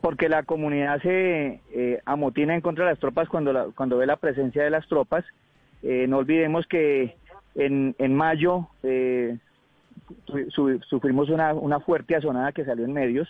[0.00, 4.16] Porque la comunidad se eh, amotina en contra de las tropas cuando, cuando ve la
[4.16, 5.24] presencia de las tropas.
[5.82, 7.16] Eh, no olvidemos que
[7.54, 9.36] en, en mayo eh,
[10.88, 13.28] sufrimos una, una fuerte azonada que salió en medios,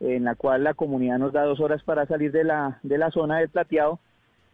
[0.00, 3.10] en la cual la comunidad nos da dos horas para salir de la, de la
[3.10, 3.98] zona del plateado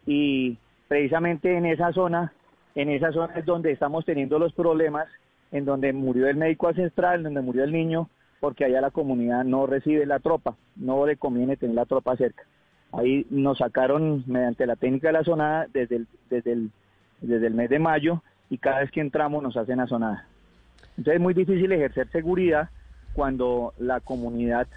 [0.05, 0.57] y
[0.87, 2.33] precisamente en esa zona,
[2.75, 5.07] en esa zona es donde estamos teniendo los problemas,
[5.51, 8.09] en donde murió el médico ancestral, donde murió el niño,
[8.41, 12.43] porque allá la comunidad no recibe la tropa, no le conviene tener la tropa cerca.
[12.91, 16.71] Ahí nos sacaron mediante la técnica de la zonada desde el, desde el,
[17.21, 20.25] desde el mes de mayo y cada vez que entramos nos hacen azonada.
[20.97, 22.69] Entonces es muy difícil ejercer seguridad
[23.13, 24.67] cuando la comunidad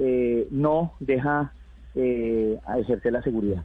[0.00, 1.52] eh, no deja
[1.94, 3.64] eh, ejercer la seguridad.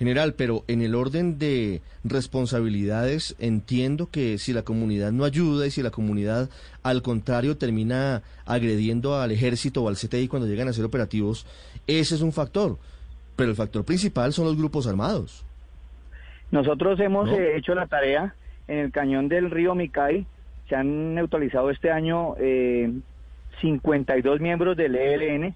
[0.00, 5.70] General, pero en el orden de responsabilidades entiendo que si la comunidad no ayuda y
[5.70, 6.48] si la comunidad
[6.82, 11.44] al contrario termina agrediendo al ejército o al CTI cuando llegan a ser operativos,
[11.86, 12.78] ese es un factor.
[13.36, 15.44] Pero el factor principal son los grupos armados.
[16.50, 18.34] Nosotros hemos eh, hecho la tarea
[18.68, 20.24] en el cañón del río Micay.
[20.70, 22.90] Se han neutralizado este año eh,
[23.60, 25.54] 52 miembros del ELN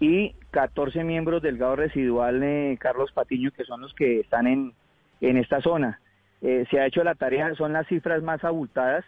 [0.00, 4.72] y 14 miembros del gado residual eh, Carlos Patiño, que son los que están en,
[5.20, 6.00] en esta zona.
[6.40, 9.04] Eh, se ha hecho la tarea, son las cifras más abultadas.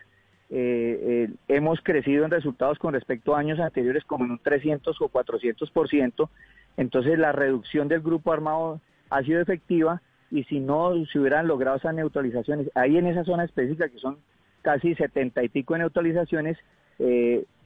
[0.51, 5.09] Eh, hemos crecido en resultados con respecto a años anteriores como en un 300 o
[5.09, 6.29] 400 por ciento.
[6.77, 11.79] Entonces la reducción del grupo armado ha sido efectiva y si no se hubieran logrado
[11.79, 14.19] esas neutralizaciones, ahí en esa zona específica que son
[14.61, 16.59] casi 70 y pico de neutralizaciones,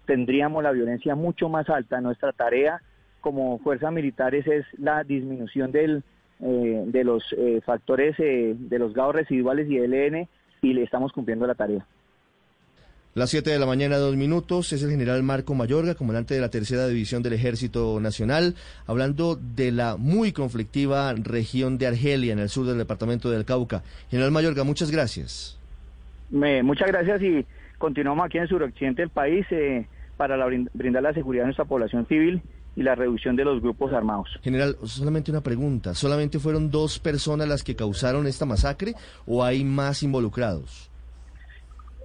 [0.06, 2.00] tendríamos la violencia mucho más alta.
[2.00, 2.80] Nuestra tarea
[3.22, 6.02] como fuerzas militares es la disminución del,
[6.42, 10.28] eh, de los eh, factores eh, de los gados residuales y ELN
[10.60, 11.86] y le estamos cumpliendo la tarea.
[13.14, 16.48] Las 7 de la mañana, dos minutos, es el general Marco Mayorga, comandante de la
[16.48, 18.54] tercera división del Ejército Nacional,
[18.86, 23.82] hablando de la muy conflictiva región de Argelia, en el sur del departamento del Cauca.
[24.10, 25.58] General Mayorga, muchas gracias.
[26.30, 27.44] muchas gracias y
[27.76, 29.46] continuamos aquí en el suroccidente del país
[30.16, 32.42] para brindar la seguridad a nuestra población civil
[32.74, 34.28] y la reducción de los grupos armados.
[34.42, 35.94] General, solamente una pregunta.
[35.94, 38.94] ¿Solamente fueron dos personas las que causaron esta masacre
[39.26, 40.90] o hay más involucrados?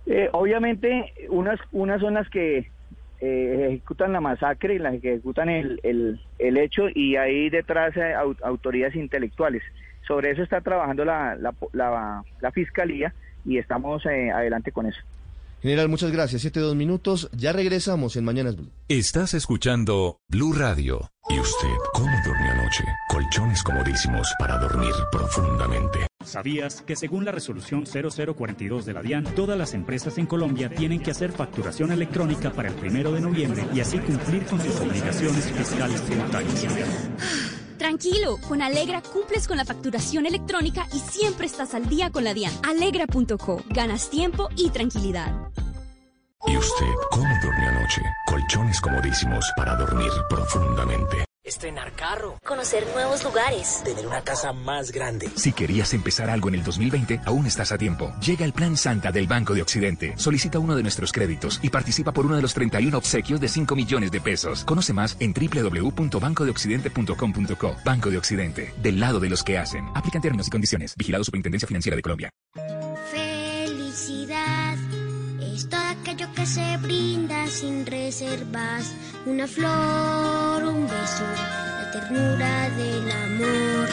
[0.06, 2.70] Eh, obviamente, unas, unas son las que
[3.20, 8.14] eh, ejecutan la masacre y las que ejecutan el, el, hecho y hay detrás eh,
[8.44, 9.64] autoridades intelectuales.
[10.08, 13.14] Sobre eso está trabajando la, la, la, la Fiscalía
[13.46, 15.02] y estamos adelante con eso.
[15.62, 16.42] General, muchas gracias.
[16.42, 17.30] Siete dos minutos.
[17.34, 18.72] Ya regresamos en Mañanas Blue.
[18.88, 21.12] Estás escuchando Blue Radio.
[21.30, 22.86] ¿Y usted cómo durmió anoche?
[23.10, 26.08] Colchones comodísimos para dormir profundamente.
[26.24, 31.02] ¿Sabías que según la resolución 0042 de la DIAN, todas las empresas en Colombia tienen
[31.02, 35.52] que hacer facturación electrónica para el primero de noviembre y así cumplir con sus obligaciones
[35.52, 36.66] fiscales tributarias?
[37.88, 42.34] Tranquilo, con Alegra cumples con la facturación electrónica y siempre estás al día con la
[42.34, 42.52] DIAN.
[42.64, 45.32] Alegra.co, ganas tiempo y tranquilidad.
[46.46, 48.02] ¿Y usted cómo durmió anoche?
[48.26, 51.27] Colchones comodísimos para dormir profundamente.
[51.48, 52.38] Estrenar carro.
[52.46, 53.82] Conocer nuevos lugares.
[53.86, 55.30] Tener una casa más grande.
[55.36, 58.14] Si querías empezar algo en el 2020, aún estás a tiempo.
[58.20, 60.14] Llega el Plan Santa del Banco de Occidente.
[60.18, 63.78] Solicita uno de nuestros créditos y participa por uno de los 31 obsequios de 5
[63.78, 64.66] millones de pesos.
[64.66, 67.76] Conoce más en www.bancodeoccidente.com.co.
[67.86, 68.74] Banco de Occidente.
[68.84, 69.88] Del lado de los que hacen.
[69.96, 70.96] Aplican términos y condiciones.
[70.98, 72.30] Vigilado Superintendencia Financiera de Colombia.
[73.10, 74.76] Felicidad
[75.40, 78.94] es todo aquello que se brinda sin reservas.
[79.26, 81.24] Una flor, un beso,
[81.80, 83.90] la ternura del amor.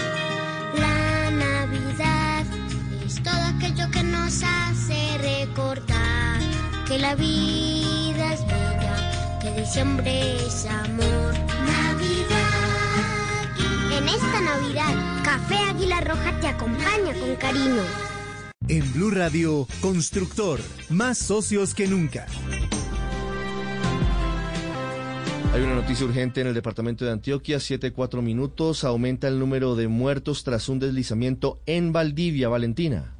[0.78, 2.44] La Navidad
[3.04, 6.40] es todo aquello que nos hace recordar
[6.86, 11.34] que la vida es bella, que diciembre es amor.
[11.66, 12.54] Navidad.
[13.98, 17.82] En esta Navidad, Café Águila Roja te acompaña con cariño.
[18.68, 22.26] En Blue Radio, Constructor, más socios que nunca.
[25.54, 29.86] Hay una noticia urgente en el departamento de Antioquia, 7-4 minutos, aumenta el número de
[29.86, 33.13] muertos tras un deslizamiento en Valdivia, Valentina.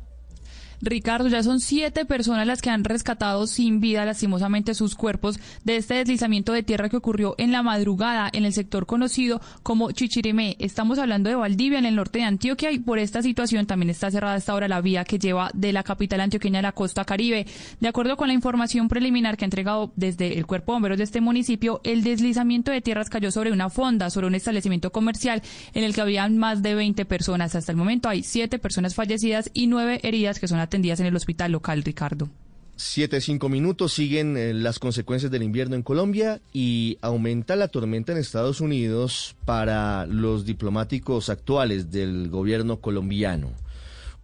[0.85, 5.77] Ricardo, ya son siete personas las que han rescatado sin vida lastimosamente sus cuerpos de
[5.77, 10.57] este deslizamiento de tierra que ocurrió en la madrugada en el sector conocido como Chichirimé.
[10.59, 14.11] Estamos hablando de Valdivia, en el norte de Antioquia, y por esta situación también está
[14.11, 17.47] cerrada hasta ahora la vía que lleva de la capital antioqueña a la costa caribe.
[17.81, 21.05] De acuerdo con la información preliminar que ha entregado desde el cuerpo de bomberos de
[21.05, 25.41] este municipio, el deslizamiento de tierras cayó sobre una fonda, sobre un establecimiento comercial
[25.73, 27.55] en el que habían más de 20 personas.
[27.55, 31.17] Hasta el momento hay siete personas fallecidas y nueve heridas que son atendidas en el
[31.17, 32.29] hospital local, Ricardo.
[32.77, 38.11] Siete, cinco minutos, siguen eh, las consecuencias del invierno en Colombia y aumenta la tormenta
[38.11, 43.53] en Estados Unidos para los diplomáticos actuales del gobierno colombiano.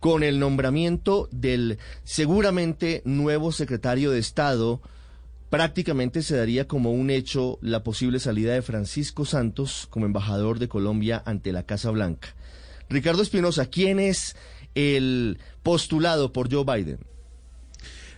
[0.00, 4.80] Con el nombramiento del seguramente nuevo secretario de Estado,
[5.48, 10.68] prácticamente se daría como un hecho la posible salida de Francisco Santos como embajador de
[10.68, 12.34] Colombia ante la Casa Blanca.
[12.88, 14.34] Ricardo Espinosa, ¿quién es
[14.74, 16.98] el postulado por Joe Biden?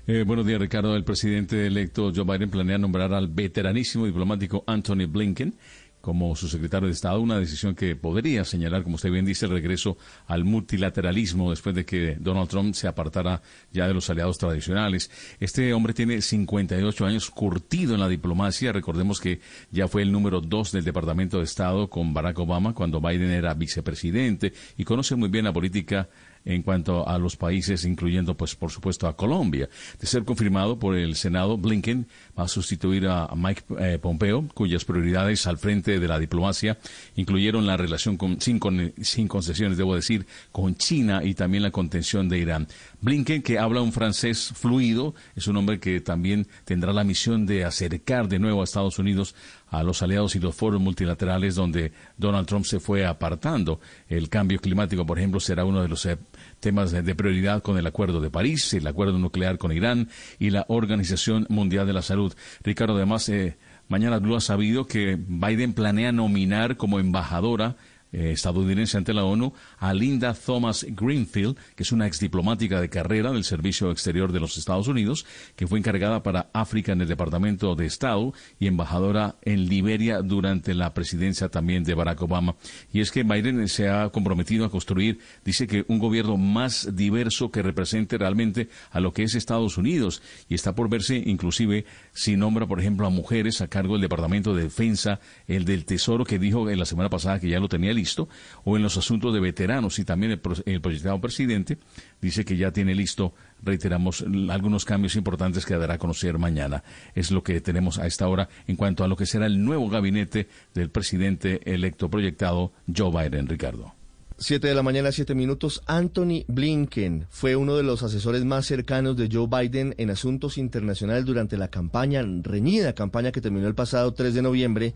[0.07, 0.97] Eh, buenos días, Ricardo.
[0.97, 5.55] El presidente electo Joe Biden planea nombrar al veteranísimo diplomático Anthony Blinken
[6.03, 9.53] como su secretario de Estado, una decisión que podría señalar, como usted bien dice, el
[9.53, 9.97] regreso
[10.27, 13.41] al multilateralismo después de que Donald Trump se apartara
[13.71, 15.11] ya de los aliados tradicionales.
[15.39, 18.73] Este hombre tiene 58 años curtido en la diplomacia.
[18.73, 19.41] Recordemos que
[19.71, 23.55] ya fue el número dos del Departamento de Estado con Barack Obama cuando Biden era
[23.55, 26.09] vicepresidente y conoce muy bien la política
[26.45, 29.69] en cuanto a los países, incluyendo, pues, por supuesto, a Colombia.
[30.01, 32.07] De ser confirmado por el Senado, Blinken
[32.39, 36.79] va a sustituir a Mike eh, Pompeo, cuyas prioridades al frente de la diplomacia
[37.17, 38.61] incluyeron la relación con, sin,
[39.03, 42.69] sin concesiones, debo decir, con China y también la contención de Irán.
[43.01, 47.65] Blinken, que habla un francés fluido, es un hombre que también tendrá la misión de
[47.65, 49.35] acercar de nuevo a Estados Unidos
[49.73, 53.81] a los aliados y los foros multilaterales donde Donald Trump se fue apartando.
[54.09, 56.19] El cambio climático, por ejemplo, será uno de los eh,
[56.61, 60.09] temas de, prioridad con el Acuerdo de París, el Acuerdo nuclear con Irán
[60.39, 62.35] y la Organización Mundial de la Salud.
[62.63, 63.57] Ricardo, además, eh,
[63.89, 67.77] mañana Blue ha sabido que Biden planea nominar como embajadora
[68.13, 73.33] eh, estadounidense ante la ONU a Linda Thomas Greenfield, que es una exdiplomática de carrera
[73.33, 75.27] del Servicio Exterior de los Estados Unidos,
[75.57, 80.75] que fue encargada para África en el Departamento de Estado y embajadora en Liberia durante
[80.75, 82.57] la presidencia también de Barack Obama.
[82.93, 87.51] Y es que Biden se ha comprometido a construir, dice que un gobierno más diverso
[87.51, 92.37] que represente realmente a lo que es Estados Unidos y está por verse inclusive si
[92.37, 96.39] nombra, por ejemplo, a mujeres a cargo del Departamento de Defensa, el del Tesoro que
[96.39, 98.29] dijo en la semana pasada que ya lo tenía listo,
[98.65, 101.79] o en los asuntos de veteranos y también el, el proyectado presidente
[102.21, 106.85] dice que ya tiene listo, reiteramos, algunos cambios importantes que dará a conocer mañana.
[107.15, 109.89] Es lo que tenemos a esta hora en cuanto a lo que será el nuevo
[109.89, 114.02] gabinete del presidente electo proyectado Joe Biden, Ricardo.
[114.43, 115.85] Siete de la mañana, siete minutos.
[115.87, 121.25] Anthony Blinken fue uno de los asesores más cercanos de Joe Biden en asuntos internacionales
[121.25, 124.95] durante la campaña, reñida campaña que terminó el pasado 3 de noviembre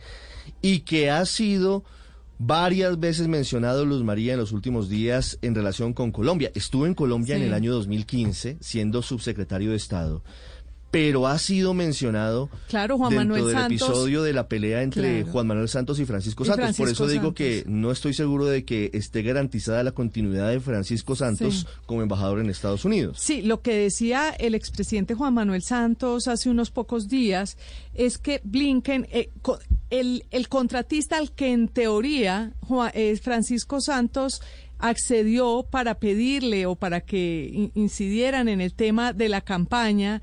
[0.62, 1.84] y que ha sido
[2.40, 6.50] varias veces mencionado Luz María en los últimos días en relación con Colombia.
[6.56, 10.24] Estuvo en Colombia en el año 2015 siendo subsecretario de Estado
[10.90, 13.88] pero ha sido mencionado claro, Juan dentro Manuel del Santos.
[13.88, 16.76] episodio de la pelea entre Juan Manuel Santos y Francisco Santos.
[16.76, 21.16] Por eso digo que no estoy seguro de que esté garantizada la continuidad de Francisco
[21.16, 23.18] Santos como embajador en Estados Unidos.
[23.20, 27.58] Sí, lo que decía el expresidente Juan Manuel Santos hace unos pocos días
[27.94, 29.30] es que Blinken, eh,
[29.90, 32.52] el, el, contratista al que en teoría
[32.94, 34.42] eh, Francisco Santos
[34.78, 40.22] accedió para pedirle o para que incidieran en el tema de la campaña,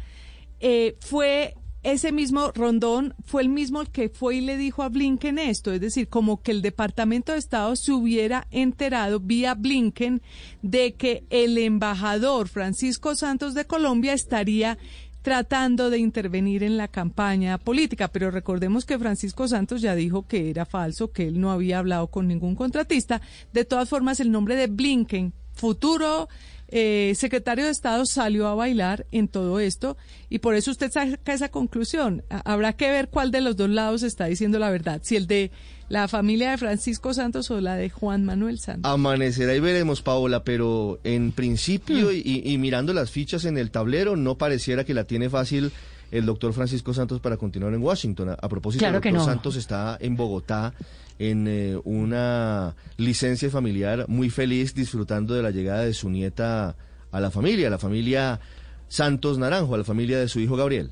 [0.65, 5.38] eh, fue ese mismo Rondón fue el mismo que fue y le dijo a Blinken
[5.38, 10.21] esto, es decir, como que el Departamento de Estado se hubiera enterado vía Blinken
[10.62, 14.77] de que el embajador Francisco Santos de Colombia estaría
[15.21, 20.50] tratando de intervenir en la campaña política, pero recordemos que Francisco Santos ya dijo que
[20.50, 23.22] era falso, que él no había hablado con ningún contratista.
[23.51, 26.29] De todas formas, el nombre de Blinken, futuro
[26.75, 29.96] eh, secretario de Estado salió a bailar en todo esto
[30.27, 32.24] y por eso usted saca esa conclusión.
[32.30, 35.51] Habrá que ver cuál de los dos lados está diciendo la verdad, si el de
[35.88, 38.92] la familia de Francisco Santos o la de Juan Manuel Santos.
[38.92, 42.22] Amanecerá y veremos, Paola, pero en principio hmm.
[42.24, 45.72] y, mirando las fichas en el tablero, no pareciera que la tiene fácil
[46.13, 48.29] el doctor Francisco Santos para continuar en Washington.
[48.39, 50.74] A, propósito, el doctor Santos está en Bogotá
[51.17, 56.75] en eh, una licencia familiar muy feliz disfrutando de la llegada de su nieta
[57.12, 58.39] a la familia, a la familia
[58.88, 60.91] Santos Naranjo, a la familia de su hijo Gabriel.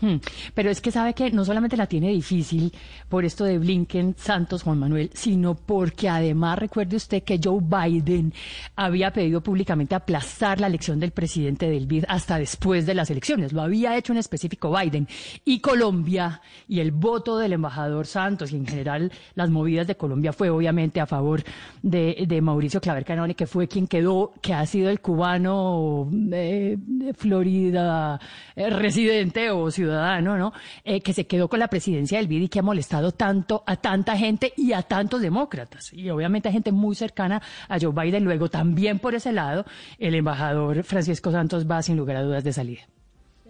[0.00, 0.16] Hmm.
[0.54, 2.72] Pero es que sabe que no solamente la tiene difícil
[3.08, 8.32] por esto de Blinken, Santos, Juan Manuel, sino porque además recuerde usted que Joe Biden
[8.76, 13.52] había pedido públicamente aplazar la elección del presidente del BID hasta después de las elecciones.
[13.52, 15.08] Lo había hecho en específico Biden.
[15.44, 20.32] Y Colombia y el voto del embajador Santos y en general las movidas de Colombia
[20.32, 21.42] fue obviamente a favor
[21.82, 27.14] de, Mauricio Claver Canone, que fue quien quedó, que ha sido el cubano eh, de
[27.14, 28.20] Florida
[28.56, 30.52] eh, residente o ciudadano ciudadano, ¿no?
[30.84, 33.76] Eh, que se quedó con la presidencia del BID y que ha molestado tanto a
[33.76, 35.92] tanta gente y a tantos demócratas.
[35.92, 38.24] Y obviamente a gente muy cercana a Joe Biden.
[38.24, 39.64] Luego también por ese lado,
[39.98, 42.82] el embajador Francisco Santos va sin lugar a dudas de salida.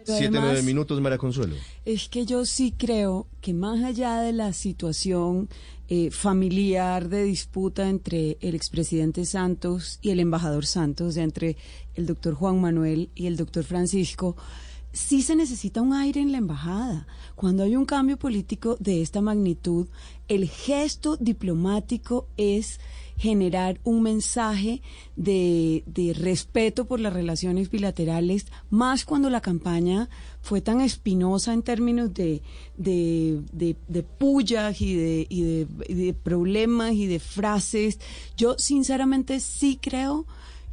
[0.07, 1.57] Siete, nueve minutos, Mara Consuelo.
[1.87, 5.49] Es que yo sí creo que más allá de la situación
[5.89, 11.57] eh, familiar de disputa entre el expresidente Santos y el embajador Santos, entre
[11.95, 14.37] el doctor Juan Manuel y el doctor Francisco,
[14.95, 17.07] sí se necesita un aire en la embajada.
[17.35, 19.89] Cuando hay un cambio político de esta magnitud,
[20.29, 22.81] el gesto diplomático es
[23.17, 24.83] generar un mensaje
[25.17, 25.83] de,
[26.17, 30.09] respeto por las relaciones bilaterales, más cuando la campaña
[30.41, 32.43] fue tan espinosa en términos de,
[32.77, 37.99] de, de, pullas y de, y de problemas y de frases.
[38.37, 40.27] Yo sinceramente sí creo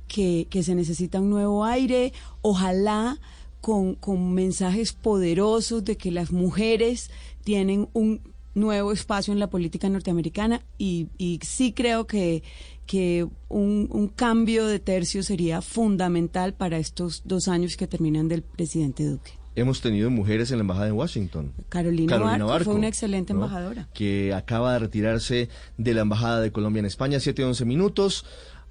[0.08, 2.14] que, que se necesita un nuevo aire.
[2.42, 3.20] Ojalá
[3.62, 7.12] con, con mensajes poderosos de que las mujeres
[7.44, 8.22] tienen un
[8.54, 12.44] nuevo espacio en la política norteamericana y, y sí creo que,
[12.86, 18.42] que un, un, cambio de tercio sería fundamental para estos dos años que terminan del
[18.42, 19.32] presidente Duque.
[19.56, 21.54] Hemos tenido mujeres en la embajada en Washington.
[21.70, 23.90] Carolina, Barco, fue una excelente embajadora.
[23.94, 28.26] Que acaba de retirarse de la embajada de Colombia en España, 7 11 minutos.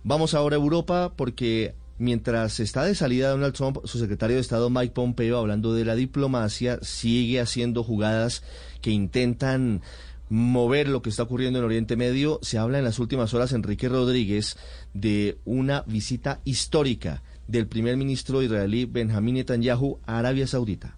[0.04, 4.70] Vamos ahora a Europa porque Mientras está de salida Donald Trump, su secretario de Estado
[4.70, 8.42] Mike Pompeo, hablando de la diplomacia, sigue haciendo jugadas
[8.80, 9.82] que intentan
[10.30, 12.38] mover lo que está ocurriendo en Oriente Medio.
[12.40, 14.56] Se habla en las últimas horas, Enrique Rodríguez,
[14.94, 20.96] de una visita histórica del primer ministro israelí Benjamín Netanyahu a Arabia Saudita.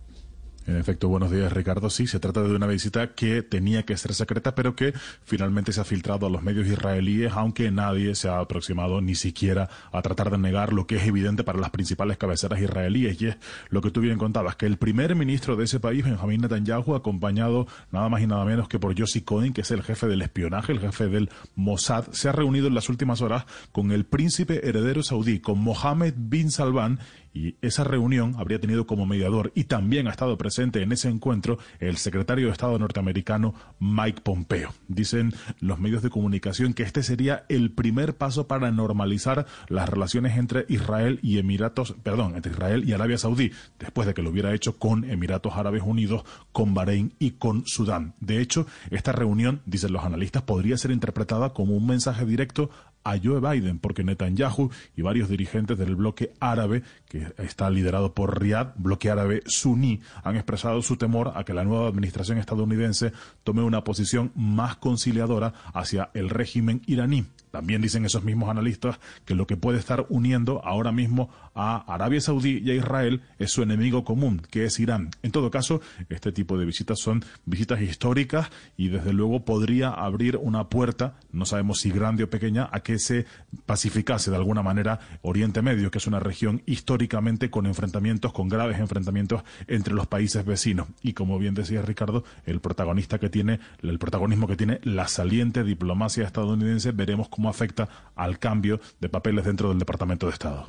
[0.65, 1.91] En efecto, buenos días Ricardo.
[1.91, 5.81] Sí, se trata de una visita que tenía que ser secreta, pero que finalmente se
[5.81, 10.31] ha filtrado a los medios israelíes, aunque nadie se ha aproximado ni siquiera a tratar
[10.31, 13.21] de negar lo que es evidente para las principales cabeceras israelíes.
[13.21, 13.37] Y es
[13.71, 17.67] lo que tú bien contabas, que el primer ministro de ese país, Benjamín Netanyahu, acompañado
[17.91, 20.71] nada más y nada menos que por Yossi Cohen, que es el jefe del espionaje,
[20.71, 25.03] el jefe del Mossad, se ha reunido en las últimas horas con el príncipe heredero
[25.03, 27.01] saudí, con Mohammed bin Salman,
[27.35, 31.59] y esa reunión habría tenido como mediador y también ha estado presente en ese encuentro
[31.81, 34.75] el secretario de Estado norteamericano Mike Pompeo.
[34.89, 40.37] Dicen los medios de comunicación que este sería el primer paso para normalizar las relaciones
[40.37, 44.55] entre Israel y Emiratos, perdón, entre Israel y Arabia Saudí, después de que lo hubiera
[44.55, 48.15] hecho con Emiratos Árabes Unidos, con Bahrein y con Sudán.
[48.21, 52.71] De hecho, esta reunión, dicen los analistas, podría ser interpretada como un mensaje directo
[53.05, 58.41] a Joe Biden, porque Netanyahu y varios dirigentes del bloque árabe, que está liderado por
[58.41, 63.13] Riyadh, bloque árabe suní, han expresado su temor a que la nueva administración estadounidense
[63.45, 67.27] tome una posición más conciliadora hacia el régimen iraní.
[67.51, 72.21] También dicen esos mismos analistas que lo que puede estar uniendo ahora mismo a Arabia
[72.21, 75.11] Saudí y a Israel es su enemigo común, que es Irán.
[75.23, 80.39] En todo caso, este tipo de visitas son visitas históricas y desde luego podría abrir
[80.39, 83.27] una puerta, no sabemos si grande o pequeña, a que se
[83.67, 88.79] pacificase de alguna manera Oriente Medio, que es una región históricamente con enfrentamientos, con graves
[88.79, 90.89] enfrentamientos entre los países vecinos.
[91.03, 95.65] Y como bien decía Ricardo, el protagonista que tiene, el protagonismo que tiene la saliente
[95.65, 100.69] diplomacia estadounidense, veremos cómo afecta al cambio de papeles dentro del Departamento de Estado.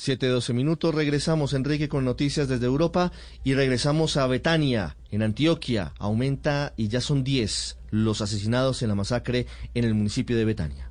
[0.00, 3.10] Siete, doce minutos, regresamos Enrique con noticias desde Europa
[3.42, 5.92] y regresamos a Betania, en Antioquia.
[5.98, 10.88] Aumenta y ya son diez los asesinados en la masacre en el municipio de Betania.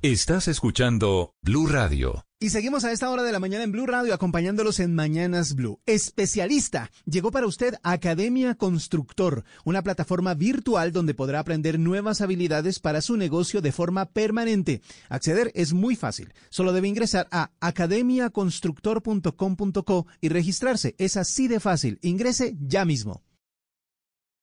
[0.00, 2.24] Estás escuchando Blue Radio.
[2.38, 5.80] Y seguimos a esta hora de la mañana en Blue Radio acompañándolos en Mañanas Blue.
[5.86, 6.92] Especialista.
[7.04, 13.16] Llegó para usted Academia Constructor, una plataforma virtual donde podrá aprender nuevas habilidades para su
[13.16, 14.82] negocio de forma permanente.
[15.08, 16.32] Acceder es muy fácil.
[16.48, 20.94] Solo debe ingresar a academiaconstructor.com.co y registrarse.
[20.98, 21.98] Es así de fácil.
[22.02, 23.24] Ingrese ya mismo.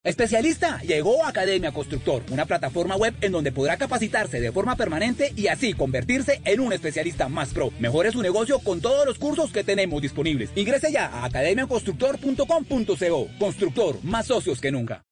[0.06, 5.48] Especialista, llegó Academia Constructor, una plataforma web en donde podrá capacitarse de forma permanente y
[5.48, 7.72] así convertirse en un especialista más pro.
[7.80, 10.52] Mejore su negocio con todos los cursos que tenemos disponibles.
[10.56, 13.30] Ingrese ya a academiaconstructor.com.co.
[13.40, 15.04] Constructor, más socios que nunca.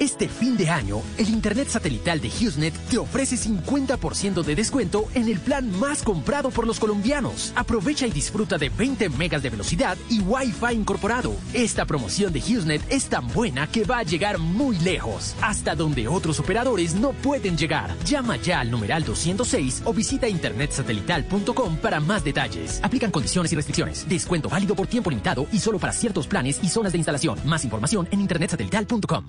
[0.00, 5.28] Este fin de año, el Internet satelital de HughesNet te ofrece 50% de descuento en
[5.28, 7.52] el plan más comprado por los colombianos.
[7.54, 11.34] Aprovecha y disfruta de 20 megas de velocidad y Wi-Fi incorporado.
[11.52, 16.08] Esta promoción de HughesNet es tan buena que va a llegar muy lejos, hasta donde
[16.08, 17.94] otros operadores no pueden llegar.
[18.04, 22.80] Llama ya al numeral 206 o visita internetsatelital.com para más detalles.
[22.82, 24.08] Aplican condiciones y restricciones.
[24.08, 27.38] Descuento válido por tiempo limitado y solo para ciertos planes y zonas de instalación.
[27.44, 29.28] Más información en internetsatelital.com.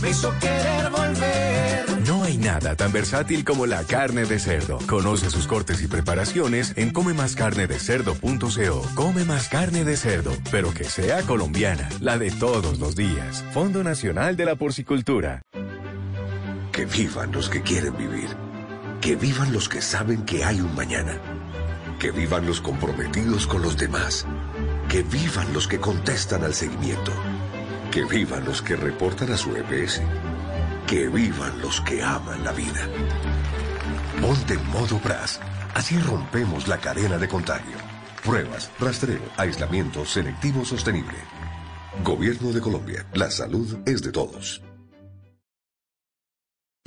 [0.00, 2.06] me hizo querer volver.
[2.06, 4.78] No hay nada tan versátil como la carne de cerdo.
[4.86, 8.88] Conoce sus cortes y preparaciones en comemascarnedecerdo.co.
[8.94, 13.44] Come más carne de cerdo, pero que sea colombiana, la de todos los días.
[13.52, 15.42] Fondo Nacional de la Porcicultura.
[16.72, 18.28] Que vivan los que quieren vivir.
[19.00, 21.20] Que vivan los que saben que hay un mañana.
[21.98, 24.26] Que vivan los comprometidos con los demás.
[24.88, 27.12] Que vivan los que contestan al seguimiento.
[27.90, 30.02] Que vivan los que reportan a su EPS.
[30.86, 32.86] Que vivan los que aman la vida.
[34.20, 35.40] Ponte en modo BRAS.
[35.74, 37.76] Así rompemos la cadena de contagio.
[38.24, 41.18] Pruebas, rastreo, aislamiento selectivo sostenible.
[42.04, 43.06] Gobierno de Colombia.
[43.14, 44.67] La salud es de todos.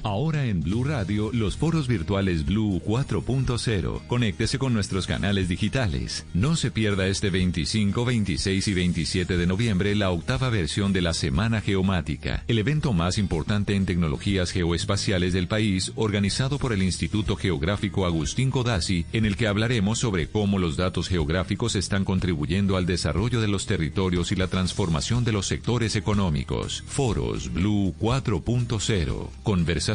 [0.03, 4.01] Ahora en Blue Radio, los foros virtuales Blue 4.0.
[4.07, 6.25] Conéctese con nuestros canales digitales.
[6.33, 11.13] No se pierda este 25, 26 y 27 de noviembre la octava versión de la
[11.13, 17.35] Semana Geomática, el evento más importante en tecnologías geoespaciales del país, organizado por el Instituto
[17.35, 22.87] Geográfico Agustín Codazzi, en el que hablaremos sobre cómo los datos geográficos están contribuyendo al
[22.87, 26.83] desarrollo de los territorios y la transformación de los sectores económicos.
[26.87, 29.29] Foros Blue 4.0.
[29.43, 29.90] Conversación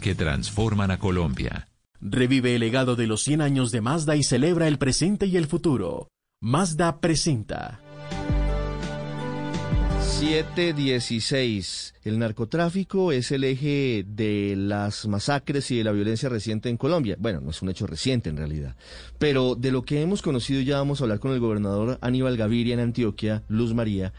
[0.00, 1.68] que transforman a Colombia.
[2.00, 5.46] Revive el legado de los 100 años de Mazda y celebra el presente y el
[5.46, 6.08] futuro.
[6.40, 7.80] Mazda presenta.
[10.00, 11.94] 716.
[12.04, 17.16] El narcotráfico es el eje de las masacres y de la violencia reciente en Colombia.
[17.18, 18.76] Bueno, no es un hecho reciente en realidad.
[19.18, 22.72] Pero de lo que hemos conocido ya vamos a hablar con el gobernador Aníbal Gaviria
[22.72, 24.14] en Antioquia, Luz María.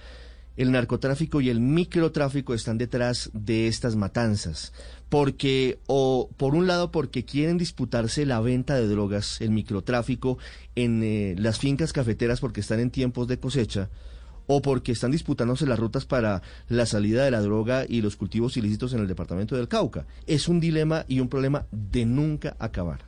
[0.57, 4.71] El narcotráfico y el microtráfico están detrás de estas matanzas
[5.09, 10.37] porque o por un lado porque quieren disputarse la venta de drogas, el microtráfico
[10.75, 13.89] en eh, las fincas cafeteras porque están en tiempos de cosecha
[14.47, 18.57] o porque están disputándose las rutas para la salida de la droga y los cultivos
[18.57, 20.05] ilícitos en el departamento del Cauca.
[20.27, 22.99] Es un dilema y un problema de nunca acabar.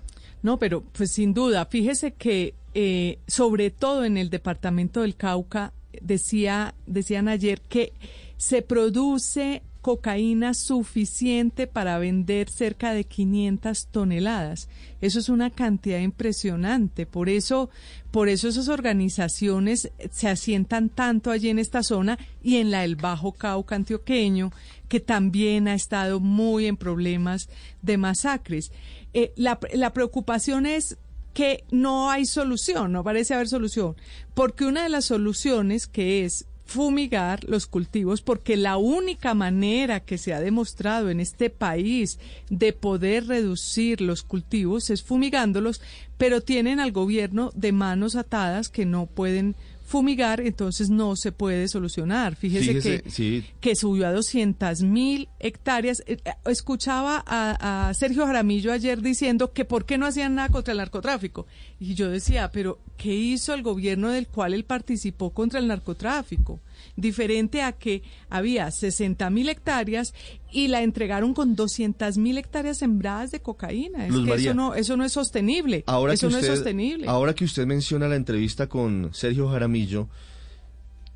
[0.41, 5.73] No, pero pues sin duda, fíjese que eh, sobre todo en el departamento del Cauca
[6.01, 7.93] decía decían ayer que
[8.37, 14.67] se produce cocaína suficiente para vender cerca de 500 toneladas.
[14.99, 17.05] Eso es una cantidad impresionante.
[17.05, 17.69] Por eso,
[18.11, 22.97] por eso esas organizaciones se asientan tanto allí en esta zona y en la del
[22.97, 24.51] Bajo Cauca antioqueño,
[24.89, 27.47] que también ha estado muy en problemas
[27.81, 28.73] de masacres.
[29.13, 30.97] Eh, la, la preocupación es
[31.37, 33.95] que no hay solución, no parece haber solución,
[34.33, 40.17] porque una de las soluciones que es fumigar los cultivos porque la única manera que
[40.17, 42.17] se ha demostrado en este país
[42.49, 45.79] de poder reducir los cultivos es fumigándolos,
[46.17, 49.55] pero tienen al gobierno de manos atadas que no pueden
[49.87, 52.35] fumigar, entonces no se puede solucionar.
[52.35, 56.03] Fíjese, que, que subió a 200 mil hectáreas.
[56.05, 60.49] Eh, eh, escuchaba a, a, Sergio Jaramillo ayer diciendo que por qué no hacían nada
[60.49, 61.47] contra el narcotráfico.
[61.79, 66.59] Y yo decía, pero ¿qué hizo el gobierno del cual él participó contra el narcotráfico?
[66.95, 70.13] Diferente a que había 60 mil hectáreas
[70.51, 74.07] y la entregaron con 200 mil hectáreas sembradas de cocaína.
[74.07, 75.83] Es que eso no, eso no es sostenible.
[75.87, 77.07] Ahora eso no es sostenible.
[77.07, 80.07] Ahora que usted menciona la entrevista con Sergio Jaramillo,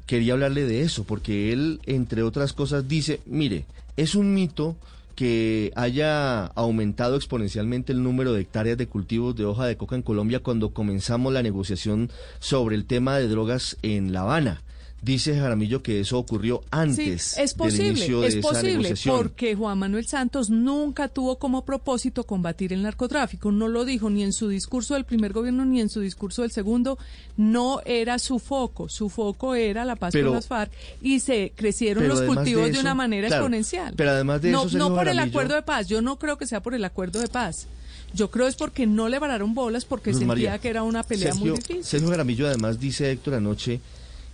[0.06, 4.76] quería hablarle de eso, porque él, entre otras cosas, dice, mire, es un mito
[5.15, 10.02] que haya aumentado exponencialmente el número de hectáreas de cultivos de hoja de coca en
[10.02, 14.62] Colombia cuando comenzamos la negociación sobre el tema de drogas en La Habana.
[15.03, 20.51] Dice Jaramillo que eso ocurrió antes es posible, de es posible, porque Juan Manuel Santos
[20.51, 25.05] nunca tuvo como propósito combatir el narcotráfico, no lo dijo ni en su discurso del
[25.05, 26.99] primer gobierno ni en su discurso del segundo,
[27.35, 32.07] no era su foco, su foco era la paz con las FARC y se crecieron
[32.07, 33.95] los cultivos de, una manera exponencial.
[33.97, 36.45] Pero además de no, eso, no por el acuerdo de paz, yo no creo que
[36.45, 37.65] sea por el acuerdo de paz.
[38.13, 41.51] Yo creo es porque no le pararon bolas porque sentía que era una pelea muy
[41.51, 41.83] difícil.
[41.83, 43.79] Sergio Jaramillo además dice Héctor anoche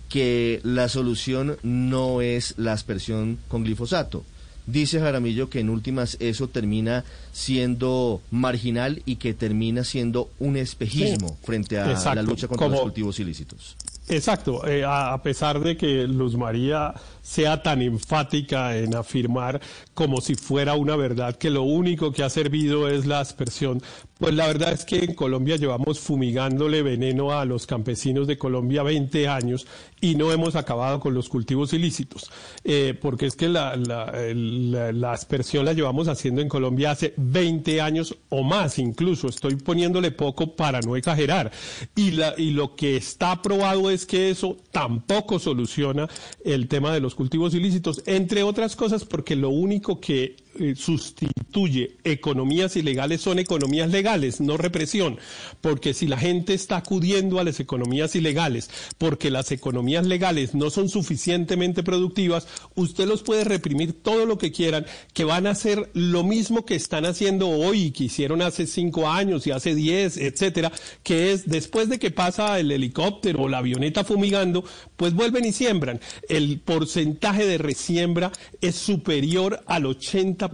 [0.08, 4.24] que la solución no es la aspersión con glifosato.
[4.66, 11.38] Dice Jaramillo que en últimas eso termina siendo marginal y que termina siendo un espejismo
[11.42, 13.76] frente a la lucha contra los cultivos ilícitos.
[14.10, 16.94] Exacto, eh, a, pesar de que Luz María
[17.28, 19.60] sea tan enfática en afirmar
[19.92, 23.82] como si fuera una verdad que lo único que ha servido es la aspersión,
[24.18, 28.82] pues la verdad es que en Colombia llevamos fumigándole veneno a los campesinos de Colombia
[28.82, 29.66] 20 años
[30.00, 32.30] y no hemos acabado con los cultivos ilícitos,
[32.64, 38.16] eh, porque es que la, la, aspersión la llevamos haciendo en Colombia hace 20 años
[38.30, 41.52] o más incluso, estoy poniéndole poco para no exagerar,
[41.94, 46.08] y, la, y lo que está probado es que eso tampoco soluciona
[46.44, 51.96] el tema de los cultivos ilícitos, entre otras cosas porque lo único que eh, sustituye
[52.04, 55.18] economías ilegales son economías legales, no represión,
[55.60, 60.70] porque si la gente está acudiendo a las economías ilegales, porque las economías legales no
[60.70, 65.90] son suficientemente productivas, usted los puede reprimir todo lo que quieran, que van a hacer
[65.94, 70.72] lo mismo que están haciendo hoy, que hicieron hace cinco años y hace diez, etcétera,
[71.02, 74.64] que es después de que pasa el helicóptero o la avioneta fumigando,
[74.96, 76.00] pues vuelven y siembran.
[76.28, 80.47] El porcentaje de resiembra es superior al 80%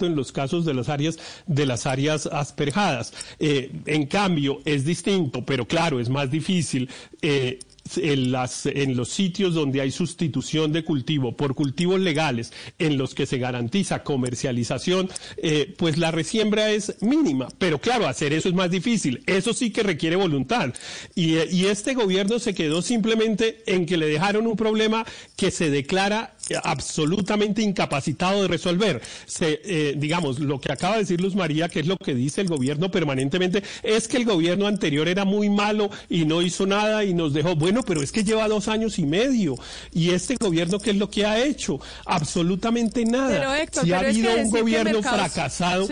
[0.00, 3.12] en los casos de las áreas de las áreas asperjadas.
[3.38, 6.88] Eh, en cambio, es distinto, pero claro, es más difícil.
[7.22, 7.58] Eh,
[7.96, 13.38] en, los sitios donde hay sustitución de cultivo por cultivos legales, en los que se
[13.38, 17.48] garantiza comercialización, eh, pues la resiembra es mínima.
[17.58, 19.22] Pero claro, hacer eso es más difícil.
[19.26, 20.72] Eso sí que requiere voluntad.
[21.14, 25.04] Y este gobierno se quedó simplemente en que le dejaron un problema
[25.36, 29.00] que se declara absolutamente incapacitado de resolver.
[29.26, 32.40] Se, eh, digamos, lo que acaba de decir Luz María, que es lo que dice
[32.40, 37.04] el gobierno permanentemente, es que el gobierno anterior era muy malo y no hizo nada
[37.04, 37.56] y nos dejó.
[37.56, 39.56] Bueno, pero es que lleva dos años y medio.
[39.92, 41.80] Y este gobierno, ¿qué es lo que ha hecho?
[42.04, 43.66] Absolutamente nada.
[43.82, 45.88] si ha habido un gobierno fracasado,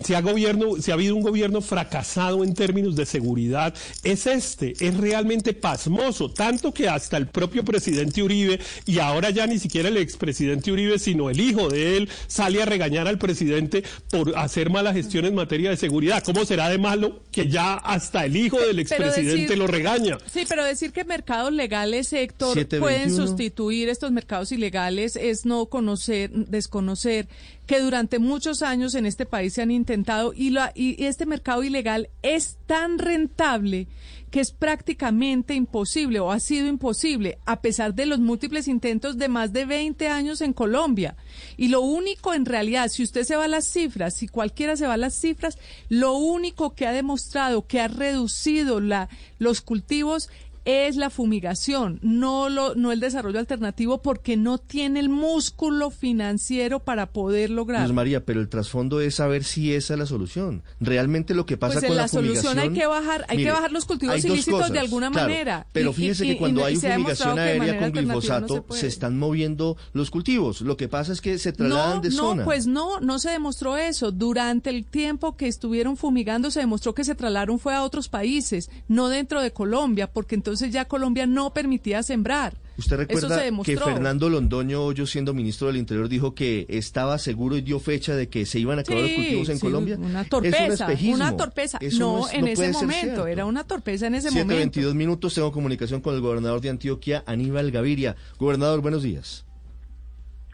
[0.00, 4.74] si ha, gobierno, si ha habido un gobierno fracasado en términos de seguridad, es este.
[4.80, 6.30] Es realmente pasmoso.
[6.30, 10.98] Tanto que hasta el propio presidente Uribe, y ahora ya ni siquiera el expresidente Uribe,
[10.98, 15.34] sino el hijo de él, sale a regañar al presidente por hacer mala gestión en
[15.34, 16.22] materia de seguridad.
[16.22, 20.18] ¿Cómo será de malo que ya hasta el hijo del expresidente lo regaña?
[20.30, 26.30] Sí, pero decir que mercados legales, Héctor, pueden sustituir estos mercados ilegales es no conocer,
[26.30, 27.28] desconocer
[27.66, 32.10] que durante muchos años en este país se han intentado y, y este mercado ilegal
[32.22, 33.86] es tan rentable
[34.32, 39.28] que es prácticamente imposible o ha sido imposible a pesar de los múltiples intentos de
[39.28, 41.16] más de 20 años en Colombia.
[41.58, 44.86] Y lo único en realidad, si usted se va a las cifras, si cualquiera se
[44.86, 45.58] va a las cifras,
[45.90, 50.30] lo único que ha demostrado que ha reducido la, los cultivos
[50.64, 56.80] es la fumigación, no, lo, no el desarrollo alternativo, porque no tiene el músculo financiero
[56.80, 57.82] para poder lograr.
[57.82, 60.62] Luz María, pero el trasfondo es saber si esa es la solución.
[60.80, 63.72] Realmente lo que pasa pues con la, la, solución hay que bajar, hay que bajar
[63.72, 65.66] los cultivos ilícitos de alguna manera.
[65.72, 70.60] Pero fíjese que cuando hay fumigación aérea con glifosato, se, están moviendo los cultivos.
[70.60, 72.42] Lo que pasa es que se trasladan de zona.
[72.42, 74.12] No, pues no, no se demostró eso.
[74.12, 78.70] Durante el tiempo que estuvieron fumigando, se demostró que se trasladaron fue a otros países,
[78.88, 82.52] no dentro de Colombia, porque entonces entonces ya Colombia no permitía sembrar.
[82.76, 87.62] ¿Usted recuerda que Fernando Londoño Hoyo, siendo ministro del Interior, dijo que estaba seguro y
[87.62, 89.96] dio fecha de que se iban a acabar los cultivos en Colombia?
[89.98, 91.78] Una torpeza, una torpeza.
[91.98, 94.54] no, en ese momento, era una torpeza en ese momento.
[94.54, 98.16] 22 minutos, tengo comunicación con el gobernador de Antioquia, Aníbal Gaviria.
[98.38, 99.46] Gobernador, buenos días.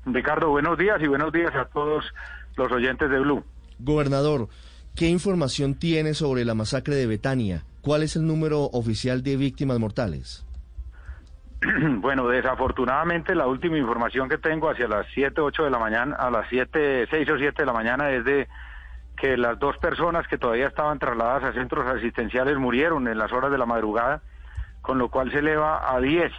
[0.06, 2.04] Ricardo, buenos días y buenos días a todos
[2.56, 3.42] los oyentes de Blue.
[3.80, 4.48] Gobernador,
[4.94, 7.64] ¿qué información tiene sobre la masacre de Betania?
[7.88, 10.44] ¿Cuál es el número oficial de víctimas mortales?
[12.02, 16.30] Bueno, desafortunadamente la última información que tengo hacia las 7, 8 de la mañana, a
[16.30, 18.46] las 7, 6 o 7 de la mañana es de
[19.16, 23.50] que las dos personas que todavía estaban trasladadas a centros asistenciales murieron en las horas
[23.50, 24.20] de la madrugada,
[24.82, 26.30] con lo cual se eleva a 10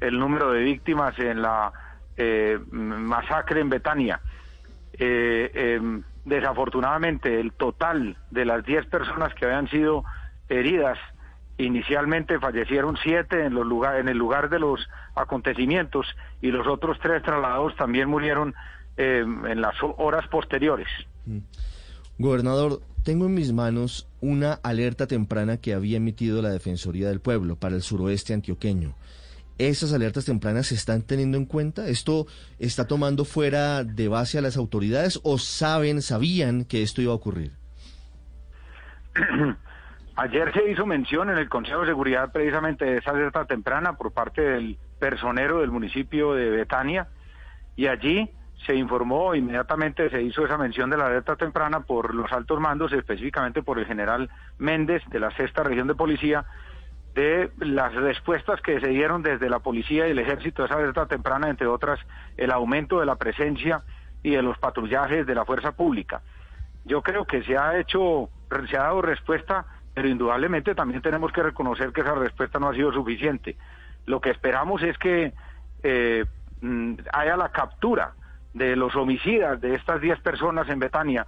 [0.00, 1.72] el número de víctimas en la
[2.18, 4.20] eh, masacre en Betania.
[4.92, 10.04] Eh, em, desafortunadamente, el total de las 10 personas que habían sido
[10.48, 10.98] heridas.
[11.58, 16.06] Inicialmente fallecieron siete en, los lugar, en el lugar de los acontecimientos
[16.40, 18.54] y los otros tres trasladados también murieron
[18.96, 20.88] eh, en las horas posteriores.
[21.26, 21.38] Mm.
[22.18, 27.56] Gobernador, tengo en mis manos una alerta temprana que había emitido la Defensoría del Pueblo
[27.56, 28.94] para el suroeste antioqueño.
[29.58, 31.88] ¿Esas alertas tempranas se están teniendo en cuenta?
[31.88, 32.26] ¿Esto
[32.58, 37.16] está tomando fuera de base a las autoridades o saben, sabían que esto iba a
[37.16, 37.52] ocurrir?
[40.20, 44.12] Ayer se hizo mención en el Consejo de Seguridad precisamente de esa alerta temprana por
[44.12, 47.06] parte del personero del municipio de Betania
[47.76, 48.28] y allí
[48.66, 52.92] se informó, inmediatamente se hizo esa mención de la alerta temprana por los altos mandos,
[52.92, 54.28] específicamente por el general
[54.58, 56.46] Méndez de la sexta región de policía,
[57.14, 61.06] de las respuestas que se dieron desde la policía y el ejército de esa alerta
[61.06, 62.00] temprana, entre otras
[62.36, 63.84] el aumento de la presencia
[64.24, 66.22] y de los patrullajes de la fuerza pública.
[66.84, 68.30] Yo creo que se ha hecho,
[68.68, 69.64] se ha dado respuesta
[69.98, 73.56] pero indudablemente también tenemos que reconocer que esa respuesta no ha sido suficiente.
[74.06, 75.32] Lo que esperamos es que
[75.82, 76.24] eh,
[76.60, 78.12] mm, haya la captura
[78.54, 81.26] de los homicidas de estas 10 personas en Betania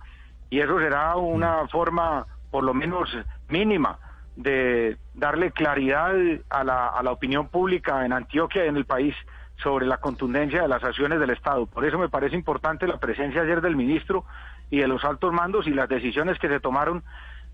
[0.50, 3.10] y eso será una forma por lo menos
[3.48, 3.98] mínima
[4.36, 6.14] de darle claridad
[6.48, 9.16] a la, a la opinión pública en Antioquia y en el país
[9.64, 11.66] sobre la contundencia de las acciones del Estado.
[11.66, 14.24] Por eso me parece importante la presencia ayer del ministro
[14.70, 17.02] y de los altos mandos y las decisiones que se tomaron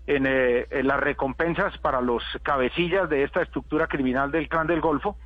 [0.07, 4.81] en, eh, en las recompensas para los cabecillas de esta estructura criminal del clan del
[4.81, 5.17] Golfo,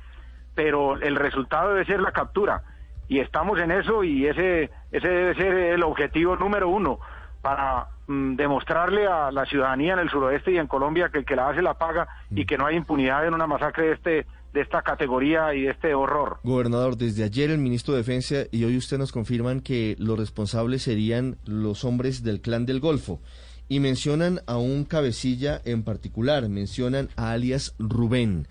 [0.54, 2.62] pero el resultado debe ser la captura.
[3.08, 6.98] Y estamos en eso y ese, ese debe ser el objetivo número uno
[7.42, 11.36] para mm, demostrarle a la ciudadanía en el suroeste y en Colombia que el que
[11.36, 14.60] la hace la paga y que no hay impunidad en una masacre de este de
[14.60, 16.38] esta categoría y de este horror.
[16.42, 20.82] Gobernador, desde ayer el ministro de Defensa y hoy usted nos confirman que los responsables
[20.82, 23.20] serían los hombres del clan del Golfo
[23.68, 28.46] y mencionan a un cabecilla en particular, mencionan a alias Rubén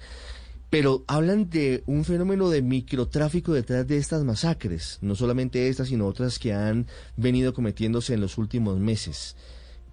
[0.71, 6.07] pero hablan de un fenómeno de microtráfico detrás de estas masacres, no solamente estas, sino
[6.07, 9.35] otras que han venido cometiéndose en los últimos meses.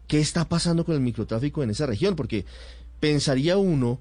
[0.07, 2.15] ¿Qué está pasando con el microtráfico en esa región?
[2.15, 2.47] Porque
[3.01, 4.01] pensaría uno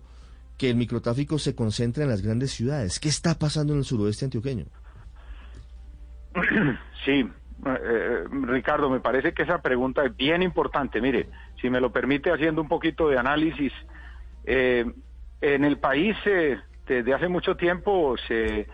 [0.60, 2.99] que el microtráfico se concentra en las grandes ciudades.
[2.99, 4.65] ¿Qué está pasando en el suroeste antioqueño?
[7.06, 7.23] Sí,
[7.65, 11.02] eh, Ricardo, me parece que esa pregunta es bien importante.
[11.02, 11.28] Mire,
[11.62, 13.74] si me lo permite, haciendo un poquito de análisis,
[14.46, 14.86] eh,
[15.41, 18.67] en el país eh, desde hace mucho tiempo se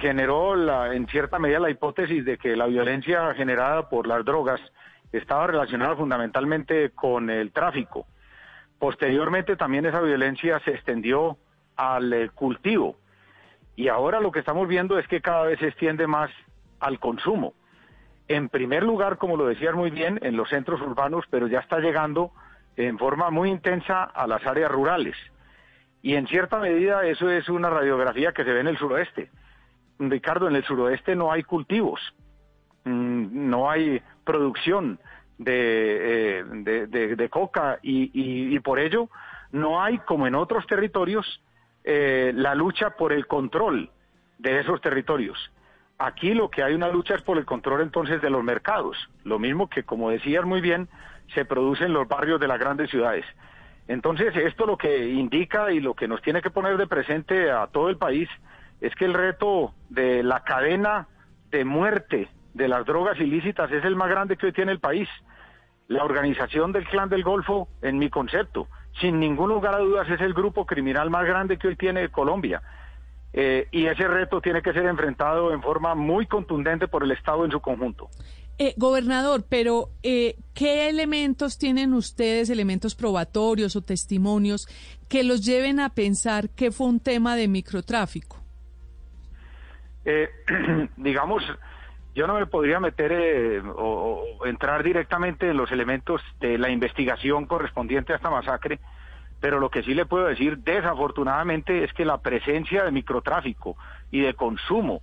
[0.00, 4.60] generó la, en cierta medida la hipótesis de que la violencia generada por las drogas
[5.12, 8.06] estaba relacionada fundamentalmente con el tráfico.
[8.78, 11.38] Posteriormente también esa violencia se extendió
[11.74, 12.98] al cultivo
[13.74, 16.30] y ahora lo que estamos viendo es que cada vez se extiende más
[16.80, 17.54] al consumo.
[18.32, 21.80] En primer lugar, como lo decías muy bien, en los centros urbanos, pero ya está
[21.80, 22.32] llegando
[22.76, 25.14] en forma muy intensa a las áreas rurales.
[26.00, 29.30] Y en cierta medida eso es una radiografía que se ve en el suroeste.
[29.98, 32.00] Ricardo, en el suroeste no hay cultivos,
[32.84, 34.98] mm, no hay producción
[35.36, 39.10] de, eh, coca y, y, por ello
[39.50, 41.42] no hay, como en otros territorios,
[41.84, 43.90] eh, la lucha por el control
[44.38, 45.52] de esos territorios.
[46.04, 49.38] Aquí lo que hay una lucha es por el control entonces de los mercados, lo
[49.38, 50.88] mismo que, como decías muy bien,
[51.32, 53.24] se produce en los barrios de las grandes ciudades.
[53.86, 57.68] Entonces, esto lo que indica y lo que nos tiene que poner de presente a
[57.68, 58.28] todo el país
[58.80, 61.06] es que el reto de la cadena
[61.52, 65.08] de muerte de las drogas ilícitas es el más grande que hoy tiene el país.
[65.86, 68.66] La organización del clan del Golfo, en mi concepto,
[69.00, 72.60] sin ningún lugar a dudas, es el grupo criminal más grande que hoy tiene Colombia.
[73.32, 77.44] Eh, y ese reto tiene que ser enfrentado en forma muy contundente por el Estado
[77.44, 78.10] en su conjunto.
[78.58, 84.68] Eh, gobernador, pero eh, ¿qué elementos tienen ustedes, elementos probatorios o testimonios
[85.08, 88.36] que los lleven a pensar que fue un tema de microtráfico?
[90.04, 90.28] Eh,
[90.96, 91.42] digamos,
[92.14, 98.12] yo no me podría meter o, entrar directamente en los elementos de la investigación correspondiente
[98.12, 98.80] a esta masacre,
[99.42, 103.76] pero lo que sí le puedo decir desafortunadamente es que la presencia de microtráfico
[104.12, 105.02] y de consumo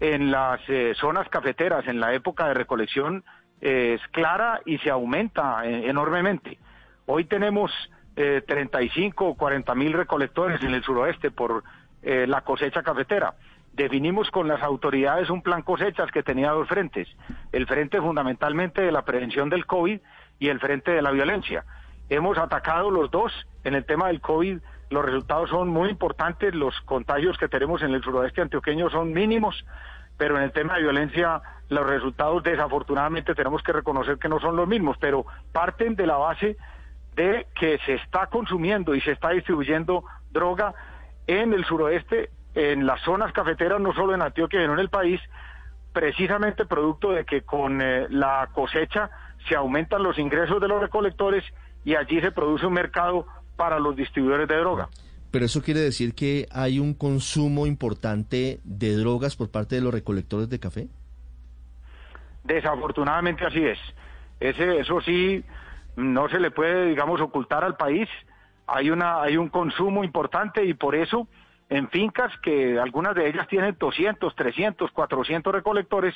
[0.00, 3.22] en las eh, zonas cafeteras en la época de recolección
[3.60, 6.58] eh, es clara y se aumenta eh, enormemente.
[7.06, 7.70] Hoy tenemos
[8.16, 11.62] 35 o 40 mil recolectores en el suroeste por
[12.02, 13.34] la cosecha cafetera.
[13.74, 17.06] Definimos con las autoridades un plan cosechas que tenía dos frentes,
[17.52, 20.00] el frente fundamentalmente de la prevención del COVID
[20.38, 21.66] y el frente de la violencia.
[22.08, 23.32] Hemos atacado los dos.
[23.64, 24.58] En el tema del COVID
[24.90, 29.64] los resultados son muy importantes, los contagios que tenemos en el suroeste antioqueño son mínimos,
[30.16, 34.54] pero en el tema de violencia los resultados desafortunadamente tenemos que reconocer que no son
[34.54, 36.56] los mismos, pero parten de la base
[37.16, 40.74] de que se está consumiendo y se está distribuyendo droga
[41.26, 45.20] en el suroeste, en las zonas cafeteras, no solo en Antioquia, sino en el país,
[45.92, 49.10] precisamente producto de que con eh, la cosecha
[49.48, 51.42] se aumentan los ingresos de los recolectores
[51.86, 54.88] y allí se produce un mercado para los distribuidores de droga.
[55.30, 59.94] Pero eso quiere decir que hay un consumo importante de drogas por parte de los
[59.94, 60.88] recolectores de café.
[62.42, 63.78] Desafortunadamente así es.
[64.40, 65.44] Ese, eso sí,
[65.94, 68.08] no se le puede, digamos, ocultar al país.
[68.66, 71.28] Hay una, hay un consumo importante y por eso
[71.68, 76.14] en fincas que algunas de ellas tienen 200, 300, 400 recolectores,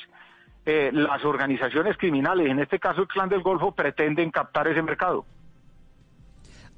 [0.65, 5.25] eh, las organizaciones criminales, en este caso el Clan del Golfo, pretenden captar ese mercado.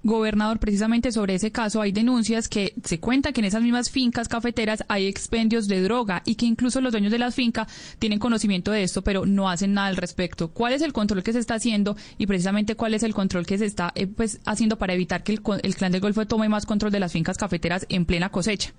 [0.04, 4.28] Gobernador, precisamente sobre ese caso hay denuncias que se cuenta que en esas mismas fincas
[4.28, 7.68] cafeteras hay expendios de droga y que incluso los dueños de la finca
[8.00, 10.50] tienen conocimiento de esto, pero no hacen nada al respecto.
[10.50, 13.58] ¿Cuál es el control que se está haciendo y precisamente cuál es el control que
[13.58, 16.66] se está eh, pues, haciendo para evitar que el, el clan del Golfo tome más
[16.66, 18.74] control de las fincas cafeteras en plena cosecha?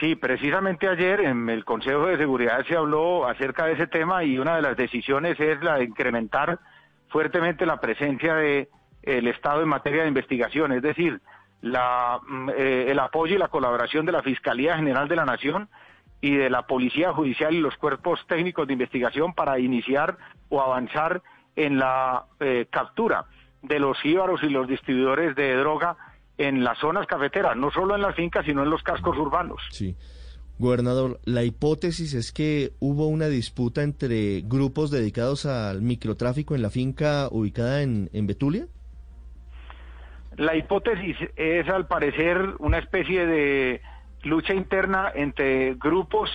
[0.00, 4.38] Sí, precisamente ayer en el Consejo de Seguridad se habló acerca de ese tema y
[4.38, 6.58] una de las decisiones es la de incrementar
[7.08, 8.68] fuertemente la presencia de
[9.02, 11.20] el Estado en materia de investigación, es decir,
[11.60, 15.68] la, mm, eh, el apoyo y la colaboración de la Fiscalía General de la Nación
[16.20, 21.22] y de la Policía Judicial y los cuerpos técnicos de investigación para iniciar o avanzar
[21.56, 23.26] en la eh, captura
[23.62, 25.96] de los jíbaros y los distribuidores de droga
[26.38, 29.60] en las zonas cafeteras, no solo en las fincas, sino en los cascos urbanos.
[29.70, 29.96] Sí.
[30.58, 36.70] Gobernador, la hipótesis es que hubo una disputa entre grupos dedicados al microtráfico en la
[36.70, 38.66] finca ubicada en, en Betulia.
[40.36, 43.82] La hipótesis es, al parecer, una especie de
[44.22, 46.30] lucha interna entre grupos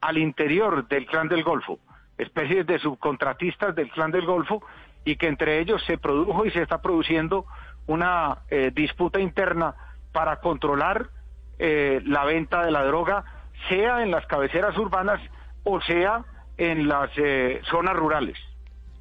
[0.00, 1.78] al interior del clan del Golfo,
[2.16, 4.62] especies de subcontratistas del clan del Golfo,
[5.04, 7.46] y que entre ellos se produjo y se está produciendo
[7.86, 9.74] una eh, disputa interna
[10.12, 11.10] para controlar
[11.58, 13.24] eh, la venta de la droga,
[13.68, 15.20] sea en las cabeceras urbanas
[15.64, 16.24] o sea
[16.56, 18.36] en las eh, zonas rurales.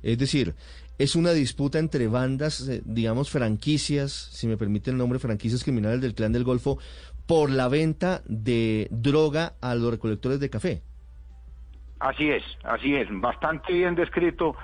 [0.04, 0.54] Es decir,
[0.98, 6.16] es una disputa entre bandas, digamos, franquicias, si me permite el nombre, franquicias criminales del
[6.16, 6.80] clan del Golfo,
[7.28, 10.82] por la venta de droga a los recolectores de café.
[12.00, 14.56] Así es, así es, bastante bien descrito.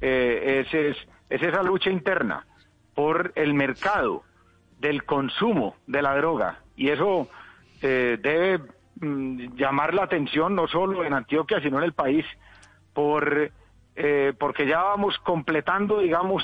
[0.00, 0.96] Eh, es,
[1.30, 2.46] es esa lucha interna
[2.94, 4.22] por el mercado
[4.80, 7.28] del consumo de la droga y eso
[7.80, 8.60] eh, debe
[9.00, 12.26] mm, llamar la atención no solo en Antioquia sino en el país
[12.92, 13.50] por
[13.96, 16.42] eh, porque ya vamos completando digamos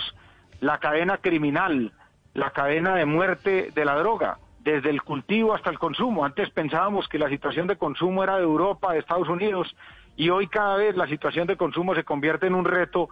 [0.61, 1.92] la cadena criminal
[2.34, 7.08] la cadena de muerte de la droga desde el cultivo hasta el consumo antes pensábamos
[7.08, 9.74] que la situación de consumo era de Europa de Estados Unidos
[10.16, 13.08] y hoy cada vez la situación de consumo se convierte en un reto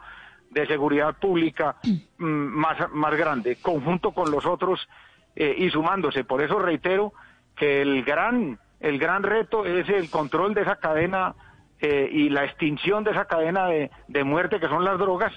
[0.50, 1.76] de seguridad pública
[2.18, 4.88] mm, más, más grande, conjunto con los otros
[5.34, 6.24] eh, y sumándose.
[6.24, 7.12] Por eso reitero
[7.54, 11.34] que el gran, el gran reto es el control de esa cadena
[11.80, 15.32] eh, y la extinción de esa cadena de, de, muerte que son las drogas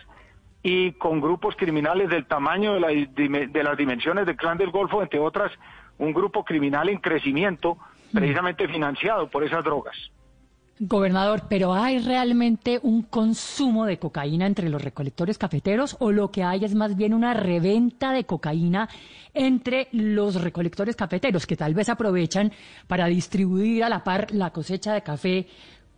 [0.63, 5.02] y con grupos criminales del tamaño de, la, de las dimensiones del clan del Golfo,
[5.02, 5.52] entre otras,
[5.97, 7.78] un grupo criminal en crecimiento
[8.13, 9.95] precisamente financiado por esas drogas.
[10.82, 16.43] Gobernador, ¿pero hay realmente un consumo de cocaína entre los recolectores cafeteros o lo que
[16.43, 18.88] hay es más bien una reventa de cocaína
[19.34, 22.54] entre los recolectores cafeteros que tal vez aprovechan
[22.88, 25.47] para distribuir a la par la cosecha de café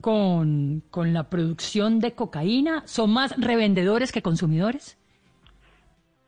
[0.02, 2.84] con, con la producción de cocaína?
[2.86, 4.98] ¿Son más revendedores que consumidores?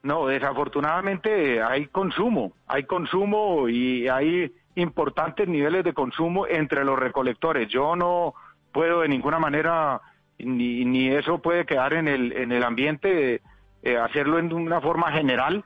[0.03, 7.69] No, desafortunadamente hay consumo, hay consumo y hay importantes niveles de consumo entre los recolectores.
[7.69, 8.33] Yo no
[8.73, 10.01] puedo de ninguna manera,
[10.37, 13.41] ni, ni eso puede quedar en el, en el ambiente,
[13.81, 15.63] eh, hacerlo en una forma general,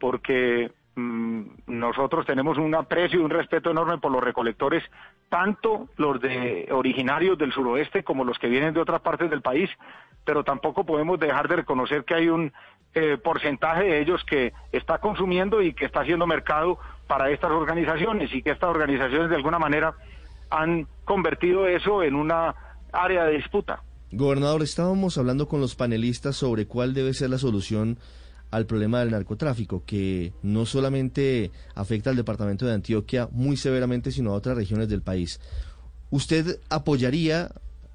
[0.00, 4.82] porque nosotros tenemos un aprecio y un respeto enorme por los recolectores,
[5.28, 9.68] tanto los de originarios del suroeste como los que vienen de otras partes del país,
[10.24, 12.52] pero tampoco podemos dejar de reconocer que hay un
[12.94, 16.78] eh, porcentaje de ellos que está consumiendo y que está haciendo mercado
[17.08, 19.94] para estas organizaciones y que estas organizaciones de alguna manera
[20.50, 22.54] han convertido eso en una
[22.92, 23.82] área de disputa.
[24.12, 27.98] Gobernador, estábamos hablando con los panelistas sobre cuál debe ser la solución
[28.50, 34.30] al problema del narcotráfico, que no solamente afecta al departamento de Antioquia muy severamente, sino
[34.30, 35.40] a otras regiones del país.
[36.10, 37.50] ¿Usted apoyaría,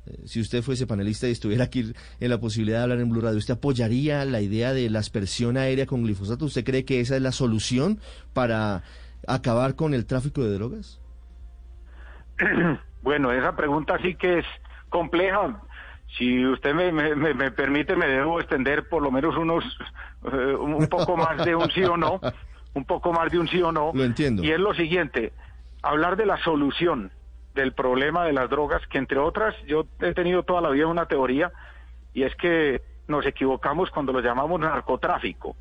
[0.05, 3.21] eh, si usted fuese panelista y estuviera aquí en la posibilidad de hablar en Blue
[3.21, 6.45] Radio, ¿usted apoyaría la idea de la aspersión aérea con glifosato?
[6.45, 7.99] ¿Usted cree que esa es la solución
[8.33, 8.83] para
[9.27, 10.99] acabar con el tráfico de drogas?
[13.01, 14.45] Bueno, esa pregunta sí que es
[14.89, 15.61] compleja.
[16.17, 19.63] Si usted me, me, permite, me debo extender por lo menos unos,
[20.31, 22.19] eh, un poco más de un sí o no,
[22.73, 23.91] un poco más de un sí o no.
[23.93, 24.43] Lo entiendo.
[24.43, 25.33] Y es lo siguiente,
[25.81, 27.11] hablar de la solución
[27.53, 31.05] del problema de las drogas, que entre otras yo he tenido toda la vida una
[31.05, 31.51] teoría,
[32.13, 35.55] y es que nos equivocamos cuando lo llamamos narcotráfico,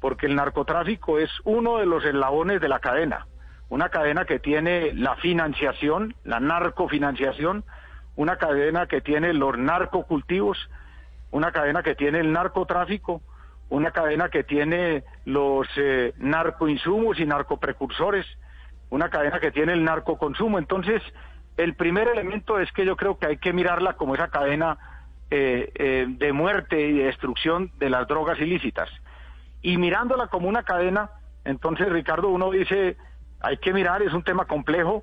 [0.00, 3.26] porque el narcotráfico es uno de los eslabones de la cadena
[3.68, 7.64] una cadena que tiene la financiación, la narcofinanciación,
[8.16, 10.58] una cadena que tiene los narcocultivos,
[11.30, 13.22] una cadena que tiene el narcotráfico,
[13.68, 18.26] una cadena que tiene los eh, narcoinsumos y narcoprecursores,
[18.90, 20.58] una cadena que tiene el narcoconsumo.
[20.58, 21.02] Entonces,
[21.56, 24.78] el primer elemento es que yo creo que hay que mirarla como esa cadena
[25.30, 28.88] eh, eh, de muerte y de destrucción de las drogas ilícitas.
[29.62, 31.10] Y mirándola como una cadena,
[31.44, 32.96] entonces, Ricardo, uno dice,
[33.40, 35.02] hay que mirar, es un tema complejo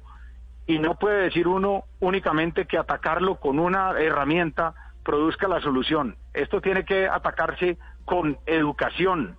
[0.72, 6.16] y no puede decir uno únicamente que atacarlo con una herramienta produzca la solución.
[6.34, 9.36] Esto tiene que atacarse con educación,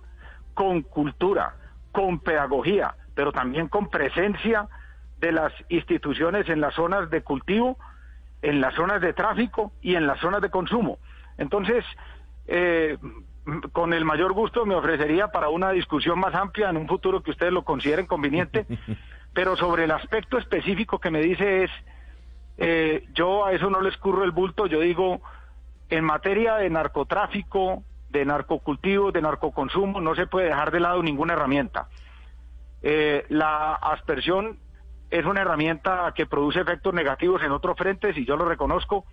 [0.53, 1.55] con cultura,
[1.91, 4.67] con pedagogía, pero también con presencia
[5.19, 7.79] de las instituciones en las zonas de cultivo,
[8.43, 10.99] en las zonas de tráfico y en las zonas de consumo.
[11.39, 11.83] Entonces,
[12.45, 12.99] eh,
[13.71, 17.31] con el mayor gusto me ofrecería para una discusión más amplia en un futuro que
[17.31, 18.67] ustedes lo consideren conveniente,
[19.33, 21.71] pero sobre el aspecto específico que me dice es,
[22.57, 25.21] eh, yo a eso no les curro el bulto, yo digo,
[25.89, 31.33] en materia de narcotráfico, de narcocultivo, de narcoconsumo, no se puede dejar de lado ninguna
[31.33, 31.87] herramienta.
[32.83, 34.59] Eh, la aspersión
[35.09, 39.05] es una herramienta que produce efectos negativos en otros frentes y yo lo reconozco,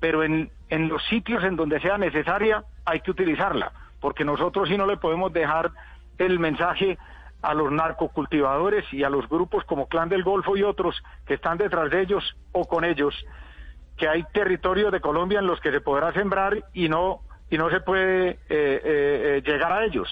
[0.00, 4.76] pero en, en los sitios en donde sea necesaria hay que utilizarla, porque nosotros sí
[4.76, 5.70] no le podemos dejar
[6.18, 6.98] el mensaje
[7.44, 11.58] a los narcocultivadores y a los grupos como Clan del Golfo y otros que están
[11.58, 13.14] detrás de ellos o con ellos,
[13.96, 17.20] que hay territorios de Colombia en los que se podrá sembrar y no
[17.50, 20.08] y no se puede eh, eh, eh, llegar a ellos.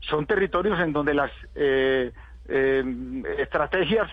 [0.00, 1.32] Son territorios en donde las
[3.38, 4.08] estrategias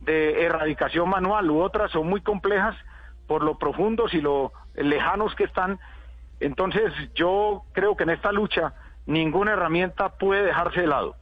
[0.00, 2.76] de erradicación manual u otras son muy complejas
[3.26, 5.78] por lo profundos y lo lejanos que están.
[6.40, 8.74] Entonces yo creo que en esta lucha
[9.06, 11.16] ninguna herramienta puede dejarse de lado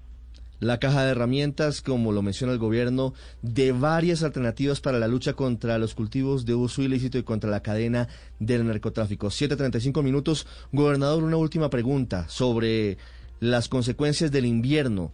[0.61, 5.35] la caja de herramientas, como lo menciona el gobierno, de varias alternativas para la lucha
[5.35, 9.29] contra los cultivos de uso ilícito y contra la cadena del narcotráfico.
[9.29, 10.47] 7.35 minutos.
[10.73, 12.99] Gobernador, una última pregunta sobre
[13.41, 15.13] las consecuencias del invierno.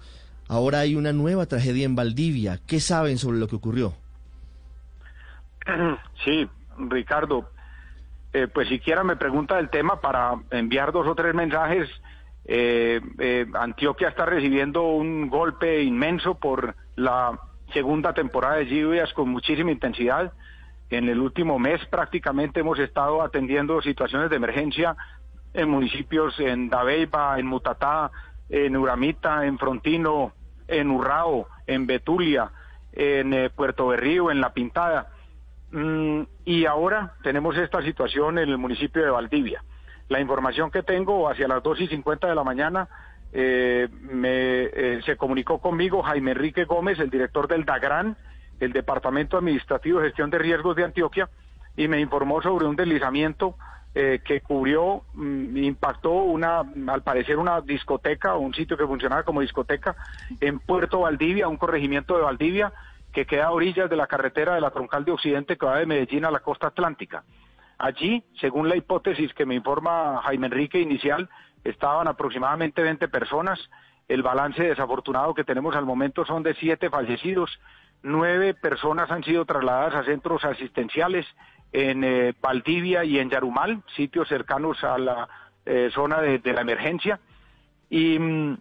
[0.48, 2.60] Ahora hay una nueva tragedia en Valdivia.
[2.66, 3.94] ¿Qué saben sobre lo que ocurrió?
[6.24, 7.50] Sí, Ricardo,
[8.32, 11.88] eh, pues siquiera me pregunta el tema para enviar dos o tres mensajes.
[12.46, 17.38] Eh, eh, Antioquia está recibiendo un golpe inmenso por la
[17.72, 20.32] segunda temporada de lluvias con muchísima intensidad.
[20.90, 24.96] En el último mes prácticamente hemos estado atendiendo situaciones de emergencia
[25.54, 28.10] en municipios en Dabeiba, en Mutatá,
[28.48, 30.32] en Uramita, en Frontino,
[30.68, 32.50] en Urrao, en Betulia,
[32.92, 35.08] en Puerto Berrío, en La Pintada.
[35.70, 39.62] Mm, y ahora tenemos esta situación en el municipio de Valdivia.
[40.08, 42.88] La información que tengo hacia las 2 y 50 de la mañana
[43.32, 48.16] eh, me, eh, se comunicó conmigo Jaime Enrique Gómez, el director del DAGRAN,
[48.60, 51.28] el Departamento Administrativo de Gestión de Riesgos de Antioquia,
[51.76, 53.56] y me informó sobre un deslizamiento
[53.96, 59.40] eh, que cubrió, mm, impactó una, al parecer una discoteca, un sitio que funcionaba como
[59.40, 59.94] discoteca
[60.40, 62.72] en Puerto Valdivia, un corregimiento de Valdivia,
[63.12, 65.86] que queda a orillas de la carretera de la troncal de Occidente que va de
[65.86, 67.22] Medellín a la costa atlántica.
[67.84, 71.28] Allí, según la hipótesis que me informa Jaime Enrique inicial,
[71.64, 73.60] estaban aproximadamente 20 personas.
[74.08, 77.60] El balance desafortunado que tenemos al momento son de siete fallecidos.
[78.02, 81.26] Nueve personas han sido trasladadas a centros asistenciales
[81.72, 85.28] en eh, Valdivia y en Yarumal, sitios cercanos a la
[85.66, 87.20] eh, zona de, la emergencia.
[87.90, 88.56] Y mm,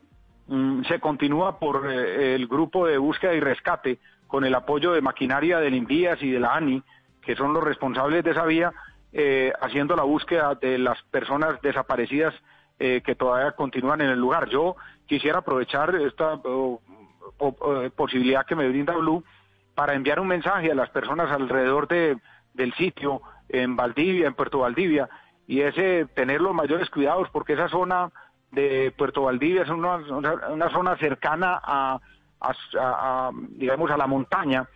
[0.48, 5.00] mm, se continúa por eh, el grupo de búsqueda y rescate con el apoyo de
[5.00, 6.84] maquinaria del INVIAS y de la ANI,
[7.22, 8.74] que son los responsables de esa vía,
[9.14, 12.34] eh, haciendo la búsqueda de las personas desaparecidas
[12.80, 14.50] eh, que todavía continúan en el lugar.
[14.50, 16.40] Yo quisiera aprovechar esta
[17.96, 19.24] posibilidad que me brinda Blue
[19.76, 22.18] para enviar un mensaje a las personas alrededor de,
[22.54, 25.10] del sitio, en Valdivia, en Puerto Valdivia,
[25.48, 28.12] y ese tener los mayores cuidados porque esa zona
[28.52, 32.00] de Puerto Valdivia es una, una zona cercana a
[33.52, 34.68] digamos, a la montaña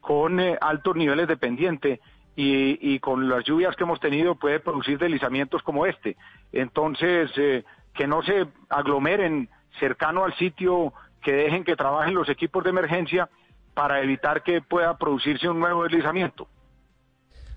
[0.00, 2.00] con eh, altos niveles de pendiente
[2.42, 6.16] y, con las lluvias que hemos tenido puede producir deslizamientos como este.
[6.52, 7.64] Entonces, eh,
[7.94, 13.28] que no se aglomeren cercano al sitio, que dejen que trabajen los equipos de emergencia
[13.74, 16.48] para evitar que pueda producirse un nuevo deslizamiento.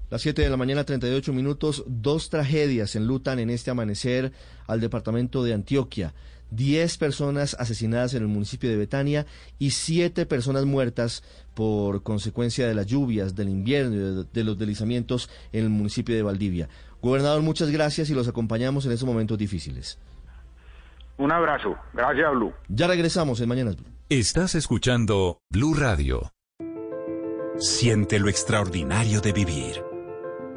[0.09, 4.31] Las 7 de la mañana, 38 minutos, dos tragedias enlutan en este amanecer
[4.67, 6.13] al departamento de Antioquia.
[6.55, 9.25] 10 personas asesinadas en el municipio de Betania
[9.59, 11.23] y 7 personas muertas
[11.53, 16.23] por consecuencia de las lluvias, del invierno y de, los deslizamientos en el municipio de
[16.23, 16.69] Valdivia.
[17.01, 19.99] Gobernador, muchas gracias y los acompañamos en estos momentos difíciles.
[21.17, 21.75] Un abrazo.
[21.93, 22.53] Gracias, Blue.
[22.69, 23.85] Ya regresamos en Mañanas Blue.
[24.09, 26.31] Estás escuchando Blue Radio.
[27.57, 29.83] Siente lo extraordinario de vivir.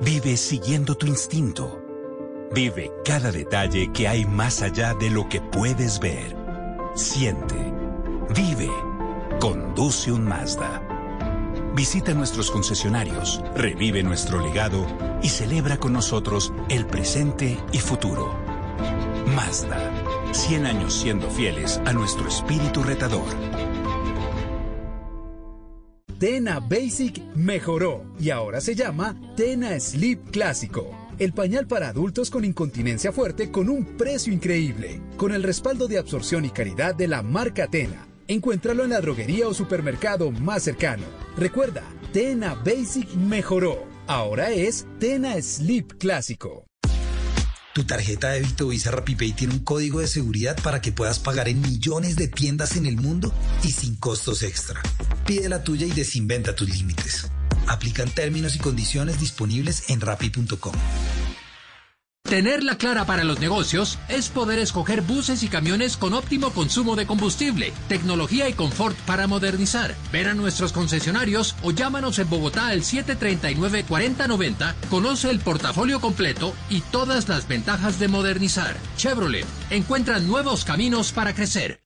[0.01, 1.86] Vive siguiendo tu instinto
[2.55, 6.37] Vive cada detalle que hay más allá de lo que puedes ver.
[6.95, 7.57] Siente.
[8.35, 8.71] Vive.
[9.41, 10.83] Conduce un Mazda.
[11.75, 14.87] Visita nuestros concesionarios, revive nuestro legado
[15.23, 18.35] y celebra con nosotros el presente y futuro.
[19.35, 19.79] Mazda.
[20.33, 23.27] 100 años siendo fieles a nuestro espíritu retador.
[26.19, 32.45] Tena Basic mejoró y ahora se llama Tena Sleep Clásico el pañal para adultos con
[32.45, 37.23] incontinencia fuerte con un precio increíble, con el respaldo de absorción y calidad de la
[37.23, 38.07] marca Tena.
[38.29, 41.05] Encuéntralo en la droguería o supermercado más cercano.
[41.37, 43.87] Recuerda, Tena Basic mejoró.
[44.07, 46.67] Ahora es Tena Sleep Clásico.
[47.77, 51.47] Tu tarjeta de débito Visa RappiPay tiene un código de seguridad para que puedas pagar
[51.49, 54.81] en millones de tiendas en el mundo y sin costos extra.
[55.27, 57.31] Pide la tuya y desinventa tus límites.
[57.69, 60.75] Aplican términos y condiciones disponibles en rappi.com.
[62.29, 67.07] Tenerla clara para los negocios es poder escoger buses y camiones con óptimo consumo de
[67.07, 69.95] combustible, tecnología y confort para modernizar.
[70.11, 76.81] Ver a nuestros concesionarios o llámanos en Bogotá al 739-4090, conoce el portafolio completo y
[76.81, 78.77] todas las ventajas de modernizar.
[78.97, 81.86] Chevrolet, encuentra nuevos caminos para crecer.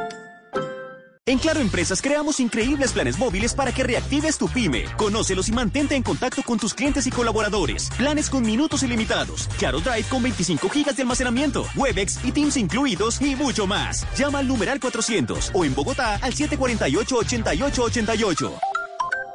[1.31, 4.83] En Claro Empresas creamos increíbles planes móviles para que reactives tu pyme.
[4.97, 7.89] Conócelos y mantente en contacto con tus clientes y colaboradores.
[7.97, 9.47] Planes con minutos ilimitados.
[9.57, 11.65] Claro Drive con 25 gigas de almacenamiento.
[11.77, 14.05] Webex y Teams incluidos y mucho más.
[14.17, 18.51] Llama al numeral 400 o en Bogotá al 748-8888.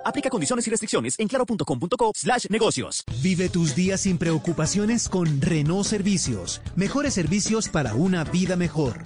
[0.05, 3.05] Aplica condiciones y restricciones en claro.com.co slash negocios.
[3.23, 6.61] Vive tus días sin preocupaciones con Renault Servicios.
[6.75, 9.03] Mejores servicios para una vida mejor.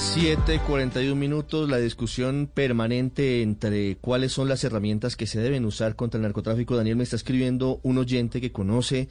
[0.00, 6.16] 7:41 minutos, la discusión permanente entre cuáles son las herramientas que se deben usar contra
[6.16, 6.74] el narcotráfico.
[6.74, 9.08] Daniel me está escribiendo un oyente que conoce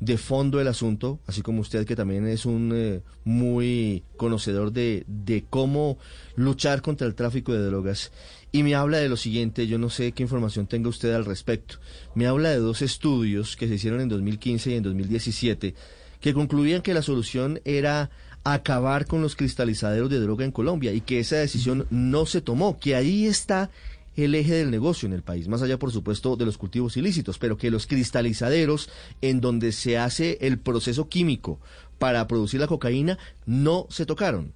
[0.00, 5.04] de fondo el asunto, así como usted que también es un eh, muy conocedor de,
[5.06, 5.98] de cómo
[6.34, 8.10] luchar contra el tráfico de drogas.
[8.50, 11.76] Y me habla de lo siguiente, yo no sé qué información tenga usted al respecto.
[12.16, 15.74] Me habla de dos estudios que se hicieron en 2015 y en 2017
[16.24, 18.10] que concluían que la solución era
[18.44, 22.78] acabar con los cristalizaderos de droga en Colombia y que esa decisión no se tomó,
[22.78, 23.70] que ahí está
[24.16, 27.38] el eje del negocio en el país, más allá por supuesto de los cultivos ilícitos,
[27.38, 28.90] pero que los cristalizaderos
[29.22, 31.58] en donde se hace el proceso químico
[31.98, 34.52] para producir la cocaína no se tocaron.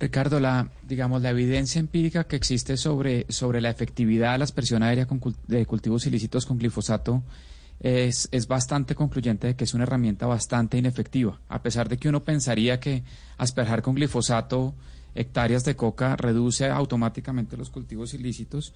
[0.00, 4.82] Ricardo, la digamos la evidencia empírica que existe sobre sobre la efectividad de la aspersión
[4.82, 5.08] aérea
[5.48, 7.22] de cultivos ilícitos con glifosato
[7.80, 12.08] es, es, bastante concluyente de que es una herramienta bastante inefectiva, a pesar de que
[12.08, 13.04] uno pensaría que
[13.36, 14.74] asperjar con glifosato
[15.14, 18.74] hectáreas de coca reduce automáticamente los cultivos ilícitos.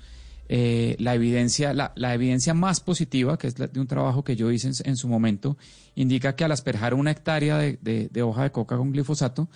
[0.49, 4.51] Eh, la evidencia, la, la, evidencia más positiva, que es de un trabajo que yo
[4.51, 5.57] hice en, su momento,
[5.95, 9.49] indica que al asperjar una hectárea de, de hoja de coca con glifosato,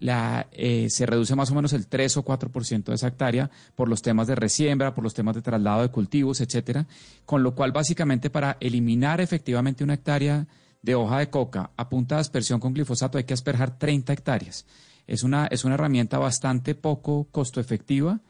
[0.00, 3.88] la, eh, se reduce más o menos el 3 o 4% de esa hectárea por
[3.88, 6.86] los temas de resiembra, por los temas de traslado de cultivos, etcétera,
[7.24, 10.46] con lo cual básicamente para eliminar efectivamente una hectárea
[10.82, 14.66] de hoja de coca a punta de aspersión con glifosato hay que asperjar 30 hectáreas.
[15.06, 18.20] Es una, es una herramienta bastante poco costo efectiva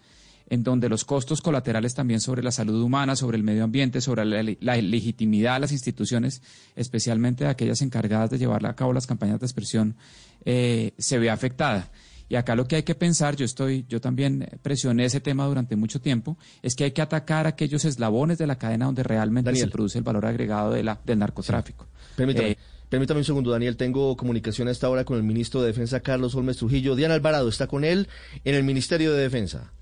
[0.48, 4.24] en donde los costos colaterales también sobre la salud humana, sobre el medio ambiente, sobre
[4.24, 6.42] la, legitimidad de las instituciones,
[6.74, 9.96] especialmente de aquellas encargadas de llevar a cabo las campañas de expresión,
[10.44, 11.90] eh, se ve afectada.
[12.30, 15.76] Y acá lo que hay que pensar, yo estoy, yo también presioné ese tema durante
[15.76, 19.68] mucho tiempo, es que hay que atacar aquellos eslabones de la cadena donde realmente se
[19.68, 21.86] produce el valor agregado de la, del narcotráfico.
[22.16, 22.50] Permítame.
[22.50, 22.58] Eh,
[22.90, 23.78] permítame un segundo, Daniel.
[23.78, 26.96] Tengo comunicación a esta hora con el ministro de Defensa, Carlos Olmes Trujillo.
[26.96, 28.08] Diana Alvarado está con él
[28.44, 29.72] en el Ministerio de Defensa.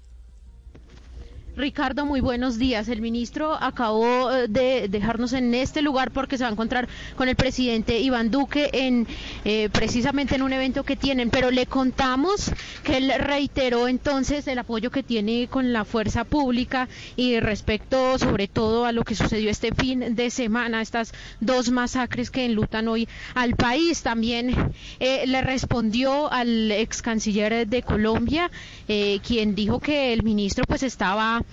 [1.57, 2.86] Ricardo, muy buenos días.
[2.88, 6.86] El ministro acabó eh, de dejarnos en este lugar porque se va a encontrar
[7.16, 9.07] con el presidente Iván Duque en
[9.46, 12.52] eh, precisamente en un evento que tienen, pero le contamos
[12.84, 18.48] que él reiteró entonces el apoyo que tiene con la fuerza pública y respecto sobre
[18.48, 23.09] todo a lo que sucedió este fin de semana, estas dos masacres que enlutan hoy
[23.34, 24.02] al país.
[24.02, 28.50] También eh, le respondió al ex canciller de Colombia,
[28.86, 31.45] quien dijo que el ministro pues estaba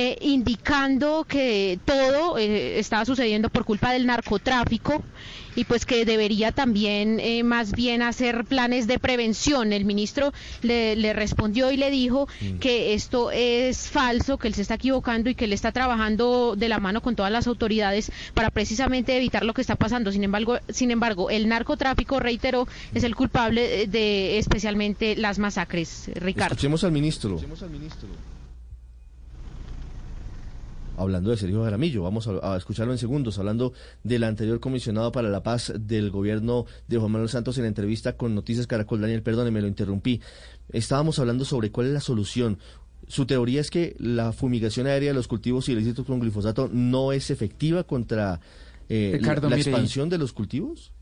[0.00, 5.02] eh, indicando que todo eh, estaba sucediendo por culpa del narcotráfico
[5.56, 9.72] y pues que debería también eh, más bien hacer planes de prevención.
[9.72, 10.32] El ministro
[10.62, 12.58] le, respondió y le dijo mm.
[12.60, 16.68] que esto es falso, que él se está equivocando y que él está trabajando de
[16.68, 20.12] la mano con todas las autoridades para precisamente evitar lo que está pasando.
[20.12, 26.08] Sin embargo, sin embargo, el narcotráfico, reiteró, es el culpable de especialmente las masacres.
[26.14, 26.54] Ricardo.
[26.54, 27.30] Escuchemos al ministro.
[27.30, 28.08] Escuchemos al ministro
[30.98, 32.02] hablando de Sergio Jaramillo.
[32.02, 33.72] Vamos a, escucharlo en segundos, hablando
[34.04, 38.16] del anterior comisionado para la paz del gobierno de Juan Manuel Santos en la entrevista
[38.16, 39.00] con Noticias Caracol.
[39.00, 40.20] Daniel, perdone, me lo interrumpí.
[40.72, 42.58] Estábamos hablando sobre cuál es la solución.
[43.06, 47.30] Su teoría es que la fumigación aérea de los cultivos ilícitos con glifosato no es
[47.30, 48.40] efectiva contra
[48.88, 50.92] eh, la, expansión de los cultivos.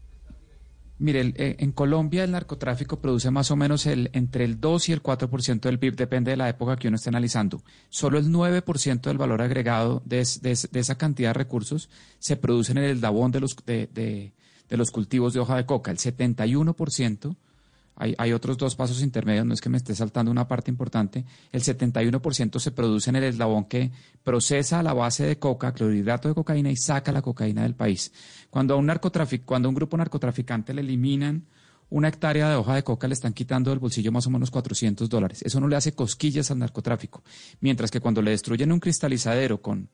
[0.98, 4.92] Mire, eh, en Colombia el narcotráfico produce más o menos el, entre el 2 y
[4.92, 7.62] el 4% del PIB, depende de la época que uno esté analizando.
[7.90, 12.96] Solo el 9% del valor agregado de, esa cantidad de recursos se produce en el
[12.96, 15.90] eslabón de los, de, de los cultivos de hoja de coca.
[15.90, 17.36] El 71%
[17.98, 21.24] hay, otros dos pasos intermedios, no es que me esté saltando una parte importante.
[21.50, 23.90] El 71% se produce en el eslabón que
[24.22, 28.12] procesa la base de coca, clorhidrato de cocaína y saca la cocaína del país.
[28.50, 28.92] Cuando a un,
[29.46, 31.46] cuando a un grupo narcotraficante le eliminan
[31.88, 35.08] una hectárea de hoja de coca, le están quitando del bolsillo más o menos 400
[35.08, 35.42] dólares.
[35.42, 37.22] Eso no le hace cosquillas al narcotráfico.
[37.60, 39.88] Mientras que cuando le destruyen un cristalizadero con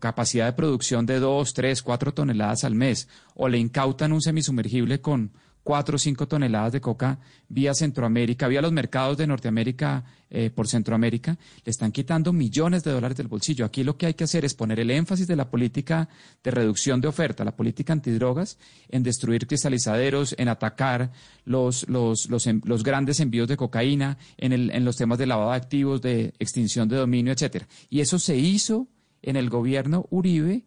[0.00, 5.00] capacidad de producción de 2, 3, 4 toneladas al mes o le incautan un semisumergible
[5.00, 10.50] con cuatro o cinco toneladas de coca vía Centroamérica, vía los mercados de Norteamérica eh,
[10.50, 13.64] por Centroamérica, le están quitando millones de dólares del bolsillo.
[13.64, 16.08] Aquí lo que hay que hacer es poner el énfasis de la política
[16.42, 18.58] de reducción de oferta, la política antidrogas,
[18.88, 21.10] en destruir cristalizaderos, en atacar
[21.44, 25.50] los, los, los, los grandes envíos de cocaína, en, el, en los temas de lavado
[25.50, 27.68] de activos, de extinción de dominio, etcétera.
[27.88, 28.88] Y eso se hizo
[29.22, 30.64] en el gobierno Uribe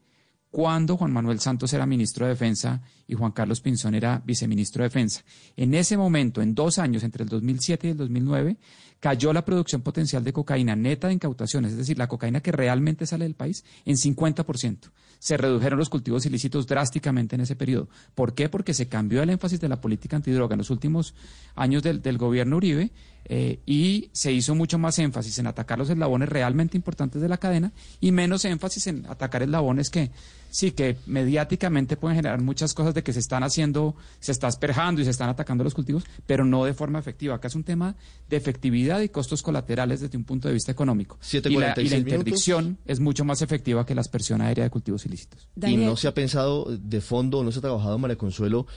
[0.53, 4.89] cuando Juan Manuel Santos era ministro de Defensa y Juan Carlos Pinzón era viceministro de
[4.89, 5.23] Defensa.
[5.57, 8.57] En ese momento, en dos años, entre el 2007 y el 2009,
[8.99, 13.07] cayó la producción potencial de cocaína neta de incautaciones, es decir, la cocaína que realmente
[13.07, 14.91] sale del país, en 50%.
[15.17, 17.89] Se redujeron los cultivos ilícitos drásticamente en ese periodo.
[18.13, 18.47] ¿Por qué?
[18.47, 21.15] Porque se cambió el énfasis de la política antidroga en los últimos
[21.55, 22.91] años del, gobierno Uribe
[23.25, 27.39] eh, y se hizo mucho más énfasis en atacar los eslabones realmente importantes de la
[27.39, 30.11] cadena y menos énfasis en atacar eslabones que
[30.53, 35.01] sí, que mediáticamente pueden generar muchas cosas de que se están haciendo, se está asperjando
[35.01, 37.35] y se están atacando los cultivos, pero no de forma efectiva.
[37.35, 37.95] Acá es un tema
[38.29, 41.17] de efectividad y costos colaterales desde un punto de vista económico.
[41.31, 45.49] y, la, interdicción es mucho más efectiva que la aspersión aérea de cultivos ilícitos.
[45.65, 48.67] Y no se ha pensado de fondo, no se ha trabajado, María Consuelo,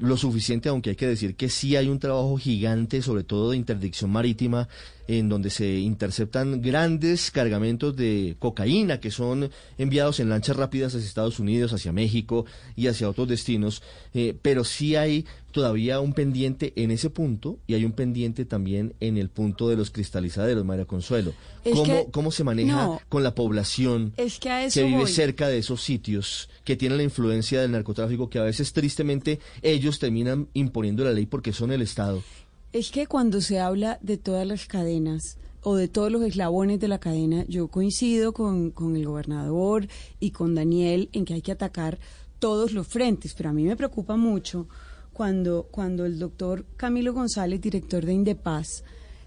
[0.00, 3.56] lo suficiente, aunque hay que decir que sí hay un trabajo gigante, sobre todo de
[3.56, 4.68] interdicción marítima,
[5.08, 11.06] en donde se interceptan grandes cargamentos de cocaína que son enviados en lanchas rápidas hacia
[11.06, 12.46] Estados Unidos, hacia México
[12.76, 13.82] y hacia otros destinos,
[14.14, 18.94] eh, pero sí hay todavía un pendiente en ese punto y hay un pendiente también
[19.00, 21.34] en el punto de los cristalizaderos, María Consuelo.
[21.72, 26.98] ¿Cómo, ¿Cómo, se maneja con la población que, vive cerca de esos sitios que tienen
[26.98, 31.70] la influencia del narcotráfico que a veces tristemente ellos terminan imponiendo la ley porque son
[31.70, 32.22] el Estado?
[32.72, 36.88] Es que cuando se habla de todas las cadenas o de todos los eslabones de
[36.88, 39.88] la cadena, yo coincido con, con el gobernador
[40.20, 41.98] y con Daniel en que hay que atacar
[42.38, 44.68] todos los frentes, pero a mí me preocupa mucho
[45.12, 48.84] cuando, cuando el doctor Camilo González, director de Indepaz,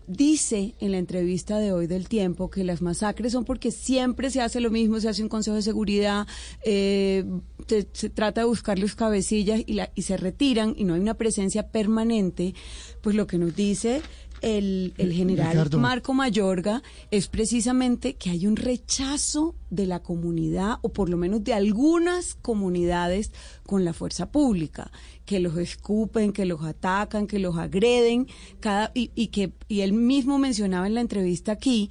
[0.07, 4.41] dice en la entrevista de hoy del tiempo que las masacres son porque siempre se
[4.41, 6.27] hace lo mismo, se hace un consejo de seguridad,
[6.63, 7.25] eh,
[7.67, 11.15] se, trata de buscar los cabecillas y, la, y se retiran y no hay una
[11.15, 12.53] presencia permanente,
[13.01, 14.01] pues lo que nos dice
[14.45, 20.89] el, el general Marco Mayorga es precisamente que hay un rechazo de la comunidad, o
[20.89, 23.31] por lo menos de algunas comunidades,
[23.65, 24.91] con la fuerza pública,
[25.25, 28.27] que los escupen, que los atacan, que los agreden,
[28.59, 31.89] cada, y, y que y él mismo mencionaba en la entrevista aquí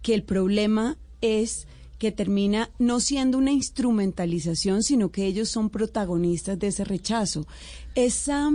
[0.00, 1.66] que el problema es
[1.98, 7.48] que termina no siendo una instrumentalización, sino que ellos son protagonistas de ese rechazo.
[7.96, 8.52] Esa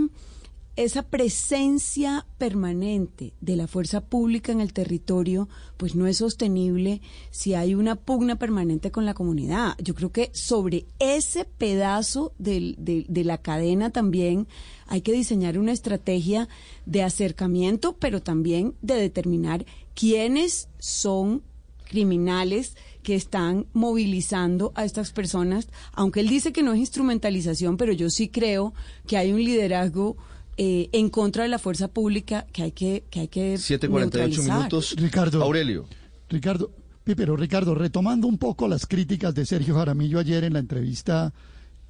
[0.76, 7.54] esa presencia permanente de la fuerza pública en el territorio, pues no es sostenible si
[7.54, 9.76] hay una pugna permanente con la comunidad.
[9.82, 14.48] Yo creo que sobre ese pedazo de, de la cadena también
[14.86, 16.48] hay que diseñar una estrategia
[16.86, 21.42] de acercamiento, pero también de determinar quiénes son
[21.84, 27.92] criminales que están movilizando a estas personas, aunque él dice que no es instrumentalización, pero
[27.92, 28.72] yo sí creo
[29.06, 30.16] que hay un liderazgo
[30.56, 34.94] eh, en contra de la fuerza pública que hay que que hay que 748 minutos.
[34.96, 35.42] Ricardo.
[35.42, 35.86] Aurelio.
[36.28, 36.70] Ricardo,
[37.04, 41.32] pero Ricardo, retomando un poco las críticas de Sergio Jaramillo ayer en la entrevista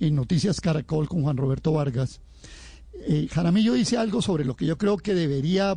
[0.00, 2.20] en Noticias Caracol con Juan Roberto Vargas,
[3.06, 5.76] eh, Jaramillo dice algo sobre lo que yo creo que debería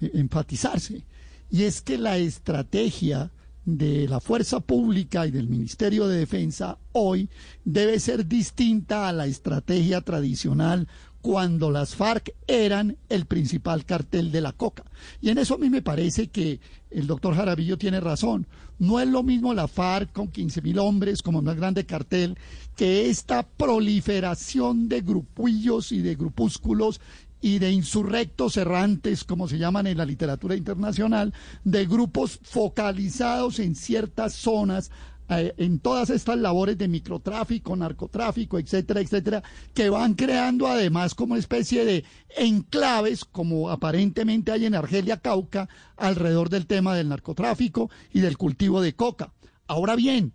[0.00, 1.04] eh, enfatizarse,
[1.50, 3.30] y es que la estrategia
[3.64, 7.28] de la fuerza pública y del Ministerio de Defensa hoy
[7.64, 10.88] debe ser distinta a la estrategia tradicional
[11.20, 14.84] cuando las FARC eran el principal cartel de la coca.
[15.20, 16.60] Y en eso a mí me parece que
[16.90, 18.46] el doctor Jarabillo tiene razón.
[18.78, 22.38] No es lo mismo la FARC con 15 mil hombres como más grande cartel
[22.76, 27.00] que esta proliferación de grupillos y de grupúsculos
[27.42, 31.32] y de insurrectos errantes, como se llaman en la literatura internacional,
[31.64, 34.90] de grupos focalizados en ciertas zonas
[35.30, 39.42] eh, en todas estas labores de microtráfico, narcotráfico, etcétera, etcétera,
[39.74, 42.04] que van creando además como especie de
[42.36, 48.80] enclaves, como aparentemente hay en Argelia, Cauca, alrededor del tema del narcotráfico y del cultivo
[48.80, 49.32] de coca.
[49.68, 50.32] Ahora bien,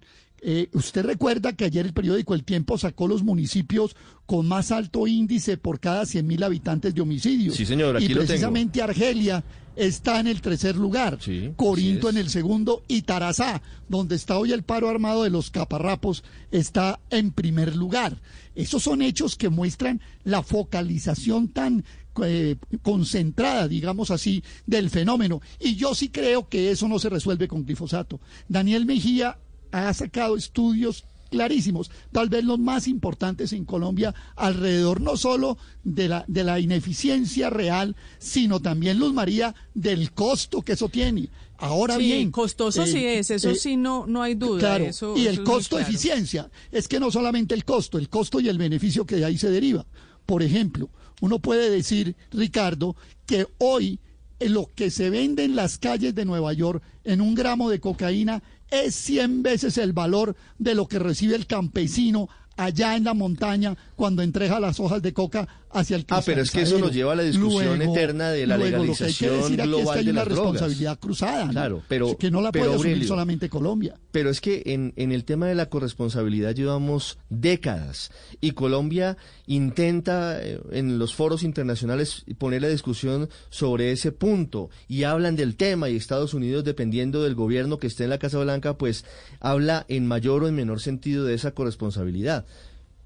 [0.47, 3.95] eh, usted recuerda que ayer el periódico El Tiempo sacó los municipios
[4.27, 7.55] con más alto índice por cada 100.000 habitantes de homicidios.
[7.55, 8.27] Sí, señor, aquí y lo tengo.
[8.27, 9.43] precisamente Argelia
[9.75, 11.17] está en el tercer lugar,
[11.55, 16.23] Corinto en el segundo y Tarazá, donde está hoy el paro armado de los caparrapos,
[16.51, 18.21] está en primer lugar.
[18.53, 21.83] Esos son hechos que muestran la focalización tan
[22.23, 25.41] eh, concentrada, digamos así, del fenómeno.
[25.59, 28.19] Y yo sí creo que eso no se resuelve con glifosato.
[28.47, 29.39] Daniel Mejía
[29.75, 36.07] ha sacado estudios clarísimos, tal vez los más importantes en Colombia, alrededor no solo de
[36.07, 41.29] la, de la ineficiencia real, sino también, Luz María, del costo que eso tiene.
[41.57, 42.31] Ahora Sí, bien.
[42.31, 44.59] costoso eh, sí es, eso eh, sí no, no hay duda.
[44.59, 45.89] Claro, eso- y el costo claro.
[45.89, 49.37] eficiencia, es que no solamente el costo, el costo y el beneficio que de ahí
[49.37, 49.85] se deriva.
[50.25, 50.89] Por ejemplo,
[51.21, 52.95] uno puede decir, Ricardo,
[53.25, 53.99] que hoy
[54.39, 57.79] eh, lo que se vende en las calles de Nueva York en un gramo de
[57.79, 63.13] cocaína es 100 veces el valor de lo que recibe el campesino allá en la
[63.13, 66.91] montaña cuando entrega las hojas de coca hacia el Ah, pero es que eso nos
[66.93, 69.45] lleva a la discusión Luego- eterna de la luego, lo que hay que legalización decir
[69.45, 70.51] aquí es que global hay de una las drogas.
[70.53, 71.51] responsabilidad cruzada, ¿no?
[71.51, 73.95] Claro, pero que no la pero, puede asumir Aurelio, solamente Colombia.
[74.11, 78.11] Pero es que en, en el tema de la corresponsabilidad llevamos décadas
[78.41, 79.17] y Colombia
[79.47, 85.55] intenta eh, en los foros internacionales poner la discusión sobre ese punto y hablan del
[85.55, 89.05] tema y Estados Unidos, dependiendo del gobierno que esté en la Casa Blanca, pues
[89.39, 92.45] habla en mayor o en menor sentido de esa corresponsabilidad.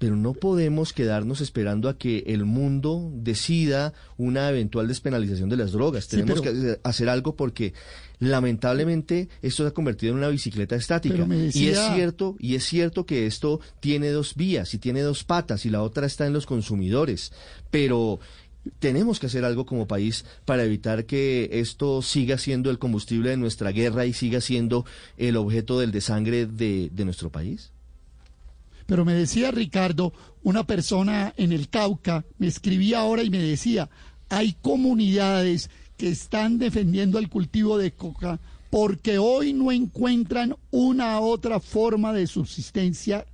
[0.00, 5.72] Pero no podemos quedarnos esperando a que el mundo decida una eventual despenalización de las
[5.72, 6.04] drogas.
[6.06, 7.74] Sí, Tenemos pero- que hacer algo porque
[8.18, 11.26] lamentablemente esto se ha convertido en una bicicleta estática.
[11.52, 15.66] Y es cierto, y es cierto que esto tiene dos vías y tiene dos patas
[15.66, 17.30] y la otra está en los consumidores.
[17.70, 18.20] Pero
[18.78, 23.36] tenemos que hacer algo como país para evitar que esto siga siendo el combustible de
[23.36, 24.86] nuestra guerra y siga siendo
[25.18, 27.70] el objeto del desangre de, de nuestro país.
[28.90, 30.12] Pero me decía Ricardo,
[30.42, 33.88] una persona en el Cauca, me escribía ahora y me decía,
[34.28, 41.60] hay comunidades que están defendiendo el cultivo de coca porque hoy no encuentran una otra
[41.60, 43.26] forma de subsistencia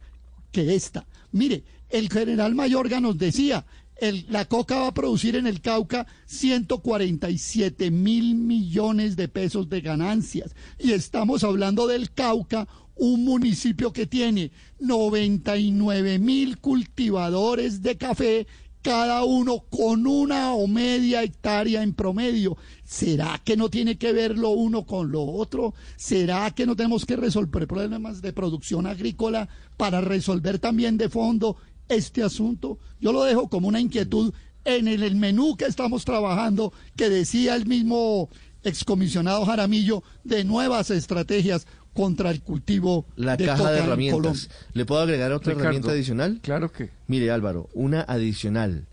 [0.53, 1.07] que esta.
[1.33, 3.65] Mire, el general Mayorga nos decía,
[3.99, 9.81] el- la coca va a producir en el Cauca 147 mil millones de pesos de
[9.81, 10.55] ganancias.
[10.79, 18.47] Y estamos hablando del Cauca, un municipio que tiene 99 mil cultivadores de café,
[18.82, 22.57] cada uno con una o media hectárea en promedio.
[22.84, 25.74] ¿Será que no tiene que ver lo uno con lo otro?
[25.97, 31.57] ¿Será que no tenemos que resolver problemas de producción agrícola para resolver también de fondo
[31.88, 32.78] este asunto?
[33.01, 34.32] Yo lo dejo como una inquietud
[34.64, 38.30] en el, el menú que estamos trabajando, que decía el mismo
[38.62, 41.66] excomisionado Jaramillo, de nuevas estrategias
[41.97, 44.51] contra el cultivo La de caja coca de en herramientas.
[44.74, 46.40] ¿Le puedo agregar otra Ricardo, herramienta adicional?
[46.42, 46.90] Claro que.
[47.07, 48.86] Mire, Álvaro, una adicional.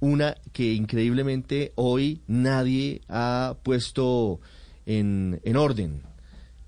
[0.00, 4.40] Una que increíblemente hoy nadie ha puesto
[4.86, 6.02] en, en orden.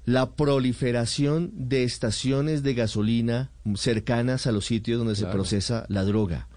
[0.04, 6.48] La proliferación de estaciones de gasolina cercanas a los sitios donde se procesa la droga.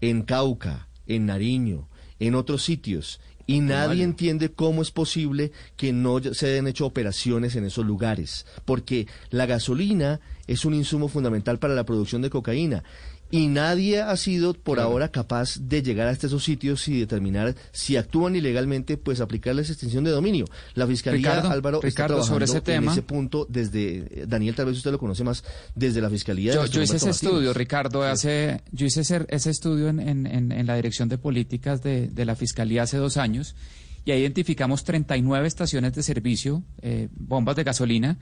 [0.00, 3.20] En Cauca, en Nariño, en otros sitios.
[3.46, 8.44] Y nadie entiende cómo es posible que no se hayan hecho operaciones en esos lugares.
[8.64, 12.82] Porque la gasolina es un insumo fundamental para la producción de cocaína.
[13.28, 17.96] Y nadie ha sido por ahora capaz de llegar hasta esos sitios y determinar si
[17.96, 20.44] actúan ilegalmente, pues aplicarles extinción de dominio.
[20.74, 22.92] La Fiscalía, Ricardo, Álvaro, está Ricardo, sobre ese en tema.
[22.92, 25.42] ese punto desde, eh, Daniel, tal vez usted lo conoce más,
[25.74, 26.54] desde la Fiscalía.
[26.54, 27.16] Yo, hice ese Martínez.
[27.22, 31.18] estudio, Ricardo, hace, yo hice ese, ese estudio en, en- en- en la Dirección de
[31.18, 33.56] Políticas de, de la Fiscalía hace dos años
[34.04, 38.18] y ahí identificamos 39 estaciones de servicio, eh, bombas de gasolina,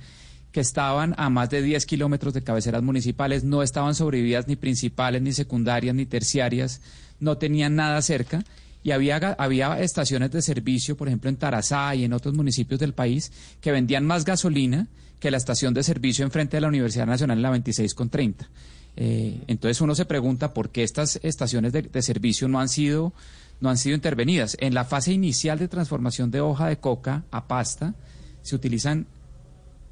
[0.54, 5.20] que estaban a más de 10 kilómetros de cabeceras municipales, no estaban sobrevividas ni principales,
[5.20, 6.80] ni secundarias, ni terciarias,
[7.18, 8.44] no tenían nada cerca.
[8.84, 12.94] Y había, había estaciones de servicio, por ejemplo, en Tarazá y en otros municipios del
[12.94, 14.86] país, que vendían más gasolina
[15.18, 18.48] que la estación de servicio enfrente de la Universidad Nacional en la 26 con 30.
[18.96, 23.12] Eh, entonces uno se pregunta por qué estas estaciones de, de servicio no han sido
[23.60, 24.56] no han sido intervenidas.
[24.60, 27.94] En la fase inicial de transformación de hoja de coca a pasta
[28.42, 29.06] se utilizan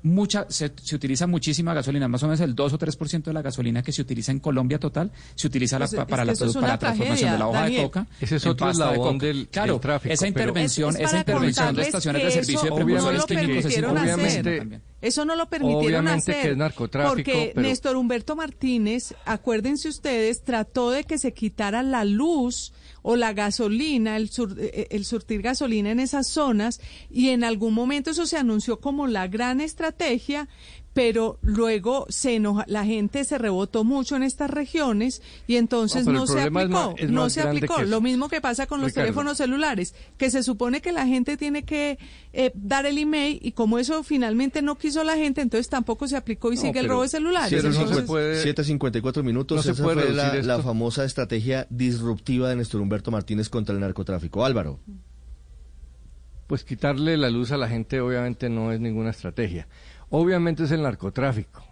[0.04, 3.42] mucha se, se utiliza muchísima gasolina, más o menos el 2 o 3% de la
[3.42, 6.68] gasolina que se utiliza en Colombia total se utiliza la- Pues es para, la, para
[6.68, 7.80] la transformación tragedia, de la hoja Daniel.
[7.80, 8.06] de coca.
[8.20, 9.26] Ese es otro de eslabón coca.
[9.26, 12.72] del- claro, del tráfico, esa intervención, Es- es esa intervención de estaciones de servicio de
[12.84, 13.74] precursores químicos es
[14.42, 14.82] también.
[15.00, 16.42] Eso no lo permitieron Obviamente hacer.
[16.44, 21.82] que es narcotráfico, Porque pero- Néstor Humberto Martínez, acuérdense ustedes, trató de que se quitara
[21.82, 22.72] la luz
[23.02, 26.80] o la gasolina, el, sur- eh, el surtir gasolina en esas zonas,
[27.10, 30.48] y en algún momento eso se anunció como la gran estrategia,
[30.94, 36.12] pero luego se enoja, la gente se rebotó mucho en estas regiones y entonces No,
[36.12, 37.82] no, se aplicó, más- es no se aplicó.
[37.82, 39.06] Lo mismo que pasa con los Ricardo.
[39.06, 41.98] teléfonos celulares, que se supone que la gente tiene que
[42.34, 46.16] eh, dar el email y como eso finalmente no quiso la gente, entonces tampoco se
[46.16, 47.48] aplicó y sigue el robo de celulares.
[47.48, 47.96] Siete Entonces-
[48.44, 49.56] cincuenta- 7.54 minutos.
[49.56, 53.74] no se Esa puede fue la, la famosa estrategia disruptiva de Néstor Humberto Martínez contra
[53.74, 54.44] el narcotráfico.
[54.44, 54.78] Álvaro.
[56.46, 59.68] Pues quitarle la luz a la gente obviamente no es ninguna estrategia.
[60.14, 61.64] Obviamente es el narcotráfico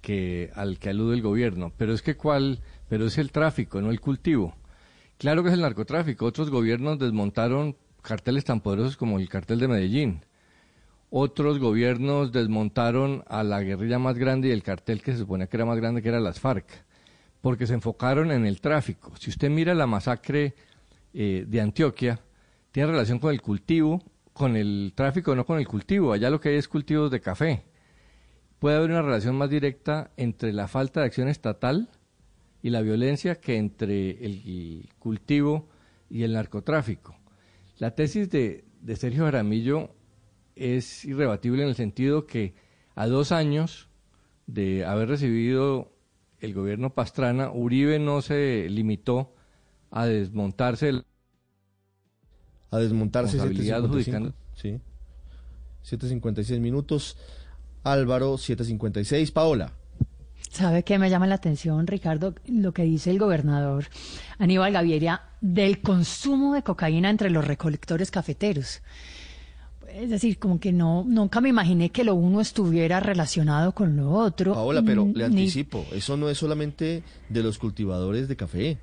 [0.00, 3.90] que al que alude el gobierno, pero es que cuál, pero es el tráfico, no
[3.90, 4.54] el cultivo.
[5.18, 6.26] Claro que es el narcotráfico.
[6.26, 10.24] Otros gobiernos desmontaron carteles tan poderosos como el cartel de Medellín.
[11.10, 15.56] Otros gobiernos desmontaron a la guerrilla más grande y el cartel que se suponía que
[15.56, 16.68] era más grande, que era las FARC,
[17.40, 19.12] porque se enfocaron en el tráfico.
[19.18, 20.54] Si usted mira la masacre
[21.12, 22.20] eh, de Antioquia,
[22.70, 24.04] tiene relación con el cultivo,
[24.36, 26.12] con el tráfico, no con el cultivo.
[26.12, 27.64] Allá lo que hay es cultivos de café.
[28.58, 31.88] Puede haber una relación más directa entre la falta de acción estatal
[32.62, 35.70] y la violencia que entre el cultivo
[36.10, 37.16] y el narcotráfico.
[37.78, 38.64] La tesis de,
[38.96, 39.94] Sergio Jaramillo
[40.54, 42.54] es irrebatible en el sentido que
[42.94, 43.88] a dos años
[44.46, 45.92] de haber recibido
[46.40, 49.34] el gobierno Pastrana, Uribe no se limitó
[49.90, 51.04] a desmontarse
[52.70, 53.84] A desmontarse Responsabilidad 7.55.
[53.84, 54.34] adjudicando.
[54.54, 54.80] Sí.
[55.88, 57.16] 7.56 minutos.
[57.84, 59.32] Álvaro, 7.56.
[59.32, 59.72] Paola.
[60.50, 62.34] ¿Sabe qué me llama la atención, Ricardo?
[62.46, 63.86] Lo que dice el gobernador
[64.38, 68.80] Aníbal Gaviria del consumo de cocaína entre los recolectores cafeteros.
[69.92, 74.10] Es decir, como que no, nunca me imaginé que lo uno estuviera relacionado con lo
[74.12, 74.54] otro.
[74.54, 78.78] Paola, pero le Ni- anticipo, eso no es solamente de los cultivadores de café.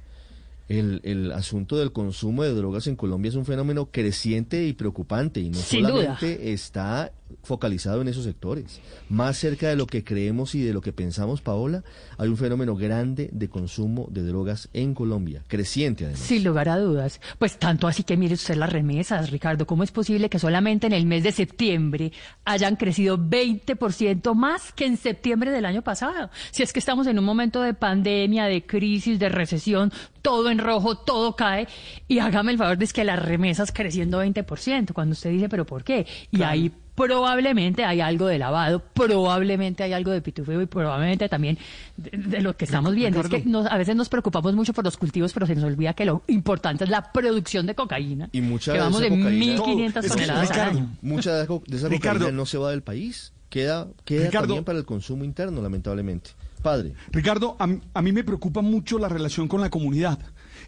[0.69, 5.41] El, el asunto del consumo de drogas en Colombia es un fenómeno creciente y preocupante
[5.41, 5.91] y no Sin duda.
[5.91, 7.11] solamente está
[7.43, 8.79] focalizado en esos sectores.
[9.09, 11.83] Más cerca de lo que creemos y de lo que pensamos, Paola,
[12.17, 16.21] hay un fenómeno grande de consumo de drogas en Colombia, creciente además.
[16.21, 17.19] Sin lugar a dudas.
[17.39, 19.65] Pues tanto así que mire usted las remesas, Ricardo.
[19.65, 22.11] ¿Cómo es posible que solamente en el mes de septiembre
[22.45, 26.29] hayan crecido 20% más que en septiembre del año pasado?
[26.51, 30.59] Si es que estamos en un momento de pandemia, de crisis, de recesión, todo en
[30.59, 31.67] rojo, todo cae.
[32.07, 34.93] Y hágame el favor de es que las remesas creciendo 20%.
[34.93, 36.05] Cuando usted dice, ¿pero por qué?
[36.31, 41.57] Y ahí probablemente hay algo de lavado, probablemente hay algo de pitufeo y probablemente también
[41.97, 43.21] de, de lo que estamos viendo.
[43.21, 45.93] Es que nos- a veces nos preocupamos mucho por los cultivos, pero se nos olvida
[45.93, 48.29] que lo importante es la producción de cocaína.
[48.31, 50.89] Y mucha que de vamos de cocaína- 1.500 toneladas al año.
[51.01, 52.19] Mucha de, esa Ricardo.
[52.19, 53.33] cocaína no se va del país.
[53.49, 54.47] Queda, queda Ricardo.
[54.47, 56.31] también para el consumo interno, lamentablemente.
[56.63, 56.93] Padre.
[57.11, 60.17] Ricardo, a, a mí me preocupa mucho la relación con la comunidad.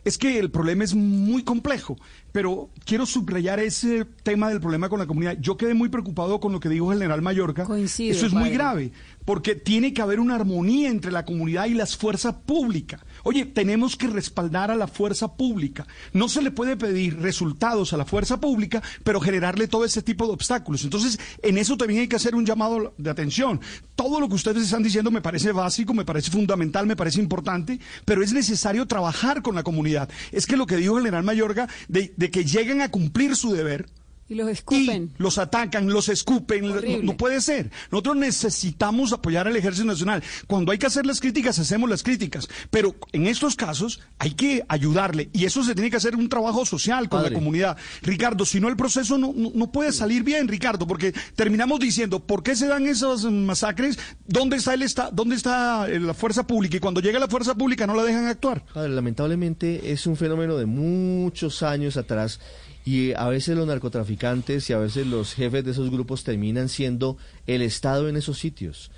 [0.06, 1.98] Es que el problema es muy complejo,
[2.32, 5.36] pero quiero subrayar ese tema del problema con la comunidad.
[5.42, 7.66] Yo quedé muy preocupado con lo que dijo el general Mallorca.
[7.66, 8.92] Coincido, Eso es muy grave,
[9.26, 13.02] porque tiene que haber una armonía entre la comunidad y las fuerzas públicas.
[13.28, 15.88] Oye, tenemos que respaldar a la fuerza pública.
[16.14, 20.28] No se le puede pedir resultados a la fuerza pública, pero generarle todo ese tipo
[20.28, 20.84] de obstáculos.
[20.84, 23.60] Entonces, en eso también hay que hacer un llamado de atención.
[23.96, 27.80] Todo lo que ustedes están diciendo me parece básico, me parece fundamental, me parece importante,
[28.06, 30.08] pero es necesario trabajar con la comunidad.
[30.32, 33.52] Es que lo que dijo el general Mayorga, de, de que lleguen a cumplir su
[33.54, 33.88] deber,
[34.28, 35.14] Y los escupen.
[35.18, 37.70] los atacan, los escupen, no, puede ser.
[37.92, 40.24] Nosotros necesitamos apoyar al Ejército Nacional.
[40.48, 42.48] Cuando hay que hacer las críticas, hacemos las críticas.
[42.72, 45.30] Pero en estos casos hay que ayudarle.
[45.32, 47.32] Y eso se tiene que hacer un trabajo social con Padre.
[47.32, 47.78] la comunidad.
[48.02, 52.20] Ricardo, si no el proceso no, no, no puede salir bien, Ricardo, porque terminamos diciendo,
[52.20, 54.00] ¿por qué se dan esas masacres?
[54.26, 56.78] ¿Dónde está, el esta, dónde está eh, la fuerza pública?
[56.78, 58.66] Y cuando llega la fuerza pública no la dejan actuar.
[58.74, 62.40] Padre, lamentablemente es un fenómeno de muchos años atrás
[62.86, 67.18] y a veces los narcotraficantes y a veces los jefes de esos grupos terminan siendo
[67.48, 68.92] el Estado en esos sitios.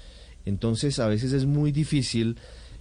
[0.45, 2.37] Entonces a veces es muy difícil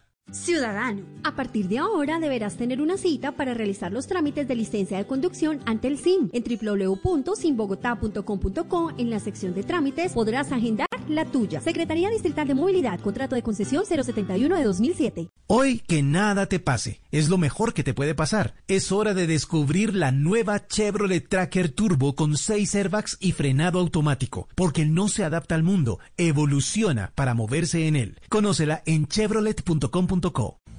[0.31, 4.97] Ciudadano, a partir de ahora deberás tener una cita para realizar los trámites de licencia
[4.97, 6.29] de conducción ante el SIM.
[6.31, 11.59] En www.simbogotá.com.co, en la sección de trámites, podrás agendar la tuya.
[11.59, 15.27] Secretaría Distrital de Movilidad, contrato de concesión 071 de 2007.
[15.47, 18.53] Hoy que nada te pase, es lo mejor que te puede pasar.
[18.69, 24.47] Es hora de descubrir la nueva Chevrolet Tracker Turbo con 6 airbags y frenado automático,
[24.55, 28.17] porque no se adapta al mundo, evoluciona para moverse en él.
[28.29, 30.20] Conócela en chevrolet.com.co.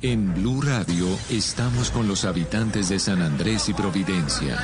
[0.03, 4.57] En Blue Radio estamos con los habitantes de San Andrés y Providencia.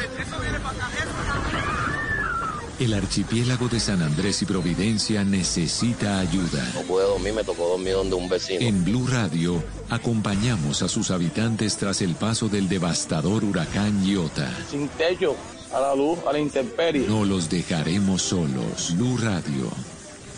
[2.79, 6.65] El archipiélago de San Andrés y Providencia necesita ayuda.
[6.75, 8.61] No puedo dormir, me tocó dormir donde un vecino.
[8.61, 9.61] En Blue Radio
[9.91, 14.49] acompañamos a sus habitantes tras el paso del devastador huracán Iota.
[14.71, 15.35] Sin techo,
[15.73, 17.09] a la luz, a la intemperie.
[17.09, 18.95] No los dejaremos solos.
[18.97, 19.73] Blue Radio,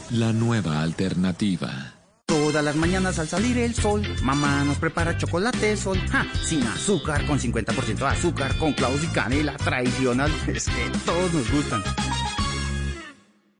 [0.08, 1.99] la nueva alternativa.
[2.30, 6.00] Todas las mañanas al salir el sol, mamá nos prepara chocolate sol,
[6.44, 11.50] sin azúcar, con 50% de azúcar, con clavos y canela, tradicional, es que todos nos
[11.50, 11.82] gustan.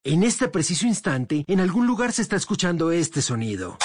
[0.05, 3.77] En este preciso instante, en algún lugar se está escuchando este sonido.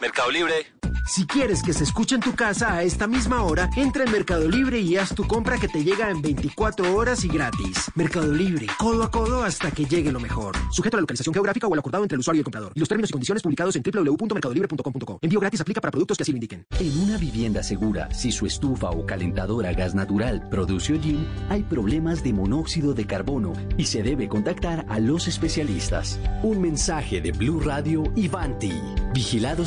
[0.00, 0.66] Mercado Libre.
[1.06, 4.48] Si quieres que se escuche en tu casa a esta misma hora, entra en Mercado
[4.48, 7.90] Libre y haz tu compra que te llega en 24 horas y gratis.
[7.94, 10.56] Mercado Libre, codo a codo hasta que llegue lo mejor.
[10.70, 12.72] Sujeto a la localización geográfica o al acordado entre el usuario y el comprador.
[12.74, 15.18] Y los términos y condiciones publicados en www.mercadolibre.com.co.
[15.20, 16.66] Envío gratis aplica para productos que así lo indiquen.
[16.80, 21.64] En una vivienda segura, si su estufa o calentadora a gas natural produce hollín, hay
[21.64, 26.18] problemas de monóxido de carbono y se debe contactar a los especialistas.
[26.42, 28.72] Un mensaje de Blue Radio y Vanti.
[29.12, 29.66] Vigilado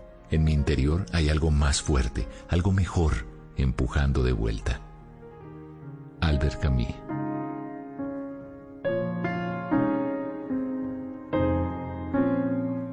[0.31, 3.25] en mi interior hay algo más fuerte, algo mejor,
[3.57, 4.79] empujando de vuelta.
[6.21, 6.87] Albert Camus.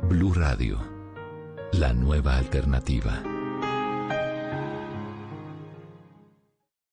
[0.08, 0.78] Blue Radio,
[1.72, 3.22] la nueva alternativa.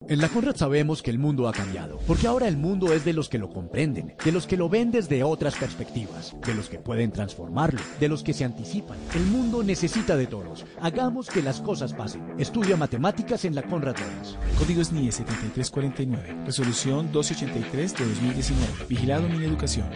[0.08, 3.12] En la Conrad sabemos que el mundo ha cambiado, porque ahora el mundo es de
[3.12, 6.78] los que lo comprenden, de los que lo ven desde otras perspectivas, de los que
[6.78, 8.98] pueden transformarlo, de los que se anticipan.
[9.14, 10.64] El mundo necesita de todos.
[10.80, 12.34] Hagamos que las cosas pasen.
[12.38, 14.36] Estudia matemáticas en la Conrad Lorenz.
[14.58, 16.44] Código SNIE 7349.
[16.44, 18.72] Resolución 283 de 2019.
[18.88, 19.88] Vigilado mi educación.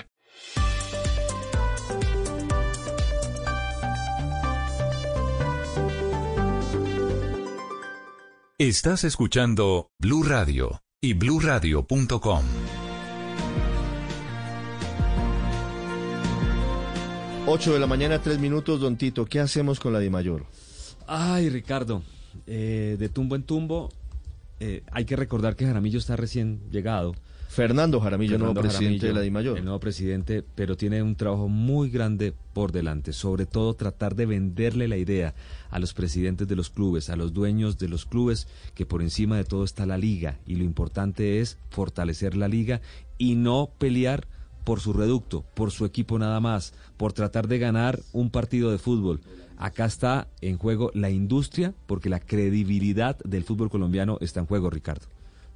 [8.61, 12.45] Estás escuchando Blue Radio y bluradio.com.
[17.47, 19.25] 8 de la mañana, 3 minutos, don Tito.
[19.25, 20.45] ¿Qué hacemos con la Di Mayor?
[21.07, 22.03] Ay, Ricardo,
[22.47, 23.89] eh, de tumbo en tumbo,
[24.59, 27.15] eh, hay que recordar que Jaramillo está recién llegado.
[27.51, 29.59] Fernando Jaramillo, Fernando nuevo presidente Jaramillo, de la Di Mayor.
[29.59, 33.13] El nuevo presidente, pero tiene un trabajo muy grande por delante.
[33.13, 35.35] Sobre todo tratar de venderle la idea
[35.69, 38.47] a los presidentes de los clubes, a los dueños de los clubes,
[38.77, 40.39] que por encima de todo está la liga.
[40.47, 42.83] Y lo importante es fortalecer la liga
[43.19, 44.29] y no pelear
[44.63, 48.79] por su reducto, por su equipo nada más, por tratar de ganar un partido de
[48.79, 49.23] fútbol.
[49.57, 54.71] Acá está en juego la industria, porque la credibilidad del fútbol colombiano está en juego,
[54.71, 55.09] Ricardo.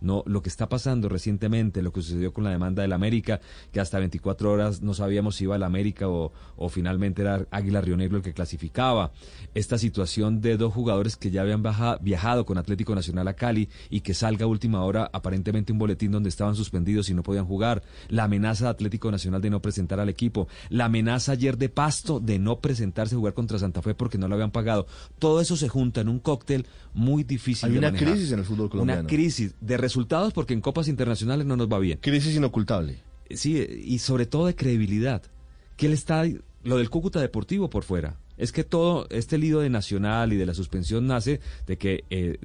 [0.04, 3.40] No, lo que está pasando recientemente, lo que sucedió con la demanda del América,
[3.72, 6.30] que hasta 24 horas no sabíamos si iba al América o,
[6.68, 9.12] finalmente era Águila Río Negro el que clasificaba.
[9.54, 11.62] Esta situación de dos jugadores que ya habían
[12.02, 16.12] viajado con Atlético Nacional a Cali y que salga a última hora aparentemente un boletín
[16.12, 17.82] donde estaban suspendidos y no podían jugar.
[18.08, 20.48] La amenaza de Atlético Nacional de no presentar al equipo.
[20.68, 24.28] La amenaza ayer de Pasto de no presentarse a jugar contra Santa Fe porque no
[24.28, 24.86] lo habían pagado.
[25.18, 28.14] Todo eso se junta en un cóctel muy difícil Hay de una manejar.
[28.14, 29.00] crisis en el fútbol colombiano.
[29.02, 31.98] Una crisis de resultados porque en copas internacionales no nos va bien.
[32.00, 33.00] Crisis inocultable.
[33.30, 35.22] Sí, y sobre todo de credibilidad.
[35.76, 36.24] Que él está,
[36.62, 38.16] lo del Cúcuta Deportivo por fuera.
[38.36, 42.38] Es que todo este lío de Nacional y de la suspensión nace de que eh,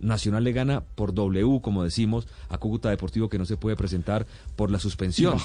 [0.00, 4.26] Nacional le gana por W, como decimos, a Cúcuta Deportivo que no se puede presentar
[4.56, 5.38] por la suspensión.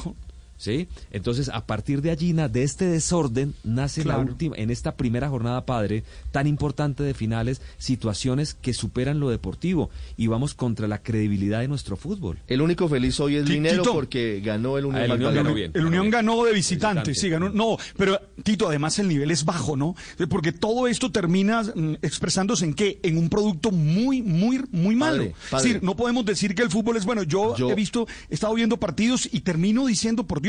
[0.57, 0.87] ¿Sí?
[1.11, 5.29] Entonces, a partir de allí, na- de este desorden, nace la última, en esta primera
[5.29, 10.97] jornada padre, tan importante de finales, situaciones que superan lo deportivo y vamos contra la
[11.03, 12.39] credibilidad de nuestro fútbol.
[12.47, 13.93] El único feliz hoy es Tito.
[13.93, 15.71] porque ganó el Unión Ah, el Unión ganó bien.
[15.75, 17.13] El Unión ganó de visitante, Visitante.
[17.15, 17.49] sí, ganó.
[17.49, 19.95] No, pero Tito, además el nivel es bajo, ¿no?
[20.29, 22.99] Porque todo esto termina mm, expresándose en qué?
[23.03, 25.17] En un producto muy, muy, muy malo.
[25.23, 27.21] Padre, Es decir, no podemos decir que el fútbol es bueno.
[27.23, 30.46] Yo, Yo- he visto, he estado viendo partidos y termino diciendo, por Dios,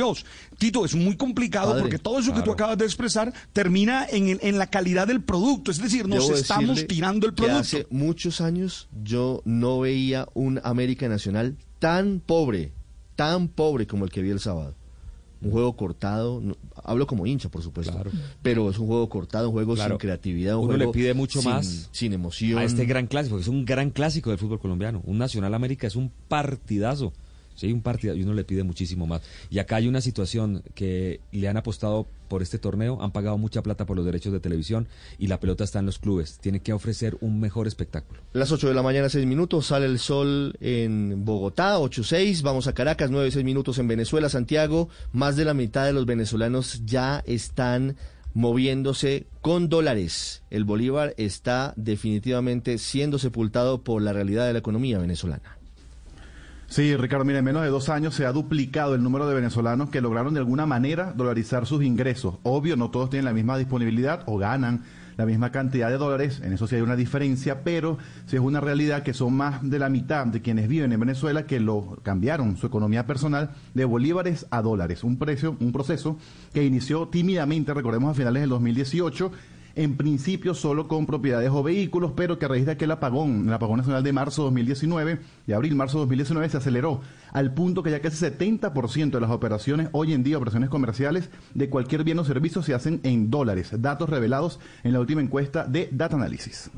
[0.59, 4.29] Tito, es muy complicado Padre, porque todo eso que tú acabas de expresar termina en,
[4.29, 5.71] el- en la calidad del producto.
[5.71, 7.59] Es decir, nos Debo estamos tirando el producto.
[7.59, 12.73] hace muchos años yo no veía un América Nacional tan pobre,
[13.17, 14.75] tan pobre como el que vi el sábado.
[15.41, 18.11] Un juego cortado, no- hablo como hincha, por supuesto, Claro.
[18.43, 19.93] pero es un juego cortado, un juego Claro.
[19.95, 22.59] sin creatividad, un Uno juego le pide mucho sin- más sin emoción.
[22.59, 25.01] a este gran clásico, es un gran clásico del fútbol colombiano.
[25.05, 27.13] Un Nacional América es un partidazo.
[27.59, 29.21] Sí, un partidazo y uno le pide muchísimo más.
[29.51, 33.65] Y acá hay una situación que le han apostado por este torneo, han pagado mucha
[33.65, 34.87] plata por los derechos de televisión
[35.19, 36.39] y la pelota está en los clubes.
[36.39, 38.21] Tiene que ofrecer un mejor espectáculo.
[38.33, 42.75] Las 8 de la mañana, 6 minutos, sale el sol en Bogotá, 8-6, vamos a
[42.75, 47.97] Caracas, 9-6 minutos en Venezuela, Santiago, más de la mitad de los venezolanos ya están
[48.35, 50.45] moviéndose con dólares.
[50.51, 55.58] El Bolívar está definitivamente siendo sepultado por la realidad de la economía venezolana.
[56.69, 59.89] Sí, Ricardo, mire, en menos de dos años se ha duplicado el número de venezolanos
[59.89, 62.35] que lograron de alguna manera dolarizar sus ingresos.
[62.43, 64.85] Obvio, no todos tienen la misma disponibilidad o ganan
[65.17, 67.97] la misma cantidad de dólares, en eso sí hay una diferencia, pero
[68.27, 71.47] sí es una realidad que son más de la mitad de quienes viven en Venezuela
[71.47, 76.19] que lo cambiaron su economía personal de bolívares a dólares, un precio, un proceso
[76.53, 79.33] que inició tímidamente, recordemos a finales del 2018
[79.79, 83.55] en principio solo con propiedades o vehículos, pero que a raíz de aquel apagón, el
[83.55, 87.01] apagón nacional de marzo 2019, de abril-marzo 2019, se aceleró
[87.31, 91.71] al punto que ya casi 70% de las operaciones hoy en día, operaciones comerciales de
[91.71, 95.89] cualquier bien o servicio se hacen en dólares, datos revelados en la última encuesta de
[95.93, 96.73] Data Analysis.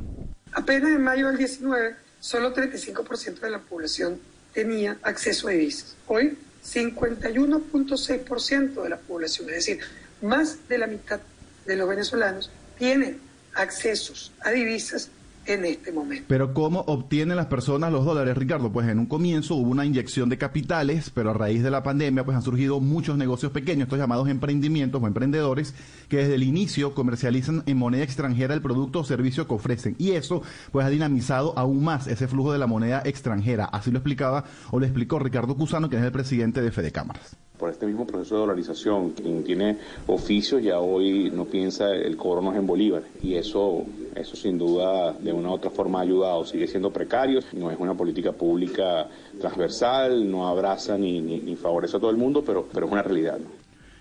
[0.53, 4.19] Apenas en mayo del 19, solo 35% de la población
[4.53, 5.97] tenía acceso a divisas.
[6.07, 9.79] Hoy, 51.6% de la población, es decir,
[10.21, 11.21] más de la mitad
[11.65, 12.51] de los venezolanos
[12.81, 13.21] tienen
[13.55, 15.11] accesos a divisas
[15.55, 16.25] en este momento.
[16.29, 18.71] Pero ¿cómo obtienen las personas los dólares, Ricardo?
[18.71, 22.25] Pues en un comienzo hubo una inyección de capitales, pero a raíz de la pandemia
[22.25, 25.75] pues han surgido muchos negocios pequeños, estos llamados emprendimientos o emprendedores,
[26.09, 29.97] que desde el inicio comercializan en moneda extranjera el producto o servicio que ofrecen.
[29.99, 30.43] Y eso
[30.73, 33.65] pues ha dinamizado aún más ese flujo de la moneda extranjera.
[33.65, 37.37] Así lo explicaba o lo explicó Ricardo Cusano, que es el presidente de Fede Cámaras
[37.61, 39.11] por este mismo proceso de dolarización.
[39.11, 39.77] Quien tiene
[40.07, 43.85] oficios ya hoy no piensa el cobro no es en bolívar y eso,
[44.17, 46.45] eso sin duda de una u otra forma ha ayudado.
[46.45, 49.09] Sigue siendo precario, no es una política pública
[49.41, 53.03] transversal, no abraza ni, ni, ni favorece a todo el mundo, pero, pero es una
[53.03, 53.39] realidad.
[53.39, 53.61] ¿no?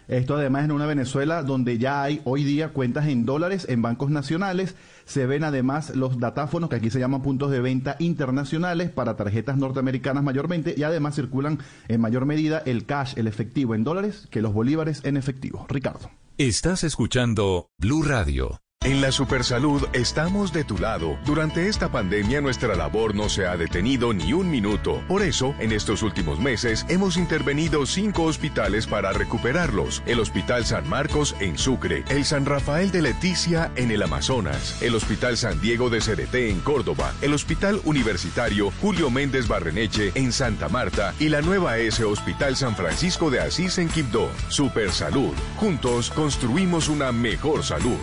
[0.09, 4.09] Esto además en una Venezuela donde ya hay hoy día cuentas en dólares en bancos
[4.09, 4.75] nacionales.
[5.05, 9.57] Se ven además los datáfonos, que aquí se llaman puntos de venta internacionales para tarjetas
[9.57, 14.41] norteamericanas mayormente, y además circulan en mayor medida el cash, el efectivo en dólares, que
[14.41, 15.67] los bolívares en efectivo.
[15.69, 16.09] Ricardo.
[16.39, 18.59] Estás escuchando Blue Radio.
[18.85, 21.19] En la Supersalud estamos de tu lado.
[21.25, 25.03] Durante esta pandemia nuestra labor no se ha detenido ni un minuto.
[25.05, 30.01] Por eso, en estos últimos meses hemos intervenido cinco hospitales para recuperarlos.
[30.05, 34.95] El Hospital San Marcos en Sucre, el San Rafael de Leticia en el Amazonas, el
[34.95, 40.69] Hospital San Diego de Cereté en Córdoba, el Hospital Universitario Julio Méndez Barreneche en Santa
[40.69, 44.29] Marta y la nueva S Hospital San Francisco de Asís en Quibdó.
[44.47, 45.33] Supersalud.
[45.57, 47.99] Juntos construimos una mejor salud.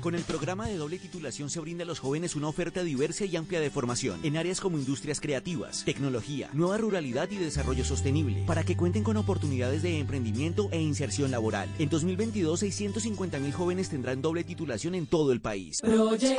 [0.00, 3.34] Con el programa de doble titulación se brinda a los jóvenes una oferta diversa y
[3.36, 8.62] amplia de formación en áreas como industrias creativas, tecnología, nueva ruralidad y desarrollo sostenible, para
[8.62, 11.68] que cuenten con oportunidades de emprendimiento e inserción laboral.
[11.80, 15.80] En 2022, 650 mil jóvenes tendrán doble titulación en todo el país.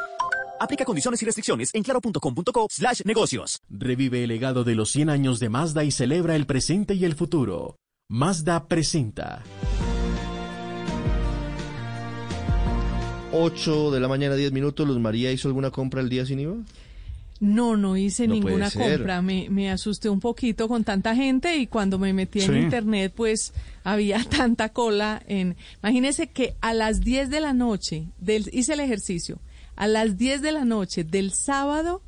[0.63, 3.61] Aplica condiciones y restricciones en claro.com.co slash negocios.
[3.69, 7.17] Revive el legado de los 100 años de Mazda y celebra el presente y el
[7.17, 7.79] futuro.
[8.09, 9.43] Mazda presenta.
[13.33, 14.87] 8 de la mañana, 10 minutos.
[14.87, 16.55] Luz María hizo alguna compra el día sin IVA?
[17.41, 19.21] No, no hice No ninguna compra.
[19.21, 23.53] Me, me asusté un poquito con tanta gente y cuando me metí en internet, pues
[23.83, 25.57] había tanta cola en.
[25.83, 29.41] Imagínese que a las 10 de la noche, del, hice el ejercicio,
[29.77, 32.03] a las 10 de la noche del sábado,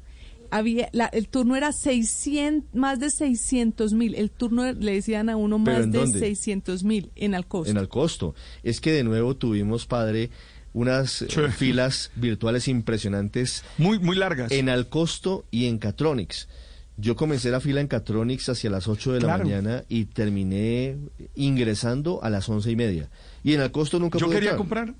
[0.50, 4.14] había la- el turno era 600, más de 600 mil.
[4.14, 6.18] El turno le decían a uno ¿Pero más en de dónde?
[6.20, 7.70] 600 mil en Alcosto.
[7.70, 8.34] En el costo.
[8.62, 10.30] Es que de nuevo tuvimos, padre,
[10.72, 13.64] unas eh, filas virtuales impresionantes.
[13.78, 14.52] Muy, muy largas.
[14.52, 16.48] En Alcosto y en Catronics.
[16.96, 19.44] Yo comencé la fila en Catronics hacia las 8 de la Claro.
[19.44, 20.96] mañana y terminé
[21.34, 23.10] ingresando a las once y media.
[23.42, 24.58] Y en Alcosto nunca Yo pude quería entrar.
[24.58, 24.94] comprar.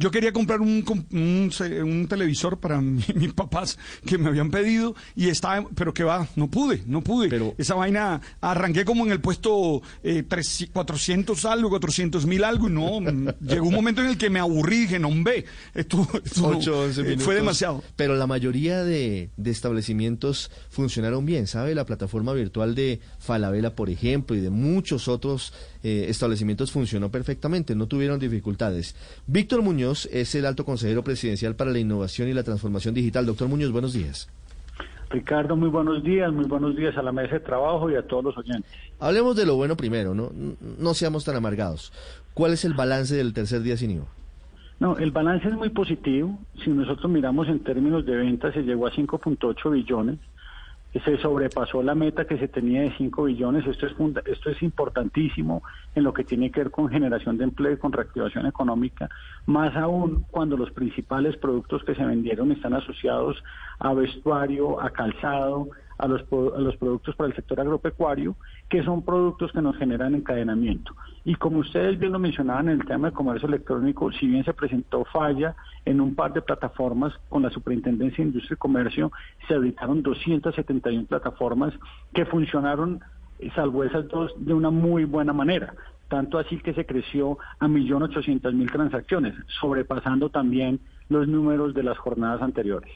[0.00, 0.82] Yo quería comprar un,
[1.12, 1.52] un,
[1.84, 6.26] un televisor para mi- mis papás que me habían pedido y estaba, pero que va,
[6.36, 7.54] no pude, no pude.
[7.58, 12.72] Esa vaina, arranqué como en el puesto eh, tres- 400 algo, 400 mil algo y
[12.72, 13.00] no,
[13.40, 15.44] llegó un momento en el que me aburrí y dije, no, ve,
[15.74, 17.24] esto, esto no, 8, 11 eh, minutos.
[17.24, 17.82] fue demasiado.
[17.96, 21.74] Pero la mayoría de, de establecimientos funcionaron bien, ¿sabe?
[21.74, 25.52] La plataforma virtual de Falabella, por ejemplo, y de muchos otros
[25.82, 28.94] eh, establecimientos funcionó perfectamente, no tuvieron dificultades.
[29.26, 33.26] Víctor Muñoz es el alto consejero presidencial para la innovación y la transformación digital.
[33.26, 34.28] Doctor Muñoz, buenos días.
[35.10, 38.24] Ricardo, muy buenos días, muy buenos días a la mesa de trabajo y a todos
[38.24, 38.70] los oyentes.
[39.00, 40.30] Hablemos de lo bueno primero, no,
[40.78, 41.92] no seamos tan amargados.
[42.32, 44.06] ¿Cuál es el balance del tercer día sin IVA?
[44.80, 46.38] No, el balance es muy positivo.
[46.64, 50.18] Si nosotros miramos en términos de ventas, se llegó a 5.8 billones.
[50.92, 53.66] Se sobrepasó la meta que se tenía de 5 billones.
[53.66, 55.62] Esto es, funda- esto es importantísimo
[55.94, 59.08] en lo que tiene que ver con generación de empleo y con reactivación económica.
[59.46, 63.42] Más aún cuando los principales productos que se vendieron están asociados
[63.78, 65.68] a vestuario, a calzado,
[65.98, 68.36] a los, a los productos para el sector agropecuario,
[68.70, 70.94] que son productos que nos generan encadenamiento.
[71.24, 74.54] Y como ustedes bien lo mencionaban en el tema de comercio electrónico, si bien se
[74.54, 79.12] presentó falla en un par de plataformas con la Superintendencia de Industria y Comercio,
[79.48, 81.74] se habilitaron 271 plataformas
[82.14, 83.00] que funcionaron,
[83.56, 85.74] salvo esas dos, de una muy buena manera.
[86.08, 90.78] Tanto así que se creció a 1.800.000 transacciones, sobrepasando también
[91.08, 92.92] los números de las jornadas anteriores.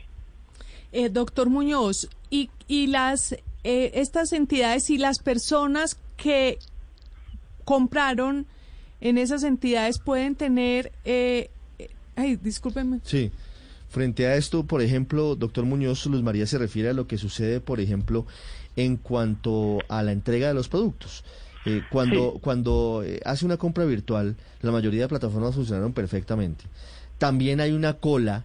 [0.97, 3.33] Eh, doctor Muñoz, y, y las
[3.63, 6.59] eh, estas entidades y las personas que
[7.65, 8.47] compraron
[9.01, 11.51] en esas entidades pueden tener, eh,
[12.17, 13.01] ay, discúlpenme.
[13.05, 13.31] Sí.
[13.89, 17.61] Frente a esto, por ejemplo, doctor Muñoz, Luz María se refiere a lo que sucede,
[17.61, 18.27] por ejemplo,
[18.75, 21.23] en cuanto a la entrega de los productos.
[21.67, 26.65] Eh, cuando cuando eh, hace una compra virtual, la mayoría de plataformas funcionaron perfectamente.
[27.19, 28.45] También hay una cola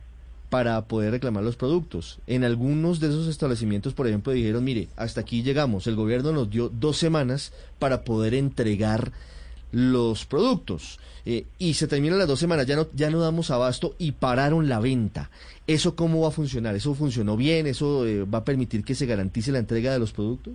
[0.50, 2.20] para poder reclamar los productos.
[2.28, 6.50] En algunos de esos establecimientos, por ejemplo, dijeron, mire, hasta aquí llegamos, el gobierno nos
[6.50, 9.12] dio dos semanas para poder entregar
[9.72, 11.00] los productos.
[11.26, 14.68] Eh, y se terminan las dos semanas, ya no, ya no damos abasto y pararon
[14.68, 15.30] la venta.
[15.68, 16.76] ¿Eso cómo va a funcionar?
[16.76, 17.68] ¿Eso funcionó bien?
[17.68, 20.54] ¿Eso eh, va a permitir que se garantice la entrega de los productos?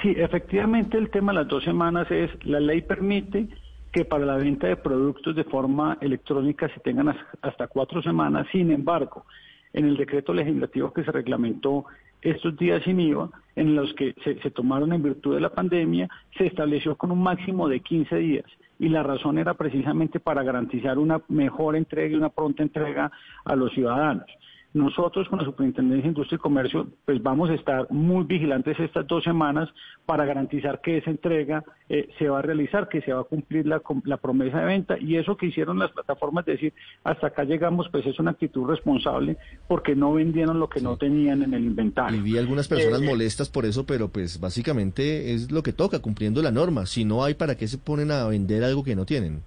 [0.00, 3.48] Sí, efectivamente el tema de las dos semanas es, la ley permite
[3.92, 8.46] que para la venta de productos de forma electrónica se tengan hasta cuatro semanas.
[8.50, 9.26] Sin embargo,
[9.72, 11.84] en el decreto legislativo que se reglamentó
[12.22, 16.08] estos días sin IVA, en los que se, se, tomaron en virtud de la pandemia,
[16.38, 18.46] se estableció con un máximo de 15 días.
[18.78, 23.10] Y la razón era precisamente para garantizar una mejor entrega y una pronta entrega
[23.44, 24.26] a los ciudadanos.
[24.74, 29.06] Nosotros con la Superintendencia de Industria y Comercio, pues vamos a estar muy vigilantes estas
[29.06, 29.68] dos semanas
[30.06, 33.66] para garantizar que esa entrega eh, se va a realizar, que se va a cumplir
[33.66, 34.98] la, la promesa de venta.
[34.98, 36.72] Y eso que hicieron las plataformas, decir,
[37.04, 39.36] hasta acá llegamos, pues es una actitud responsable
[39.68, 42.18] porque no vendieron lo que no tenían en el inventario.
[42.18, 46.00] Y vi algunas personas eh, molestas por eso, pero pues básicamente es lo que toca,
[46.00, 46.86] cumpliendo la norma.
[46.86, 49.42] Si no hay, ¿para qué se ponen a vender algo que no tienen?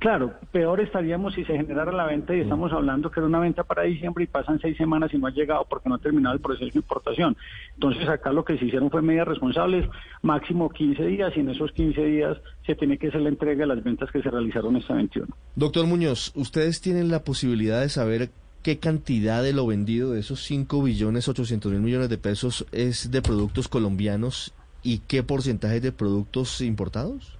[0.00, 3.64] Claro, peor estaríamos si se generara la venta y estamos hablando que era una venta
[3.64, 6.40] para diciembre y pasan seis semanas y no ha llegado porque no ha terminado el
[6.40, 7.36] proceso de importación.
[7.74, 9.86] Entonces acá lo que se hicieron fue medidas responsables,
[10.22, 13.74] máximo 15 días y en esos 15 días se tiene que hacer la entrega de
[13.74, 15.26] las ventas que se realizaron esta 21.
[15.54, 18.30] Doctor Muñoz, ¿ustedes tienen la posibilidad de saber
[18.62, 23.10] qué cantidad de lo vendido de esos 5 billones 800 mil millones de pesos es
[23.10, 27.38] de productos colombianos y qué porcentaje de productos importados?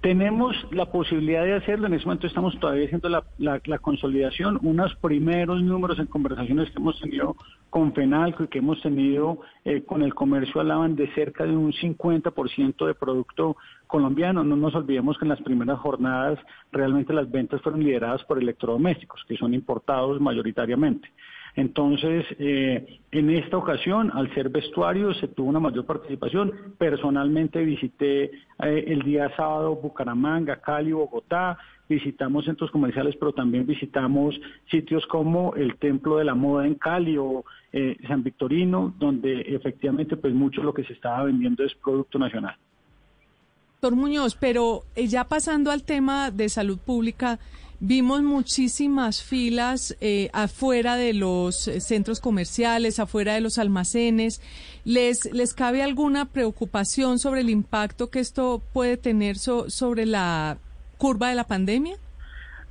[0.00, 4.94] Tenemos la posibilidad de hacerlo, en este momento estamos todavía haciendo la, la, consolidación, unos
[4.94, 7.34] primeros números en conversaciones que hemos tenido
[7.68, 11.72] con FENALCO y que hemos tenido eh, con el comercio hablaban de cerca de un
[11.72, 13.56] 50% de producto
[13.88, 14.44] colombiano.
[14.44, 16.38] No nos olvidemos que en las primeras jornadas
[16.70, 21.10] realmente las ventas fueron lideradas por electrodomésticos, que son importados mayoritariamente.
[21.58, 26.52] Entonces, eh, en esta ocasión, al ser vestuario, se tuvo una mayor participación.
[26.78, 28.30] Personalmente visité
[28.62, 31.58] eh, el día sábado Bucaramanga, Cali, Bogotá,
[31.88, 34.40] visitamos centros comerciales, pero también visitamos
[34.70, 40.16] sitios como el Templo de la Moda en Cali o eh, San Victorino, donde efectivamente
[40.16, 42.54] pues mucho lo que se estaba vendiendo es producto nacional.
[43.80, 47.40] Doctor Muñoz, pero ya pasando al tema de salud pública,
[47.80, 54.42] Vimos muchísimas filas eh, afuera de los eh, centros comerciales, afuera de los almacenes.
[54.84, 60.58] ¿Les, les cabe alguna preocupación sobre el impacto que esto puede tener sobre la
[60.96, 61.96] curva de la pandemia?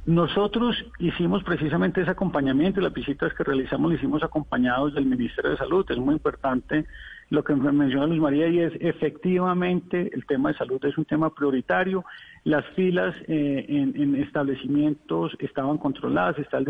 [0.05, 5.51] Nosotros hicimos precisamente ese acompañamiento y las visitas que realizamos las hicimos acompañados del Ministerio
[5.51, 5.85] de Salud.
[5.89, 6.85] Es muy importante
[7.29, 11.33] lo que menciona Luz María y es efectivamente el tema de salud es un tema
[11.33, 12.05] prioritario.
[12.45, 16.65] Las filas eh, en, establecimientos estaban controladas, está el,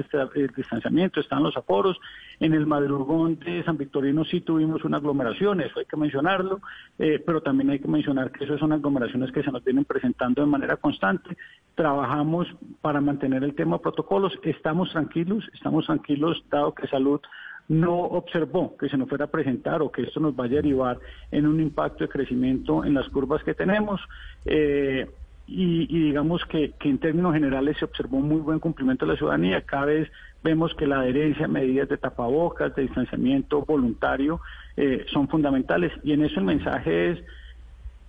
[0.56, 1.98] distanciamiento, están los aforos.
[2.40, 6.62] En el madrugón de San Victorino sí tuvimos una aglomeración, eso hay que mencionarlo,
[6.98, 10.42] eh, pero también hay que mencionar que esas son aglomeraciones que se nos vienen presentando
[10.42, 11.38] de manera constante.
[11.76, 12.48] Trabajamos
[12.82, 17.22] para mantener el tema protocolos, estamos tranquilos, estamos tranquilos dado que salud
[17.69, 20.99] no observó que se nos fuera a presentar o que esto nos vaya a derivar
[21.31, 24.02] en un impacto de crecimiento en las curvas que tenemos.
[24.45, 25.07] Eh,
[25.49, 29.61] y, digamos que, en términos generales se observó un muy buen cumplimiento de la ciudadanía.
[29.61, 30.11] Cada vez
[30.44, 34.41] vemos que la adherencia a medidas de tapabocas, de distanciamiento voluntario,
[34.76, 35.94] eh, son fundamentales.
[36.03, 37.19] Y en eso el mensaje es,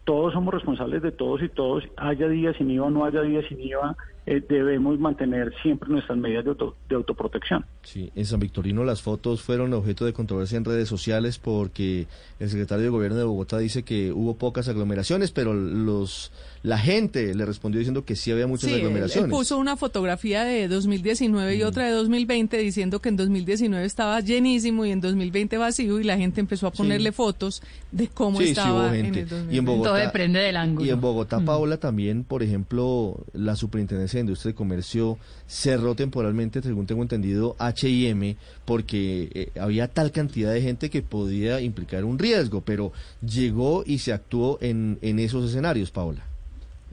[0.05, 3.45] todos somos responsables de todos y todos, haya días sin IVA o no haya días
[3.49, 3.97] sin IVA,
[4.31, 7.65] eh, debemos mantener siempre nuestras medidas de, de, autoprotección.
[7.83, 12.07] Sí, en San Victorino las fotos fueron objeto de controversia en redes sociales porque
[12.39, 16.31] el secretario de Gobierno de Bogotá dice que hubo pocas aglomeraciones, pero los
[16.63, 19.25] la gente le respondió diciendo que sí había muchas aglomeraciones.
[19.25, 21.67] Él puso una fotografía de 2019 y mm.
[21.67, 26.17] otra de 2020 diciendo que en 2019 estaba llenísimo y en 2020 vacío y la
[26.17, 29.55] gente empezó a ponerle fotos de cómo estaba en el 2020.
[29.55, 30.87] Y en Bogotá, Todo depende del ángulo.
[30.87, 31.45] Y en Bogotá, mm.
[31.45, 38.37] Paola, también, por ejemplo, la Superintendencia Industria y Comercio cerró temporalmente, según tengo entendido, H&M
[38.65, 43.99] porque eh, había tal cantidad de gente que podía implicar un riesgo, pero llegó y
[43.99, 46.23] se actuó en, en esos escenarios, Paola.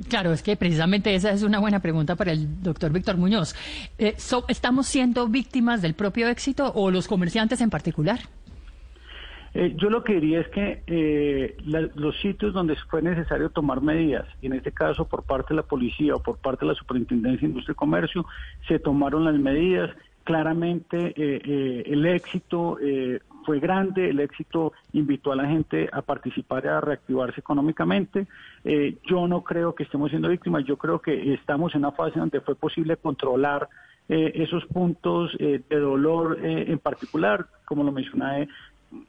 [0.09, 3.55] Claro, es que precisamente esa es una buena pregunta para el doctor Víctor Muñoz.
[3.97, 4.15] Eh,
[4.49, 8.19] ¿Estamos siendo víctimas del propio éxito o los comerciantes en particular?
[9.55, 14.27] Eh, yo lo que diría es que eh, los sitios donde fue necesario tomar medidas,
[14.41, 17.47] en este caso por parte de la policía o por parte de la Superintendencia de
[17.47, 18.25] Industria y Comercio,
[18.67, 19.91] se tomaron las medidas.
[20.25, 22.79] Claramente el éxito
[23.45, 28.27] fue grande, el éxito invitó a la gente a participar y a reactivarse económicamente.
[28.63, 32.19] Eh, yo no creo que estemos siendo víctimas, yo creo que estamos en una fase
[32.19, 33.69] donde fue posible controlar
[34.09, 38.47] eh, esos puntos eh, de dolor en particular, como lo mencioné,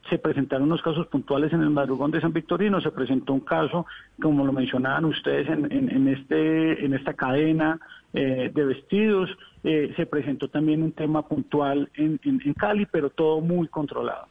[0.09, 3.85] se presentaron unos casos puntuales en el madrugón de San Victorino, se presentó un caso,
[4.21, 7.79] como lo mencionaban ustedes, en, en, este, en esta cadena
[8.13, 9.29] de vestidos,
[9.61, 14.27] se presentó también un tema puntual en, en Cali, pero todo muy controlado.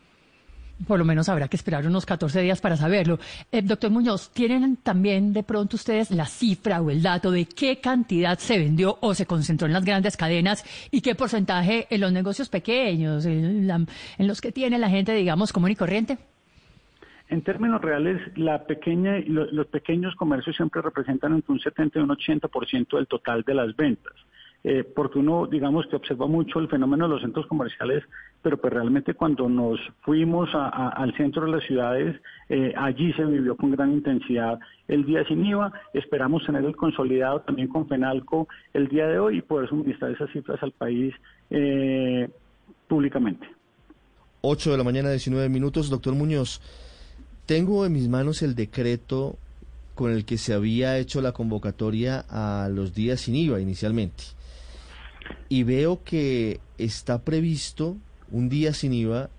[0.87, 3.19] Por lo menos habrá que esperar unos 14 días para saberlo.
[3.51, 7.81] Eh, doctor Muñoz, ¿tienen también de pronto ustedes la cifra o el dato de qué
[7.81, 12.13] cantidad se vendió o se concentró en las grandes cadenas y qué porcentaje en los
[12.13, 13.87] negocios pequeños, en,
[14.19, 16.19] los que tiene la gente, digamos, común y corriente?
[17.29, 22.03] En términos reales, la pequeña, los, los pequeños comercios siempre representan entre un 70 y
[22.03, 24.15] un 80% del total de las ventas.
[24.69, 28.03] Eh, porque uno, digamos, que observa mucho el fenómeno de los centros comerciales,
[28.43, 33.57] pero pues realmente cuando nos fuimos al centro de las ciudades, eh, allí se vivió
[33.57, 35.73] con gran intensidad el día sin IVA.
[35.95, 40.33] Esperamos tener el consolidado también con FENALCO el día de hoy y poder suministrar esas
[40.33, 41.15] cifras al país
[41.49, 42.29] eh,
[42.89, 43.47] públicamente.
[44.41, 45.91] 8 de la mañana, 19 minutos.
[45.91, 46.61] Doctor Muñoz,
[47.47, 49.37] tengo en mis manos el decreto
[49.95, 54.36] con el que se había hecho la convocatoria a los días sin IVA inicialmente
[55.49, 57.97] y veo que está previsto
[58.31, 59.31] un día sin IVA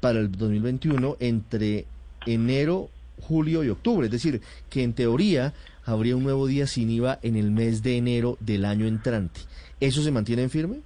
[0.00, 1.86] para el 2021 entre
[2.26, 2.88] enero,
[3.20, 4.06] julio y octubre.
[4.06, 5.52] Es decir, que en teoría
[5.84, 9.40] habría un nuevo día sin IVA en el mes de enero del año entrante.
[9.80, 10.80] ¿Eso se mantiene en firme?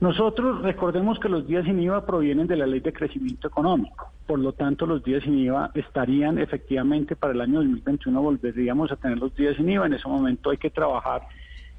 [0.00, 4.10] Nosotros recordemos que los días sin IVA provienen de la ley de crecimiento económico.
[4.26, 8.96] Por lo tanto, los días sin IVA estarían efectivamente para el año 2021, volveríamos a
[8.96, 9.86] tener los días sin IVA.
[9.86, 11.22] En ese momento hay que trabajar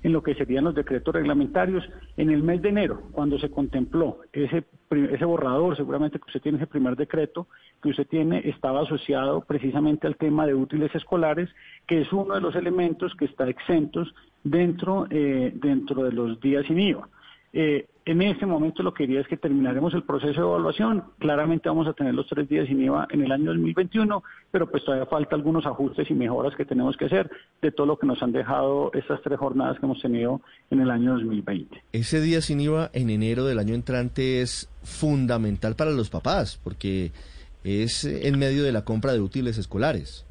[0.06, 1.84] en lo que serían los decretos reglamentarios.
[2.16, 6.60] En el mes de enero, cuando se contempló ese, ese borrador, seguramente que usted tiene
[6.60, 7.48] ese primer decreto
[7.82, 11.50] que usted tiene, estaba asociado precisamente al tema de útiles escolares,
[11.88, 14.14] que es uno de los elementos que está exentos
[14.44, 17.10] dentro, eh, dentro de los días sin IVA.
[17.58, 21.06] Eh, en este momento lo que diría es que terminaremos el proceso de evaluación.
[21.20, 24.84] Claramente vamos a tener los tres días sin IVA en el año 2021, pero pues
[24.84, 28.22] todavía falta algunos ajustes y mejoras que tenemos que hacer de todo lo que nos
[28.22, 31.82] han dejado estas tres jornadas que hemos tenido en el año 2020.
[31.94, 37.14] Ese día sin IVA en enero del año entrante es fundamental para los papás, porque
[37.64, 40.26] es en medio de la compra de útiles escolares.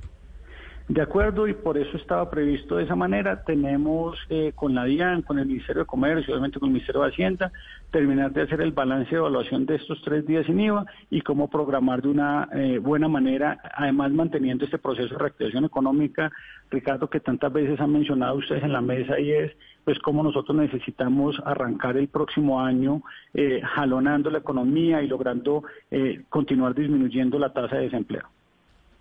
[0.87, 3.43] De acuerdo, y por eso estaba previsto de esa manera.
[3.43, 7.09] Tenemos eh, con la DIAN, con el Ministerio de Comercio, obviamente con el Ministerio de
[7.09, 7.53] Hacienda,
[7.91, 11.49] terminar de hacer el balance de evaluación de estos tres días sin IVA y cómo
[11.49, 16.31] programar de una eh, buena manera, además manteniendo este proceso de reactivación económica,
[16.71, 19.53] Ricardo, que tantas veces han mencionado ustedes en la mesa y es
[19.85, 23.01] pues cómo nosotros necesitamos arrancar el próximo año
[23.33, 25.63] eh, jalonando la economía y logrando
[26.29, 28.29] continuar disminuyendo la tasa de desempleo.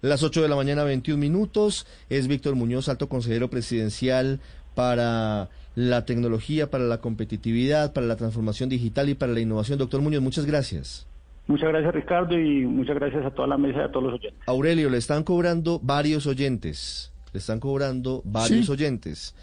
[0.04, 1.88] Las 8 de la mañana, 21 minutos.
[2.10, 4.42] Es Víctor Muñoz, alto consejero presidencial
[4.76, 9.80] para la tecnología, para la competitividad, para la transformación digital y para la innovación.
[9.80, 11.08] Doctor Muñoz, muchas gracias.
[11.48, 14.42] Muchas gracias Ricardo y muchas gracias a toda la mesa y a todos los oyentes.
[14.46, 17.14] Aurelio, le están cobrando varios oyentes.
[17.32, 19.34] Le están cobrando varios oyentes.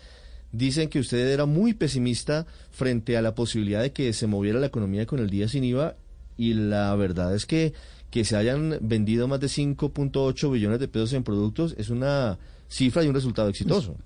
[0.53, 4.67] Dicen que usted era muy pesimista frente a la posibilidad de que se moviera la
[4.67, 5.95] economía con el día sin IVA
[6.37, 7.73] y la verdad es que
[8.11, 12.39] que se hayan vendido más de 5.8 billones de pesos en productos es una
[12.69, 13.97] cifra y un resultado exitoso.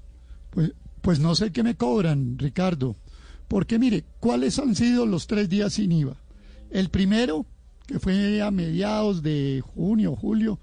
[0.51, 2.97] Pues, pues, no sé qué me cobran, Ricardo,
[3.49, 6.17] porque mire, ¿cuáles han sido los tres días sin IVA?
[6.71, 7.47] El primero,
[7.87, 10.59] que fue a mediados de junio, julio,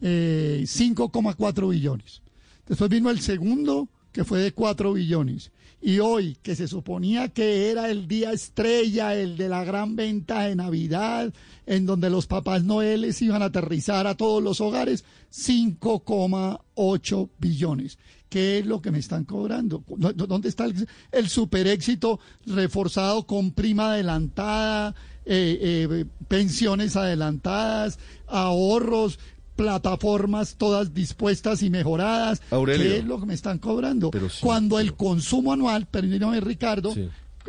[0.00, 2.22] 5,4 eh, billones.
[2.66, 5.50] Después vino el segundo, que fue de 4 billones.
[5.86, 10.40] Y hoy, que se suponía que era el día estrella, el de la gran venta
[10.40, 11.32] de Navidad,
[11.64, 18.00] en donde los papás noeles iban a aterrizar a todos los hogares, 5,8 billones.
[18.28, 19.84] ¿Qué es lo que me están cobrando?
[19.86, 20.66] ¿Dónde está
[21.12, 24.92] el, super éxito reforzado con prima adelantada,
[25.24, 29.20] eh, eh, pensiones adelantadas, ahorros,
[29.56, 32.40] plataformas todas dispuestas y mejoradas.
[32.50, 34.10] ¿Qué es lo que me están cobrando?
[34.40, 36.94] Cuando el consumo anual, perdóname Ricardo,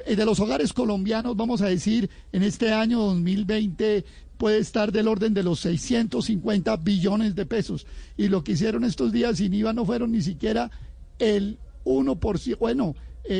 [0.05, 4.05] eh, de los hogares colombianos, vamos a decir, en este año 2020
[4.37, 7.85] puede estar del orden de los 650 billones de pesos.
[8.15, 10.71] Y lo que hicieron estos días sin IVA no fueron ni siquiera
[11.19, 12.95] el 1%, bueno,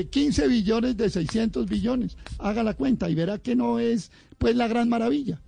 [0.10, 2.18] 15 eh, billones de 600 billones.
[2.40, 5.40] Haga la cuenta y verá que no es pues la gran maravilla.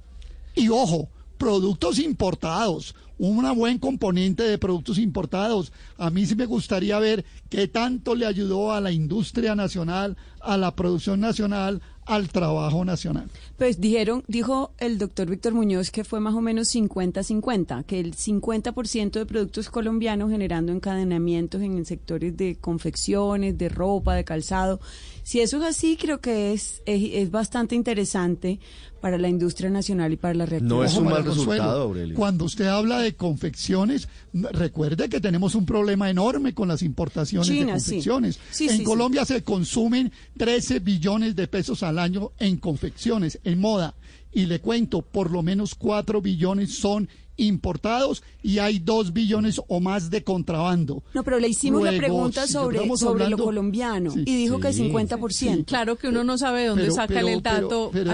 [0.55, 5.71] Y ojo, productos importados, una buen componente de productos importados.
[5.97, 10.57] A mí sí me gustaría ver qué tanto le ayudó a la industria nacional, a
[10.57, 13.29] la producción nacional, al trabajo nacional.
[13.59, 18.15] Pues dijeron, dijo el doctor Víctor Muñoz que fue más o menos 50-50, que el
[18.15, 24.79] 50% de productos colombianos generando encadenamientos en sectores de confecciones, de ropa, de calzado.
[25.23, 28.59] Si eso es así, creo que es, es, bastante interesante
[28.99, 30.79] para la industria nacional y para la reactivación.
[30.79, 32.15] No es un mal resultado, Aurelio.
[32.15, 37.65] Cuando usted habla de confecciones, recuerde que tenemos un problema enorme con las importaciones de
[37.65, 38.39] confecciones.
[38.59, 43.95] en Colombia se consumen 13 billones de pesos al año en confecciones, en moda.
[44.31, 47.09] Y le cuento, por lo menos 4 billones son
[47.39, 51.03] importados y hay 2 billones o más de contrabando.
[51.13, 55.65] No, pero le hicimos la pregunta sobre, sobre lo colombiano y dijo que el 50%.
[55.65, 57.89] Claro que uno no sabe dónde saca el dato.
[57.91, 58.11] Pero,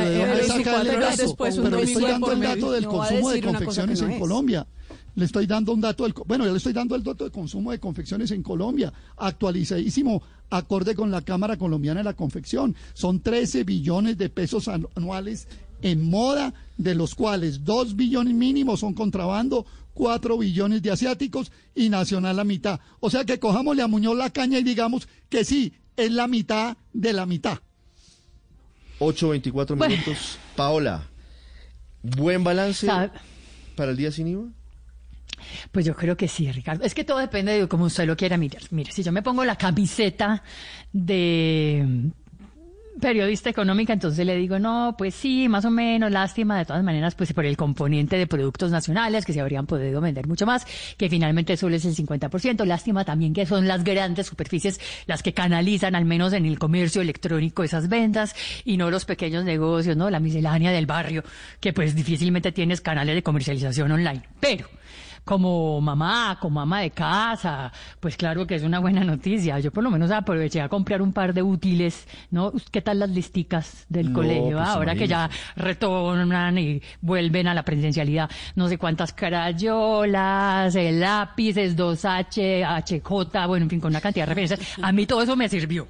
[1.18, 4.68] después, pero estoy dando el dato del consumo de confecciones en Colombia.
[5.16, 7.72] Le estoy dando un dato, del, bueno, ya le estoy dando el dato de consumo
[7.72, 12.76] de confecciones en Colombia, actualizadísimo, acorde con la Cámara Colombiana de la Confección.
[12.94, 15.48] Son 13 billones de pesos anuales
[15.82, 21.90] en moda, de los cuales 2 billones mínimos son contrabando, 4 billones de asiáticos y
[21.90, 22.80] nacional la mitad.
[23.00, 26.78] O sea que cojámosle a Muñoz la caña y digamos que sí, es la mitad
[26.92, 27.60] de la mitad.
[29.00, 30.38] 8.24 minutos.
[30.56, 31.08] Paola,
[32.02, 32.88] ¿buen balance
[33.76, 34.50] para el día sin IVA?
[35.72, 36.84] Pues yo creo que sí, Ricardo.
[36.84, 38.62] Es que todo depende de cómo usted lo quiera mirar.
[38.72, 40.44] Mire, si yo me pongo la camiseta
[40.92, 42.12] de
[43.00, 47.16] periodista económica, entonces le digo, no, pues sí, más o menos, lástima, de todas maneras,
[47.16, 50.66] pues por el componente de productos nacionales que se habrían podido vender mucho más,
[50.98, 55.34] que finalmente solo es el 50%, lástima también que son las grandes superficies las que
[55.34, 60.10] canalizan, al menos en el comercio electrónico, esas ventas, y no los pequeños negocios, ¿no?
[60.10, 61.24] La miscelánea del barrio,
[61.60, 64.24] que pues difícilmente tienes canales de comercialización online.
[64.40, 64.68] Pero,
[65.26, 69.60] como mamá, como mamá de casa, pues claro que es una buena noticia.
[69.60, 72.54] Yo por lo menos aproveché a comprar un par de útiles, ¿no?
[72.72, 74.58] ¿Qué tal las listicas del colegio?
[74.58, 81.76] Pues Ahora que ya retornan y vuelven a la presencialidad, no sé cuántas carayolas, lápices,
[81.76, 84.78] 2H, HJ, bueno, en fin, con una cantidad de referencias.
[84.82, 85.88] A mí todo eso me sirvió.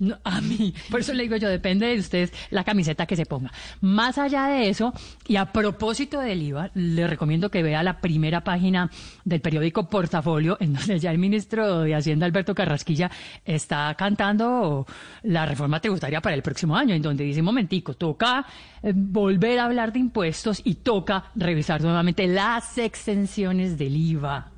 [0.00, 3.26] No, a mí, por eso le digo yo, depende de ustedes la camiseta que se
[3.26, 3.52] ponga.
[3.80, 4.92] Más allá de eso,
[5.26, 8.90] y a propósito del IVA, le recomiendo que vea la primera página
[9.24, 13.10] del periódico Portafolio, en donde ya el ministro de Hacienda, Alberto Carrasquilla,
[13.44, 14.86] está cantando
[15.24, 18.46] la reforma tributaria para el próximo año, en donde dice, momentico, toca
[18.82, 24.57] eh, volver a hablar de impuestos y toca revisar nuevamente las exenciones del IVA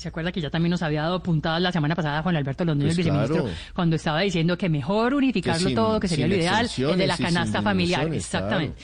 [0.00, 2.88] ¿Se acuerda que ya también nos había dado puntadas la semana pasada Juan Alberto Londoño,
[2.88, 6.96] el pues viceministro, cuando estaba diciendo que mejor unificarlo todo, que sería lo ideal, el
[6.96, 8.12] de la canasta familiar?
[8.14, 8.82] Exactamente.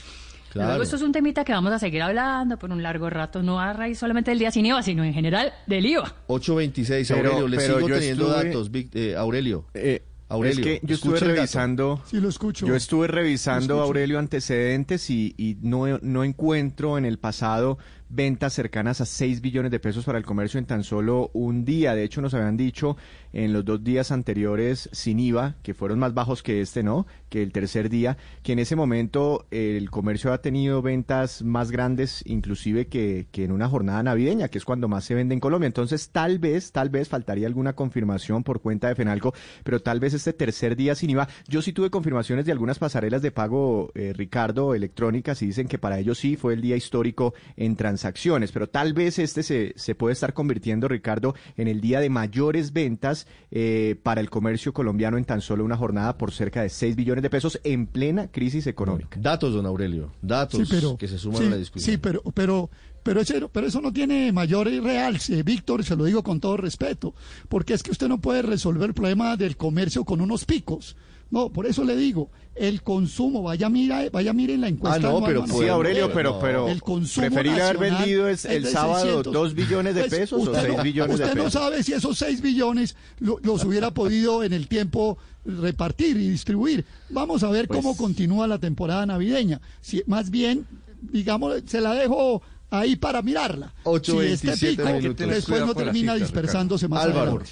[0.53, 3.59] Luego esto es un temita que vamos a seguir hablando por un largo rato, no
[3.59, 6.15] a raíz solamente del día sin IVA, sino en general del IVA.
[6.27, 9.65] 826, Aurelio, le sigo teniendo datos, eh, Aurelio.
[9.73, 12.03] Eh, Aurelio, es que yo estuve revisando.
[12.05, 12.67] Sí, lo escucho.
[12.67, 19.01] Yo estuve revisando, Aurelio, antecedentes y, y no, no encuentro en el pasado ventas cercanas
[19.01, 21.95] a 6 billones de pesos para el comercio en tan solo un día.
[21.95, 22.97] De hecho, nos habían dicho
[23.33, 27.07] en los dos días anteriores sin IVA, que fueron más bajos que este, ¿no?
[27.29, 32.23] Que el tercer día, que en ese momento el comercio ha tenido ventas más grandes,
[32.25, 35.67] inclusive que, que en una jornada navideña, que es cuando más se vende en Colombia.
[35.67, 39.35] Entonces, tal vez, tal vez faltaría alguna confirmación por cuenta de Fenalco,
[39.65, 41.29] pero tal vez este tercer día sin IVA.
[41.49, 45.79] Yo sí tuve confirmaciones de algunas pasarelas de pago, eh, Ricardo, electrónicas, y dicen que
[45.79, 49.73] para ellos sí fue el día histórico en transacciones transacciones, pero tal vez este se,
[49.77, 54.75] se puede estar convirtiendo, Ricardo, en el día de mayores ventas eh, para el comercio
[54.75, 58.31] colombiano en tan solo una jornada por cerca de 6 billones de pesos en plena
[58.31, 59.19] crisis económica.
[59.21, 61.95] Datos, don Aurelio, datos que se suman a la discusión.
[61.95, 62.71] Sí, pero, pero,
[63.03, 66.57] pero, eso, pero eso no tiene mayor y real, Víctor, se lo digo con todo
[66.57, 67.15] respeto,
[67.49, 70.97] porque es que usted no puede resolver el problema del comercio con unos picos.
[71.31, 75.09] No, por eso le digo, el consumo, vaya mira, vaya miren la encuesta.
[75.09, 79.23] Ah, no, pero sí, Aurelio, pero, pero el consumo preferible haber vendido es el sábado
[79.23, 81.29] 2 billones de pues, pesos o 6 billones de pesos.
[81.29, 86.29] Usted no sabe si esos 6 billones los hubiera podido en el tiempo repartir y
[86.29, 86.85] distribuir.
[87.11, 89.61] Vamos a ver cómo pues continúa la temporada navideña.
[89.81, 90.67] Si, más bien,
[91.01, 92.41] digamos, se la dejo
[92.71, 93.75] ahí para mirarla.
[93.83, 94.85] 8, si este pico
[95.27, 97.43] después no termina dispersándose más Álvaro.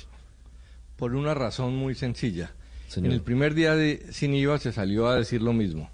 [0.96, 2.52] Por una razón muy sencilla
[2.97, 5.91] en el primer día de, sin IVA se salió a decir lo mismo.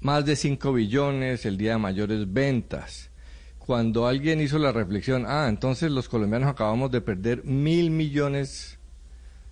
[0.00, 3.10] Más de 5 billones, el día de mayores ventas.
[3.58, 8.78] Cuando alguien hizo la reflexión, ah, entonces los colombianos acabamos de perder mil millones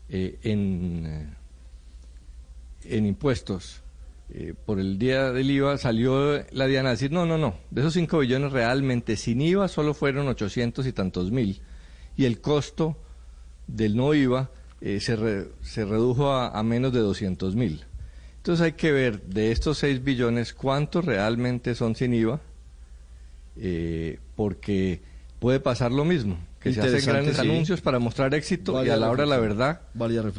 [0.09, 1.35] eh, en, eh,
[2.85, 3.83] en impuestos
[4.33, 7.81] eh, por el día del IVA, salió la Diana a decir, no, no, no, de
[7.81, 11.61] esos 5 billones realmente sin IVA solo fueron 800 y tantos mil.
[12.17, 12.97] Y el costo
[13.67, 14.51] del no IVA
[14.81, 15.17] eh, se,
[15.63, 17.85] se, redujo a, menos de 200 mil.
[18.39, 22.41] Entonces hay que ver de estos 6 billones cuántos realmente son sin IVA,
[23.57, 25.03] eh, porque
[25.39, 29.11] puede pasar lo mismo, que se hacen grandes anuncios para mostrar éxito y a la
[29.11, 29.83] hora de la verdad,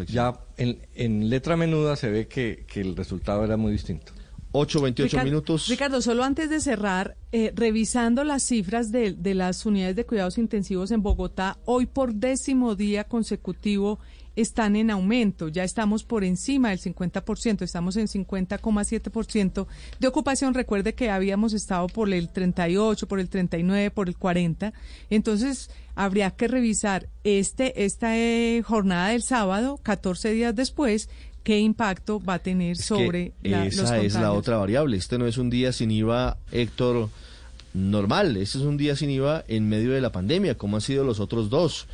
[0.07, 4.13] ya en, en, letra menuda se ve que, que el resultado era muy distinto.
[4.53, 5.67] 8, 28 minutos.
[5.67, 10.37] Ricardo, solo antes de cerrar, eh, revisando las cifras de, de, las unidades de cuidados
[10.37, 13.99] intensivos en Bogotá, hoy por décimo día consecutivo
[14.35, 15.47] están en aumento.
[15.47, 19.67] Ya estamos por encima del 50%, estamos en 50,7%
[19.99, 20.53] de ocupación.
[20.53, 24.73] Recuerde que habíamos estado por el 38, por el 39, por el 40.
[25.09, 31.09] Entonces, habría que revisar este esta eh, jornada del sábado, 14 días después,
[31.43, 34.97] qué impacto va a tener sobre la, esa es la otra variable.
[34.97, 37.09] Este no es un día sin IVA, Héctor,
[37.73, 38.37] normal.
[38.37, 41.19] Este es un día sin IVA en medio de la pandemia, como han sido los
[41.19, 41.87] otros dos.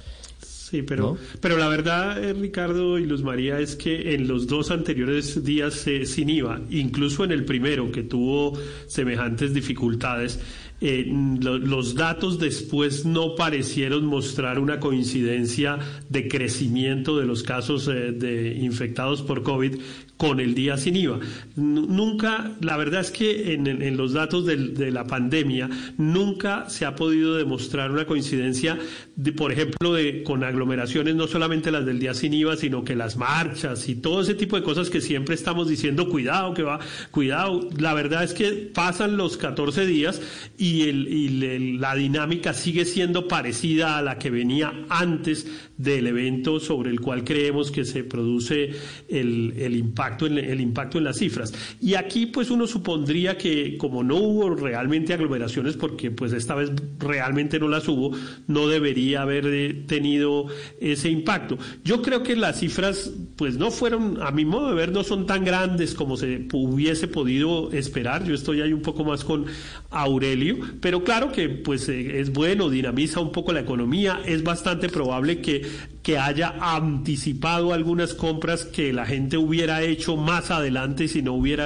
[0.69, 4.69] Sí, pero, pero la verdad, eh, Ricardo y Luz María, es que en los dos
[4.69, 10.41] anteriores días eh, sin IVA, incluso en el primero que tuvo semejantes dificultades,
[10.79, 15.79] eh, los datos después no parecieron mostrar una coincidencia
[16.09, 19.75] de crecimiento de los casos de infectados por COVID
[20.17, 21.19] con el día sin IVA.
[21.55, 27.35] Nunca, la verdad es que en, los datos de, la pandemia, nunca se ha podido
[27.35, 28.77] demostrar una coincidencia,
[29.15, 32.95] de, por ejemplo, de, con aglomeraciones, no solamente las del día sin IVA, sino que
[32.95, 36.79] las marchas y todo ese tipo de cosas que siempre estamos diciendo, cuidado, que va,
[37.11, 37.69] cuidado.
[37.77, 40.21] La verdad es que pasan los 14 días
[40.57, 46.59] y, el, y la dinámica sigue siendo parecida a la que venía antes del evento
[46.59, 48.71] sobre el cual creemos que se produce
[49.07, 51.53] el, el impacto en, el impacto en las cifras.
[51.81, 56.71] Y aquí pues uno supondría que como no hubo realmente aglomeraciones, porque pues esta vez
[56.99, 58.11] realmente no las hubo,
[58.47, 60.47] no debería haber eh, tenido
[60.79, 61.57] ese impacto.
[61.83, 65.25] Yo creo que las cifras pues no fueron, a mi modo de ver, no son
[65.25, 68.25] tan grandes como se hubiese podido esperar.
[68.25, 69.45] Yo estoy ahí un poco más con
[69.89, 74.89] Aurelio, pero claro que pues eh, es bueno, dinamiza un poco la economía, es bastante
[74.89, 75.61] probable que
[76.07, 81.65] que haya anticipado algunas compras que la gente hubiera hecho más adelante si no hubiera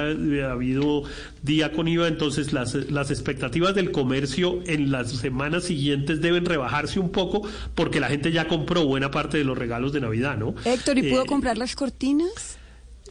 [0.50, 1.04] habido
[1.42, 2.08] día con IVA.
[2.08, 8.00] Entonces las, las expectativas del comercio en las semanas siguientes deben rebajarse un poco porque
[8.00, 10.56] la gente ya compró buena parte de los regalos de Navidad, ¿no?
[10.64, 12.58] Héctor, ¿y pudo eh, comprar las cortinas?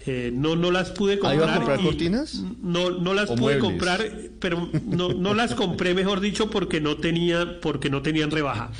[0.06, 1.50] Eh, no, no las pude comprar.
[1.50, 2.44] a comprar cortinas?
[2.62, 4.04] No, no las pude comprar,
[4.40, 8.72] pero no, no las compré, mejor dicho, porque no tenía, porque no tenían rebaja.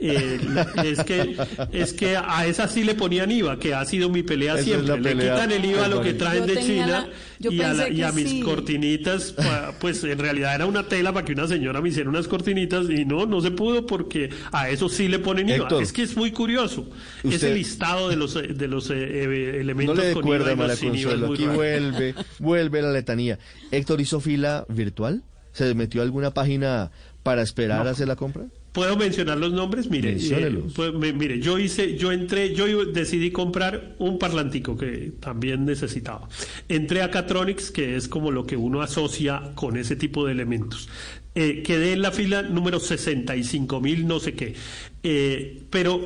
[0.00, 0.38] Eh,
[0.84, 1.36] es que
[1.72, 4.96] es que a esa sí le ponían IVA, que ha sido mi pelea siempre.
[5.00, 7.08] le quitan el IVA a lo que traen de China
[7.40, 9.34] y, a, mis cortinitas,
[9.80, 13.04] pues en realidad era una tela para que una señora me hiciera unas cortinitas y
[13.04, 15.68] no, no se pudo porque a eso sí le ponen IVA.
[15.82, 16.88] es que es muy curioso.
[17.24, 21.46] ese listado de los de los eh, elementos no le con IVA, sin IVA Aquí
[21.46, 23.38] vuelve, vuelve la letanía.
[23.72, 25.24] Héctor hizo fila virtual.
[25.52, 26.92] ¿Se metió a alguna página
[27.24, 28.46] para esperar a hacer la compra?
[28.78, 29.90] ¿Puedo mencionar los nombres?
[29.90, 35.64] Mire, eh, pues, mire, yo hice, yo entré, yo decidí comprar un parlantico que también
[35.64, 36.28] necesitaba.
[36.68, 40.88] Entré a Catronics, que es como lo que uno asocia con ese tipo de elementos.
[41.34, 44.54] Eh, quedé en la fila número 65 mil, no sé qué.
[45.02, 46.00] Eh, pero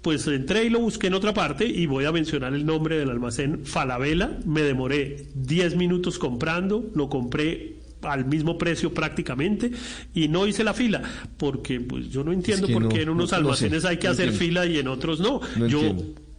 [0.00, 3.10] pues entré y lo busqué en otra parte y voy a mencionar el nombre del
[3.10, 4.38] almacén Falabella.
[4.46, 7.73] Me demoré 10 minutos comprando, lo compré
[8.06, 9.70] al mismo precio prácticamente
[10.14, 11.02] y no hice la fila
[11.36, 14.78] porque pues yo no entiendo por qué en unos almacenes hay que hacer fila y
[14.78, 15.94] en otros no, yo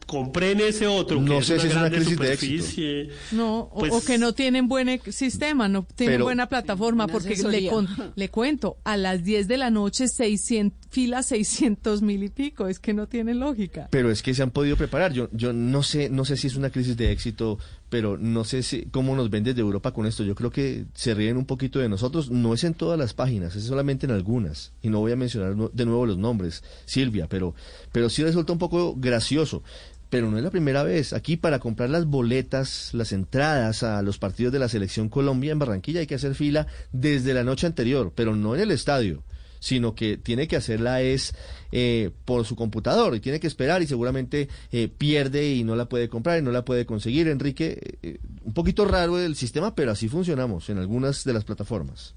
[0.05, 3.09] compré en ese otro no que sé es una, si es una superficie.
[3.31, 7.71] no, o, pues que no tienen buen sistema, no tienen buena plataforma, porque le,
[8.15, 12.79] le cuento, a las 10 de la noche 600, fila 600 mil y pico, es
[12.79, 13.87] que no tiene lógica.
[13.91, 16.55] Pero es que se han podido preparar, yo, yo no sé, no sé si es
[16.55, 17.57] una crisis de éxito,
[17.95, 21.13] pero no sé si, cómo nos ven desde Europa con esto, yo creo que se
[21.13, 24.73] ríen un poquito de nosotros, no es en todas las páginas, es solamente en algunas,
[24.81, 27.55] y no voy a mencionar de nuevo los nombres, Silvia, pero,
[27.93, 29.63] pero sí resulta un poco gracioso.
[30.09, 31.13] Pero no es la primera vez.
[31.13, 35.59] Aquí para comprar las boletas, las entradas a los partidos de la selección Colombia en
[35.59, 39.23] Barranquilla hay que hacer fila desde la noche anterior, pero no en el estadio,
[39.65, 41.33] sino que tiene que hacerla es
[41.71, 45.89] eh, por su computador y tiene que esperar y seguramente eh, pierde y no la
[45.89, 47.27] puede comprar y no la puede conseguir.
[47.27, 52.13] Enrique, eh, un poquito raro el sistema, pero así funcionamos en algunas de las plataformas.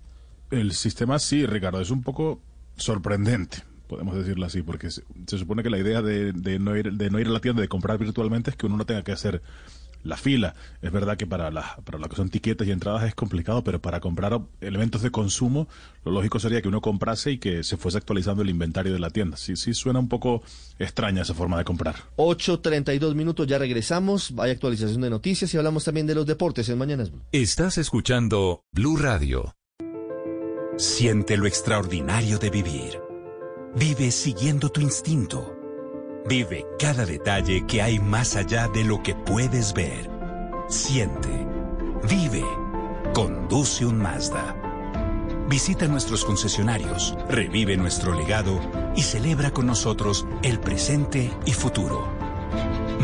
[0.51, 2.43] El sistema sí, Ricardo, es un poco
[2.77, 7.19] sorprendente podemos decirlo así, porque se, supone que la idea de, no ir, de no
[7.19, 9.41] ir a la tienda, de comprar virtualmente, es que uno no tenga que hacer
[10.03, 10.55] la fila.
[10.83, 13.81] Es verdad que para la, para lo que son tiquetes y entradas es complicado, pero
[13.81, 15.69] para comprar elementos de consumo,
[16.05, 19.11] lo lógico sería que uno comprase y que se fuese actualizando el inventario de la
[19.11, 19.37] tienda.
[19.37, 20.43] Sí, sí suena un poco
[20.79, 21.97] extraña esa forma de comprar.
[22.17, 24.33] 8.32 minutos, ya regresamos.
[24.39, 27.23] Hay actualización de noticias y hablamos también de los deportes en Mañanas Blue.
[27.33, 29.55] Estás escuchando Blue Radio.
[30.77, 33.01] Siente lo extraordinario de vivir.
[33.75, 35.58] Vive siguiendo tu instinto.
[36.29, 40.11] Vive cada detalle que hay más allá de lo que puedes ver.
[40.69, 41.47] Siente.
[42.07, 42.45] Vive.
[43.15, 44.55] Conduce un Mazda.
[45.49, 48.61] Visita nuestros concesionarios, revive nuestro legado
[48.95, 52.07] y celebra con nosotros el presente y futuro.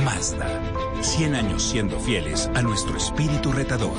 [0.05, 0.61] Mazda.
[1.01, 3.97] 100 años siendo fieles a nuestro espíritu retador.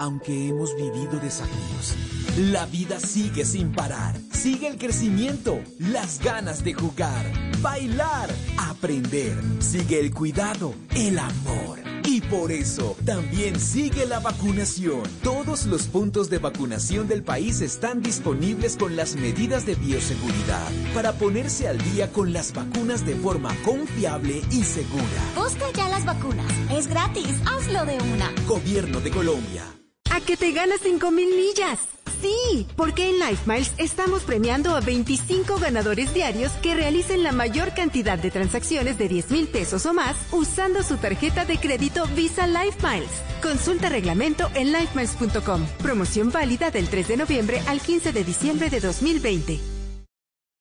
[0.00, 1.94] Aunque hemos vivido desafíos,
[2.38, 4.16] la vida sigue sin parar.
[4.32, 9.36] Sigue el crecimiento, las ganas de jugar, bailar, aprender.
[9.58, 11.80] Sigue el cuidado, el amor.
[12.02, 15.02] Y por eso también sigue la vacunación.
[15.22, 21.12] Todos los puntos de vacunación del país están disponibles con las medidas de bioseguridad para
[21.12, 25.04] ponerse al día con las vacunas de forma confiable y segura.
[25.36, 26.50] Busca ya las vacunas.
[26.70, 27.36] Es gratis.
[27.44, 28.32] Hazlo de una.
[28.46, 29.62] Gobierno de Colombia.
[30.10, 31.78] ¿A que te ganas 5 mil millas?
[32.20, 37.72] Sí, porque en Life Miles estamos premiando a 25 ganadores diarios que realicen la mayor
[37.74, 42.46] cantidad de transacciones de 10 mil pesos o más usando su tarjeta de crédito Visa
[42.46, 43.10] Life Miles.
[43.40, 45.64] Consulta reglamento en lifemiles.com.
[45.80, 49.79] Promoción válida del 3 de noviembre al 15 de diciembre de 2020.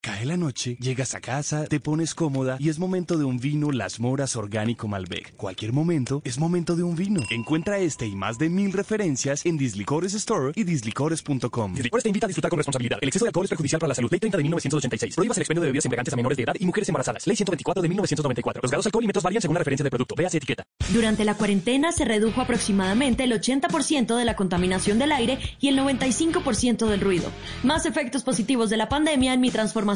[0.02, 3.70] Cae la noche, llegas a casa, te pones cómoda y es momento de un vino
[3.74, 5.36] Las Moras Orgánico Malbec.
[5.36, 7.20] Cualquier momento es momento de un vino.
[7.30, 11.74] Encuentra este y más de mil referencias en Dislicores Store y dislicores.com.
[11.74, 12.98] Dislicores te invita a disfrutar con responsabilidad.
[13.02, 14.10] El exceso de alcohol es perjudicial para la salud.
[14.10, 15.16] Ley 30 de 1986.
[15.16, 17.28] Prohíbas el expendio de bebidas embriagantes a menores de edad y mujeres embarazadas.
[17.28, 18.62] Ley 124 de 1994.
[18.62, 20.16] Los grados alcoholímetros varían según la referencia de producto.
[20.16, 20.64] Véase etiqueta.
[20.94, 25.78] Durante la cuarentena se redujo aproximadamente el 80% de la contaminación del aire y el
[25.78, 27.30] 95% del ruido.
[27.64, 29.89] Más efectos positivos de la pandemia en mi transformación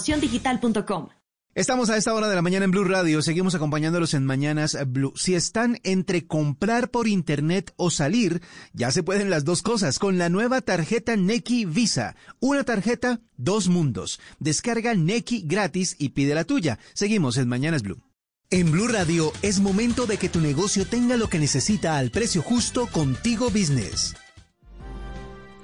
[1.55, 5.13] Estamos a esta hora de la mañana en Blue Radio, seguimos acompañándolos en Mañanas Blue.
[5.15, 8.41] Si están entre comprar por internet o salir,
[8.73, 12.15] ya se pueden las dos cosas con la nueva tarjeta Neki Visa.
[12.39, 14.19] Una tarjeta, dos mundos.
[14.39, 16.79] Descarga Neki gratis y pide la tuya.
[16.95, 18.01] Seguimos en Mañanas Blue.
[18.49, 22.41] En Blue Radio es momento de que tu negocio tenga lo que necesita al precio
[22.41, 24.15] justo contigo business.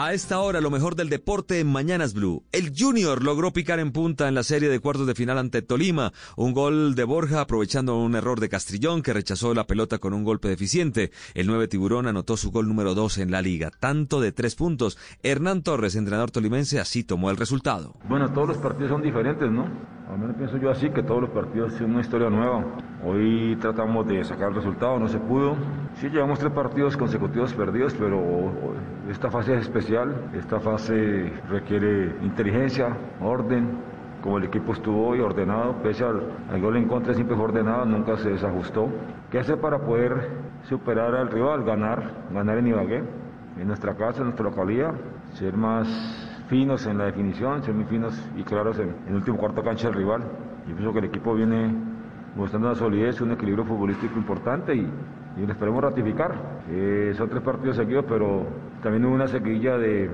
[0.01, 2.45] A esta hora, lo mejor del deporte en Mañanas Blue.
[2.53, 6.13] El Junior logró picar en punta en la serie de cuartos de final ante Tolima.
[6.37, 10.23] Un gol de Borja aprovechando un error de Castrillón que rechazó la pelota con un
[10.23, 11.11] golpe deficiente.
[11.33, 14.97] El 9 Tiburón anotó su gol número 2 en la liga, tanto de tres puntos.
[15.21, 17.97] Hernán Torres, entrenador tolimense, así tomó el resultado.
[18.07, 19.98] Bueno, todos los partidos son diferentes, ¿no?
[20.09, 22.63] Al menos pienso yo así, que todos los partidos son una historia nueva.
[23.05, 25.55] Hoy tratamos de sacar el resultado, no se pudo.
[25.93, 28.51] Sí, llevamos tres partidos consecutivos perdidos, pero
[29.07, 30.31] esta fase es especial.
[30.33, 33.77] Esta fase requiere inteligencia, orden,
[34.23, 38.17] como el equipo estuvo hoy ordenado, pese al, gol en contra siempre fue ordenado, nunca
[38.17, 38.89] se desajustó.
[39.29, 40.27] ¿Qué hacer para poder
[40.63, 43.03] superar al rival, ganar, ganar en Ibagué,
[43.59, 44.95] en nuestra casa, en nuestra localidad,
[45.33, 49.63] ser más finos en la definición, ser muy finos y claros en, el último cuarto
[49.63, 50.23] cancha del rival.
[50.67, 51.71] Yo pienso que el equipo viene
[52.35, 54.79] mostrando una solidez, un equilibrio futbolístico importante y,
[55.37, 56.33] y lo esperemos ratificar.
[56.69, 58.47] Eh, son tres partidos seguidos, pero
[58.81, 60.09] también hubo una seguilla de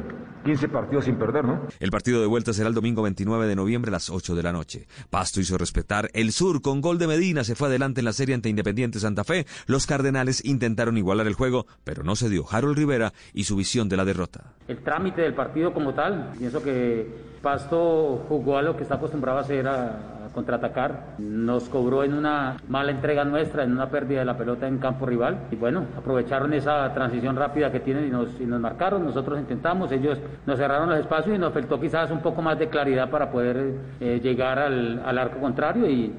[0.46, 1.68] 15 partidos sin perder, ¿no?
[1.80, 4.52] El partido de vuelta será el domingo 29 de noviembre a las 8 de la
[4.52, 4.88] noche.
[5.10, 8.36] Pasto hizo respetar el sur con gol de Medina, se fue adelante en la serie
[8.36, 9.48] ante Independiente Santa Fe.
[9.66, 13.90] Los Cardenales intentaron igualar el juego, pero no se dio Harold Rivera y su visión
[13.90, 14.54] de la derrota.
[14.68, 19.38] El trámite del partido como tal, pienso que Pasto jugó a lo que está acostumbrado
[19.38, 20.00] a hacer a,
[20.34, 21.14] contraatacar.
[21.20, 25.06] Nos cobró en una mala entrega nuestra, en una pérdida de la pelota en campo
[25.06, 25.48] rival.
[25.52, 29.06] Y bueno, aprovecharon esa transición rápida que tienen y nos, y nos marcaron.
[29.06, 30.18] Nosotros intentamos, ellos
[30.48, 33.76] nos cerraron los espacios y nos faltó quizás un poco más de claridad para poder
[34.00, 36.12] eh, llegar al, al, arco contrario y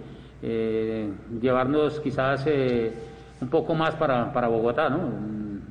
[0.43, 2.95] eh, llevarnos quizás eh,
[3.41, 4.89] un poco más para, para Bogotá.
[4.89, 5.11] ¿no?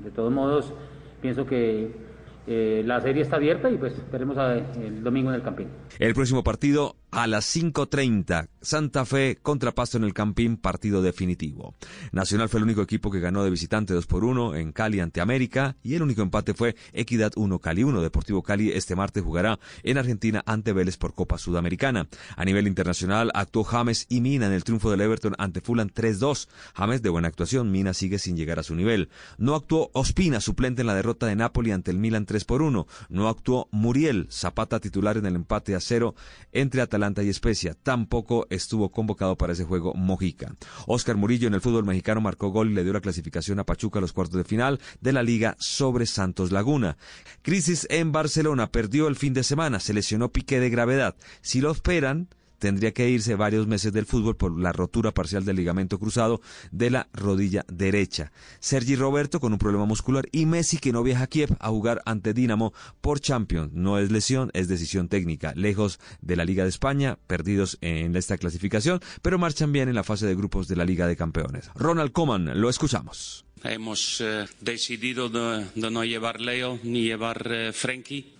[0.03, 0.73] De todos modos,
[1.22, 2.05] pienso que
[2.47, 5.67] eh, la serie está abierta y pues esperemos a, el domingo en el Campín.
[5.99, 11.73] El próximo partido a las 5.30, Santa Fe contra Pasto en el Campín, partido definitivo.
[12.11, 15.21] Nacional fue el único equipo que ganó de visitante 2 por 1 en Cali ante
[15.21, 18.01] América y el único empate fue Equidad 1 Cali 1.
[18.01, 22.09] Deportivo Cali este martes jugará en Argentina ante Vélez por Copa Sudamericana.
[22.35, 26.49] A nivel internacional actuó James y Mina en el triunfo del Everton ante Fulham 3-2.
[26.73, 29.07] James de buena actuación, Mina sigue sin llegar a su nivel.
[29.37, 32.87] No actuó Ospina, suplente en la derrota de Napoli ante el Milan 3 por 1.
[33.07, 36.13] No actuó Muriel, Zapata titular en el empate a cero
[36.51, 37.76] entre Atalanta Y Especia.
[37.76, 40.56] Tampoco estuvo convocado para ese juego Mojica.
[40.88, 43.99] Oscar Murillo en el fútbol mexicano marcó gol y le dio la clasificación a Pachuca
[43.99, 46.98] a los cuartos de final de la Liga sobre Santos Laguna.
[47.44, 51.15] Crisis en Barcelona, perdió el fin de semana, se lesionó Piqué de gravedad.
[51.41, 52.27] Si lo esperan,
[52.65, 56.89] tendría que irse varios meses del fútbol por la rotura parcial del ligamento cruzado de
[56.89, 58.31] la rodilla derecha.
[58.59, 62.01] Sergi Roberto con un problema muscular y Messi que no viaja a Kiev a jugar
[62.07, 63.71] ante Dinamo por Champions.
[63.73, 65.53] No es lesión, es decisión técnica.
[65.55, 70.03] Lejos de la Liga de España, perdidos en esta clasificación, pero marchan bien en la
[70.03, 71.69] fase de grupos de la Liga de Campeones.
[71.75, 73.45] Ronald Koeman, lo escuchamos.
[73.67, 77.73] Hemos eh, decidido de, no llevar Leo ni llevar eh,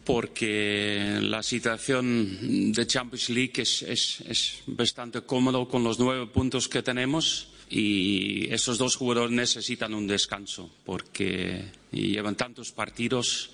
[0.04, 6.84] porque la situación de Champions League es, es, bastante cómodo con los nueve puntos que
[6.84, 13.50] tenemos y esos dos jugadores necesitan un descanso porque llevan tantos partidos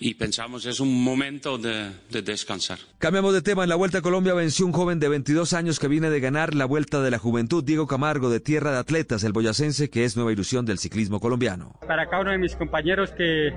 [0.00, 2.78] y pensamos es un momento de, descansar.
[2.98, 3.62] Cambiamos de tema.
[3.62, 6.54] En la Vuelta a Colombia venció un joven de 22 años que viene de ganar
[6.54, 10.16] la Vuelta de la Juventud, Diego Camargo, de Tierra de Atletas, el boyacense, que es
[10.16, 11.74] nueva ilusión del ciclismo colombiano.
[11.86, 13.48] Para cada uno de mis compañeros que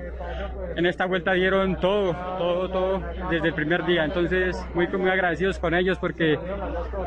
[0.76, 4.04] en esta vuelta dieron todo, todo, todo desde el primer día.
[4.04, 6.38] Entonces, muy, muy agradecidos con ellos porque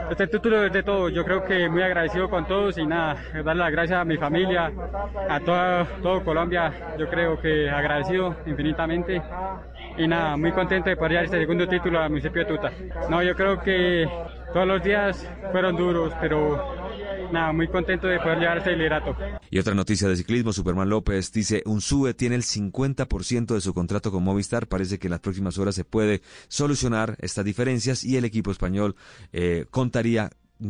[0.10, 1.10] este título es de todo.
[1.10, 4.72] Yo creo que muy agradecido con todos y nada, darle las gracias a mi familia,
[5.30, 6.96] a toda, todo Colombia.
[6.98, 8.93] Yo creo que agradecido infinitamente
[9.98, 12.72] y nada, muy contento de llevar este segundo título al municipio de Tuta.
[13.10, 14.08] No, yo creo que
[14.54, 16.76] todos los días fueron duros, pero
[17.32, 19.16] nada, muy contento de poder llevar este liderato.
[19.50, 23.74] Y otra noticia de ciclismo, Superman López dice, un sube tiene el 50% de su
[23.74, 28.18] contrato con Movistar, parece que en las próximas horas se puede solucionar estas diferencias y
[28.18, 28.96] el equipo español
[29.32, 30.30] eh, contaría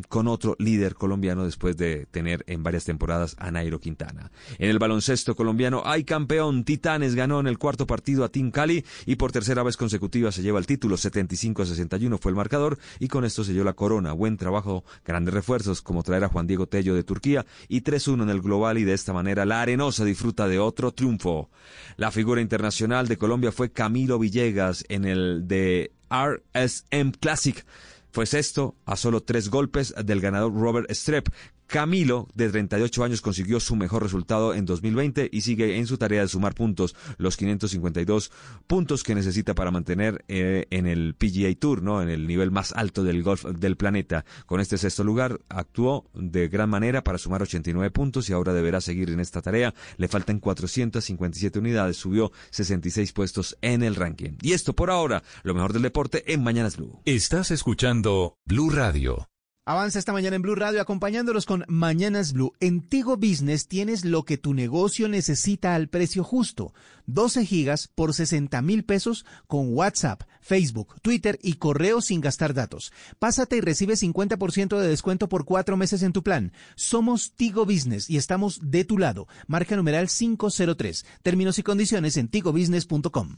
[0.09, 4.31] con otro líder colombiano después de tener en varias temporadas a Nairo Quintana.
[4.57, 6.63] En el baloncesto colombiano hay campeón.
[6.63, 10.41] Titanes ganó en el cuarto partido a Team Cali y por tercera vez consecutiva se
[10.41, 10.97] lleva el título.
[10.97, 14.13] 75 a 61 fue el marcador y con esto se dio la corona.
[14.13, 18.29] Buen trabajo, grandes refuerzos como traer a Juan Diego Tello de Turquía y 3-1 en
[18.29, 21.49] el global y de esta manera la Arenosa disfruta de otro triunfo.
[21.97, 27.65] La figura internacional de Colombia fue Camilo Villegas en el de RSM Classic
[28.13, 31.29] fue sexto a solo tres golpes del ganador Robert Strepp,
[31.67, 36.21] Camilo, de 38 años, consiguió su mejor resultado en 2020 y sigue en su tarea
[36.21, 38.31] de sumar puntos, los 552
[38.67, 42.01] puntos que necesita para mantener eh, en el PGA Tour, ¿no?
[42.01, 44.25] en el nivel más alto del golf del planeta.
[44.45, 48.81] Con este sexto lugar, actuó de gran manera para sumar 89 puntos y ahora deberá
[48.81, 49.73] seguir en esta tarea.
[49.97, 54.37] Le faltan 457 unidades, subió 66 puestos en el ranking.
[54.41, 57.01] Y esto por ahora, lo mejor del deporte en Mañanas Blue.
[57.05, 59.32] Estás escuchando Blue Radio.
[59.65, 62.51] Avanza esta mañana en Blue Radio acompañándolos con Mañanas Blue.
[62.59, 66.73] En Tigo Business tienes lo que tu negocio necesita al precio justo.
[67.05, 72.91] 12 gigas por 60 mil pesos con WhatsApp, Facebook, Twitter y correo sin gastar datos.
[73.19, 76.51] Pásate y recibe 50% de descuento por cuatro meses en tu plan.
[76.75, 79.29] Somos Tigo Business y estamos de tu lado.
[79.47, 81.05] Marca numeral 503.
[81.21, 83.37] Términos y condiciones en tigobusiness.com.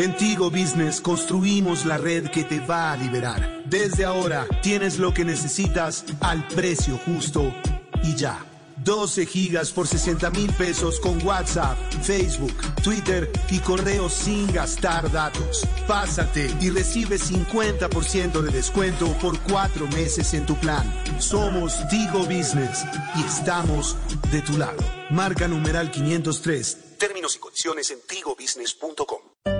[0.00, 3.64] En Tigo Business construimos la red que te va a liberar.
[3.66, 7.54] Desde ahora tienes lo que necesitas al precio justo
[8.02, 8.42] y ya.
[8.82, 15.68] 12 gigas por 60 mil pesos con WhatsApp, Facebook, Twitter y correo sin gastar datos.
[15.86, 20.90] Pásate y recibe 50% de descuento por cuatro meses en tu plan.
[21.18, 22.86] Somos Tigo Business
[23.16, 23.98] y estamos
[24.32, 24.82] de tu lado.
[25.10, 26.96] Marca numeral 503.
[26.96, 29.59] Términos y condiciones en tigobusiness.com.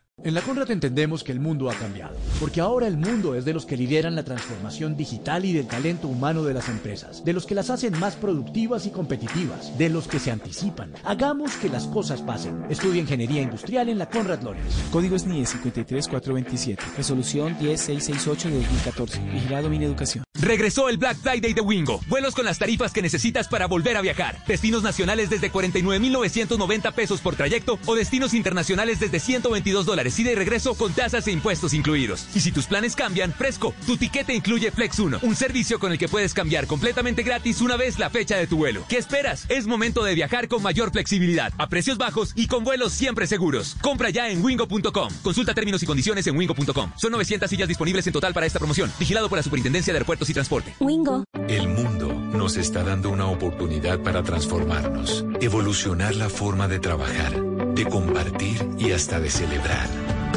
[0.23, 3.53] En la Conrad entendemos que el mundo ha cambiado, porque ahora el mundo es de
[3.53, 7.47] los que lideran la transformación digital y del talento humano de las empresas, de los
[7.47, 10.93] que las hacen más productivas y competitivas, de los que se anticipan.
[11.03, 12.65] Hagamos que las cosas pasen.
[12.69, 14.75] Estudia Ingeniería Industrial en la Conrad Lorenz.
[14.91, 20.23] Código SNIE 53427, resolución 10668 de 2014, vigilado mi educación.
[20.39, 21.99] Regresó el Black Friday de Wingo.
[22.07, 24.43] Vuelos con las tarifas que necesitas para volver a viajar.
[24.47, 30.35] Destinos nacionales desde 49,990 pesos por trayecto o destinos internacionales desde 122 dólares y de
[30.35, 32.27] regreso con tasas e impuestos incluidos.
[32.35, 35.97] Y si tus planes cambian, fresco, tu tiquete incluye Flex 1, un servicio con el
[35.97, 38.83] que puedes cambiar completamente gratis una vez la fecha de tu vuelo.
[38.87, 39.45] ¿Qué esperas?
[39.49, 43.75] Es momento de viajar con mayor flexibilidad, a precios bajos y con vuelos siempre seguros.
[43.81, 45.09] Compra ya en wingo.com.
[45.21, 46.91] Consulta términos y condiciones en wingo.com.
[46.97, 48.91] Son 900 sillas disponibles en total para esta promoción.
[48.99, 50.73] Vigilado por la Superintendencia de Aeropuertos y Transporte.
[50.79, 51.23] Wingo.
[51.47, 57.33] El mundo nos está dando una oportunidad para transformarnos, evolucionar la forma de trabajar,
[57.73, 59.87] de compartir y hasta de celebrar.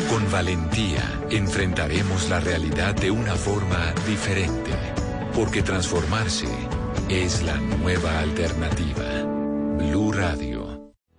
[0.08, 4.72] Con valentía enfrentaremos la realidad de una forma diferente,
[5.34, 6.48] porque transformarse
[7.08, 9.22] es la nueva alternativa.
[9.78, 10.63] Blue Radio.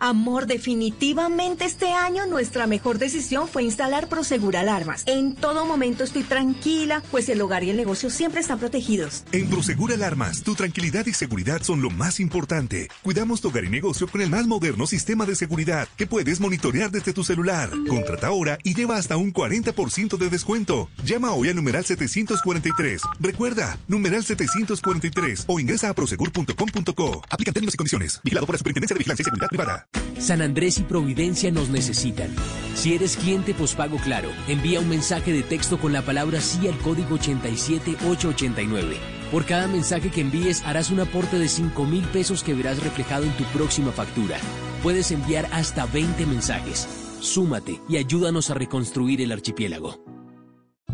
[0.05, 5.01] Amor, definitivamente este año nuestra mejor decisión fue instalar Prosegur Alarmas.
[5.07, 9.23] En todo momento estoy tranquila, pues el hogar y el negocio siempre están protegidos.
[9.31, 12.87] En Prosegur Alarmas, tu tranquilidad y seguridad son lo más importante.
[13.01, 16.91] Cuidamos tu hogar y negocio con el más moderno sistema de seguridad que puedes monitorear
[16.91, 17.71] desde tu celular.
[17.89, 20.87] Contrata ahora y lleva hasta un 40% de descuento.
[21.03, 23.01] Llama hoy al numeral 743.
[23.19, 27.23] Recuerda, numeral 743 o ingresa a prosegur.com.co.
[27.27, 28.21] Aplica términos y condiciones.
[28.23, 29.87] Vigilado por la Superintendencia de Vigilancia y Seguridad Privada.
[30.19, 32.29] San Andrés y Providencia nos necesitan.
[32.73, 36.77] Si eres cliente pospago claro, envía un mensaje de texto con la palabra sí al
[36.79, 38.97] código 87889.
[39.31, 43.25] Por cada mensaje que envíes harás un aporte de 5 mil pesos que verás reflejado
[43.25, 44.37] en tu próxima factura.
[44.83, 46.87] Puedes enviar hasta 20 mensajes.
[47.19, 50.14] Súmate y ayúdanos a reconstruir el archipiélago.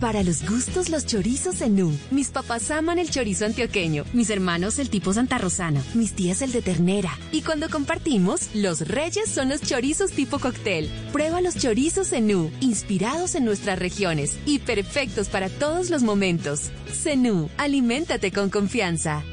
[0.02, 1.95] Para los gustos, los chorizos Zenú.
[2.10, 6.52] Mis papás aman el chorizo antioqueño, mis hermanos el tipo Santa Rosana, mis tías el
[6.52, 7.15] de ternera.
[7.32, 10.90] Y cuando compartimos, los reyes son los chorizos tipo cóctel.
[11.14, 16.72] Prueba los chorizos Zenú, inspirados en nuestras regiones y perfectos para todos los momentos.
[16.91, 19.23] Zenú, aliméntate con confianza.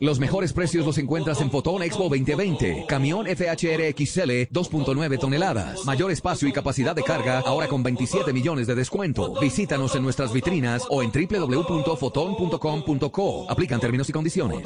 [0.00, 2.84] Los mejores precios los encuentras en Fotón Expo 2020.
[2.86, 5.84] Camión FHR XL 2.9 toneladas.
[5.84, 9.34] Mayor espacio y capacidad de carga ahora con 27 millones de descuento.
[9.40, 13.50] Visítanos en nuestras vitrinas o en www.foton.com.co.
[13.50, 14.62] Aplican términos y condiciones.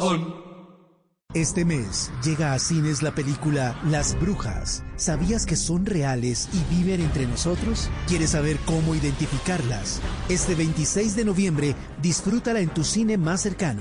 [1.32, 4.84] Este mes llega a cines la película Las Brujas.
[4.96, 7.88] ¿Sabías que son reales y viven entre nosotros?
[8.06, 10.02] ¿Quieres saber cómo identificarlas?
[10.28, 13.80] Este 26 de noviembre, disfrútala en tu cine más cercano.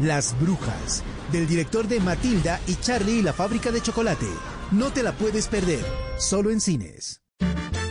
[0.00, 4.28] Las Brujas, del director de Matilda y Charlie y la fábrica de chocolate.
[4.70, 5.84] No te la puedes perder,
[6.18, 7.21] solo en cines.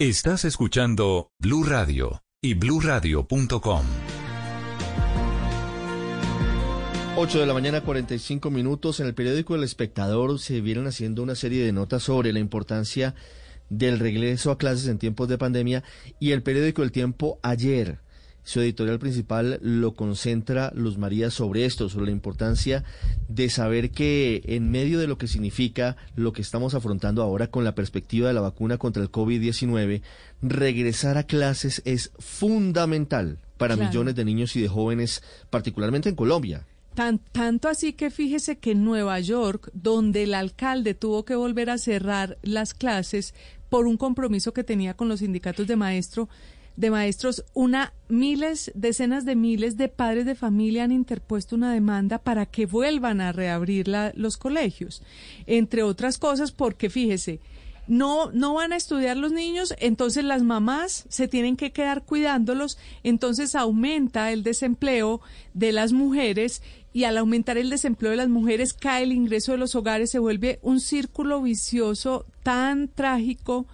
[0.00, 3.82] Estás escuchando Blue Radio y bluradio.com.
[7.16, 9.00] 8 de la mañana, 45 minutos.
[9.00, 13.16] En el periódico El Espectador se vieron haciendo una serie de notas sobre la importancia
[13.70, 15.82] del regreso a clases en tiempos de pandemia
[16.20, 17.98] y el periódico El Tiempo ayer.
[18.48, 22.82] Su editorial principal lo concentra Luz María sobre esto, sobre la importancia
[23.28, 27.62] de saber que en medio de lo que significa lo que estamos afrontando ahora con
[27.64, 30.00] la perspectiva de la vacuna contra el COVID-19,
[30.40, 33.90] regresar a clases es fundamental para Claro.
[33.90, 36.64] millones de niños y de jóvenes, particularmente en Colombia.
[36.94, 41.68] Tan- tanto así que fíjese que en Nueva York, donde el alcalde tuvo que volver
[41.68, 43.34] a cerrar las clases
[43.68, 46.30] por un compromiso que tenía con los sindicatos de maestro,
[46.78, 52.18] de maestros, una miles, decenas de miles de padres de familia han interpuesto una demanda
[52.18, 55.02] para que vuelvan a reabrir los colegios,
[55.46, 57.40] entre otras cosas porque fíjese,
[57.88, 62.78] no, no van a estudiar los niños, entonces las mamás se tienen que quedar cuidándolos,
[63.02, 65.20] entonces aumenta el desempleo
[65.54, 69.58] de las mujeres y al aumentar el desempleo de las mujeres cae el ingreso de
[69.58, 73.66] los hogares, se vuelve un círculo vicioso tan trágico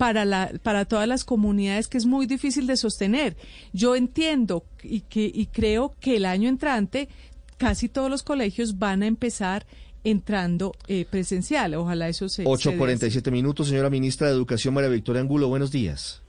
[0.00, 3.36] para, la, para todas las comunidades que es muy difícil de sostener.
[3.74, 7.10] Yo entiendo y, que, y creo que el año entrante
[7.58, 9.66] casi todos los colegios van a empezar
[10.02, 11.74] entrando eh, presencial.
[11.74, 12.36] Ojalá eso se...
[12.36, 12.68] se dé así.
[12.70, 16.22] 8.47 minutos, señora ministra de Educación María Victoria Angulo, buenos días.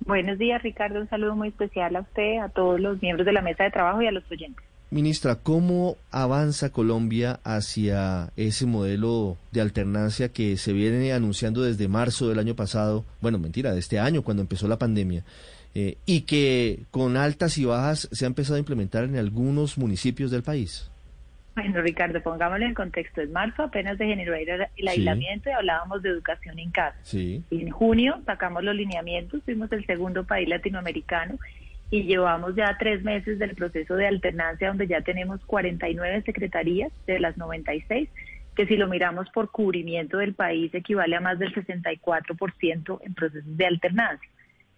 [0.00, 1.00] Buenos días, Ricardo.
[1.00, 4.02] Un saludo muy especial a usted, a todos los miembros de la mesa de trabajo
[4.02, 4.66] y a los oyentes.
[4.90, 12.28] Ministra, ¿cómo avanza Colombia hacia ese modelo de alternancia que se viene anunciando desde marzo
[12.28, 13.04] del año pasado?
[13.20, 15.24] Bueno, mentira, de este año, cuando empezó la pandemia.
[15.74, 20.30] Eh, y que con altas y bajas se ha empezado a implementar en algunos municipios
[20.30, 20.88] del país.
[21.56, 23.22] Bueno, Ricardo, pongámoslo en contexto.
[23.22, 26.96] En marzo apenas se generó el aislamiento y hablábamos de educación en casa.
[27.02, 27.42] Sí.
[27.50, 31.38] En junio sacamos los lineamientos, fuimos el segundo país latinoamericano
[31.90, 37.20] y llevamos ya tres meses del proceso de alternancia donde ya tenemos 49 secretarías de
[37.20, 38.08] las 96,
[38.56, 43.56] que si lo miramos por cubrimiento del país equivale a más del 64% en procesos
[43.56, 44.28] de alternancia.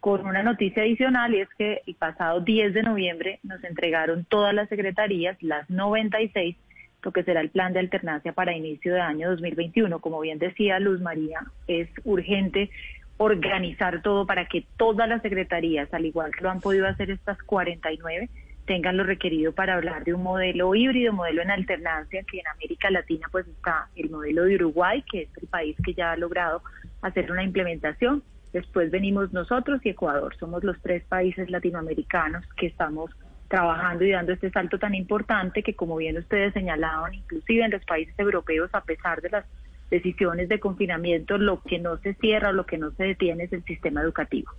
[0.00, 4.54] Con una noticia adicional y es que el pasado 10 de noviembre nos entregaron todas
[4.54, 6.56] las secretarías, las 96,
[7.02, 10.00] lo que será el plan de alternancia para inicio de año 2021.
[10.00, 12.70] Como bien decía Luz María, es urgente
[13.18, 17.36] organizar todo para que todas las secretarías, al igual que lo han podido hacer estas
[17.42, 18.28] 49,
[18.64, 22.90] tengan lo requerido para hablar de un modelo híbrido, modelo en alternancia, que en América
[22.90, 26.62] Latina pues está el modelo de Uruguay, que es el país que ya ha logrado
[27.02, 28.22] hacer una implementación.
[28.52, 30.36] Después venimos nosotros y Ecuador.
[30.36, 33.10] Somos los tres países latinoamericanos que estamos
[33.48, 37.84] trabajando y dando este salto tan importante que, como bien ustedes señalaban, inclusive en los
[37.84, 39.44] países europeos, a pesar de las
[39.90, 43.52] decisiones de confinamiento, lo que no se cierra o lo que no se detiene es
[43.52, 44.50] el sistema educativo.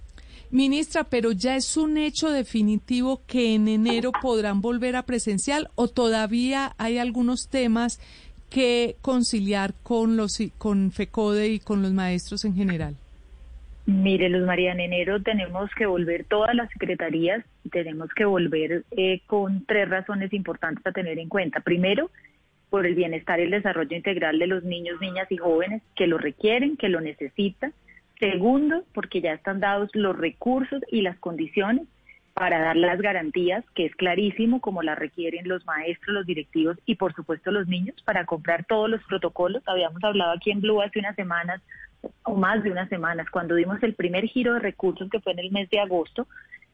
[0.52, 5.88] Ministra, pero ya es un hecho definitivo que en enero podrán volver a presencial o
[5.88, 8.00] todavía hay algunos temas
[8.50, 12.96] que conciliar con los con FECODE y con los maestros en general.
[13.86, 19.22] Mire, Luz María, en enero tenemos que volver todas las secretarías, tenemos que volver eh,
[19.26, 21.60] con tres razones importantes a tener en cuenta.
[21.62, 22.12] Primero,
[22.70, 26.18] por el bienestar y el desarrollo integral de los niños, niñas y jóvenes que lo
[26.18, 27.74] requieren, que lo necesitan.
[28.20, 31.88] Segundo, porque ya están dados los recursos y las condiciones
[32.34, 36.96] para dar las garantías, que es clarísimo, como las requieren los maestros, los directivos y
[36.96, 39.64] por supuesto los niños, para comprar todos los protocolos.
[39.66, 41.62] Habíamos hablado aquí en Blue hace unas semanas
[42.24, 45.40] o más de unas semanas, cuando dimos el primer giro de recursos que fue en
[45.40, 46.28] el mes de agosto,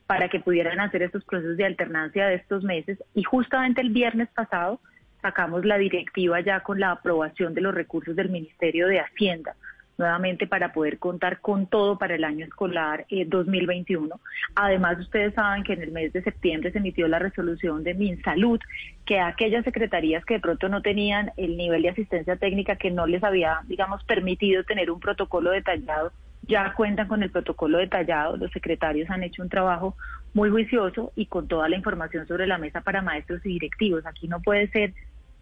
[0.05, 3.03] para que pudieran hacer estos procesos de alternancia de estos meses.
[3.15, 4.79] Y justamente el viernes pasado
[5.25, 9.55] sacamos la directiva ya con la aprobación de los recursos del Ministerio de Hacienda
[9.97, 14.13] nuevamente para poder contar con todo para el año escolar 2021.
[14.13, 14.19] Eh,
[14.53, 18.59] Además, ustedes saben que en el mes de septiembre se emitió la resolución de MinSalud,
[19.05, 23.07] que aquellas secretarías que de pronto no tenían el nivel de asistencia técnica que no
[23.07, 26.11] les había, digamos, permitido tener un protocolo detallado,
[26.47, 28.37] ya cuentan con el protocolo detallado.
[28.37, 29.95] Los secretarios han hecho un trabajo
[30.33, 34.05] muy juicioso y con toda la información sobre la mesa para maestros y directivos.
[34.05, 34.93] Aquí no puede ser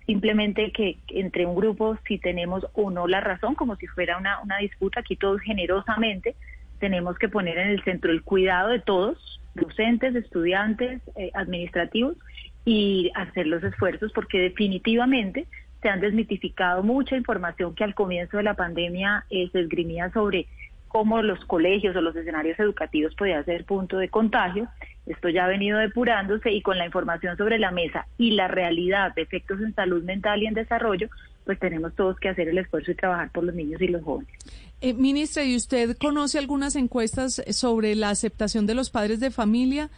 [0.05, 4.41] simplemente que entre un grupo, si tenemos o no la razón, como si fuera una,
[4.41, 6.35] una disputa, aquí todos generosamente
[6.79, 12.17] tenemos que poner en el centro el cuidado de todos, docentes, estudiantes, eh, administrativos,
[12.65, 15.47] y hacer los esfuerzos porque definitivamente
[15.81, 20.47] se han desmitificado mucha información que al comienzo de la pandemia eh, se esgrimía sobre
[20.87, 24.67] cómo los colegios o los escenarios educativos podían ser punto de contagio
[25.05, 29.13] esto ya ha venido depurándose y con la información sobre la mesa y la realidad
[29.15, 31.09] de efectos en salud mental y en desarrollo,
[31.45, 34.33] pues tenemos todos que hacer el esfuerzo y trabajar por los niños y los jóvenes.
[34.81, 39.89] Eh, ministra, ¿y usted conoce algunas encuestas sobre la aceptación de los padres de familia?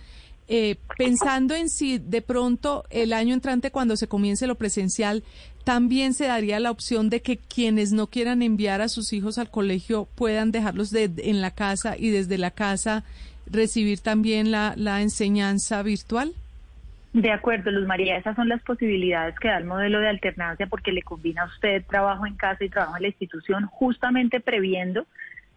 [0.48, 5.24] Eh, pensando en si de pronto el año entrante, cuando se comience lo presencial,
[5.64, 9.50] también se daría la opción de que quienes no quieran enviar a sus hijos al
[9.50, 13.04] colegio puedan dejarlos de, en la casa y desde la casa
[13.48, 16.34] recibir también la, la enseñanza virtual?
[17.14, 20.92] De acuerdo, Luz María, esas son las posibilidades que da el modelo de alternancia porque
[20.92, 25.06] le combina a usted trabajo en casa y trabajo en la institución, justamente previendo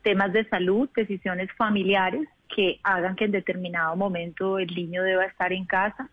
[0.02, 5.52] temas de salud, decisiones familiares que hagan que en determinado momento el niño deba estar
[5.52, 6.08] en casa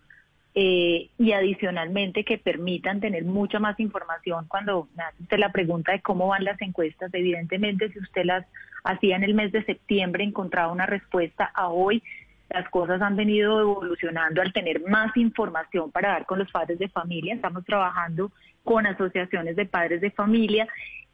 [0.55, 5.91] eh, y adicionalmente que permitan tener mucha más información cuando me hace usted la pregunta
[5.91, 7.13] de cómo van las encuestas.
[7.13, 8.45] Evidentemente, si usted las
[8.85, 12.01] hacía en el mes de septiembre, encontraba una respuesta a hoy.
[12.49, 16.87] Las cosas han venido evolucionando al tener más información para dar con los padres de
[16.87, 17.33] familia.
[17.33, 18.31] Estamos trabajando
[18.63, 20.67] con asociaciones de padres de familia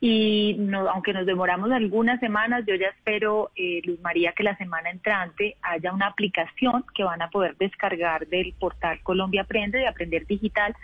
[0.04, 4.58] y no, aunque nos demoramos algunas semanas, yo ya espero, eh, Luz María, que la
[4.58, 9.88] semana entrante haya una aplicación que van a poder descargar del portal Colombia Aprende de
[9.88, 10.76] Aprender Digital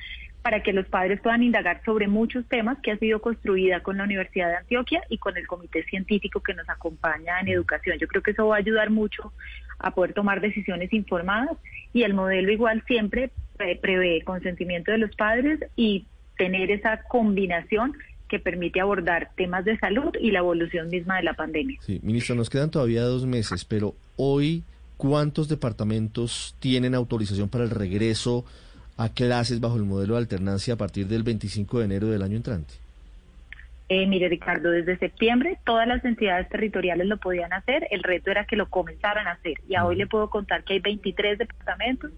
[0.48, 4.06] para que los padres puedan indagar sobre muchos temas que ha sido construida con la
[4.06, 7.98] Universidad de Antioquia y con el comité científico que nos acompaña en educación.
[8.00, 9.34] Yo creo que eso va a ayudar mucho
[9.78, 11.58] a poder tomar decisiones informadas
[11.92, 16.06] y el modelo igual siempre prevé consentimiento de los padres y
[16.38, 17.98] tener esa combinación
[18.30, 21.78] que permite abordar temas de salud y la evolución misma de la pandemia.
[21.82, 24.64] Sí, ministro, nos quedan todavía dos meses, pero hoy,
[24.96, 28.46] ¿cuántos departamentos tienen autorización para el regreso
[28.98, 32.38] a clases bajo el modelo de alternancia a partir del 25 de enero del año
[32.38, 32.74] entrante?
[33.90, 37.88] Eh, mire, Ricardo, desde septiembre todas las entidades territoriales lo podían hacer.
[37.90, 39.54] El reto era que lo comenzaran a hacer.
[39.70, 42.12] Y a hoy le puedo contar que hay 23 departamentos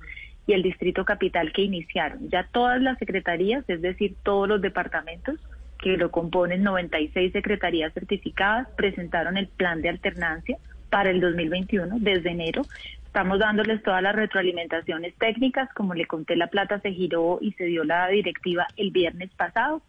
[0.47, 2.27] y el Distrito Capital que iniciaron.
[2.29, 5.35] Ya todas las secretarías, es decir, todos los departamentos
[5.77, 10.57] que lo componen, 96 secretarías certificadas, presentaron el plan de alternancia
[10.89, 12.63] para el 2021 desde enero.
[13.09, 17.65] Estamos dándoles todas las retroalimentaciones técnicas, como le conté, la plata se giró y se
[17.65, 19.81] dio la directiva el viernes pasado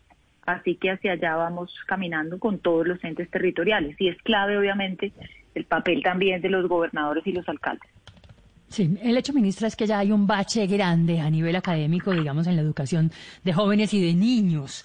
[0.47, 3.97] Así que hacia allá vamos caminando con todos los entes territoriales.
[3.99, 5.13] Y es clave, obviamente,
[5.55, 7.89] el papel también de los gobernadores y los alcaldes.
[8.69, 12.47] Sí, el hecho, ministra, es que ya hay un bache grande a nivel académico, digamos,
[12.47, 13.11] en la educación
[13.43, 14.85] de jóvenes y de niños.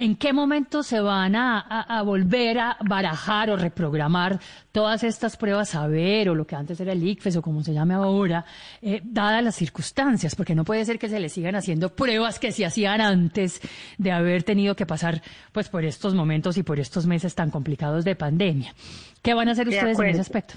[0.00, 4.40] ¿En qué momento se van a, volver a barajar o reprogramar
[4.72, 7.74] todas estas pruebas a ver o lo que antes era el ICFES o como se
[7.74, 8.46] llame ahora,
[8.80, 10.34] eh, dadas las circunstancias?
[10.34, 13.60] Porque no puede ser que se le sigan haciendo pruebas que se hacían antes
[13.98, 15.20] de haber tenido que pasar
[15.52, 18.74] pues por estos momentos y por estos meses tan complicados de pandemia.
[19.20, 20.54] ¿Qué van a hacer ustedes en ese aspecto?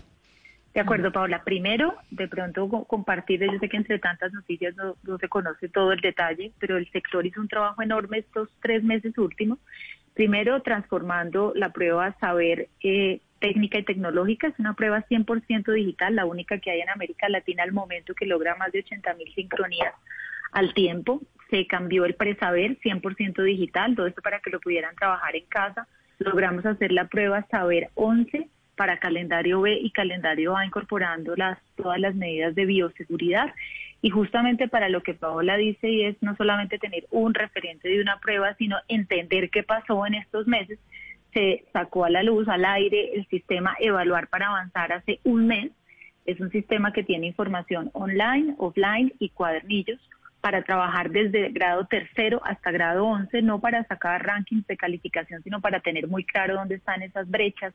[0.74, 1.44] De acuerdo, Paula.
[1.44, 6.00] Primero, de pronto compartir, yo sé que entre tantas noticias no, se conoce todo el
[6.00, 9.60] detalle, pero el sector hizo un trabajo enorme estos tres meses últimos.
[10.16, 14.48] Primero, transformando la prueba Saber eh, Técnica y Tecnológica.
[14.48, 18.26] Es una prueba 100% digital, la única que hay en América Latina al momento que
[18.26, 19.94] logra más de 80 mil sincronías
[20.54, 21.22] al tiempo.
[21.52, 25.88] Se cambió el presaber 100% digital, todo esto para que lo pudieran trabajar en casa.
[26.18, 32.00] Logramos hacer la prueba Saber 11 para calendario B y calendario A incorporando las, todas
[32.00, 33.54] las medidas de bioseguridad.
[34.02, 38.02] Y justamente para lo que Paola dice, y es no solamente tener un referente de
[38.02, 40.80] una prueba, sino entender qué pasó en estos meses,
[41.34, 45.72] se sacó a la luz, al aire, el sistema Evaluar para Avanzar hace un mes.
[46.26, 50.00] Es un sistema que tiene información online, offline y cuadernillos
[50.42, 55.62] para trabajar desde grado tercero hasta grado once, no para sacar rankings de calificación, sino
[55.62, 57.74] para tener muy claro dónde están esas brechas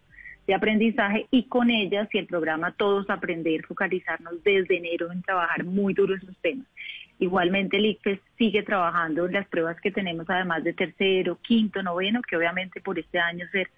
[0.49, 5.63] de aprendizaje y con ellas y el programa Todos Aprender, focalizarnos desde enero en trabajar
[5.65, 6.67] muy duro esos temas.
[7.19, 12.23] Igualmente el ICFES sigue trabajando en las pruebas que tenemos además de tercero, quinto, noveno,
[12.23, 13.69] que obviamente por este año ser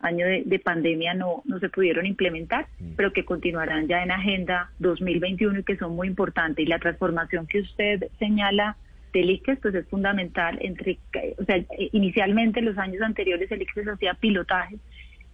[0.00, 2.94] año de, pandemia no, no se pudieron implementar, mm.
[2.96, 6.64] pero que continuarán ya en Agenda 2021 y que son muy importantes.
[6.64, 8.76] Y la transformación que usted señala
[9.12, 10.58] del ICFES pues es fundamental.
[10.60, 10.98] Entre,
[11.38, 14.80] o sea, inicialmente en los años anteriores el ICFES hacía pilotajes.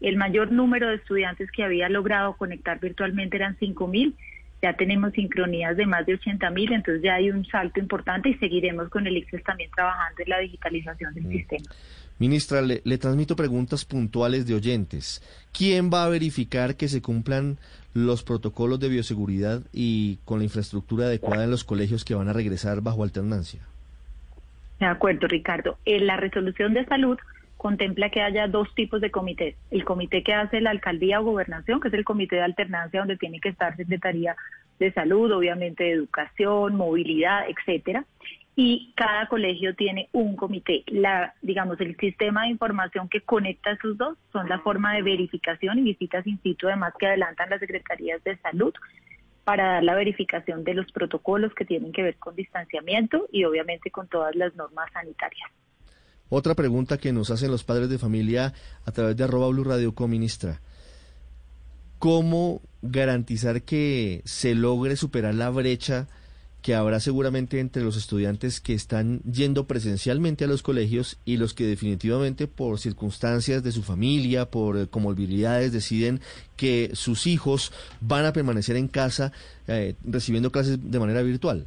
[0.00, 4.14] El mayor número de estudiantes que había logrado conectar virtualmente eran 5.000
[4.62, 8.34] ya tenemos sincronías de más de 80 mil, entonces ya hay un salto importante y
[8.34, 11.30] seguiremos con el ICFES también trabajando en la digitalización del mm.
[11.30, 11.70] sistema.
[12.18, 15.22] Ministra, le, transmito preguntas puntuales de oyentes.
[15.56, 17.56] ¿Quién va a verificar que se cumplan
[17.94, 22.34] los protocolos de bioseguridad y con la infraestructura adecuada en los colegios que van a
[22.34, 23.60] regresar bajo alternancia?
[24.78, 25.78] De acuerdo, Ricardo.
[25.86, 27.18] En la resolución de salud
[27.60, 29.54] contempla que haya dos tipos de comités.
[29.70, 33.18] El comité que hace la alcaldía o gobernación, que es el comité de alternancia donde
[33.18, 34.34] tiene que estar Secretaría
[34.78, 38.06] de Salud, obviamente de Educación, Movilidad, etcétera
[38.56, 40.82] y cada colegio tiene un comité.
[40.88, 45.02] La, digamos, el sistema de información que conecta a esos dos son la forma de
[45.02, 48.74] verificación y visitas in situ, además que adelantan las secretarías de salud
[49.44, 53.90] para dar la verificación de los protocolos que tienen que ver con distanciamiento y obviamente
[53.90, 55.50] con todas las normas sanitarias.
[56.30, 58.54] Otra pregunta que nos hacen los padres de familia
[58.86, 60.60] a través de arroba Blue Radio ministra.
[61.98, 66.08] ¿Cómo garantizar que se logre superar la brecha
[66.62, 71.52] que habrá seguramente entre los estudiantes que están yendo presencialmente a los colegios y los
[71.52, 76.20] que definitivamente por circunstancias de su familia, por eh, comorbilidades, deciden
[76.56, 79.32] que sus hijos van a permanecer en casa
[79.66, 81.66] eh, recibiendo clases de manera virtual.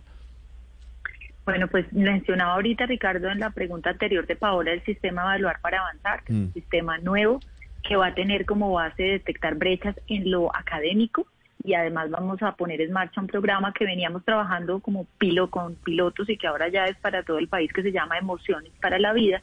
[1.45, 5.80] Bueno, pues mencionaba ahorita Ricardo en la pregunta anterior de Paola el sistema Evaluar para
[5.80, 6.53] Avanzar, que es un mm.
[6.53, 7.40] sistema nuevo
[7.84, 11.28] que va a tener como base detectar brechas en lo académico,
[11.64, 15.76] y además vamos a poner en marcha un programa que veníamos trabajando como pilo con
[15.76, 18.99] pilotos y que ahora ya es para todo el país que se llama Emociones para
[18.99, 19.41] la Vida,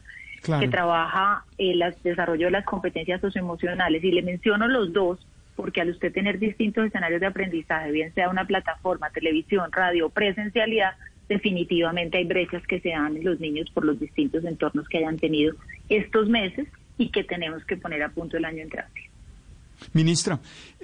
[0.59, 4.05] que trabaja el desarrollo de las competencias socioemocionales.
[4.05, 8.31] Y le menciono los dos porque al usted tener distintos escenarios de aprendizaje, bien sea
[8.31, 10.93] una plataforma, televisión, radio, presencialidad,
[11.31, 15.17] definitivamente hay brechas que se dan en los niños por los distintos entornos que hayan
[15.17, 15.55] tenido
[15.89, 16.67] estos meses
[16.99, 19.01] y que tenemos que poner a punto el año entrante.
[19.95, 20.41] Ministra,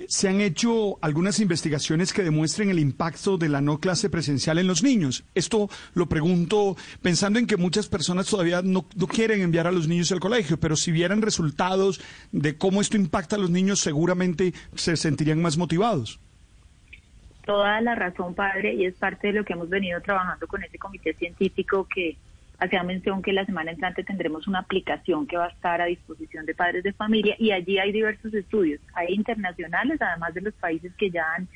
[0.08, 4.68] se han hecho algunas investigaciones que demuestren el impacto de la no clase presencial en
[4.68, 5.24] los niños.
[5.34, 10.12] Esto lo pregunto pensando en que muchas personas todavía no, quieren enviar a los niños
[10.12, 12.00] al colegio, pero si vieran resultados
[12.32, 16.20] de cómo esto impacta a los niños, seguramente se sentirían más motivados.
[17.46, 20.78] Toda la razón, padre, y es parte de lo que hemos venido trabajando con ese
[20.78, 22.16] comité científico que
[22.58, 26.44] hacía mención que la semana entrante tendremos una aplicación que va a estar a disposición
[26.44, 30.92] de padres de familia y allí hay diversos estudios, hay internacionales, además de los países
[30.96, 31.46] que ya han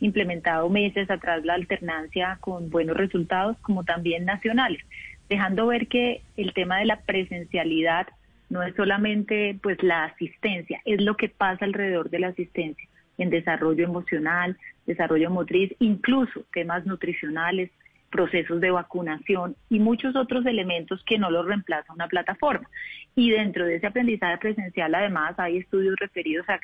[0.00, 4.84] implementado meses atrás la alternancia con buenos resultados, como también nacionales,
[5.30, 8.06] dejando ver que el tema de la presencialidad
[8.50, 12.86] no es solamente pues la asistencia, es lo que pasa alrededor de la asistencia
[13.18, 17.70] en desarrollo emocional, desarrollo motriz, incluso temas nutricionales,
[18.10, 22.68] procesos de vacunación y muchos otros elementos que no los reemplaza una plataforma.
[23.14, 26.58] Y dentro de ese aprendizaje presencial, además, hay estudios referidos a,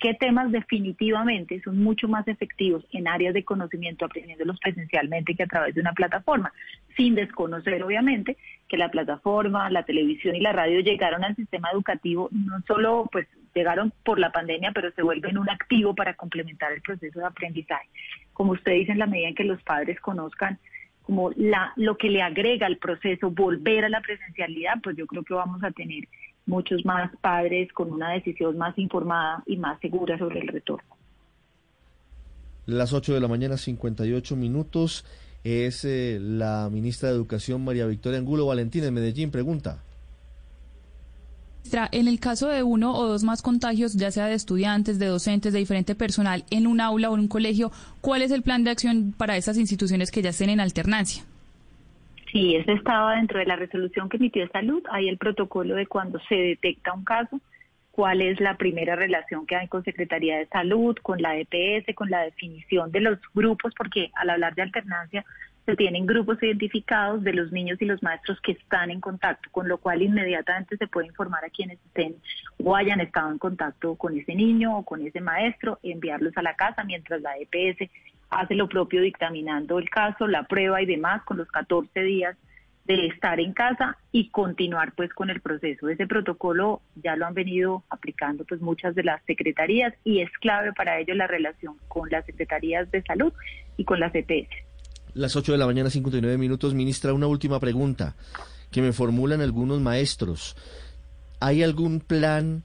[0.00, 5.46] qué temas definitivamente son mucho más efectivos en áreas de conocimiento aprendiéndolos presencialmente que a
[5.46, 6.52] través de una plataforma,
[6.96, 8.36] sin desconocer, obviamente,
[8.68, 13.26] que la plataforma, la televisión y la radio llegaron al sistema educativo, no solo pues
[13.54, 17.88] llegaron por la pandemia, pero se vuelven un activo para complementar el proceso de aprendizaje.
[18.32, 20.58] Como usted dice, en la medida en que los padres conozcan
[21.02, 25.24] como la, lo que le agrega al proceso volver a la presencialidad, pues yo creo
[25.24, 26.06] que vamos a tener
[26.44, 30.96] muchos más padres con una decisión más informada y más segura sobre el retorno.
[32.66, 35.06] Las 8 de la mañana, 58 minutos.
[35.44, 39.30] Es eh, la ministra de Educación, María Victoria Angulo Valentín, de Medellín.
[39.30, 39.82] Pregunta.
[41.92, 45.52] En el caso de uno o dos más contagios, ya sea de estudiantes, de docentes,
[45.52, 47.70] de diferente personal, en un aula o en un colegio,
[48.00, 51.24] ¿cuál es el plan de acción para esas instituciones que ya estén en alternancia?
[52.32, 54.82] Sí, ese estaba dentro de la resolución que emitió Salud.
[54.90, 57.40] Hay el protocolo de cuando se detecta un caso,
[57.90, 62.10] cuál es la primera relación que hay con Secretaría de Salud, con la EPS, con
[62.10, 65.24] la definición de los grupos, porque al hablar de alternancia
[65.68, 69.68] se tienen grupos identificados de los niños y los maestros que están en contacto, con
[69.68, 72.16] lo cual inmediatamente se puede informar a quienes estén
[72.64, 76.54] o hayan estado en contacto con ese niño o con ese maestro, enviarlos a la
[76.54, 77.90] casa mientras la EPS
[78.30, 82.34] hace lo propio dictaminando el caso, la prueba y demás con los 14 días
[82.86, 85.90] de estar en casa y continuar pues con el proceso.
[85.90, 90.72] Ese protocolo ya lo han venido aplicando pues muchas de las secretarías y es clave
[90.72, 93.34] para ello la relación con las secretarías de salud
[93.76, 94.67] y con las EPS.
[95.14, 96.74] Las 8 de la mañana, 59 minutos.
[96.74, 98.16] Ministra, una última pregunta
[98.70, 100.56] que me formulan algunos maestros.
[101.40, 102.64] ¿Hay algún plan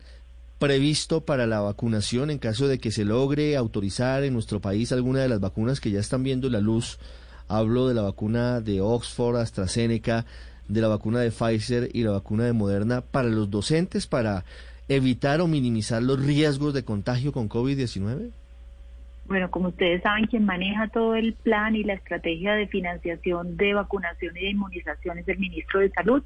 [0.60, 5.22] previsto para la vacunación en caso de que se logre autorizar en nuestro país alguna
[5.22, 7.00] de las vacunas que ya están viendo la luz?
[7.48, 10.26] Hablo de la vacuna de Oxford, AstraZeneca,
[10.68, 14.46] de la vacuna de Pfizer y la vacuna de Moderna para los docentes para
[14.88, 18.32] evitar o minimizar los riesgos de contagio con COVID-19?
[19.26, 23.74] Bueno, como ustedes saben, quien maneja todo el plan y la estrategia de financiación de
[23.74, 26.24] vacunación y de inmunización es el ministro de Salud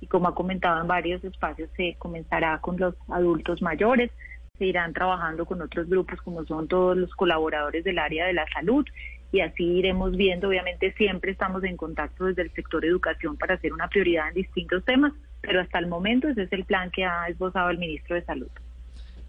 [0.00, 4.10] y como ha comentado en varios espacios, se comenzará con los adultos mayores,
[4.56, 8.46] se irán trabajando con otros grupos como son todos los colaboradores del área de la
[8.52, 8.86] salud
[9.30, 13.72] y así iremos viendo, obviamente siempre estamos en contacto desde el sector educación para hacer
[13.72, 15.12] una prioridad en distintos temas,
[15.42, 18.48] pero hasta el momento ese es el plan que ha esbozado el ministro de Salud.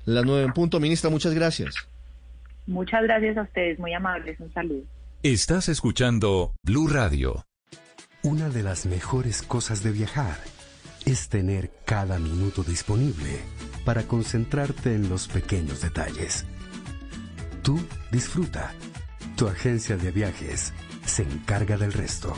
[0.06, 1.76] Las nueve en punto, ministra, muchas gracias.
[2.70, 4.84] Muchas gracias a ustedes, muy amables, un saludo.
[5.24, 7.48] Estás escuchando Blue Radio.
[8.22, 10.38] Una de las mejores cosas de viajar
[11.04, 13.40] es tener cada minuto disponible
[13.86, 16.46] para concentrarte en los pequeños detalles.
[17.64, 17.80] Tú
[18.12, 18.72] disfruta.
[19.36, 20.72] Tu agencia de viajes
[21.06, 22.36] se encarga del resto.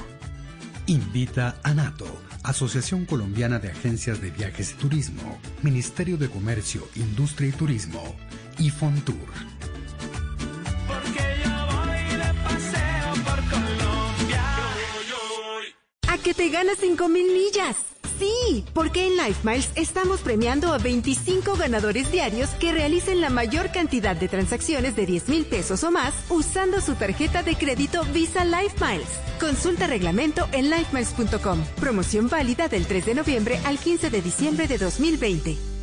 [0.88, 2.06] Invita a NATO,
[2.44, 8.16] Asociación Colombiana de Agencias de Viajes y Turismo, Ministerio de Comercio, Industria y Turismo
[8.58, 9.28] y Fontour.
[16.22, 17.78] Que te ganas 5 mil millas.
[18.20, 23.72] Sí, porque en Life Miles estamos premiando a 25 ganadores diarios que realicen la mayor
[23.72, 28.46] cantidad de transacciones de 10 mil pesos o más usando su tarjeta de crédito Visa
[28.46, 29.10] Life Miles.
[29.40, 31.64] Consulta reglamento en lifemiles.com.
[31.80, 35.81] Promoción válida del 3 de noviembre al 15 de diciembre de 2020.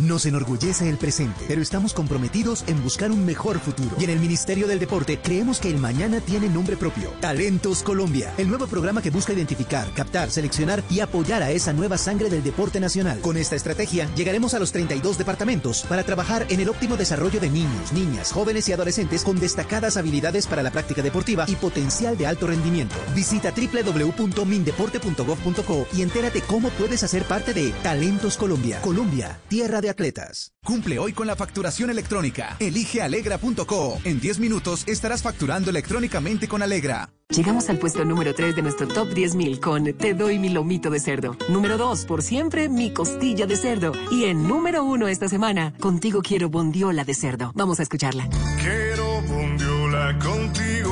[0.00, 3.94] Nos enorgullece el presente, pero estamos comprometidos en buscar un mejor futuro.
[3.98, 7.10] Y en el Ministerio del Deporte creemos que el mañana tiene nombre propio.
[7.20, 11.98] Talentos Colombia, el nuevo programa que busca identificar, captar, seleccionar y apoyar a esa nueva
[11.98, 13.20] sangre del deporte nacional.
[13.20, 17.50] Con esta estrategia llegaremos a los 32 departamentos para trabajar en el óptimo desarrollo de
[17.50, 22.26] niños, niñas, jóvenes y adolescentes con destacadas habilidades para la práctica deportiva y potencial de
[22.26, 22.96] alto rendimiento.
[23.14, 28.80] Visita www.mindeporte.gov.co y entérate cómo puedes hacer parte de Talentos Colombia.
[28.80, 30.52] Colombia, tierra de atletas.
[30.64, 32.56] Cumple hoy con la facturación electrónica.
[32.58, 33.98] Elige alegra.co.
[34.04, 37.10] En 10 minutos estarás facturando electrónicamente con Alegra.
[37.30, 40.98] Llegamos al puesto número 3 de nuestro top 10.000 con Te doy mi lomito de
[40.98, 41.36] cerdo.
[41.48, 43.92] Número 2, por siempre, mi costilla de cerdo.
[44.10, 47.52] Y en número 1 esta semana, contigo quiero bondiola de cerdo.
[47.54, 48.28] Vamos a escucharla.
[48.60, 50.90] Quiero bondiola contigo.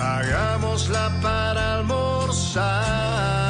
[0.00, 3.43] Hagámosla para almorzar.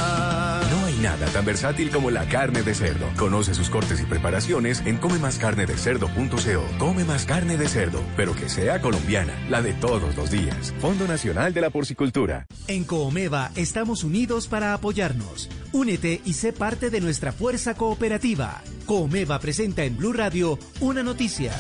[1.32, 3.06] Tan versátil como la carne de cerdo.
[3.16, 6.78] Conoce sus cortes y preparaciones en comemascarnedecerdo.co.
[6.78, 10.74] Come más carne de cerdo, pero que sea colombiana, la de todos los días.
[10.80, 12.46] Fondo Nacional de la Porcicultura.
[12.68, 15.48] En Coomeva estamos unidos para apoyarnos.
[15.72, 18.62] Únete y sé parte de nuestra fuerza cooperativa.
[18.86, 21.52] Coomeva presenta en Blue Radio una noticia.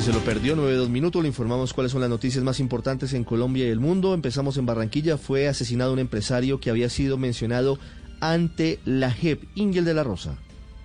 [0.00, 3.66] Se lo perdió, 9-2 minutos, le informamos cuáles son las noticias más importantes en Colombia
[3.66, 4.14] y el mundo.
[4.14, 5.18] Empezamos en Barranquilla.
[5.18, 7.78] Fue asesinado un empresario que había sido mencionado
[8.18, 10.38] ante la JEP, Ingel de la Rosa.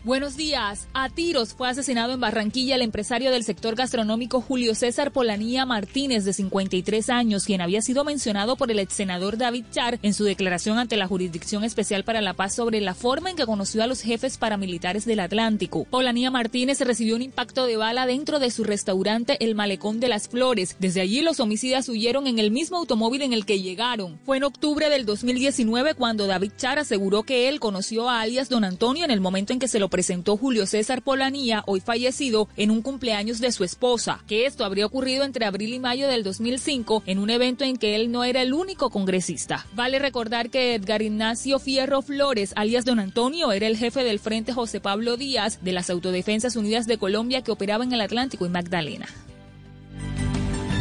[0.06, 0.88] Buenos días.
[0.94, 6.26] A tiros fue asesinado en Barranquilla el empresario del sector gastronómico Julio César Polanía Martínez,
[6.26, 10.24] de 53 años, quien había sido mencionado por el ex senador David Char en su
[10.24, 13.88] declaración ante la Jurisdicción Especial para la Paz sobre la forma en que conoció a
[13.88, 15.86] los jefes paramilitares del Atlántico.
[15.86, 20.28] Polanía Martínez recibió un impacto de bala dentro de su restaurante El Malecón de las
[20.28, 20.76] Flores.
[20.78, 24.20] Desde allí los homicidas huyeron en el mismo automóvil en el que llegaron.
[24.24, 28.66] Fue en octubre del 2019 cuando David Char aseguró que él conoció a alias Don
[28.66, 32.70] Antonio en el momento en que se lo presentó Julio César Polanía, hoy fallecido, en
[32.70, 37.04] un cumpleaños de su esposa, que esto habría ocurrido entre abril y mayo del 2005
[37.06, 39.66] en un evento en que él no era el único congresista.
[39.74, 44.52] Vale recordar que Edgar Ignacio Fierro Flores, alias Don Antonio, era el jefe del Frente
[44.52, 48.50] José Pablo Díaz de las Autodefensas Unidas de Colombia que operaba en el Atlántico y
[48.50, 49.08] Magdalena.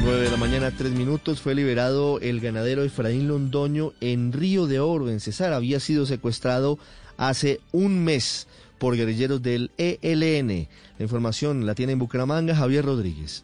[0.02, 4.80] 9 de la mañana, 3 minutos, fue liberado el ganadero Efraín Londoño en Río de
[4.80, 5.52] Oro, en Cesar.
[5.52, 6.80] Había sido secuestrado
[7.16, 8.48] hace un mes
[8.84, 10.68] por guerrilleros del ELN.
[10.98, 13.42] La información la tiene en Bucaramanga Javier Rodríguez.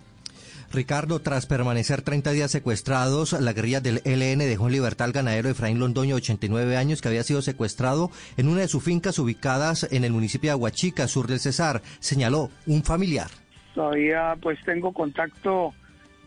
[0.71, 5.49] Ricardo, tras permanecer 30 días secuestrados, la guerrilla del ELN dejó en libertad al ganadero
[5.49, 10.05] Efraín Londoño, 89 años, que había sido secuestrado en una de sus fincas ubicadas en
[10.05, 11.81] el municipio de Aguachica, sur del Cesar.
[12.01, 13.31] Señaló un familiar.
[13.75, 15.73] Todavía pues tengo contacto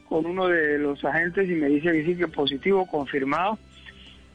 [0.10, 3.60] con uno de los agentes y me dice que sí que positivo, confirmado.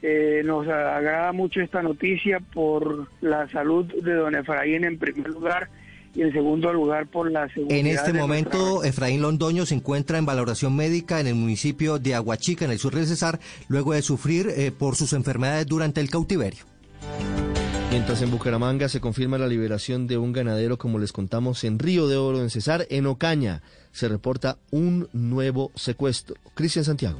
[0.02, 5.68] Eh, nos agrada mucho esta noticia por la salud de don Efraín en primer lugar
[6.14, 7.78] y en segundo lugar por la seguridad.
[7.78, 12.14] En este momento, nuestra- Efraín Londoño se encuentra en valoración médica en el municipio de
[12.14, 16.10] Aguachica, en el sur del Cesar, luego de sufrir eh, por sus enfermedades durante el
[16.10, 16.64] cautiverio.
[17.90, 22.06] Mientras en Bucaramanga se confirma la liberación de un ganadero, como les contamos, en Río
[22.06, 23.62] de Oro, en Cesar, en Ocaña,
[23.92, 26.36] se reporta un nuevo secuestro.
[26.54, 27.18] Cristian Santiago.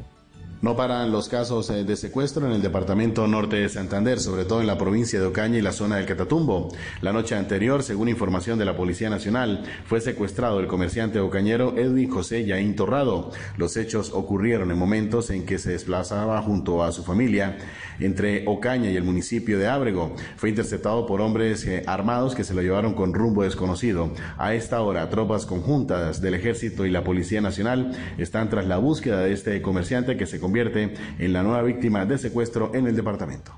[0.61, 4.61] No paran los casos eh, de secuestro en el departamento norte de Santander, sobre todo
[4.61, 6.75] en la provincia de Ocaña y la zona del Catatumbo.
[7.01, 12.11] La noche anterior, según información de la Policía Nacional, fue secuestrado el comerciante ocañero Edwin
[12.11, 13.31] José Yaín Torrado.
[13.57, 17.57] Los hechos ocurrieron en momentos en que se desplazaba junto a su familia
[18.01, 20.17] entre Ocaña y el municipio de Ábrego.
[20.37, 24.11] Fue interceptado por hombres eh, armados que se lo llevaron con rumbo desconocido.
[24.37, 29.21] A esta hora, tropas conjuntas del Ejército y la Policía Nacional están tras la búsqueda
[29.21, 33.53] de este comerciante que se convierte en la nueva víctima de secuestro en el departamento.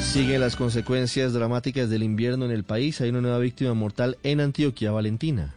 [0.00, 3.00] Siguen las consecuencias dramáticas del invierno en el país.
[3.00, 5.54] Hay una nueva víctima mortal en Antioquia, Valentina.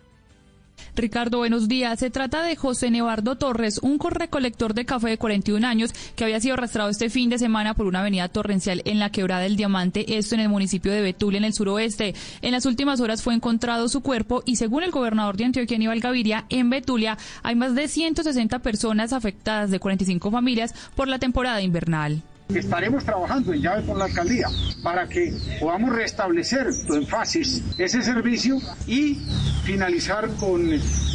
[0.95, 1.99] Ricardo, buenos días.
[1.99, 6.39] Se trata de José Nevardo Torres, un recolector de café de 41 años que había
[6.39, 10.17] sido arrastrado este fin de semana por una avenida torrencial en la quebrada del Diamante,
[10.17, 12.13] esto en el municipio de Betulia, en el suroeste.
[12.43, 15.99] En las últimas horas fue encontrado su cuerpo y según el gobernador de Antioquia, Aníbal
[15.99, 21.61] Gaviria, en Betulia hay más de 160 personas afectadas de 45 familias por la temporada
[21.63, 22.21] invernal.
[22.55, 24.47] Estaremos trabajando en llave con la alcaldía
[24.83, 29.17] para que podamos restablecer en fases ese servicio y
[29.63, 30.69] finalizar con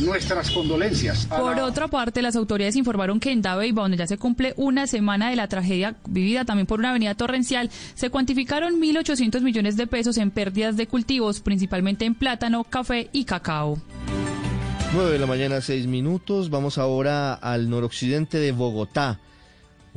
[0.05, 1.27] nuestras condolencias.
[1.31, 4.55] a Por la- otra parte, las autoridades informaron que en Dabeiba, donde ya se cumple
[4.57, 9.77] una semana de la tragedia vivida también por una avenida torrencial, se cuantificaron 1.800 millones
[9.77, 13.79] de pesos en pérdidas de cultivos, principalmente en plátano, café y cacao.
[14.95, 16.49] 9 de la mañana, 6 minutos.
[16.51, 19.21] Vamos ahora al noroccidente de Bogotá.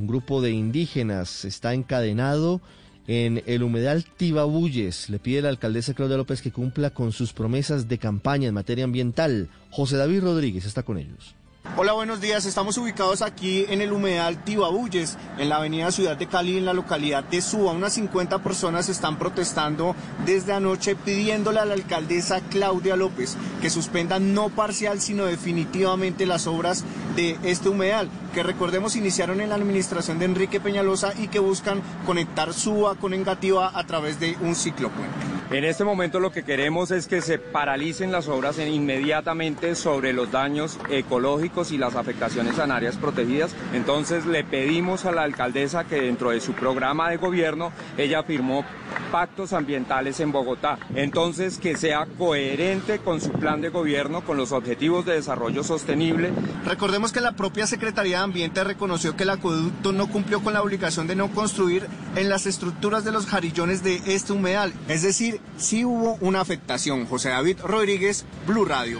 [0.01, 2.59] Un grupo de indígenas está encadenado
[3.05, 5.11] en el humedal Tibabuyes.
[5.11, 8.83] Le pide la alcaldesa Claudia López que cumpla con sus promesas de campaña en materia
[8.83, 9.49] ambiental.
[9.69, 11.35] José David Rodríguez está con ellos.
[11.77, 12.45] Hola, buenos días.
[12.45, 16.73] Estamos ubicados aquí en el humedal Tibabuyes, en la avenida Ciudad de Cali, en la
[16.73, 17.71] localidad de Suba.
[17.71, 24.19] Unas 50 personas están protestando desde anoche pidiéndole a la alcaldesa Claudia López que suspenda
[24.19, 26.83] no parcial, sino definitivamente las obras
[27.15, 31.81] de este humedal, que recordemos iniciaron en la administración de Enrique Peñalosa y que buscan
[32.05, 35.13] conectar Suba con Engativá a través de un ciclopuente.
[35.51, 40.13] En este momento lo que queremos es que se paralicen las obras en- inmediatamente sobre
[40.13, 43.53] los daños ecológicos y las afectaciones en áreas protegidas.
[43.73, 48.65] Entonces le pedimos a la alcaldesa que dentro de su programa de gobierno ella firmó
[49.11, 50.79] impactos ambientales en Bogotá.
[50.95, 56.31] Entonces, que sea coherente con su plan de gobierno, con los objetivos de desarrollo sostenible.
[56.65, 60.61] Recordemos que la propia Secretaría de Ambiente reconoció que el acueducto no cumplió con la
[60.61, 64.73] obligación de no construir en las estructuras de los jarillones de este humedal.
[64.87, 67.05] Es decir, sí hubo una afectación.
[67.05, 68.99] José David Rodríguez, Blue Radio.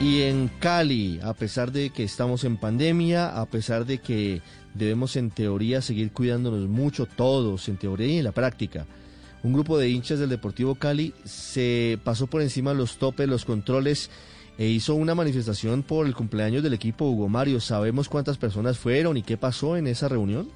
[0.00, 4.40] Y en Cali, a pesar de que estamos en pandemia, a pesar de que
[4.72, 8.86] debemos en teoría seguir cuidándonos mucho todos, en teoría y en la práctica,
[9.42, 14.10] un grupo de hinchas del Deportivo Cali se pasó por encima los topes, los controles
[14.56, 17.60] e hizo una manifestación por el cumpleaños del equipo Hugo Mario.
[17.60, 20.48] ¿Sabemos cuántas personas fueron y qué pasó en esa reunión?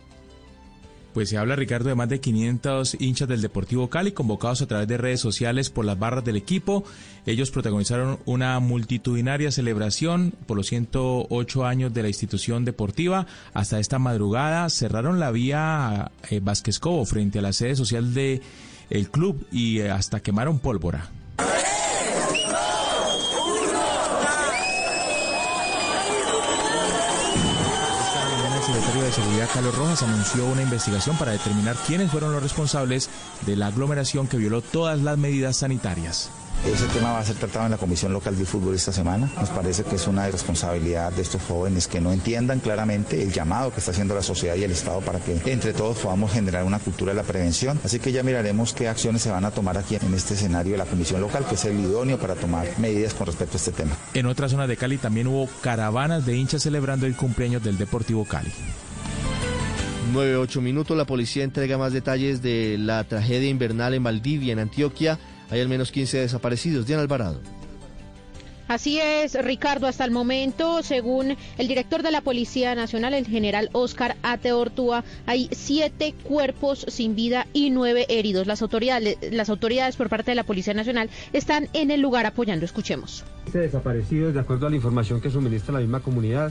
[1.15, 4.89] Pues se habla, Ricardo, de más de 500 hinchas del Deportivo Cali convocados a través
[4.89, 6.82] de redes sociales por las barras del equipo.
[7.24, 13.28] Ellos protagonizaron una multitudinaria celebración por los 108 años de la institución deportiva.
[13.53, 18.43] Hasta esta madrugada cerraron la vía eh, Vázquez Cobo frente a la sede social del
[18.91, 21.12] el club y eh, hasta quemaron pólvora.
[28.95, 33.11] Secretario de Seguridad Carlos Rojas anunció una investigación para determinar quiénes fueron los responsables
[33.45, 36.31] de la aglomeración que violó todas las medidas sanitarias.
[36.65, 39.29] Ese tema va a ser tratado en la Comisión Local de Fútbol esta semana.
[39.39, 43.71] Nos parece que es una irresponsabilidad de estos jóvenes que no entiendan claramente el llamado
[43.71, 46.79] que está haciendo la sociedad y el Estado para que entre todos podamos generar una
[46.79, 47.79] cultura de la prevención.
[47.85, 50.79] Así que ya miraremos qué acciones se van a tomar aquí en este escenario de
[50.79, 53.97] la Comisión Local, que es el idóneo para tomar medidas con respecto a este tema.
[54.15, 58.25] En otra zona de Cali también hubo caravanas de hinchas celebrando el cumpleaños del Deportivo
[58.25, 58.53] Cali.
[60.12, 65.18] 9-8 minutos, la policía entrega más detalles de la tragedia invernal en Valdivia, en Antioquia.
[65.51, 66.86] Hay al menos 15 desaparecidos.
[66.86, 67.40] Diana Alvarado.
[68.66, 73.68] Así es, Ricardo, hasta el momento, según el director de la Policía Nacional, el general
[73.72, 78.47] Oscar Ate Ortúa, hay siete cuerpos sin vida y nueve heridos.
[78.47, 82.64] Las autoridades, las autoridades por parte de la Policía Nacional están en el lugar apoyando.
[82.64, 83.22] Escuchemos.
[83.47, 86.51] Este desaparecidos, de acuerdo a la información que suministra la misma comunidad,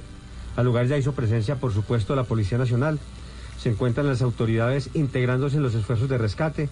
[0.56, 3.00] al lugar ya hizo presencia, por supuesto, la Policía Nacional.
[3.58, 6.70] Se encuentran las autoridades integrándose en los esfuerzos de rescate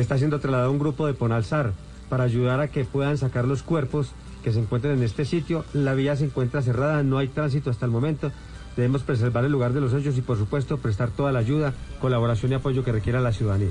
[0.00, 1.72] está siendo trasladado un grupo de Ponalzar
[2.08, 4.12] para ayudar a que puedan sacar los cuerpos
[4.44, 5.64] que se encuentran en este sitio.
[5.72, 8.30] La vía se encuentra cerrada, no hay tránsito hasta el momento.
[8.76, 12.52] Debemos preservar el lugar de los hechos y, por supuesto, prestar toda la ayuda, colaboración
[12.52, 13.70] y apoyo que requiera la ciudadanía.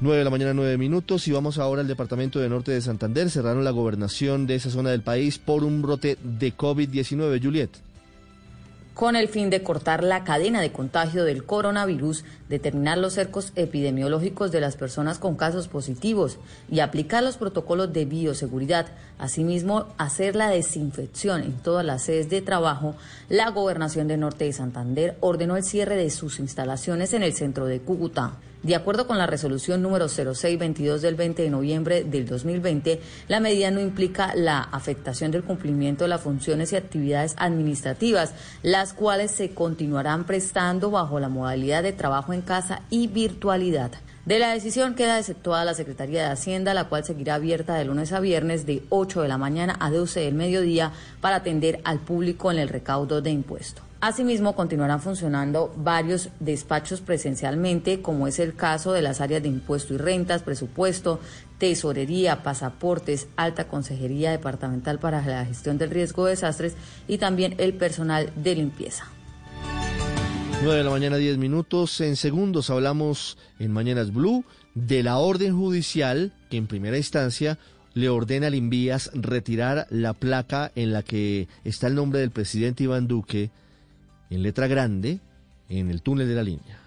[0.00, 3.30] 9 de la mañana, 9 minutos, y vamos ahora al departamento de Norte de Santander.
[3.30, 7.42] Cerraron la gobernación de esa zona del país por un brote de COVID-19.
[7.42, 7.70] Juliet
[8.94, 14.52] con el fin de cortar la cadena de contagio del coronavirus, determinar los cercos epidemiológicos
[14.52, 16.38] de las personas con casos positivos
[16.70, 18.86] y aplicar los protocolos de bioseguridad.
[19.18, 22.94] Asimismo, hacer la desinfección en todas las sedes de trabajo,
[23.28, 27.66] la Gobernación de Norte de Santander ordenó el cierre de sus instalaciones en el centro
[27.66, 28.34] de Cúcuta.
[28.64, 33.70] De acuerdo con la resolución número 0622 del 20 de noviembre del 2020, la medida
[33.70, 38.32] no implica la afectación del cumplimiento de las funciones y actividades administrativas,
[38.62, 43.92] las cuales se continuarán prestando bajo la modalidad de trabajo en casa y virtualidad.
[44.24, 48.12] De la decisión queda exceptuada la Secretaría de Hacienda, la cual seguirá abierta de lunes
[48.12, 52.50] a viernes de 8 de la mañana a 12 del mediodía para atender al público
[52.50, 53.84] en el recaudo de impuestos.
[54.06, 59.94] Asimismo, continuarán funcionando varios despachos presencialmente, como es el caso de las áreas de impuesto
[59.94, 61.20] y rentas, presupuesto,
[61.56, 66.74] tesorería, pasaportes, alta consejería departamental para la gestión del riesgo de desastres
[67.08, 69.06] y también el personal de limpieza.
[70.62, 71.98] 9 de la mañana, 10 minutos.
[72.02, 74.44] En segundos hablamos en Mañanas Blue
[74.74, 77.58] de la orden judicial que en primera instancia
[77.94, 82.84] le ordena al Invías retirar la placa en la que está el nombre del presidente
[82.84, 83.50] Iván Duque
[84.34, 85.20] en letra grande
[85.68, 86.78] en el túnel de la línea.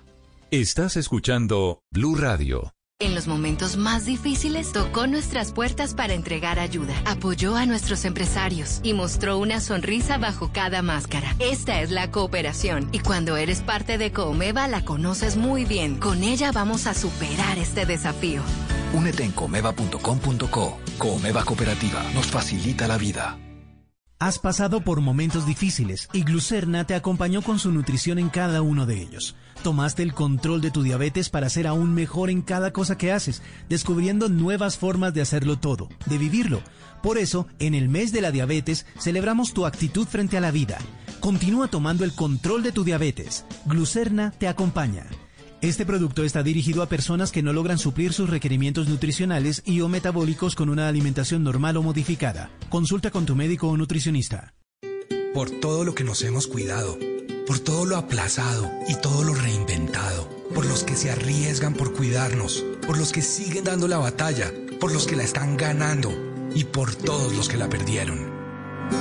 [0.51, 2.73] Estás escuchando Blue Radio.
[2.99, 8.79] En los momentos más difíciles tocó nuestras puertas para entregar ayuda, apoyó a nuestros empresarios
[8.81, 11.35] y mostró una sonrisa bajo cada máscara.
[11.37, 15.99] Esta es la cooperación y cuando eres parte de Comeva la conoces muy bien.
[15.99, 18.41] Con ella vamos a superar este desafío.
[18.93, 20.79] Únete en comeva.com.co.
[20.97, 23.37] Comeva Cooperativa nos facilita la vida.
[24.19, 28.87] Has pasado por momentos difíciles y Glucerna te acompañó con su nutrición en cada uno
[28.87, 29.35] de ellos.
[29.61, 33.43] Tomaste el control de tu diabetes para ser aún mejor en cada cosa que haces,
[33.69, 36.63] descubriendo nuevas formas de hacerlo todo, de vivirlo.
[37.03, 40.79] Por eso, en el mes de la diabetes, celebramos tu actitud frente a la vida.
[41.19, 43.45] Continúa tomando el control de tu diabetes.
[43.65, 45.05] Glucerna te acompaña.
[45.61, 49.89] Este producto está dirigido a personas que no logran suplir sus requerimientos nutricionales y o
[49.89, 52.49] metabólicos con una alimentación normal o modificada.
[52.69, 54.53] Consulta con tu médico o nutricionista.
[55.33, 56.97] Por todo lo que nos hemos cuidado
[57.47, 62.65] por todo lo aplazado y todo lo reinventado, por los que se arriesgan por cuidarnos,
[62.85, 64.51] por los que siguen dando la batalla,
[64.81, 66.11] por los que la están ganando
[66.53, 68.36] y por todos los que la perdieron.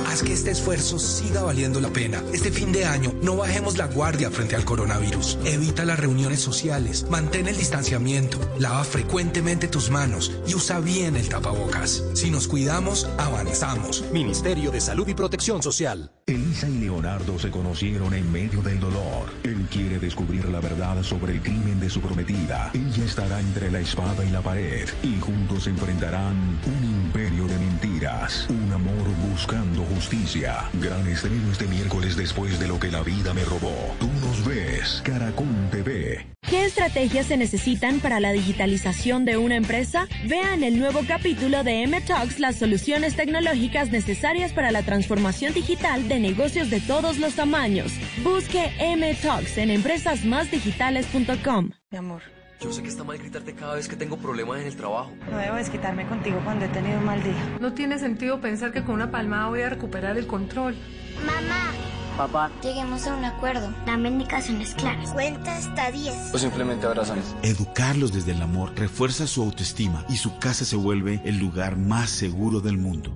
[0.07, 2.23] Haz que este esfuerzo siga valiendo la pena.
[2.33, 5.37] Este fin de año no bajemos la guardia frente al coronavirus.
[5.45, 11.29] Evita las reuniones sociales, mantén el distanciamiento, lava frecuentemente tus manos y usa bien el
[11.29, 12.03] tapabocas.
[12.13, 14.03] Si nos cuidamos, avanzamos.
[14.11, 16.11] Ministerio de Salud y Protección Social.
[16.25, 19.31] Elisa y Leonardo se conocieron en medio del dolor.
[19.43, 22.71] Él quiere descubrir la verdad sobre el crimen de su prometida.
[22.73, 28.47] Ella estará entre la espada y la pared y juntos enfrentarán un imperio de mentiras.
[28.49, 30.69] Un amor buscando justicia.
[30.73, 33.95] Gran estreno este miércoles después de lo que la vida me robó.
[33.99, 36.25] Tú nos ves, Caracol TV.
[36.47, 40.07] ¿Qué estrategias se necesitan para la digitalización de una empresa?
[40.25, 46.07] Vean el nuevo capítulo de M Talks las soluciones tecnológicas necesarias para la transformación digital
[46.07, 47.91] de negocios de todos los tamaños.
[48.23, 51.71] Busque M Talks en empresasmásdigitales.com.
[51.91, 52.36] Mi amor.
[52.59, 55.11] Yo sé que está mal gritarte cada vez que tengo problemas en el trabajo.
[55.29, 57.57] No debo desquitarme contigo cuando he tenido un mal día.
[57.59, 60.75] No tiene sentido pensar que con una palmada voy a recuperar el control.
[61.23, 61.71] Mamá.
[62.17, 62.51] Papá.
[62.63, 63.71] Lleguemos a un acuerdo.
[63.85, 65.11] Dame indicaciones claras.
[65.11, 66.33] Cuenta hasta 10.
[66.33, 67.35] O simplemente abrazamos.
[67.43, 72.09] Educarlos desde el amor refuerza su autoestima y su casa se vuelve el lugar más
[72.09, 73.13] seguro del mundo.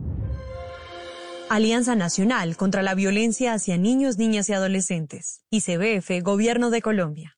[1.49, 5.41] Alianza Nacional contra la Violencia hacia Niños, Niñas y Adolescentes.
[5.49, 7.37] ICBF, Gobierno de Colombia.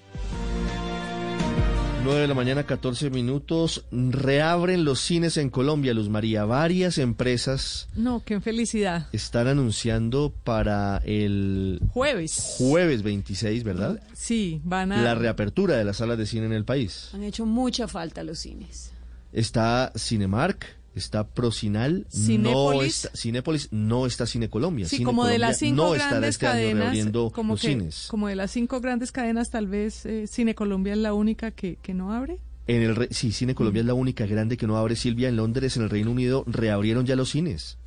[2.03, 3.85] 9 de la mañana, 14 minutos.
[3.91, 6.45] Reabren los cines en Colombia, Luz María.
[6.45, 7.89] Varias empresas.
[7.95, 9.07] No, qué felicidad.
[9.13, 11.79] Están anunciando para el.
[11.91, 12.55] Jueves.
[12.57, 14.01] Jueves 26, ¿verdad?
[14.13, 15.01] Sí, van a.
[15.03, 17.09] La reapertura de las salas de cine en el país.
[17.13, 18.91] Han hecho mucha falta los cines.
[19.31, 20.65] Está Cinemark,
[20.95, 22.05] está Procinal,
[22.39, 24.85] no está, Cinépolis, no está Cine Colombia.
[24.87, 28.07] Sí, Cine como de las cinco no grandes este cadenas, reabriendo como, los que, cines.
[28.09, 31.77] como de las cinco grandes cadenas, tal vez eh, Cine Colombia es la única que,
[31.81, 32.39] que no abre.
[32.67, 35.35] En el re- sí, Cine Colombia es la única grande que no abre Silvia en
[35.35, 37.77] Londres, en el Reino Unido reabrieron ya los cines.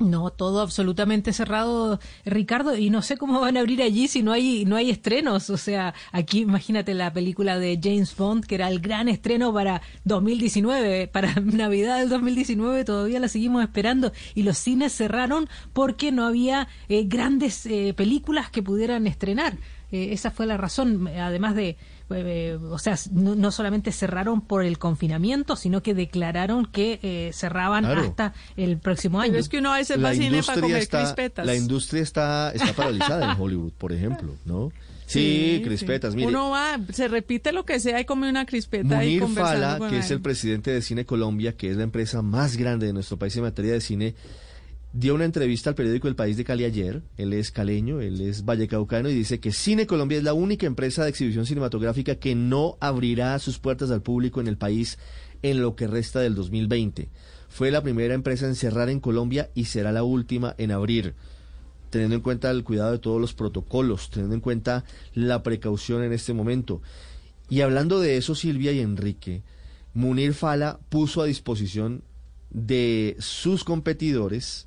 [0.00, 4.32] No, todo absolutamente cerrado, Ricardo, y no sé cómo van a abrir allí si no
[4.32, 8.68] hay no hay estrenos, o sea, aquí imagínate la película de James Bond que era
[8.68, 14.58] el gran estreno para 2019, para Navidad del 2019 todavía la seguimos esperando y los
[14.58, 19.56] cines cerraron porque no había eh, grandes eh, películas que pudieran estrenar.
[19.92, 21.76] Eh, esa fue la razón, además de
[22.10, 27.30] eh, o sea, no, no solamente cerraron por el confinamiento, sino que declararon que eh,
[27.32, 28.02] cerraban Claro.
[28.02, 29.32] hasta el próximo año.
[29.32, 31.46] Pero es que uno a veces va al cine para comer está, crispetas.
[31.46, 34.70] la industria está, está paralizada en Hollywood, por ejemplo, ¿no?
[35.06, 36.12] Sí, crispetas.
[36.12, 36.16] sí.
[36.16, 39.60] Mire, Uno va, se repite lo que sea y come una crispeta y Munir conversando
[39.66, 42.86] Fala, con que es el presidente de Cine Colombia, que es la empresa más grande
[42.86, 44.14] de nuestro país en materia de cine,
[44.94, 47.02] dio una entrevista al periódico El País de Cali ayer.
[47.16, 51.02] Él es caleño, él es vallecaucano y dice que Cine Colombia es la única empresa
[51.02, 54.98] de exhibición cinematográfica que no abrirá sus puertas al público en el país
[55.42, 57.10] en lo que resta del 2020.
[57.48, 61.14] Fue la primera empresa en cerrar en Colombia y será la última en abrir
[61.90, 66.12] teniendo en cuenta el cuidado de todos los protocolos, teniendo en cuenta la precaución en
[66.12, 66.82] este momento.
[67.48, 69.44] Y hablando de eso, Silvia y Enrique,
[69.92, 72.02] Munir Fala puso a disposición
[72.50, 74.66] de sus competidores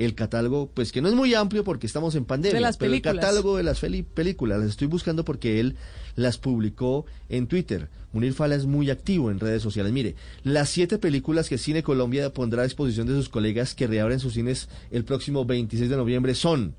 [0.00, 2.94] el catálogo, pues que no es muy amplio porque estamos en pandemia, De las pero
[2.94, 5.76] el catálogo de las películas, las estoy buscando porque él
[6.16, 7.88] las publicó en Twitter.
[8.14, 9.92] Munir Fala es muy activo en redes sociales.
[9.92, 14.20] Mire, las siete películas que Cine Colombia pondrá a disposición de sus colegas que reabren
[14.20, 16.74] sus cines el próximo 26 de noviembre son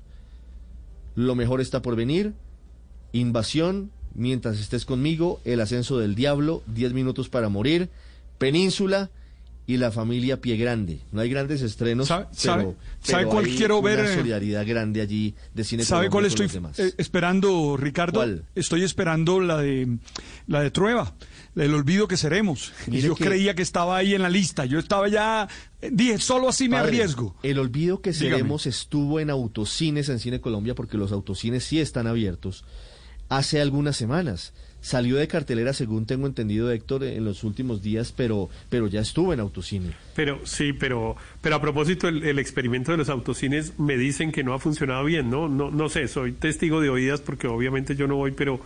[1.14, 2.32] Lo mejor está por venir,
[3.12, 7.88] Invasión, Mientras estés conmigo, El ascenso del diablo, Diez minutos para morir,
[8.38, 9.10] Península
[9.66, 11.00] y La familia Pie Grande.
[11.12, 12.62] No hay grandes estrenos, ¿Sabe- pero, sabe-
[13.00, 14.14] sabe pero cuál hay quiero una ver, eh?
[14.16, 16.48] solidaridad grande allí de Cine ¿Sabe cuál estoy
[16.78, 18.14] eh, esperando, Ricardo?
[18.20, 18.44] ¿Cuál?
[18.56, 19.98] Estoy esperando la de
[20.48, 21.14] la de Trueba,
[21.54, 22.72] del olvido que seremos.
[22.88, 24.64] Y Mire yo que- creía que estaba ahí en la lista.
[24.64, 25.48] Yo estaba ya
[25.80, 27.36] eh, dije, solo así me arriesgo.
[27.44, 28.30] El olvido que Dígame.
[28.30, 32.64] seremos estuvo en autocines en Cine Colombia porque los autocines sí están abiertos
[33.28, 34.52] hace algunas semanas.
[34.82, 39.32] Salió de cartelera, según tengo entendido, Héctor, en los últimos días, pero, pero ya estuvo
[39.32, 39.92] en autocine.
[40.16, 44.42] Pero sí, pero, pero a propósito, el, el experimento de los autocines me dicen que
[44.42, 45.48] no ha funcionado bien, ¿no?
[45.48, 48.60] No, no sé, soy testigo de oídas porque obviamente yo no voy, pero,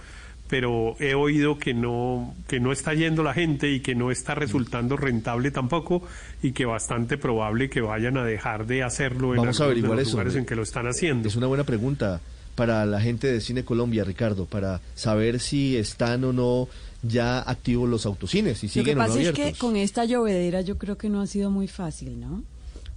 [0.49, 4.35] pero he oído que no, que no está yendo la gente y que no está
[4.35, 6.03] resultando rentable tampoco
[6.43, 9.99] y que bastante probable que vayan a dejar de hacerlo en Vamos a de averiguar
[9.99, 10.12] los eso.
[10.17, 11.28] lugares en que lo están haciendo.
[11.28, 12.23] Es una buena pregunta
[12.57, 16.68] para la gente de Cine Colombia, Ricardo, para saber si están o no
[17.02, 19.52] ya activos los autocines, si Lo que siguen o no pasa es abiertos.
[19.52, 22.43] que con esta llovedera yo creo que no ha sido muy fácil, ¿no?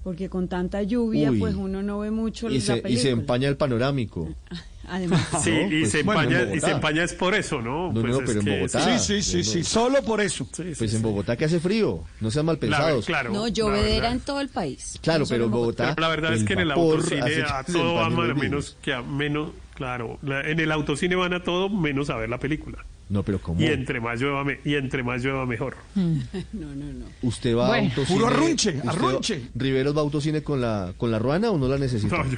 [0.10, 1.38] Porque con tanta lluvia, Uy.
[1.40, 4.28] pues uno no ve mucho y, la se, y se empaña el panorámico.
[4.88, 5.22] Además.
[5.44, 6.68] Sí, No, y, pues, se bueno, en empaña, y Bogotá.
[6.68, 7.92] se empaña es por eso, ¿no?
[7.94, 8.80] No, Pues no, es pero en que Bogotá.
[8.80, 9.00] sí.
[9.00, 10.48] Sí, sí, sí, sí, solo por eso.
[10.56, 13.06] Pues en Bogotá que hace frío, no sean mal pensados.
[13.06, 13.32] claro.
[13.32, 14.98] No, llovedera en todo el país.
[15.04, 15.94] Claro, pero en Bogotá.
[15.94, 18.78] Pero la verdad es que en el autocine a todo van empañen a los menos
[18.82, 22.40] que a menos, claro, la- en el autocine van a todo menos a ver la
[22.40, 22.84] película.
[23.10, 23.60] No, pero ¿cómo?
[23.60, 25.76] Y entre más llueva, me- y entre más llueva mejor.
[25.96, 26.14] No,
[26.54, 27.06] no, no.
[27.24, 27.88] ¿Usted va Bueno.
[27.88, 28.16] a autocine?
[28.20, 29.42] Puro arrunche, va- arrunche.
[29.56, 32.18] ¿Riveros va a autocine con la, con la ruana o no la necesita?
[32.18, 32.38] No, yo-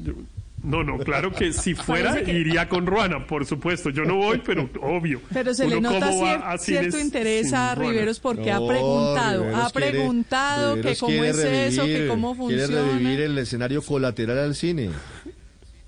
[0.00, 0.12] yo-
[0.64, 3.90] no, no, claro que si fuera que- iría con Ruana, por supuesto.
[3.90, 5.20] Yo no voy, pero obvio.
[5.32, 7.74] Pero se le nota cier- cierto interés a.
[7.74, 11.36] Riveros porque ha No, preguntado, Riveros ha quiere- preguntado que Riveros cómo quiere es
[11.74, 12.92] eso, que revivir, cómo Quiere funciona.
[12.92, 14.90] revivir el escenario colateral al cine.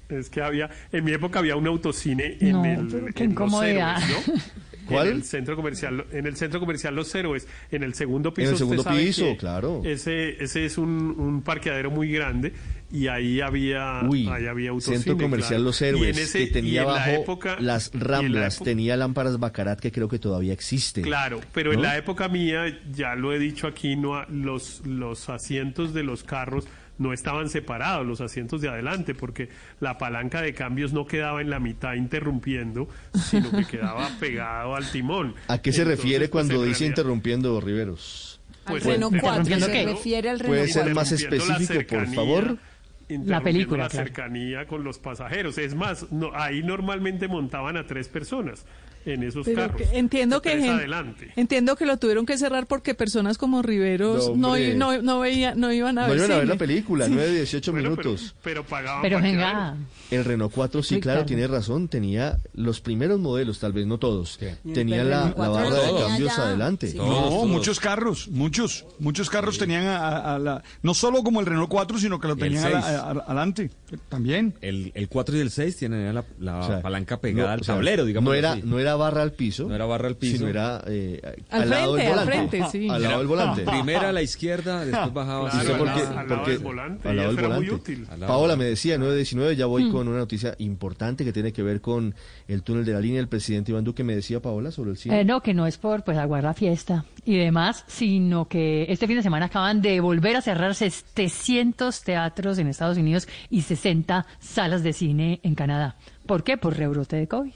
[0.09, 3.33] Es que había, en mi época había un autocine en No, el qué en Los
[3.33, 3.97] incomodidad.
[4.03, 4.35] Héroes, ¿no?
[4.87, 5.07] ¿Cuál?
[5.09, 8.49] En el centro comercial, en el centro comercial Los Héroes, en el segundo piso.
[8.49, 9.81] En el segundo piso, claro.
[9.83, 12.53] Ese, ese es un, un parqueadero muy grande
[12.93, 14.99] y ahí había, Uy, ahí había autocine.
[14.99, 15.65] Centro Comercial claro.
[15.65, 18.05] Los Y en Héroes, ese- que tenía y en la bajo época- las y la
[18.05, 21.01] ramblas, tenía lámparas Bacarat que creo que todavía existe.
[21.01, 21.85] Claro, pero en ¿no?
[21.85, 26.67] la época mía, ya lo he dicho aquí, no los, los asientos de los carros
[26.99, 29.49] no estaban separados, los asientos de adelante, porque
[29.81, 34.91] la palanca de cambios no quedaba en la mitad interrumpiendo, sino que quedaba pegado al
[34.91, 35.35] timón.
[35.49, 38.41] ¿A qué se Entonces, refiere pues, cuando dice realidad- interrumpiendo, Riveros?
[38.67, 39.85] Al Pues, Renault 4, ¿interrumpiendo se qué?
[39.85, 41.25] refiere al ¿Puede ser más 4.
[41.27, 42.59] interrumpiendo la específico, por favor?
[43.07, 44.07] interrumpiendo película, la claro.
[44.07, 45.59] cercanía con los pasajeros.
[45.59, 48.65] Es más, no, ahí normalmente montaban a tres personas
[49.07, 49.83] en esos Pero carros.
[49.83, 51.33] que entiendo que gen- adelante.
[51.37, 55.55] entiendo que lo tuvieron que cerrar porque personas como Riveros No, no, no, no veía,
[55.55, 57.13] no iban a No ver iban a ver la película, Sí.
[57.15, 58.35] 9, 18 Bueno, pero- minutos.
[58.43, 59.77] Pero, pagaban Pero venga,
[60.11, 61.15] El Renault 4, sí, Ricardo.
[61.17, 64.39] claro, tiene razón, tenía los primeros modelos, tal vez no todos,
[64.73, 66.87] tenía el la, la 4 barra de tenía cambios ya- adelante.
[66.89, 66.97] sí.
[66.99, 67.49] No, todos.
[67.49, 71.99] muchos carros, muchos, muchos carros tenían a, a- la, no solo como el Renault 4,
[71.99, 72.95] sino que lo tenían a la- 6.
[72.97, 73.71] a- a- adelante,
[74.09, 74.55] también.
[74.61, 77.61] El, el 4 y el 6 tienen la, la O sea, palanca pegada no, al
[77.61, 78.29] o sea, tablero, digamos.
[78.29, 78.63] No era, así.
[78.65, 79.69] no era barra al piso.
[79.69, 80.37] No era barra al piso.
[80.39, 82.49] Sino era eh, Al lado del frente, al volante.
[82.59, 82.89] frente, sí.
[82.89, 83.63] Al lado del volante.
[83.67, 87.29] Primera a la izquierda, después bajaba Claro, al lado porque- del volante, al y lado
[87.35, 87.75] del muy volante.
[87.75, 88.07] útil.
[88.27, 89.71] Paola me decía, 9.19, ya Mm.
[89.71, 92.15] voy con una noticia importante que tiene que ver con
[92.49, 93.21] el túnel de la línea.
[93.21, 95.21] El presidente Iván Duque me decía, Paola, sobre el cine.
[95.21, 99.07] Eh, no, que no es por pues aguardar la fiesta y demás, sino que este
[99.07, 104.27] fin de semana acaban de volver a cerrar 700 teatros en Estados Unidos y 60
[104.41, 105.97] salas de cine en Canadá.
[106.27, 106.57] ¿Por qué?
[106.57, 107.53] Por rebrote de COVID.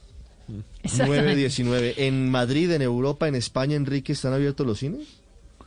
[0.83, 1.49] Exactamente.
[1.49, 1.95] 9.19.
[1.99, 5.07] En Madrid, en Europa, en España, Enrique, ¿están abiertos los cines?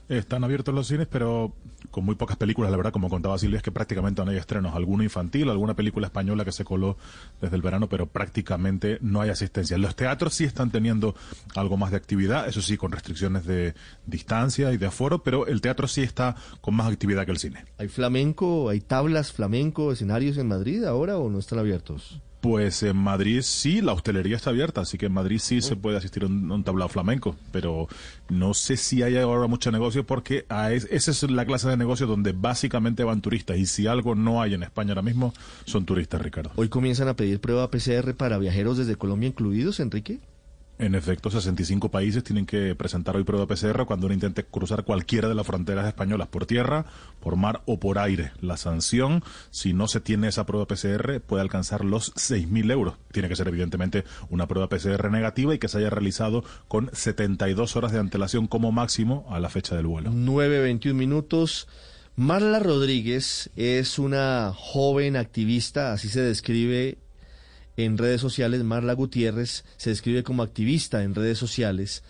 [0.10, 1.54] Están abiertos los cines, pero
[1.90, 4.76] con muy pocas películas, la verdad, como contaba Silvia, es que prácticamente no hay estrenos.
[4.76, 6.98] Alguno infantil, alguna película española que se coló
[7.42, 9.78] desde el verano, pero prácticamente no hay asistencia.
[9.78, 11.16] Los teatros sí están teniendo
[11.56, 13.74] algo más de actividad, eso sí, con restricciones de
[14.06, 17.66] distancia y de aforo, pero el teatro sí está con más actividad que el cine.
[17.78, 22.22] ¿Hay flamenco, hay tablas flamenco, escenarios en Madrid ahora o no están abiertos?
[22.42, 25.98] Pues en Madrid sí, la hostelería está abierta, así que en Madrid sí se puede
[25.98, 27.88] asistir a un, un tablao flamenco, pero
[28.30, 31.78] no sé si hay ahora mucho negocio porque a es- esa es la clase de
[31.78, 35.86] negocio donde básicamente van turistas y si algo no hay en España ahora mismo son
[35.86, 36.50] turistas, Ricardo.
[36.56, 40.20] Hoy comienzan a pedir prueba PCR para viajeros desde Colombia incluidos, Enrique.
[40.82, 45.30] En efecto, 65 países tienen que presentar hoy prueba PCR cuando uno intente cruzar cualquiera
[45.30, 46.88] de las fronteras españolas por tierra,
[47.20, 48.32] por mar o por aire.
[48.42, 52.96] La sanción, si no se tiene esa prueba PCR, puede alcanzar los 6.000 euros.
[53.12, 57.76] Tiene que ser evidentemente una prueba PCR negativa y que se haya realizado con 72
[57.76, 60.10] horas de antelación como máximo a la fecha del vuelo.
[60.10, 61.68] 9.21 minutos.
[62.16, 66.98] Marla Rodríguez es una joven activista, así se describe
[67.78, 68.64] en redes sociales.
[68.64, 72.04] Marla Gutiérrez se describe como activista en redes sociales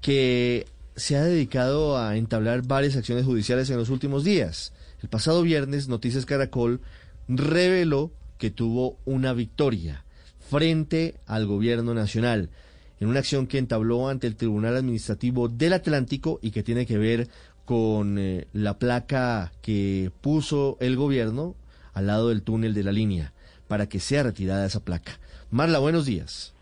[0.00, 4.72] que se ha dedicado a entablar varias acciones judiciales en los últimos días.
[5.02, 6.80] El pasado viernes, Noticias Caracol
[7.28, 10.04] reveló que tuvo una victoria
[10.38, 12.50] frente al gobierno nacional
[12.98, 16.98] en una acción que entabló ante el Tribunal Administrativo del Atlántico y que tiene que
[16.98, 17.28] ver
[17.64, 21.54] con eh, la placa que puso el gobierno
[21.92, 23.32] al lado del túnel de la línea
[23.70, 25.12] para que sea retirada esa placa.
[25.52, 26.52] Marla, buenos días.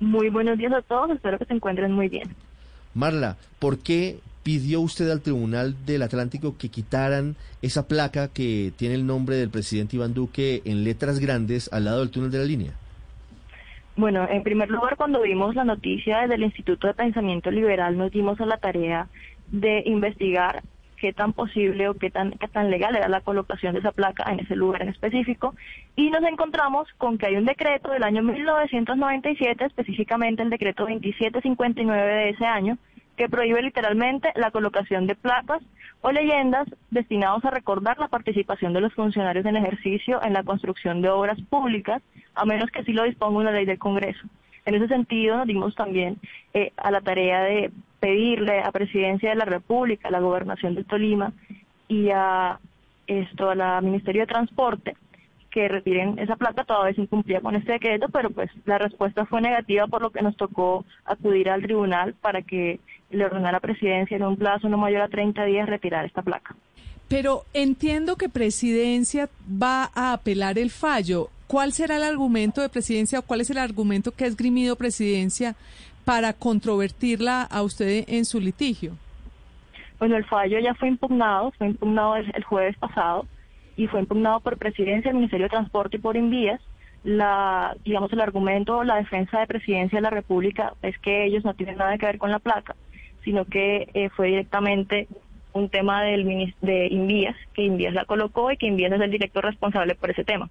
[0.00, 2.34] Muy buenos días a todos, espero que se encuentren muy bien.
[2.92, 8.96] Marla, ¿por qué pidió usted al Tribunal del Atlántico que quitaran esa placa que tiene
[8.96, 12.44] el nombre del presidente Iván Duque en letras grandes al lado del túnel de la
[12.44, 12.72] línea?
[13.94, 18.10] Bueno, en primer lugar, cuando vimos la noticia desde el Instituto de Pensamiento Liberal, nos
[18.10, 19.06] dimos a la tarea
[19.52, 20.64] de investigar
[20.96, 24.30] qué tan posible o qué tan, qué tan legal era la colocación de esa placa
[24.30, 25.54] en ese lugar en específico
[25.96, 32.12] y nos encontramos con que hay un decreto del año 1997, específicamente el decreto 2759
[32.12, 32.78] de ese año,
[33.16, 35.62] que prohíbe literalmente la colocación de placas
[36.00, 41.00] o leyendas destinados a recordar la participación de los funcionarios en ejercicio en la construcción
[41.00, 42.02] de obras públicas,
[42.34, 44.26] a menos que así lo disponga una ley del Congreso.
[44.66, 46.18] En ese sentido, nos dimos también
[46.54, 47.70] eh, a la tarea de
[48.00, 51.32] pedirle a Presidencia de la República, a la Gobernación de Tolima
[51.88, 52.58] y a
[53.06, 54.96] esto a la Ministerio de Transporte
[55.54, 59.40] que retiren esa placa, todavía se incumplía con este decreto, pero pues la respuesta fue
[59.40, 64.16] negativa, por lo que nos tocó acudir al tribunal para que le ordenara a Presidencia
[64.16, 66.56] en un plazo no mayor a 30 días retirar esta placa.
[67.06, 71.28] Pero entiendo que Presidencia va a apelar el fallo.
[71.46, 75.54] ¿Cuál será el argumento de Presidencia o cuál es el argumento que ha esgrimido Presidencia
[76.04, 78.92] para controvertirla a usted en su litigio?
[79.98, 83.26] Bueno, el fallo ya fue impugnado, fue impugnado el, jueves pasado
[83.76, 86.60] y fue impugnado por Presidencia, el Ministerio de Transporte y por Envías.
[87.04, 91.44] La, digamos, el argumento o la defensa de Presidencia de la República es que ellos
[91.44, 92.76] no tienen nada que ver con la placa,
[93.24, 95.06] sino que eh, fue directamente
[95.52, 99.44] un tema del de Invías, que Invías la colocó y que Invías es el director
[99.44, 100.50] responsable por ese tema.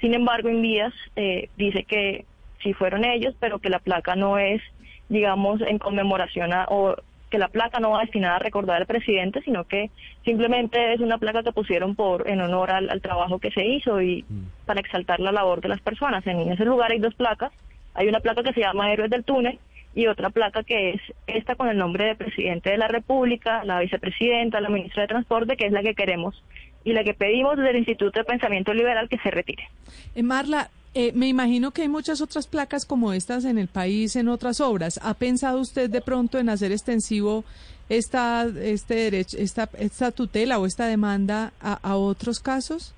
[0.00, 2.24] Sin embargo, Invías eh, dice que
[2.62, 4.60] sí fueron ellos, pero que la placa no es,
[5.08, 6.96] digamos, en conmemoración a, o
[7.30, 9.90] que la placa no va destinada a recordar al presidente, sino que
[10.24, 14.24] simplemente es una placa que pusieron por en honor al, trabajo que se hizo y
[14.28, 14.66] mm.
[14.66, 16.26] para exaltar la labor de las personas.
[16.26, 17.52] En ese lugar hay dos placas.
[17.94, 19.58] Hay una placa que se llama Héroes del Túnel
[19.94, 23.80] y otra placa que es esta con el nombre de presidente de la República, la
[23.80, 26.40] vicepresidenta, la ministra de Transporte, que es la que queremos
[26.84, 29.68] y la que pedimos desde el Instituto de Pensamiento Liberal que se retire.
[30.14, 34.14] Eh, Marla, eh, me imagino que hay muchas otras placas como estas en el país,
[34.16, 35.00] en otras obras.
[35.02, 37.44] ¿Ha pensado usted de pronto en hacer extensivo
[37.88, 42.94] esta, este derecho, esta, esta tutela o esta demanda a, a otros casos?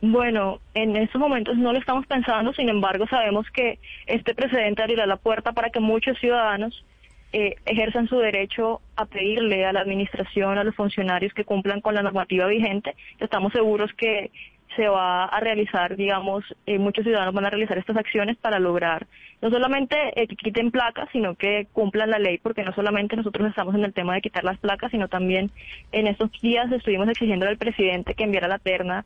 [0.00, 5.06] Bueno, en estos momentos no lo estamos pensando, sin embargo sabemos que este precedente abrirá
[5.06, 6.84] la puerta para que muchos ciudadanos
[7.32, 11.94] eh, ejerzan su derecho a pedirle a la administración, a los funcionarios que cumplan con
[11.94, 12.94] la normativa vigente.
[13.20, 14.30] Estamos seguros que
[14.76, 19.06] se va a realizar, digamos, eh, muchos ciudadanos van a realizar estas acciones para lograr
[19.40, 23.74] no solamente que quiten placas, sino que cumplan la ley, porque no solamente nosotros estamos
[23.74, 25.50] en el tema de quitar las placas, sino también
[25.92, 29.04] en estos días estuvimos exigiendo al presidente que enviara la terna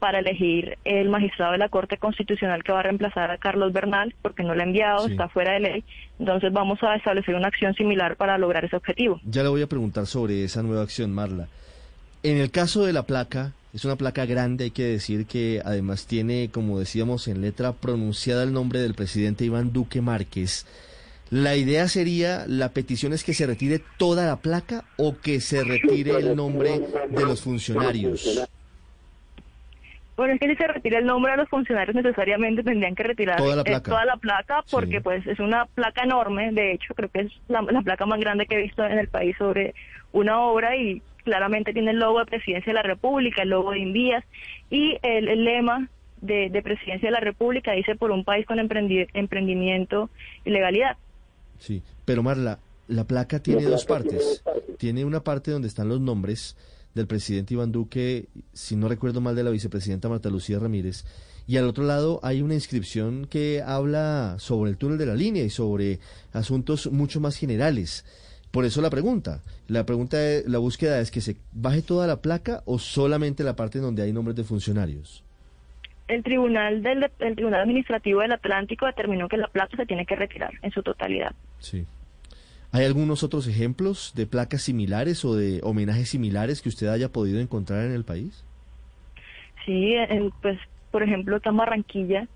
[0.00, 4.14] para elegir el magistrado de la Corte Constitucional que va a reemplazar a Carlos Bernal,
[4.22, 5.84] porque no lo ha enviado, está fuera de ley.
[6.18, 9.20] Entonces vamos a establecer una acción similar para lograr ese objetivo.
[9.24, 11.46] Ya le voy a preguntar sobre esa nueva acción, Marla.
[12.22, 16.06] En el caso de la placa, es una placa grande, hay que decir que además
[16.06, 20.66] tiene, como decíamos en letra pronunciada, el nombre del presidente Iván Duque Márquez.
[21.30, 25.62] La idea sería, la petición es que se retire toda la placa o que se
[25.62, 28.48] retire el nombre de los funcionarios.
[30.20, 33.38] Bueno, es que si se retira el nombre de los funcionarios necesariamente tendrían que retirar
[33.38, 37.32] toda la eh, placa, porque pues es una placa enorme, de hecho creo que es
[37.48, 39.74] la, placa más grande que he visto en el país sobre
[40.12, 43.78] una obra y claramente tiene el logo de Presidencia de la República, el logo de
[43.78, 44.22] Invías.
[44.68, 45.88] Y el, lema
[46.20, 50.10] de, Presidencia de la República dice por un país con emprendimiento
[50.44, 50.98] y legalidad.
[51.58, 52.58] Sí, pero Marla,
[52.88, 54.44] la placa tiene dos partes.
[54.76, 56.58] Tiene una parte donde están los nombres
[56.94, 61.04] del presidente Iván Duque, si no recuerdo mal, de la vicepresidenta Marta Lucía Ramírez.
[61.46, 65.42] Y al otro lado hay una inscripción que habla sobre el túnel de la línea
[65.42, 65.98] y sobre
[66.32, 68.04] asuntos mucho más generales.
[68.50, 69.42] Por eso la pregunta.
[69.68, 73.78] La pregunta, la búsqueda es que se baje toda la placa o solamente la parte
[73.78, 75.24] donde hay nombres de funcionarios.
[76.08, 80.16] El tribunal del el tribunal administrativo del Atlántico determinó que la placa se tiene que
[80.16, 81.32] retirar en su totalidad.
[81.60, 81.86] Sí.
[82.72, 87.40] ¿Hay algunos otros ejemplos de placas similares o de homenajes similares que usted haya podido
[87.40, 88.44] encontrar en el país?
[89.66, 89.96] Sí,
[90.40, 90.58] pues
[90.90, 92.28] por ejemplo, acá en Barranquilla,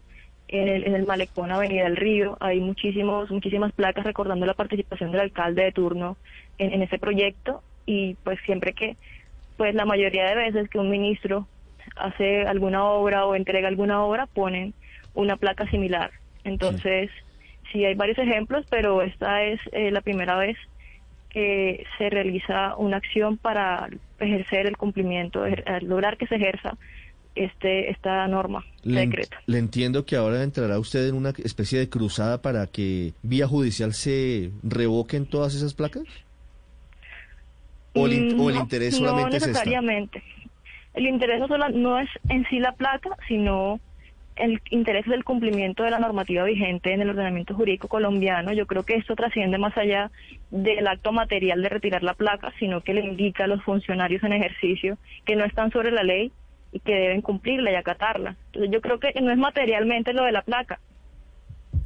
[0.48, 5.12] en el, en el malecón Avenida del Río, hay muchísimos, muchísimas placas recordando la participación
[5.12, 6.16] del alcalde de turno
[6.58, 8.96] en, en ese proyecto y pues siempre que,
[9.56, 11.46] pues la mayoría de veces que un ministro
[11.96, 14.74] hace alguna obra o entrega alguna obra, ponen
[15.14, 16.10] una placa similar.
[16.42, 17.23] Entonces, sí
[17.72, 20.56] hay varios ejemplos, pero esta es eh, la primera vez
[21.30, 23.88] que se realiza una acción para
[24.20, 25.44] ejercer el cumplimiento,
[25.80, 26.78] lograr que se ejerza
[27.34, 29.36] este esta norma, le, decreto.
[29.46, 33.92] Le entiendo que ahora entrará usted en una especie de cruzada para que vía judicial
[33.92, 36.04] se revoquen todas esas placas.
[37.94, 40.22] ¿O el, o el interés solamente no necesariamente.
[40.94, 43.80] El interés no, no es en sí la placa, sino
[44.36, 48.52] el interés del cumplimiento de la normativa vigente en el ordenamiento jurídico colombiano.
[48.52, 50.10] Yo creo que esto trasciende más allá
[50.50, 54.32] del acto material de retirar la placa, sino que le indica a los funcionarios en
[54.32, 56.32] ejercicio que no están sobre la ley
[56.72, 58.36] y que deben cumplirla y acatarla.
[58.46, 60.80] Entonces yo creo que no es materialmente lo de la placa.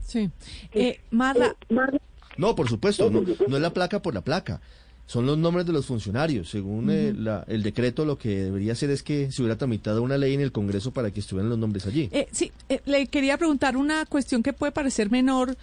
[0.00, 0.30] Sí.
[0.72, 1.54] Eh, Marla.
[2.38, 4.60] No, por supuesto, no, no es la placa por la placa
[5.08, 6.50] son los nombres de los funcionarios.
[6.50, 7.14] Según eh,
[7.46, 10.52] el decreto, lo que debería hacer es que se hubiera tramitado una ley en el
[10.52, 12.10] Congreso para que estuvieran los nombres allí.
[12.12, 15.56] Eh, sí, eh, le quería preguntar una cuestión que puede parecer menor,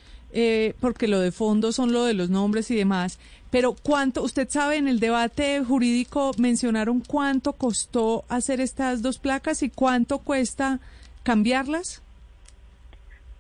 [0.82, 3.19] porque lo de fondo son lo de los nombres y demás.
[3.51, 9.64] Pero cuánto, usted sabe, en el debate jurídico mencionaron cuánto costó hacer estas dos placas
[9.64, 10.80] y cuánto cuesta
[11.24, 12.01] cambiarlas.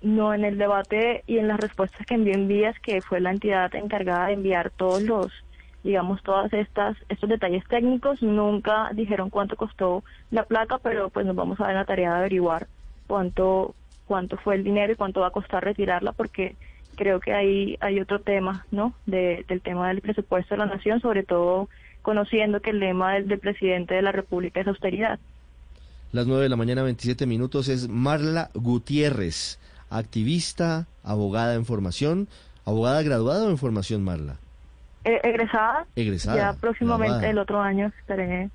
[0.03, 3.31] No, en el debate y en las respuestas que envió en vías, que fue la
[3.31, 5.31] entidad encargada de enviar todos los
[5.85, 8.21] digamos, todas estas estos detalles técnicos.
[8.23, 12.17] Nunca dijeron cuánto costó la placa, pero pues nos vamos a dar la tarea de
[12.17, 12.67] averiguar
[13.07, 13.75] cuánto
[14.07, 16.55] cuánto fue el dinero y cuánto va a costar retirarla, porque
[16.95, 18.93] creo que ahí hay otro tema, ¿no?
[19.05, 21.69] del tema del presupuesto de la nación, sobre todo
[22.01, 25.19] conociendo que el lema del, presidente de la República es austeridad.
[26.11, 32.27] Las nueve de la mañana, 27 minutos, es Marla Gutiérrez, activista, abogada en formación,
[32.63, 34.37] abogada graduada en formación, Marla.
[35.05, 35.85] Eh, egresada.
[35.95, 36.35] Egresada.
[36.35, 38.49] Ya próximamente el otro año estaré.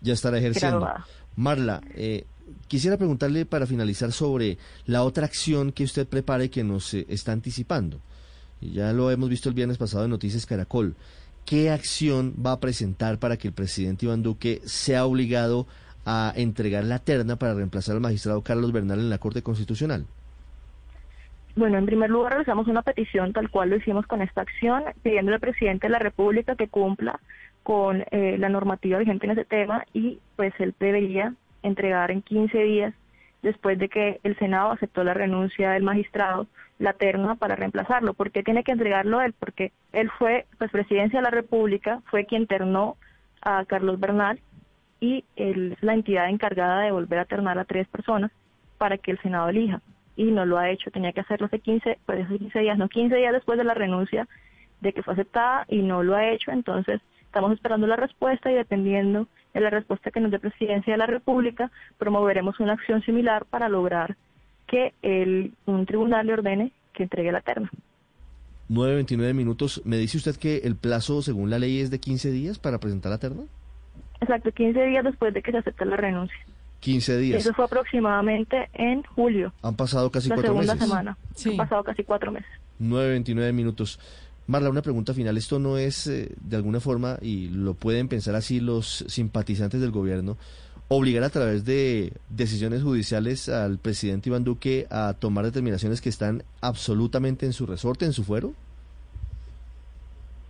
[0.00, 0.88] Ya estará ejerciendo.
[1.36, 2.26] Marla, eh,
[2.66, 7.06] quisiera preguntarle para finalizar sobre la otra acción que usted prepara y que nos eh,
[7.08, 8.00] está anticipando.
[8.60, 10.96] Ya lo hemos visto el viernes pasado en Noticias Caracol.
[11.44, 15.68] ¿Qué acción va a presentar para que el presidente Iván Duque sea obligado
[16.04, 20.06] a entregar la terna para reemplazar al magistrado Carlos Bernal en la Corte Constitucional?
[21.58, 25.34] Bueno, en primer lugar realizamos una petición tal cual lo hicimos con esta acción, pidiendo
[25.34, 27.18] al presidente de la República que cumpla
[27.64, 32.56] con eh, la normativa vigente en ese tema y pues él debería entregar en 15
[32.62, 32.94] días
[33.42, 36.46] después de que el Senado aceptó la renuncia del magistrado
[36.78, 38.14] la terna para reemplazarlo.
[38.14, 39.34] ¿Por qué tiene que entregarlo él?
[39.36, 42.96] Porque él fue, pues presidencia de la República, fue quien ternó
[43.42, 44.38] a Carlos Bernal
[45.00, 48.30] y él es la entidad encargada de volver a ternar a tres personas
[48.78, 49.82] para que el Senado elija
[50.18, 50.90] y no lo ha hecho.
[50.90, 53.72] Tenía que hacerlo hace 15, pues hace 15 días, no 15 días después de la
[53.72, 54.26] renuncia
[54.80, 56.50] de que fue aceptada y no lo ha hecho.
[56.50, 60.98] Entonces, estamos esperando la respuesta y dependiendo de la respuesta que nos dé Presidencia de
[60.98, 64.16] la República, promoveremos una acción similar para lograr
[64.66, 67.70] que el, un tribunal le ordene que entregue la terna.
[68.68, 69.82] 9.29 minutos.
[69.84, 73.10] ¿Me dice usted que el plazo, según la ley, es de 15 días para presentar
[73.10, 73.44] la terna?
[74.20, 76.36] Exacto, 15 días después de que se acepte la renuncia.
[76.80, 77.40] 15 días.
[77.40, 79.52] Eso fue aproximadamente en julio.
[79.62, 80.88] Han pasado casi la cuatro segunda meses.
[80.88, 81.18] semana.
[81.46, 82.48] Han pasado casi cuatro meses.
[82.80, 83.98] 9.29 minutos.
[84.46, 85.36] Marla, una pregunta final.
[85.36, 89.90] Esto no es, eh, de alguna forma, y lo pueden pensar así los simpatizantes del
[89.90, 90.38] gobierno,
[90.88, 96.44] obligar a través de decisiones judiciales al presidente Iván Duque a tomar determinaciones que están
[96.62, 98.54] absolutamente en su resorte, en su fuero?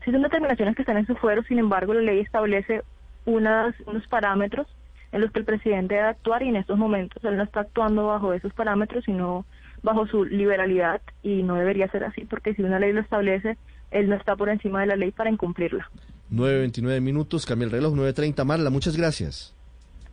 [0.05, 2.83] Sí, son determinaciones que están en su fuero, sin embargo, la ley establece
[3.25, 4.69] unas, unos parámetros
[5.13, 8.07] en los que el presidente debe actuar y en estos momentos él no está actuando
[8.07, 9.47] bajo esos parámetros, sino
[9.83, 13.57] bajo su liberalidad y no debería ser así porque si una ley lo establece,
[13.91, 15.91] él no está por encima de la ley para incumplirla.
[16.31, 18.45] 9.29 minutos, cambia el reloj, 9.30.
[18.45, 19.55] Marla, muchas gracias.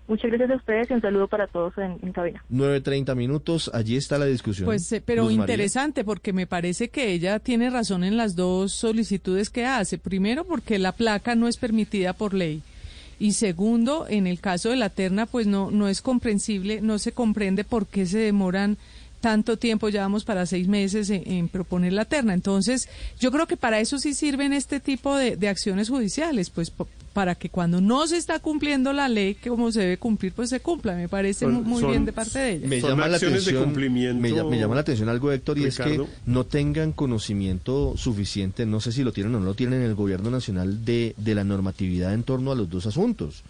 [0.07, 2.43] Muchas gracias a ustedes y un saludo para todos en, en cabina.
[2.51, 4.65] 9.30 minutos, allí está la discusión.
[4.65, 5.53] Pues, eh, pero Luz María.
[5.53, 9.97] interesante porque me parece que ella tiene razón en las dos solicitudes que hace.
[9.97, 12.61] Primero, porque la placa no es permitida por ley.
[13.17, 17.13] Y segundo, en el caso de la terna, pues no, no es comprensible, no se
[17.13, 18.77] comprende por qué se demoran
[19.25, 22.35] tanto tiempo, ya vamos para seis meses en, en proponer la terna.
[22.35, 22.87] Entonces,
[23.19, 26.71] yo creo que para eso sí sirven este tipo de, de acciones judiciales, pues
[27.11, 30.51] para que cuando no se está cumpliendo la ley, que como se debe cumplir, pues
[30.51, 30.93] se cumpla.
[30.95, 32.67] Me parece Son- muy son- bien de parte de ella.
[32.67, 35.57] Me Son llama la de atención, cumplimiento, me, ll- me llama la atención algo, Héctor,
[35.57, 39.53] y es que no tengan conocimiento suficiente, no sé si lo tienen o no lo
[39.55, 43.43] tienen en el gobierno nacional, de, de la normatividad en torno a los dos asuntos.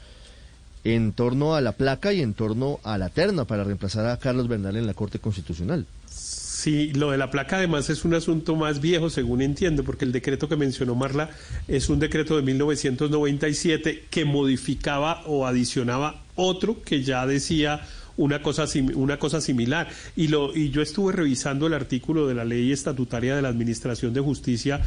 [0.86, 4.48] En torno a la placa y en torno a la terna para reemplazar a Carlos
[4.48, 5.86] Bernal en la Corte Constitucional.
[6.08, 10.12] Sí, lo de la placa además es un asunto más viejo, según entiendo, porque el
[10.12, 11.30] decreto que mencionó Marla
[11.68, 17.82] es un decreto de 1997 que modificaba o adicionaba otro que ya decía
[18.18, 18.66] una cosa
[18.96, 23.36] una cosa similar y lo y yo estuve revisando el artículo de la ley estatutaria
[23.36, 24.82] de la Administración de Justicia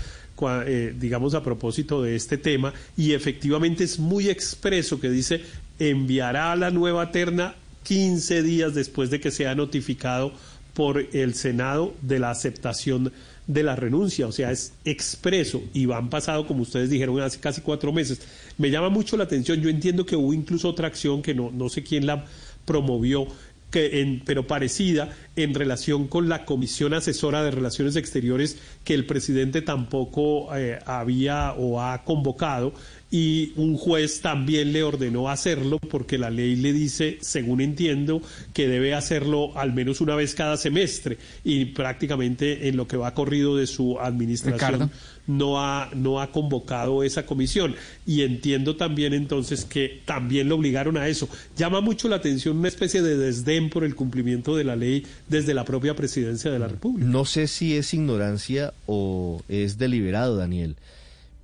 [0.67, 5.43] eh, digamos a propósito de este tema y efectivamente es muy expreso que dice
[5.79, 10.33] enviará la nueva terna 15 días después de que sea notificado
[10.75, 13.13] por el Senado de la aceptación
[13.49, 17.63] de la renuncia, o sea, es expreso y han pasado, como ustedes dijeron, hace casi
[17.63, 18.21] cuatro meses.
[18.59, 21.71] Me llama mucho la atención, yo entiendo que hubo incluso otra acción que no, no
[21.71, 22.27] sé quién la
[22.67, 23.27] promovió,
[23.71, 29.07] que en, pero parecida en relación con la Comisión Asesora de Relaciones Exteriores que el
[29.07, 32.73] presidente tampoco eh, había o ha convocado
[33.11, 38.21] y un juez también le ordenó hacerlo porque la ley le dice, según entiendo,
[38.53, 43.15] que debe hacerlo al menos una vez cada semestre y prácticamente en lo que va
[43.15, 44.91] corrido de su administración
[45.27, 47.75] no ha no ha convocado esa comisión
[48.07, 51.29] y entiendo también entonces que también lo obligaron a eso.
[51.57, 55.55] Llama mucho la atención una especie de desdén por el cumplimiento de la ley desde
[55.55, 57.09] la propia presidencia de la República.
[57.09, 60.77] No sé si es ignorancia o es deliberado, Daniel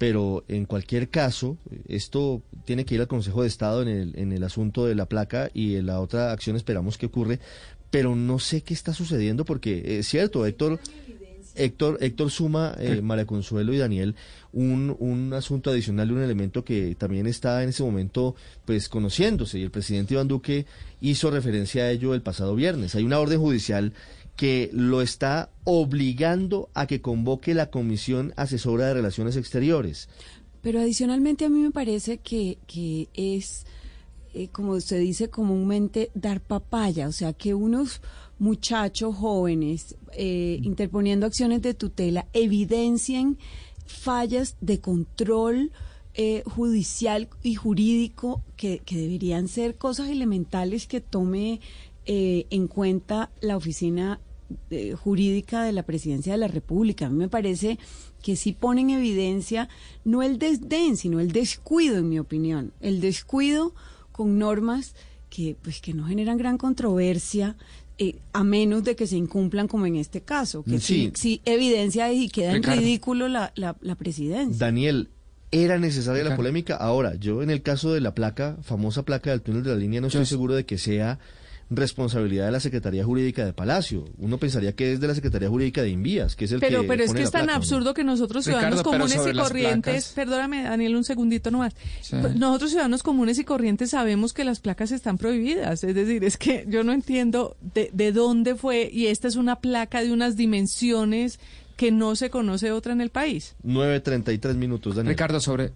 [0.06, 1.56] pero en cualquier caso,
[1.88, 5.06] esto tiene que ir al Consejo de Estado en el, en el asunto de la
[5.06, 7.40] placa y en la otra acción esperamos que ocurre,
[7.90, 10.78] pero no sé qué está sucediendo porque es cierto, Héctor...
[11.56, 14.16] Héctor, Héctor suma, eh, María Consuelo y Daniel,
[14.52, 18.34] un, un asunto adicional y un elemento que también está en ese momento
[18.64, 20.66] pues conociéndose y el presidente Iván Duque
[21.00, 22.96] hizo referencia a ello el pasado viernes.
[22.96, 23.92] Hay una orden judicial
[24.36, 30.08] que lo está obligando a que convoque la Comisión Asesora de Relaciones Exteriores.
[30.60, 33.66] Pero adicionalmente a mí me parece que, que es,
[34.32, 38.00] eh, como se dice comúnmente, dar papaya, o sea, que unos
[38.38, 43.38] muchachos jóvenes eh, interponiendo acciones de tutela evidencien
[43.86, 45.70] fallas de control
[46.14, 51.60] eh, judicial y jurídico que, que, deberían ser cosas elementales que tome
[52.06, 54.20] eh, en cuenta la oficina
[54.70, 57.06] eh, jurídica de la presidencia de la República.
[57.06, 57.78] A mí me parece
[58.22, 59.68] que sí pone en evidencia
[60.04, 62.72] no el desdén, sino el descuido, en mi opinión.
[62.80, 63.74] El descuido
[64.12, 64.94] con normas
[65.30, 67.56] que, pues, que no generan gran controversia,
[67.98, 72.12] eh, a menos de que se incumplan como en este caso, que sí, sí, evidencia
[72.12, 74.66] y queda en ridículo la, la, presidencia.
[74.66, 75.10] Daniel,
[75.50, 76.76] ¿era necesaria la polémica?
[76.76, 80.00] Ahora, yo en el caso de la placa, famosa placa del túnel de la línea,
[80.00, 81.18] no estoy seguro de que sea
[81.70, 84.04] responsabilidad de la Secretaría Jurídica de Palacio.
[84.18, 86.88] Uno pensaría que es de la Secretaría Jurídica de Invías, que es el pero, que.
[86.88, 90.12] Pero es que es tan absurdo que nosotros, ciudadanos comunes y corrientes.
[90.14, 91.74] Perdóname, Daniel, un segundito nomás.
[92.36, 95.84] Nosotros, ciudadanos comunes y corrientes, sabemos que las placas están prohibidas.
[95.84, 99.56] Es decir, es que yo no entiendo de, de dónde fue, y esta es una
[99.56, 101.38] placa de unas dimensiones
[101.76, 103.56] que no se conoce otra en el país.
[103.64, 105.14] 9.33 minutos, Daniel.
[105.14, 105.72] Ricardo, sobre,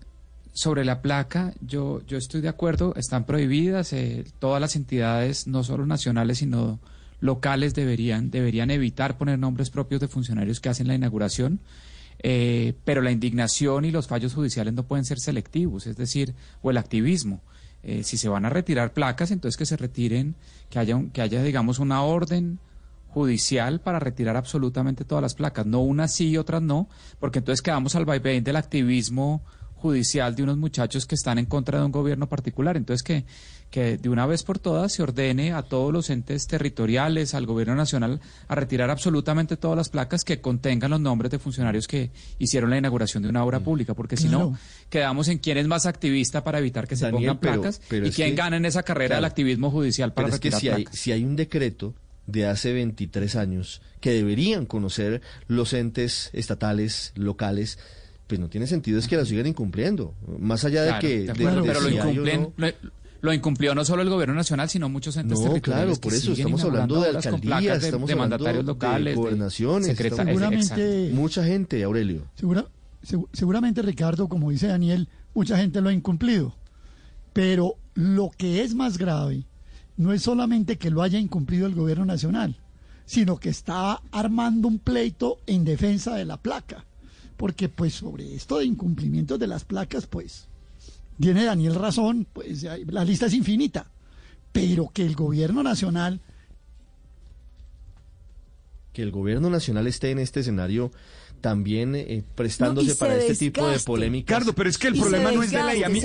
[0.59, 5.63] sobre la placa, yo, yo estoy de acuerdo, están prohibidas, eh, todas las entidades, no
[5.63, 6.81] solo nacionales, sino
[7.21, 11.61] locales, deberían, deberían evitar poner nombres propios de funcionarios que hacen la inauguración,
[12.25, 16.73] eh, pero la indignación y los fallos judiciales no pueden ser selectivos, es decir, o
[16.73, 17.41] el activismo.
[17.85, 20.35] Eh, si se van a retirar placas, entonces que se retiren,
[20.71, 22.59] que haya, que haya digamos, una orden
[23.07, 26.89] judicial para retirar absolutamente todas las placas, no unas sí y otras no,
[27.21, 29.45] porque entonces quedamos al vaivén del activismo
[29.79, 32.77] judicial de unos muchachos que están en contra de un gobierno particular.
[32.77, 33.25] Entonces, que,
[33.71, 37.75] que de una vez por todas se ordene a todos los entes territoriales, al gobierno
[37.75, 42.71] nacional, a retirar absolutamente todas las placas que contengan los nombres de funcionarios que hicieron
[42.71, 43.65] la inauguración de una obra mm.
[43.65, 44.59] pública, porque si no,
[44.91, 48.57] quedamos en quién es más activista para evitar que se pongan placas y quién gana
[48.57, 51.37] en esa carrera del activismo judicial para retirar es que si Hay, si hay un
[51.37, 51.95] decreto
[52.29, 57.79] de hace 23 años que deberían conocer los entes estatales, locales,
[58.29, 60.15] pues no tiene sentido es que la sigan incumpliendo.
[60.39, 61.33] Más allá de que...
[61.35, 62.73] pero lo,
[63.21, 66.63] lo, incumplió no solo el gobierno nacional, sino muchos entes no, claro, por eso estamos
[66.63, 72.27] hablando de alcaldías, estamos de, mandatarios locales, de gobernaciones, seguramente, mucha gente, Aurelio.
[72.35, 72.67] Segura,
[73.33, 76.55] seguramente, Ricardo, como dice Daniel, mucha gente lo ha incumplido.
[77.33, 79.47] Pero lo que es más grave
[79.97, 82.61] no es solamente que lo haya incumplido el gobierno nacional,
[83.07, 86.85] sino que está armando un pleito en defensa de la placa
[87.39, 90.49] porque pues sobre esto de incumplimientos de las placas, pues
[91.19, 93.87] tiene Daniel razón, pues la lista es infinita,
[94.53, 96.21] pero que el gobierno nacional...
[98.93, 100.91] Que el gobierno nacional esté en este escenario
[101.41, 104.39] también eh, prestándose para este tipo de polémicas.
[104.39, 105.85] Ricardo, pero es que el problema no es de ley.
[105.85, 106.01] A mí,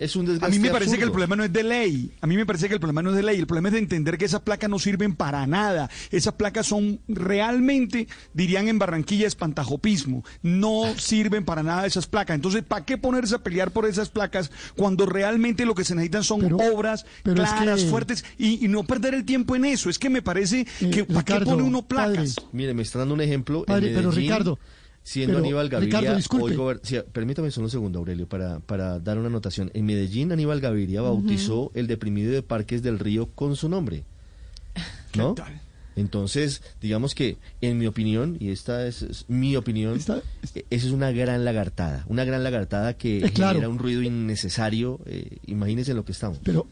[0.00, 2.10] es un desgaste A mí me parece que el problema no es de ley.
[2.22, 3.38] A mí me parece que el problema no es de ley.
[3.38, 5.90] El problema es de entender que esas placas no sirven para nada.
[6.10, 10.24] Esas placas son realmente, dirían en Barranquilla, espantajopismo.
[10.42, 12.34] No sirven para nada esas placas.
[12.34, 16.24] Entonces, ¿para qué ponerse a pelear por esas placas cuando realmente lo que se necesitan
[16.24, 19.90] son obras claras, fuertes y, no perder el tiempo en eso?
[19.90, 22.36] Es que me parece eh, que ¿para qué pone uno placas?
[22.52, 23.64] Mire, me está dando un ejemplo.
[23.66, 24.58] pero Ricardo
[25.02, 26.18] siendo Aníbal Gaviria
[27.12, 31.70] permítame solo un segundo Aurelio para, para dar una anotación en Medellín Aníbal Gaviria bautizó
[31.74, 34.04] el deprimido de Parques del Río con su nombre
[35.16, 35.34] ¿no?
[35.96, 40.22] Entonces, digamos que, en mi opinión, y esta es, mi opinión, esa
[40.70, 45.00] es una gran lagartada, una gran lagartada que genera un ruido innecesario.
[45.06, 46.38] Eh, imagínense lo que estamos.
[46.42, 46.66] Pero,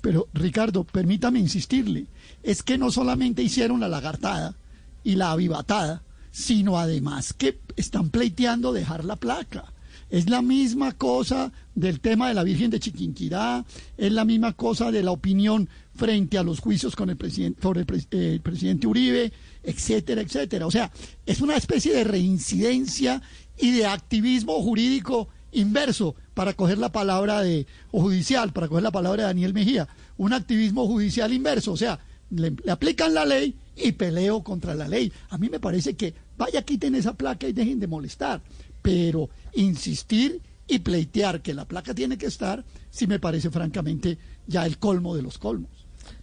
[0.00, 2.06] Pero Ricardo, permítame insistirle,
[2.42, 4.54] es que no solamente hicieron la lagartada
[5.02, 6.02] y la avivatada,
[6.34, 9.72] sino además que están pleiteando dejar la placa.
[10.10, 13.64] Es la misma cosa del tema de la Virgen de Chiquinquirá,
[13.96, 17.82] es la misma cosa de la opinión frente a los juicios con el presidente, sobre
[17.82, 19.32] el, eh, el presidente Uribe,
[19.62, 20.66] etcétera, etcétera.
[20.66, 20.90] O sea,
[21.24, 23.22] es una especie de reincidencia
[23.56, 28.90] y de activismo jurídico inverso, para coger la palabra de, o judicial, para coger la
[28.90, 33.54] palabra de Daniel Mejía, un activismo judicial inverso, o sea, le, le aplican la ley
[33.76, 35.12] y peleo contra la ley.
[35.30, 38.42] A mí me parece que vaya, quiten esa placa y dejen de molestar,
[38.82, 44.64] pero insistir y pleitear que la placa tiene que estar, sí me parece francamente ya
[44.66, 45.70] el colmo de los colmos.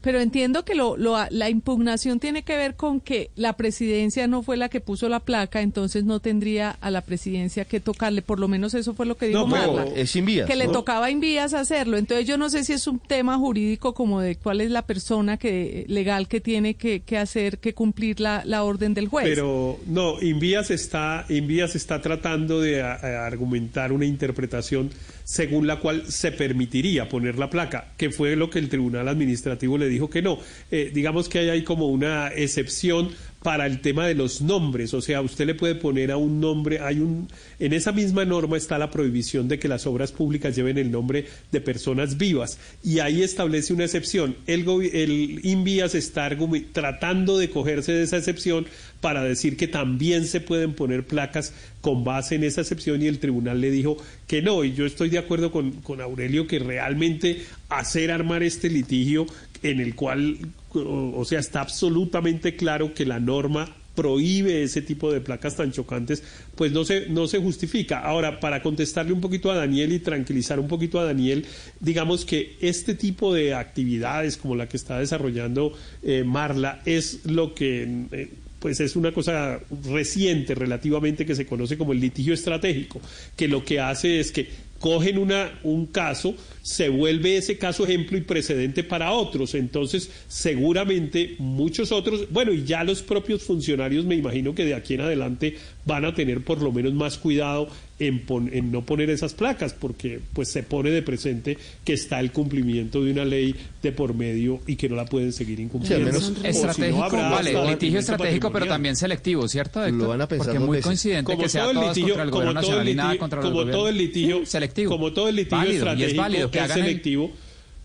[0.02, 4.42] Pero entiendo que lo, lo- la impugnación tiene que ver con que la presidencia no
[4.42, 8.22] fue la que puso la placa, entonces no tendría a la presidencia que tocarle.
[8.22, 9.86] Por lo menos eso fue lo que dijo No, Marla.
[9.96, 11.98] es Invías, Que le tocaba a Invías hacerlo.
[11.98, 15.38] Entonces yo no sé si es un tema jurídico como de cuál es la persona
[15.38, 19.26] que legal que tiene que, que hacer, que cumplir la, la orden del juez.
[19.26, 24.90] Pero no, Invías está, Invías está tratando de a- a argumentar una interpretación
[25.24, 29.78] según la cual se permitiría poner la placa, que fue lo que el Tribunal Administrativo
[29.78, 30.40] le dijo que no.
[30.72, 33.10] Eh, digamos que hay como una excepción
[33.44, 36.80] para el tema de los nombres, o sea, usted le puede poner a un nombre,
[36.80, 37.28] hay un
[37.60, 41.26] en esa misma norma está la prohibición de que las obras públicas lleven el nombre
[41.52, 44.36] de personas vivas y ahí establece una excepción.
[44.46, 46.30] El, el Invías está
[46.72, 48.68] tratando de cogerse de esa excepción
[49.02, 53.18] para decir que también se pueden poner placas con base en esa excepción y el
[53.18, 53.98] tribunal le dijo
[54.28, 54.64] que no.
[54.64, 59.26] Y yo estoy de acuerdo con, con Aurelio que realmente hacer armar este litigio
[59.64, 60.38] en el cual,
[60.74, 66.24] o, sea, está absolutamente claro que la norma prohíbe ese tipo de placas tan chocantes,
[66.56, 68.00] pues no se, no se justifica.
[68.00, 71.46] Ahora, para contestarle un poquito a Daniel y tranquilizar un poquito a Daniel,
[71.80, 75.74] digamos que este tipo de actividades como la que está desarrollando
[76.04, 78.06] eh, Marla es lo que...
[78.12, 78.30] eh,
[78.62, 79.60] pues es una cosa
[79.90, 83.02] reciente relativamente que se conoce como el litigio estratégico,
[83.36, 84.50] que lo que hace es que
[84.80, 89.56] cogen una, un caso, se vuelve ese caso ejemplo y precedente para otros.
[89.56, 94.94] Entonces, seguramente muchos otros, bueno, y ya los propios funcionarios me imagino que de aquí
[94.96, 97.68] en adelante van a tener por lo menos más cuidado
[97.98, 102.20] en, pon- en no poner esas placas, porque pues se pone de presente que está
[102.20, 106.12] el cumplimiento de una ley de por medio y que no la pueden seguir incumpliendo.
[106.20, 109.84] Si no, estratégico, habrá vale, litigio estratégico, pero también selectivo, ¿cierto?
[109.86, 110.02] Héctor?
[110.02, 110.86] Lo van a pensar Porque muy veces.
[110.88, 112.96] coincidente como que sea todo el litigio, contra el como gobierno todo el nacional y
[112.96, 113.78] nada litigio, contra el como gobierno.
[113.80, 114.92] todo el litigio, selectivo.
[114.92, 117.32] como todo el litigio Válido, y es estratégico válido que es hagan el- selectivo,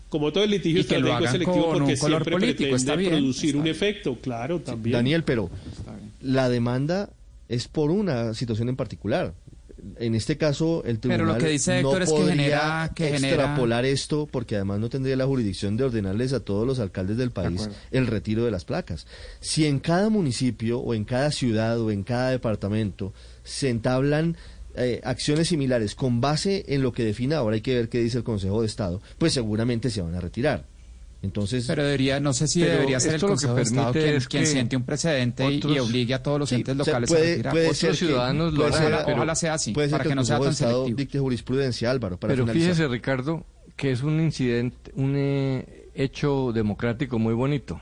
[0.09, 3.57] como todo el litigio estratégico es hagan selectivo porque siempre político, está pretende bien, producir
[3.57, 4.93] un efecto, claro, también.
[4.95, 5.51] Daniel, pero
[6.20, 7.11] la demanda
[7.49, 9.35] es por una situación en particular.
[10.01, 12.93] En este caso, el Pero tribunal lo que dice no Héctor es que podría genera-
[12.95, 16.81] que genera- extrapolar esto porque además no tendría la jurisdicción de ordenarles a todos los
[16.81, 19.07] alcaldes del país el retiro de las placas.
[19.39, 23.12] Si en cada municipio o en cada ciudad o en cada departamento
[23.45, 24.36] se entablan
[24.77, 28.19] eh, acciones similares con base en lo que defina, ahora hay que ver qué dice
[28.19, 30.65] el Consejo de Estado, pues seguramente se van a retirar.
[31.23, 34.07] Entonces, Pero debería, no sé si debería ser el lo que Consejo de Estado permite
[34.07, 37.09] quien, es quien que siente un precedente y- obligue a todos los Sí, entes locales
[37.09, 37.53] puede- a retirar.
[37.53, 40.13] puede Otros ser que- ciudadanos lo ser- ojalá sea así, puede ser para que que
[40.13, 40.97] el no sea de tan Estado selectivo.
[40.99, 42.75] dicte jurisprudencia, Álvaro, para Pero finalizar.
[42.75, 43.47] fíjese, Ricardo,
[43.77, 47.81] que es un incidente, un eh, hecho democrático muy bonito,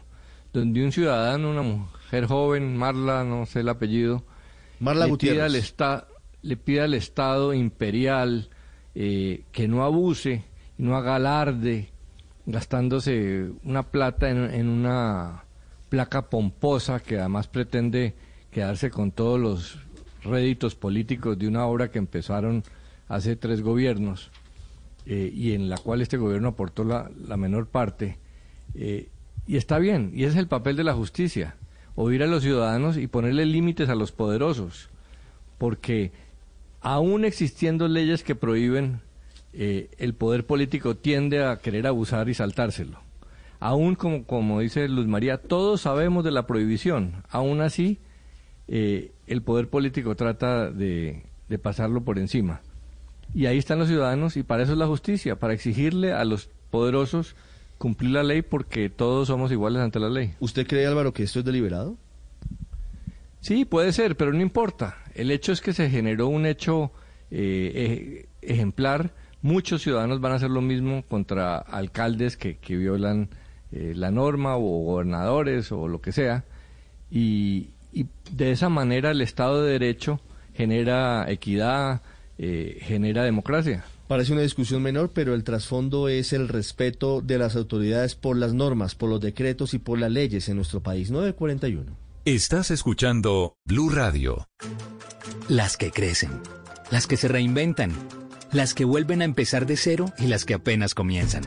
[0.53, 4.25] donde un ciudadano, una mujer joven, Marla, no sé el apellido,
[4.81, 5.37] Marla le, Gutiérrez.
[5.39, 6.07] pide al esta-
[6.45, 8.49] le pide al Estado imperial
[8.95, 10.45] eh, que no abuse
[10.77, 11.89] no haga alarde
[12.47, 15.45] gastándose una plata en, una
[15.89, 18.15] placa pomposa que además pretende
[18.51, 19.79] quedarse con todos los
[20.23, 22.63] réditos políticos de una obra que empezaron
[23.09, 24.31] hace tres gobiernos
[25.07, 28.19] eh, y en la cual este gobierno aportó la, la menor parte.
[28.75, 29.09] eh,
[29.47, 31.57] y está bien, y ese es el papel de la justicia,
[31.97, 34.89] oír a los ciudadanos y ponerle límites a los poderosos,
[35.59, 36.13] porque
[36.85, 39.01] aún existiendo leyes que prohíben,
[39.55, 43.01] eh, el poder político tiende a querer abusar y saltárselo.
[43.59, 47.99] Aún como, como dice Luz María, todos sabemos de la prohibición, aún así
[48.69, 52.61] eh, el poder político trata de, de pasarlo por encima.
[53.35, 56.51] Y ahí están los ciudadanos y para eso es la justicia, para exigirle a los
[56.71, 57.35] poderosos
[57.79, 60.35] cumplir la ley porque todos somos iguales ante la ley.
[60.39, 61.97] ¿Usted cree, Álvaro, que esto es deliberado?
[63.45, 64.97] Sí, puede ser, pero no importa.
[65.15, 66.93] El hecho es que se generó un hecho
[67.31, 69.13] eh, ej- ejemplar.
[69.43, 73.29] Muchos ciudadanos van a hacer lo mismo contra alcaldes que, que violan
[73.71, 76.45] eh, la norma o gobernadores o lo que sea.
[77.11, 80.21] Y, y de esa manera el Estado de Derecho
[80.55, 82.01] genera equidad,
[82.39, 83.85] eh, genera democracia.
[84.09, 88.55] Parece una discusión menor, pero el trasfondo es el respeto de las autoridades por las
[88.55, 91.11] normas, por los decretos y por las leyes en nuestro país.
[91.11, 92.04] 941.
[92.27, 94.49] Estás escuchando Blue Radio.
[95.47, 96.31] Las que crecen,
[96.91, 97.93] las que se reinventan,
[98.51, 101.43] las que vuelven a empezar de cero y las que apenas comienzan,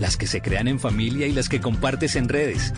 [0.00, 2.74] las que se crean en familia y las que compartes en redes.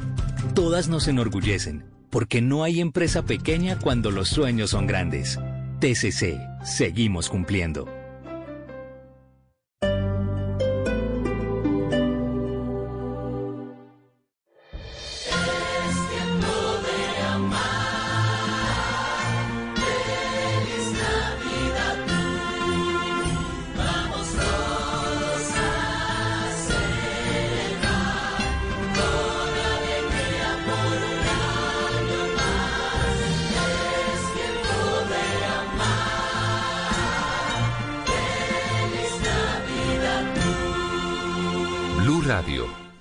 [0.55, 5.39] Todas nos enorgullecen, porque no hay empresa pequeña cuando los sueños son grandes.
[5.81, 7.98] TCC, seguimos cumpliendo.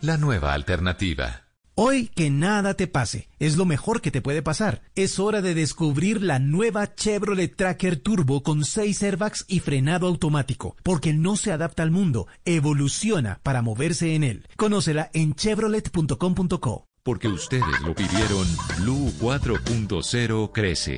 [0.07, 1.43] La nueva alternativa.
[1.75, 4.81] Hoy que nada te pase, es lo mejor que te puede pasar.
[4.95, 10.77] Es hora de descubrir la nueva Chevrolet Tracker Turbo con 6 airbags y frenado automático,
[10.81, 14.47] porque no se adapta al mundo, evoluciona para moverse en él.
[14.55, 16.87] Conócela en chevrolet.com.co.
[17.03, 18.47] Porque ustedes lo pidieron,
[18.79, 20.97] Blue 4.0 crece.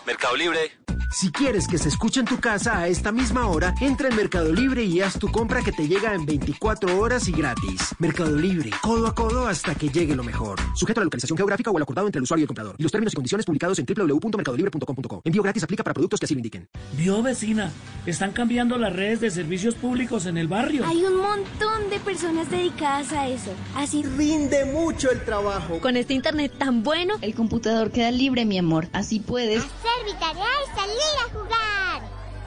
[0.05, 0.71] Mercado Libre.
[1.11, 4.53] Si quieres que se escuche en tu casa a esta misma hora, entra en Mercado
[4.53, 7.93] Libre y haz tu compra que te llega en 24 horas y gratis.
[7.99, 10.57] Mercado Libre, codo a codo hasta que llegue lo mejor.
[10.73, 12.75] Sujeto a la localización geográfica o al acordado entre el usuario y el comprador.
[12.77, 15.21] Y los términos y condiciones publicados en www.mercadolibre.com.co.
[15.25, 16.69] Envío gratis aplica para productos que así lo indiquen.
[16.93, 17.73] Vio vecina,
[18.05, 20.85] están cambiando las redes de servicios públicos en el barrio.
[20.85, 23.51] Hay un montón de personas dedicadas a eso.
[23.75, 25.79] Así rinde mucho el trabajo.
[25.81, 28.87] Con este internet tan bueno, el computador queda libre, mi amor.
[28.93, 29.65] Así puedes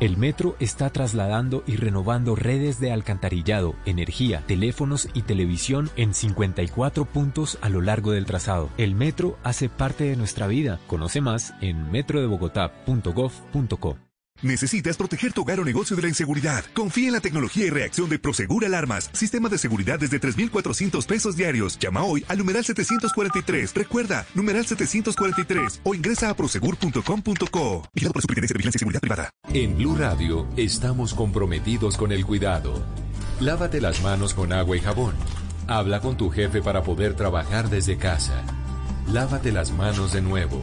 [0.00, 7.06] El metro está trasladando y renovando redes de alcantarillado, energía, teléfonos y televisión en 54
[7.06, 8.68] puntos a lo largo del trazado.
[8.76, 10.78] El metro hace parte de nuestra vida.
[10.88, 13.96] Conoce más en metrodebogotá.gov.co.
[14.42, 16.64] ¿Necesitas proteger tu hogar o negocio de la inseguridad?
[16.74, 19.08] Confía en la tecnología y reacción de Prosegur Alarmas.
[19.12, 21.78] Sistema de seguridad desde 3,400 pesos diarios.
[21.78, 23.74] Llama hoy al numeral 743.
[23.74, 27.88] Recuerda, numeral 743 o ingresa a prosegur.com.co.
[27.94, 29.30] Vigilado por Superintendencia de Vigilancia y Seguridad Privada.
[29.52, 32.84] En Blue Radio estamos comprometidos con el cuidado.
[33.40, 35.14] Lávate las manos con agua y jabón.
[35.68, 38.44] Habla con tu jefe para poder trabajar desde casa.
[39.10, 40.62] Lávate las manos de nuevo.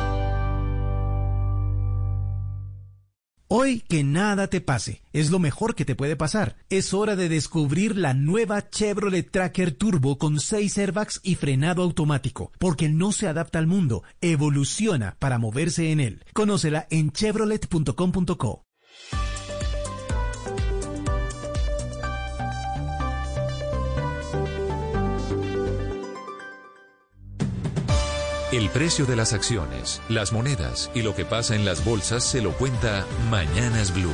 [3.53, 6.55] Hoy que nada te pase, es lo mejor que te puede pasar.
[6.69, 12.53] Es hora de descubrir la nueva Chevrolet Tracker Turbo con 6 airbags y frenado automático,
[12.59, 16.23] porque no se adapta al mundo, evoluciona para moverse en él.
[16.31, 18.63] Conócela en chevrolet.com.co.
[28.51, 32.41] El precio de las acciones, las monedas y lo que pasa en las bolsas se
[32.41, 34.11] lo cuenta Mañanas Blue.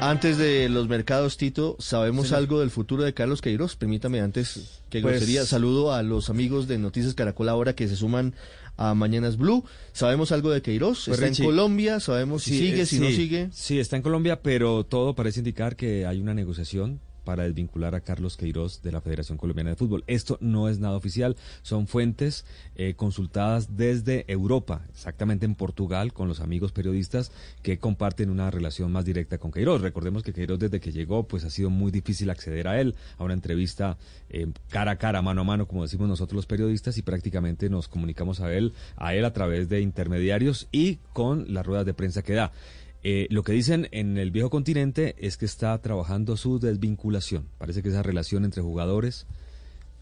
[0.00, 2.38] Antes de los mercados, Tito, ¿sabemos Señor.
[2.38, 3.74] algo del futuro de Carlos Queiroz?
[3.74, 5.44] Permítame antes que Pues- grosería.
[5.44, 8.34] Saludo a los amigos de Noticias Caracol ahora que se suman
[8.76, 9.64] a Mañanas Blue.
[9.92, 11.06] ¿Sabemos algo de Queiroz?
[11.06, 11.98] Pues, ¿Está Richie, en Colombia?
[11.98, 13.48] ¿Sabemos si Sí, sigue, eh, si no sigue?
[13.52, 18.00] Sí, está en Colombia, pero todo parece indicar que hay una negociación para desvincular a
[18.00, 20.04] Carlos Queiroz de la Federación Colombiana de Fútbol.
[20.06, 22.46] Esto no es nada oficial, son fuentes
[22.76, 27.32] eh, consultadas desde Europa, exactamente en Portugal, con los amigos periodistas
[27.62, 29.80] que comparten una relación más directa con Queiroz.
[29.82, 33.24] Recordemos que Queiroz desde que llegó, pues ha sido muy difícil acceder a él, a
[33.24, 33.98] una entrevista
[34.30, 37.88] eh, cara a cara, mano a mano, como decimos nosotros los periodistas, y prácticamente nos
[37.88, 42.22] comunicamos a él, a él a través de intermediarios y con las ruedas de prensa
[42.22, 42.52] que da.
[43.08, 47.46] Eh, lo que dicen en el viejo continente es que está trabajando su desvinculación.
[47.56, 49.26] Parece que esa relación entre jugadores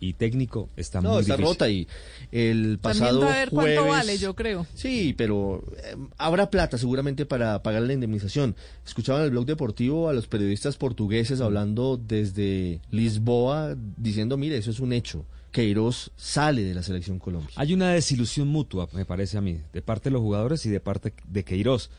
[0.01, 1.53] y técnico está No, muy está difícil.
[1.55, 1.87] rota y
[2.33, 3.75] el También pasado va a ver jueves...
[3.79, 4.67] cuánto vale, yo creo.
[4.73, 8.57] Sí, pero eh, habrá plata seguramente para pagar la indemnización.
[8.87, 14.71] Escuchaba en el blog deportivo a los periodistas portugueses hablando desde Lisboa diciendo, mire, eso
[14.71, 15.27] es un hecho.
[15.53, 17.51] Queiroz sale de la selección Colombia.
[17.57, 20.81] Hay una desilusión mutua, me parece a mí, de parte de los jugadores y de
[20.81, 21.91] parte de Queiroz,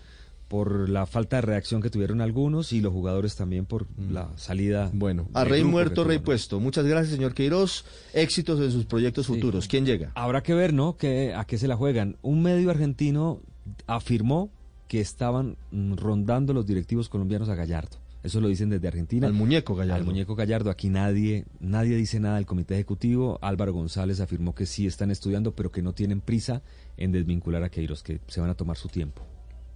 [0.48, 4.90] por la falta de reacción que tuvieron algunos y los jugadores también por la salida.
[4.94, 6.60] Bueno, a rey muerto, rey puesto.
[6.60, 7.86] Muchas gracias, señor Queiroz.
[8.14, 9.68] Éxitos en sus proyectos futuros.
[9.68, 10.12] ¿Quién llega?
[10.16, 10.98] Habrá que ver, ¿no?
[10.98, 12.18] Que, ¿A qué se la juegan?
[12.22, 13.42] Un medio argentino
[13.88, 14.52] afirmó
[14.88, 17.98] que estaban mm, rondando los directivos colombianos a Gallardo.
[18.24, 19.28] Eso lo dicen desde Argentina.
[19.28, 20.00] Al muñeco Gallardo.
[20.00, 20.72] Al muñeco Gallardo.
[20.72, 23.38] Aquí nadie, nadie dice nada del comité ejecutivo.
[23.42, 26.64] Álvaro González afirmó que sí están estudiando, pero que no tienen prisa
[26.98, 29.24] en desvincular a Queiroz, que se van a tomar su tiempo.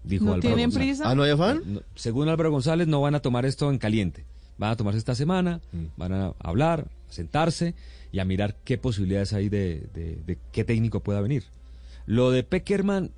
[0.10, 0.88] Dijo ¿No Álvaro tienen González.
[0.98, 1.10] prisa?
[1.10, 1.62] ¿Ah, no hay afán?
[1.66, 4.26] No, según Álvaro González, no van a tomar esto en caliente.
[4.58, 5.62] Van a tomarse esta semana,
[5.96, 7.76] van a hablar, a sentarse
[8.12, 11.44] y a mirar qué posibilidades hay de, de- de qué técnico pueda venir.
[12.06, 13.12] Lo de Peckerman,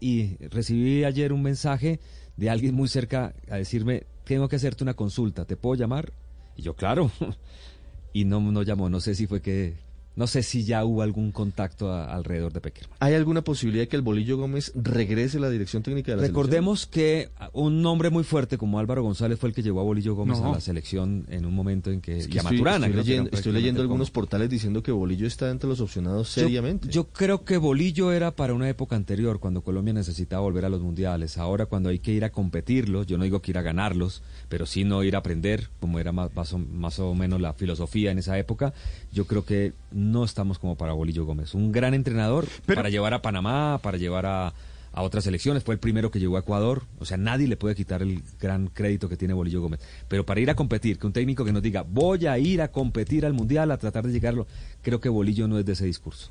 [0.00, 2.00] y recibí ayer un mensaje
[2.36, 6.12] de alguien muy cerca a decirme, tengo que hacerte una consulta, ¿te puedo llamar?
[6.56, 7.10] Y yo, claro.
[8.12, 9.74] y no, no llamó, no sé si fue que,
[10.16, 12.96] no sé si ya hubo algún contacto a- alrededor de Peckerman.
[13.00, 16.26] ¿Hay alguna posibilidad de que el Bolillo Gómez regrese a la dirección técnica de la
[16.26, 20.14] Recordemos que un nombre muy fuerte como Álvaro González fue el que llevó a Bolillo
[20.14, 20.50] Gómez No.
[20.50, 22.86] a la selección en un momento en que, Es que y a estoy, Maturana.
[22.86, 25.80] estoy creo que leyendo, estoy leyendo algunos como- portales diciendo que Bolillo está entre los
[25.80, 26.88] opcionados Yo- seriamente.
[26.88, 30.80] Yo, creo que Bolillo era para una época anterior, cuando Colombia necesitaba volver a los
[30.80, 31.38] mundiales.
[31.38, 34.66] Ahora, cuando hay que ir a competirlos, yo no digo que ir a ganarlos, pero
[34.66, 38.10] sí no ir a aprender, como era más, más o, más o menos la filosofía
[38.12, 38.72] en esa época.
[39.12, 41.54] Yo creo que no estamos como para Bolillo Gómez.
[41.54, 44.54] Un gran entrenador para llevar a Panamá, para llevar a,
[44.94, 45.64] a otras selecciones.
[45.64, 46.84] Fue el primero que llegó a Ecuador.
[46.98, 49.80] O sea, nadie le puede quitar el gran crédito que tiene Bolillo Gómez.
[50.08, 52.68] Pero para ir a competir, que un técnico que nos diga, voy a ir a
[52.68, 54.46] competir al mundial, a tratar de llegarlo,
[54.82, 56.30] creo que Bolillo no es de ese discurso.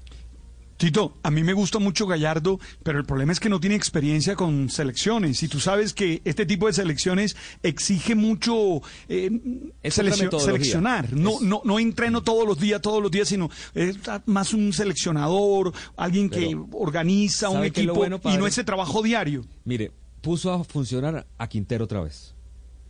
[0.77, 4.35] Tito, a mí me gusta mucho Gallardo, pero el problema es que no tiene experiencia
[4.35, 5.42] con selecciones.
[5.43, 9.32] Y tú sabes que este tipo de selecciones exige mucho eh,
[9.84, 11.14] seleccionar.
[11.14, 15.74] No, no, no entreno todos los días, todos los días, sino es más un seleccionador,
[15.95, 19.02] alguien que Pero, organiza un ¿sabe qué es lo equipo bueno, y no ese trabajo
[19.02, 19.45] diario.
[19.66, 22.34] Mire, puso a funcionar a Quintero otra vez.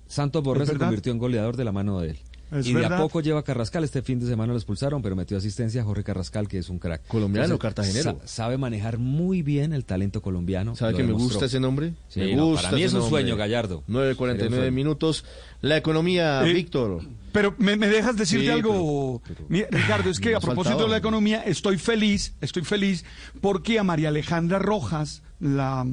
[0.07, 2.19] Santos Borré ¿Es se convirtió en goleador de la mano de él.
[2.59, 3.83] Es y de a poco lleva a Carrascal.
[3.83, 6.79] Este fin de semana lo expulsaron, pero metió asistencia a Jorge Carrascal, que es un
[6.79, 7.05] crack.
[7.07, 8.19] Colombiano, cartagenero.
[8.21, 10.75] sa- sabe manejar muy bien el talento colombiano.
[10.75, 11.93] ¿Sabe que me gusta ese nombre?
[12.09, 13.09] Sí, me no, gusta para mí es un nombre.
[13.21, 13.83] sueño, Gallardo.
[13.87, 14.71] 9.49 Sería un sueño.
[14.71, 15.25] minutos.
[15.61, 17.01] La economía, Eh, Víctor.
[17.31, 20.97] Pero me, me dejas decirte Sí, algo, Mira, Ricardo, es que a propósito de la
[20.97, 23.03] economía, estoy feliz, estoy feliz
[23.41, 25.85] porque a María Alejandra Rojas, la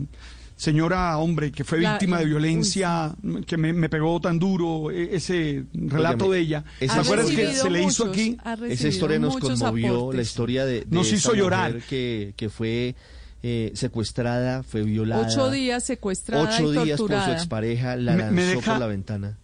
[0.60, 3.14] señora, hombre, que fue La- víctima de uy, violencia,
[3.46, 6.64] que me, me pegó tan duro, e- ese relato de ella.
[6.78, 8.36] ¿Te acuerdas que se le hizo aquí?
[8.68, 10.16] Esa historia nos conmovió, aportes.
[10.16, 11.72] la historia de, de Nos hizo llorar.
[11.74, 12.94] mujer Que, que fue
[13.42, 15.26] eh, secuestrada, fue violada.
[15.26, 17.32] Ocho días secuestrada Ocho y días por su torturada.
[17.32, 19.38] expareja, la Me- lanzó me deja- por la ventana.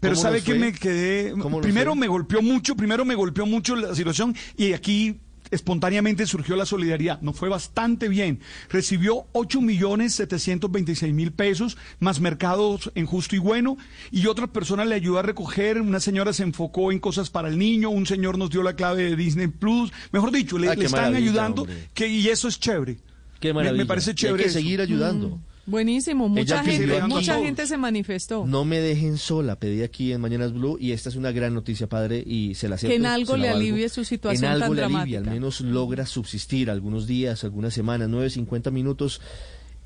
[0.00, 1.32] Pero ¿Cómo sabe que me quedé.
[1.32, 2.00] ¿Cómo nos Primero fue?
[2.00, 5.18] me golpeó mucho, primero me golpeó mucho la situación y aquí
[5.50, 7.20] espontáneamente surgió la solidaridad.
[7.20, 8.40] Nos fue bastante bien.
[8.70, 13.76] Recibió 8 millones 726 mil pesos, más mercados en justo y bueno,
[14.10, 15.80] y otras personas le ayudó a recoger.
[15.80, 19.04] Una señora se enfocó en cosas para el niño, un señor nos dio la clave
[19.10, 19.92] de Disney Plus.
[20.12, 21.88] Mejor dicho, le, Ah, le están ayudando hombre.
[21.94, 22.98] que, y eso es chévere.
[23.40, 23.82] Qué Me- maravilla.
[23.82, 24.44] Me, parece Y chévere.
[24.44, 24.58] Hay que eso.
[24.58, 25.40] seguir ayudando.
[25.64, 28.44] Buenísimo, mucha gente, aquí- mucha gente se manifestó.
[28.46, 31.88] No me dejen sola, pedí aquí en Mañanas Blue y esta es una gran noticia,
[31.88, 32.90] padre, y se la acepto.
[32.90, 35.30] Que en algo le alivie su situación En algo tan le alivia, dramática.
[35.30, 39.20] al menos logra subsistir algunos días, algunas semanas, 9, 50 minutos.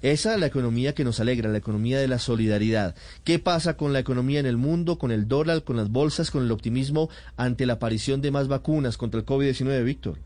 [0.03, 2.95] Esa es la economía que nos alegra, la economía de la solidaridad.
[3.25, 6.43] ¿Qué pasa con la economía en el mundo, con el dólar, con las bolsas, con
[6.45, 10.19] el optimismo ante la aparición de más vacunas contra el COVID-19, Víctor?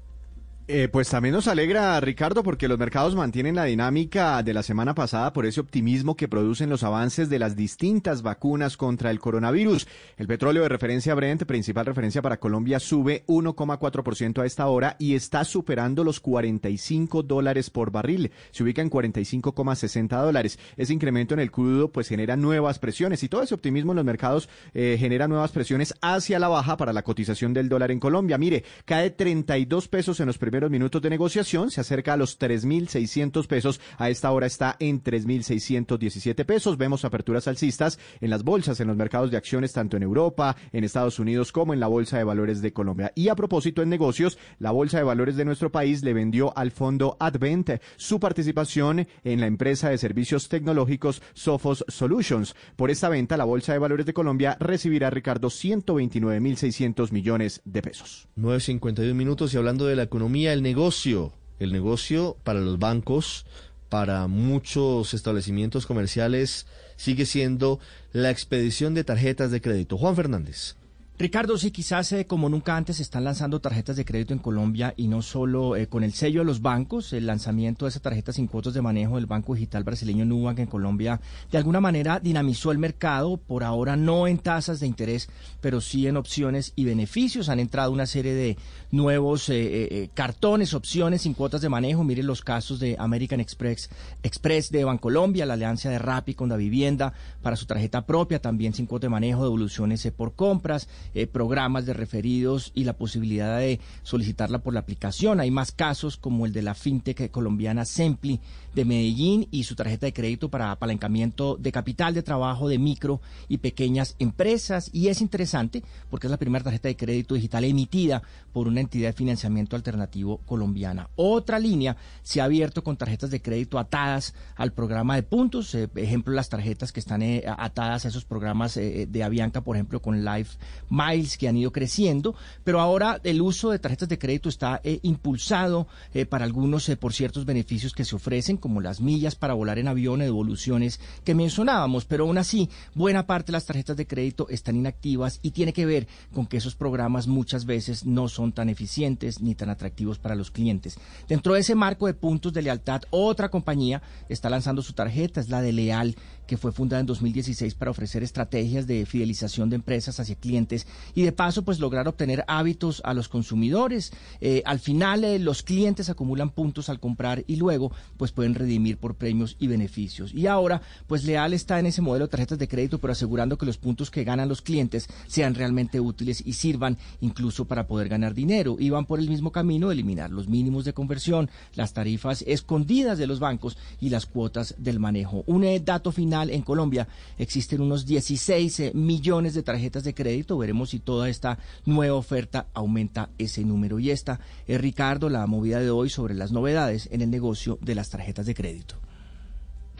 [0.72, 4.94] Eh, pues también nos alegra, Ricardo, porque los mercados mantienen la dinámica de la semana
[4.94, 9.88] pasada por ese optimismo que producen los avances de las distintas vacunas contra el coronavirus.
[10.16, 15.16] El petróleo de referencia Brent, principal referencia para Colombia, sube 1,4% a esta hora y
[15.16, 18.30] está superando los 45 dólares por barril.
[18.52, 20.56] Se ubica en 45,60 dólares.
[20.76, 24.04] Ese incremento en el crudo pues genera nuevas presiones y todo ese optimismo en los
[24.04, 28.38] mercados eh, genera nuevas presiones hacia la baja para la cotización del dólar en Colombia.
[28.38, 32.38] Mire, cae 32 pesos en los primeros primeros minutos de negociación, se acerca a los
[32.38, 33.80] 3.600 pesos.
[33.96, 36.76] A esta hora está en 3.617 pesos.
[36.76, 40.84] Vemos aperturas alcistas en las bolsas, en los mercados de acciones, tanto en Europa, en
[40.84, 43.10] Estados Unidos, como en la Bolsa de Valores de Colombia.
[43.14, 46.72] Y a propósito, en negocios, la Bolsa de Valores de nuestro país le vendió al
[46.72, 52.54] fondo Advent su participación en la empresa de servicios tecnológicos Sophos Solutions.
[52.76, 58.28] Por esta venta, la Bolsa de Valores de Colombia recibirá, Ricardo, 129.600 millones de pesos.
[58.36, 63.46] 9.51 minutos y hablando de la economía, el negocio, el negocio para los bancos,
[63.88, 67.80] para muchos establecimientos comerciales, sigue siendo
[68.12, 69.98] la expedición de tarjetas de crédito.
[69.98, 70.76] Juan Fernández.
[71.20, 74.94] Ricardo, sí, quizás eh, como nunca antes se están lanzando tarjetas de crédito en Colombia
[74.96, 78.32] y no solo eh, con el sello de los bancos, el lanzamiento de esa tarjeta
[78.32, 81.20] sin cuotas de manejo del Banco Digital Brasileño Nubank en Colombia
[81.52, 85.28] de alguna manera dinamizó el mercado, por ahora no en tasas de interés,
[85.60, 87.50] pero sí en opciones y beneficios.
[87.50, 88.56] Han entrado una serie de
[88.90, 92.02] nuevos eh, cartones, opciones sin cuotas de manejo.
[92.02, 93.90] Miren los casos de American Express,
[94.22, 98.72] Express de Bancolombia, la alianza de Rappi con la vivienda para su tarjeta propia, también
[98.72, 103.80] sin cuotas de manejo, devoluciones por compras eh, programas de referidos y la posibilidad de
[104.02, 105.40] solicitarla por la aplicación.
[105.40, 108.40] Hay más casos como el de la fintech colombiana Sempli
[108.74, 113.20] de Medellín y su tarjeta de crédito para apalancamiento de capital de trabajo de micro
[113.48, 114.90] y pequeñas empresas.
[114.92, 118.22] Y es interesante porque es la primera tarjeta de crédito digital emitida
[118.52, 121.08] por una entidad de financiamiento alternativo colombiana.
[121.16, 125.74] Otra línea se ha abierto con tarjetas de crédito atadas al programa de puntos.
[125.74, 129.76] Eh, ejemplo, las tarjetas que están eh, atadas a esos programas eh, de Avianca, por
[129.76, 130.58] ejemplo, con Life
[131.00, 132.34] Miles, que han ido creciendo.
[132.64, 135.86] Pero ahora el uso de tarjetas de crédito está impulsado
[136.28, 140.20] para algunos por ciertos beneficios que se ofrecen como las millas para volar en avión,
[140.20, 145.38] devoluciones que mencionábamos, pero aún así, buena parte de las tarjetas de crédito están inactivas
[145.42, 149.54] y tiene que ver con que esos programas muchas veces no son tan eficientes ni
[149.54, 150.98] tan atractivos para los clientes.
[151.28, 155.48] Dentro de ese marco de puntos de lealtad, otra compañía está lanzando su tarjeta, es
[155.48, 156.16] la de Leal,
[156.50, 161.22] que fue fundada en 2016 para ofrecer estrategias de fidelización de empresas hacia clientes y
[161.22, 164.12] de paso pues lograr obtener hábitos a los consumidores.
[164.40, 168.98] Eh, al final eh, los clientes acumulan puntos al comprar y luego pues pueden redimir
[168.98, 170.34] por premios y beneficios.
[170.34, 173.66] Y ahora pues Leal está en ese modelo de tarjetas de crédito pero asegurando que
[173.66, 178.34] los puntos que ganan los clientes sean realmente útiles y sirvan incluso para poder ganar
[178.34, 178.74] dinero.
[178.76, 183.28] Y van por el mismo camino eliminar los mínimos de conversión, las tarifas escondidas de
[183.28, 185.44] los bancos y las cuotas del manejo.
[185.46, 190.56] Un eh, dato final en Colombia existen unos 16 eh, millones de tarjetas de crédito.
[190.56, 193.98] Veremos si toda esta nueva oferta aumenta ese número.
[193.98, 197.94] Y esta es Ricardo, la movida de hoy sobre las novedades en el negocio de
[197.94, 198.94] las tarjetas de crédito.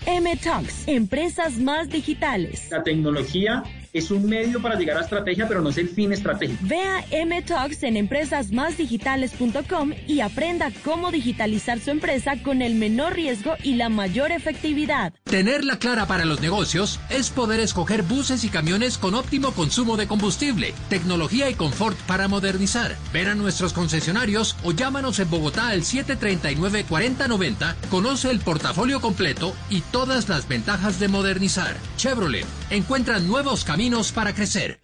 [0.07, 2.69] M-Talks, empresas más digitales.
[2.71, 3.63] La tecnología
[3.93, 6.61] es un medio para llegar a estrategia, pero no es el fin estratégico.
[6.63, 13.75] Vea M-Talks en empresasmásdigitales.com y aprenda cómo digitalizar su empresa con el menor riesgo y
[13.75, 15.13] la mayor efectividad.
[15.25, 20.07] Tenerla clara para los negocios es poder escoger buses y camiones con óptimo consumo de
[20.07, 22.97] combustible, tecnología y confort para modernizar.
[23.13, 29.81] Ver a nuestros concesionarios o llámanos en Bogotá al 739-4090, conoce el portafolio completo y
[29.81, 31.77] todas las ventajas de modernizar.
[31.97, 33.80] Chevrolet encuentra nuevos caminos
[34.15, 34.79] para crecer.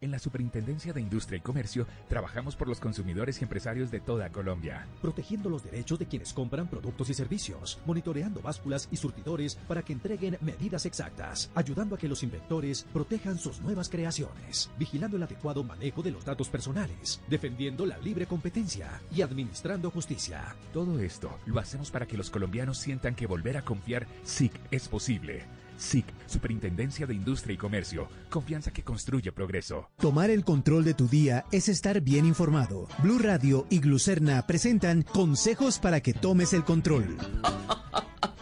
[0.00, 4.30] En la Superintendencia de Industria y Comercio trabajamos por los consumidores y empresarios de toda
[4.30, 9.82] Colombia, protegiendo los derechos de quienes compran productos y servicios, monitoreando básculas y surtidores para
[9.82, 15.24] que entreguen medidas exactas, ayudando a que los inventores protejan sus nuevas creaciones, vigilando el
[15.24, 20.54] adecuado manejo de los datos personales, defendiendo la libre competencia y administrando justicia.
[20.72, 24.86] Todo esto lo hacemos para que los colombianos sientan que volver a confiar SIC es
[24.86, 25.55] posible.
[25.76, 28.08] SIC, Superintendencia de Industria y Comercio.
[28.30, 29.90] Confianza que construye progreso.
[29.98, 32.88] Tomar el control de tu día es estar bien informado.
[33.02, 37.16] Blue Radio y Glucerna presentan consejos para que tomes el control.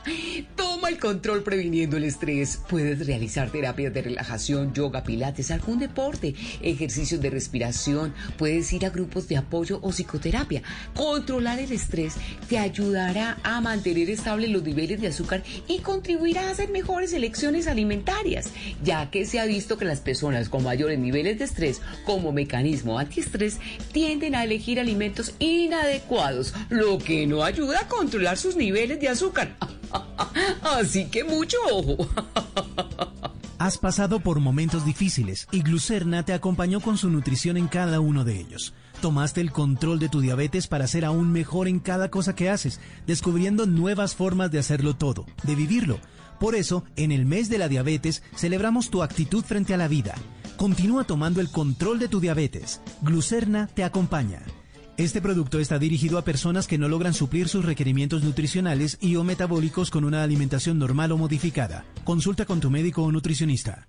[0.88, 2.60] el control previniendo el estrés.
[2.68, 8.14] Puedes realizar terapias de relajación, yoga, pilates, algún deporte, ejercicios de respiración.
[8.36, 10.62] Puedes ir a grupos de apoyo o psicoterapia.
[10.94, 12.14] Controlar el estrés
[12.48, 17.66] te ayudará a mantener estables los niveles de azúcar y contribuirá a hacer mejores elecciones
[17.66, 18.50] alimentarias,
[18.82, 22.98] ya que se ha visto que las personas con mayores niveles de estrés como mecanismo
[22.98, 23.58] antiestrés
[23.92, 29.56] tienden a elegir alimentos inadecuados, lo que no ayuda a controlar sus niveles de azúcar.
[30.62, 31.58] Así que mucho.
[33.58, 38.24] Has pasado por momentos difíciles y Glucerna te acompañó con su nutrición en cada uno
[38.24, 38.74] de ellos.
[39.00, 42.80] Tomaste el control de tu diabetes para ser aún mejor en cada cosa que haces,
[43.06, 45.98] descubriendo nuevas formas de hacerlo todo, de vivirlo.
[46.40, 50.14] Por eso, en el mes de la diabetes, celebramos tu actitud frente a la vida.
[50.56, 52.80] Continúa tomando el control de tu diabetes.
[53.02, 54.42] Glucerna te acompaña.
[54.96, 59.24] Este producto está dirigido a personas que no logran suplir sus requerimientos nutricionales y o
[59.24, 61.84] metabólicos con una alimentación normal o modificada.
[62.04, 63.88] Consulta con tu médico o nutricionista.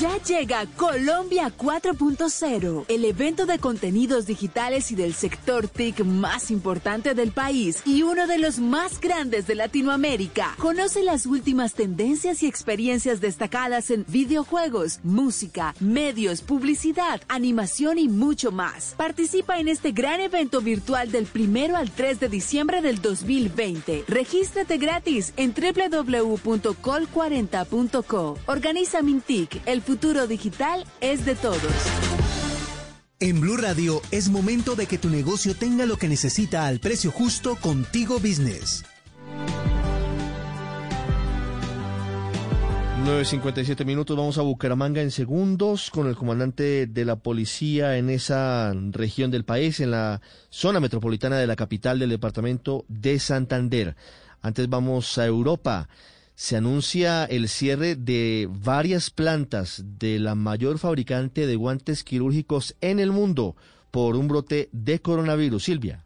[0.00, 7.14] Ya llega Colombia 4.0, el evento de contenidos digitales y del sector TIC más importante
[7.14, 10.54] del país y uno de los más grandes de Latinoamérica.
[10.58, 18.52] Conoce las últimas tendencias y experiencias destacadas en videojuegos, música, medios, publicidad, animación y mucho
[18.52, 18.92] más.
[18.98, 24.04] Participa en este gran evento virtual del primero al 3 de diciembre del 2020.
[24.08, 28.38] Regístrate gratis en www.col40.co.
[28.44, 31.60] Organiza Mintic, el futuro digital es de todos.
[33.20, 37.12] En Blue Radio es momento de que tu negocio tenga lo que necesita al precio
[37.12, 38.84] justo contigo business.
[43.04, 48.74] 9.57 minutos, vamos a Bucaramanga en segundos con el comandante de la policía en esa
[48.90, 53.94] región del país, en la zona metropolitana de la capital del departamento de Santander.
[54.42, 55.88] Antes vamos a Europa
[56.36, 63.00] se anuncia el cierre de varias plantas de la mayor fabricante de guantes quirúrgicos en
[63.00, 63.56] el mundo
[63.90, 65.64] por un brote de coronavirus.
[65.64, 66.05] Silvia.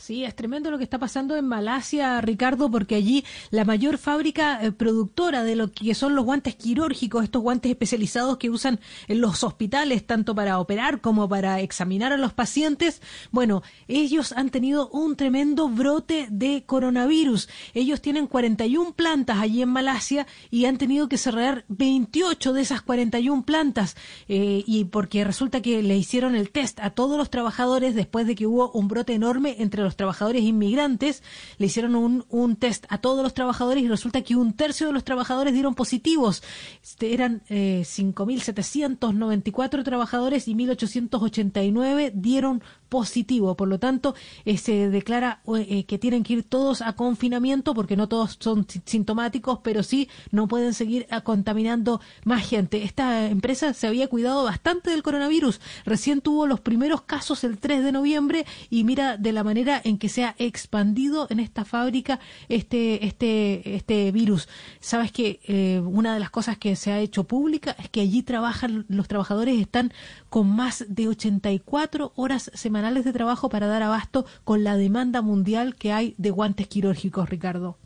[0.00, 4.58] Sí, es tremendo lo que está pasando en Malasia, Ricardo, porque allí la mayor fábrica
[4.64, 9.20] eh, productora de lo que son los guantes quirúrgicos, estos guantes especializados que usan en
[9.20, 14.88] los hospitales, tanto para operar como para examinar a los pacientes, bueno, ellos han tenido
[14.88, 17.50] un tremendo brote de coronavirus.
[17.74, 22.80] Ellos tienen 41 plantas allí en Malasia y han tenido que cerrar 28 de esas
[22.80, 23.96] 41 plantas,
[24.28, 28.34] eh, y porque resulta que le hicieron el test a todos los trabajadores después de
[28.34, 31.24] que hubo un brote enorme entre los los trabajadores inmigrantes,
[31.58, 34.92] le hicieron un, un, test a todos los trabajadores y resulta que un tercio de
[34.92, 36.44] los trabajadores dieron positivos.
[36.82, 43.56] Este, eran eh, 5.794 trabajadores y 1.889 dieron positivo.
[43.56, 47.96] Por lo tanto, eh, se declara eh, que tienen que ir todos a confinamiento porque
[47.96, 52.82] no todos son sintomáticos, pero sí no pueden seguir ah, contaminando más gente.
[52.82, 55.60] Esta empresa se había cuidado bastante del coronavirus.
[55.86, 59.96] Recién tuvo los primeros casos el 3 de noviembre y mira de la manera en
[59.96, 64.48] que se ha expandido en esta fábrica este, este, este virus.
[64.80, 68.22] Sabes que eh, una de las cosas que se ha hecho pública es que allí
[68.24, 69.92] trabajan, los trabajadores están
[70.28, 75.76] con más de 84 horas semanales de trabajo para dar abasto con la demanda mundial
[75.76, 77.78] que hay de guantes quirúrgicos, Ricardo.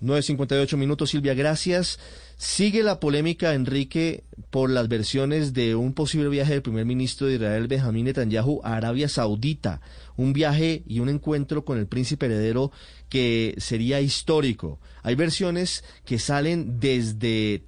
[0.00, 1.98] 9.58 minutos, Silvia, gracias.
[2.36, 7.34] Sigue la polémica, Enrique, por las versiones de un posible viaje del primer ministro de
[7.34, 9.80] Israel, Benjamín Netanyahu, a Arabia Saudita.
[10.16, 12.70] Un viaje y un encuentro con el príncipe heredero
[13.08, 14.78] que sería histórico.
[15.02, 17.64] Hay versiones que salen desde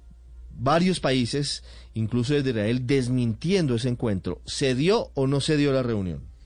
[0.51, 4.41] varios países, incluso desde Israel, desmintiendo ese encuentro.
[4.45, 6.36] ¿Se dio o no se dio la reunión?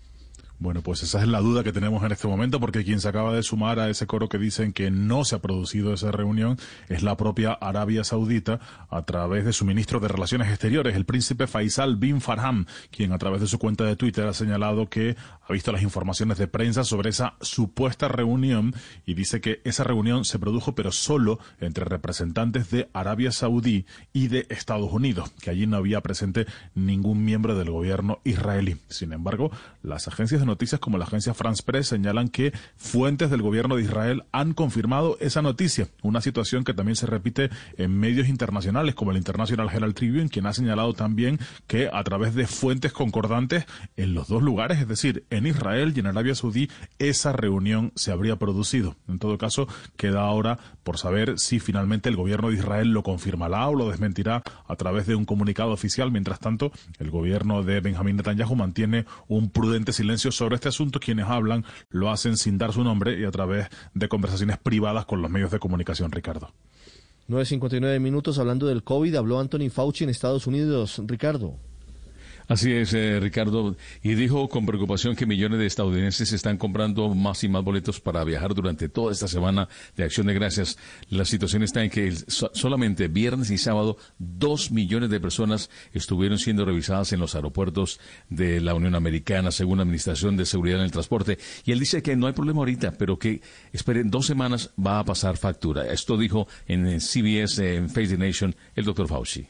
[0.61, 3.33] Bueno, pues esa es la duda que tenemos en este momento, porque quien se acaba
[3.33, 7.01] de sumar a ese coro que dicen que no se ha producido esa reunión es
[7.01, 8.59] la propia Arabia Saudita
[8.91, 13.17] a través de su ministro de Relaciones Exteriores, el príncipe Faisal bin Farham, quien a
[13.17, 16.83] través de su cuenta de Twitter ha señalado que ha visto las informaciones de prensa
[16.83, 22.69] sobre esa supuesta reunión y dice que esa reunión se produjo pero solo entre representantes
[22.69, 27.71] de Arabia Saudí y de Estados Unidos, que allí no había presente ningún miembro del
[27.71, 28.77] gobierno israelí.
[28.89, 29.49] Sin embargo,
[29.81, 33.83] las agencias de noticias como la agencia France Press señalan que fuentes del gobierno de
[33.83, 39.11] Israel han confirmado esa noticia, una situación que también se repite en medios internacionales como
[39.11, 43.65] el International Herald Tribune, quien ha señalado también que a través de fuentes concordantes
[43.95, 48.11] en los dos lugares, es decir, en Israel y en Arabia Saudí, esa reunión se
[48.11, 48.97] habría producido.
[49.07, 53.67] En todo caso, queda ahora por saber si finalmente el gobierno de Israel lo confirmará
[53.69, 56.11] o lo desmentirá a través de un comunicado oficial.
[56.11, 60.99] Mientras tanto, el gobierno de Benjamín Netanyahu mantiene un prudente silencio sobre este asunto.
[60.99, 65.21] Quienes hablan lo hacen sin dar su nombre y a través de conversaciones privadas con
[65.21, 66.51] los medios de comunicación, Ricardo.
[67.29, 70.99] 9.59 minutos hablando del COVID, habló Anthony Fauci en Estados Unidos.
[71.05, 71.59] Ricardo.
[72.51, 73.77] Así es, eh, Ricardo.
[74.03, 78.25] Y dijo con preocupación que millones de estadounidenses están comprando más y más boletos para
[78.25, 80.77] viajar durante toda esta semana de Acción de Gracias.
[81.07, 86.65] La situación está en que solamente viernes y sábado dos millones de personas estuvieron siendo
[86.65, 90.91] revisadas en los aeropuertos de la Unión Americana, según la Administración de Seguridad en el
[90.91, 91.37] Transporte.
[91.63, 93.39] Y él dice que no hay problema ahorita, pero que
[93.71, 95.87] esperen dos semanas va a pasar factura.
[95.87, 99.47] Esto dijo en CBS, en Face the Nation, el doctor Fauci.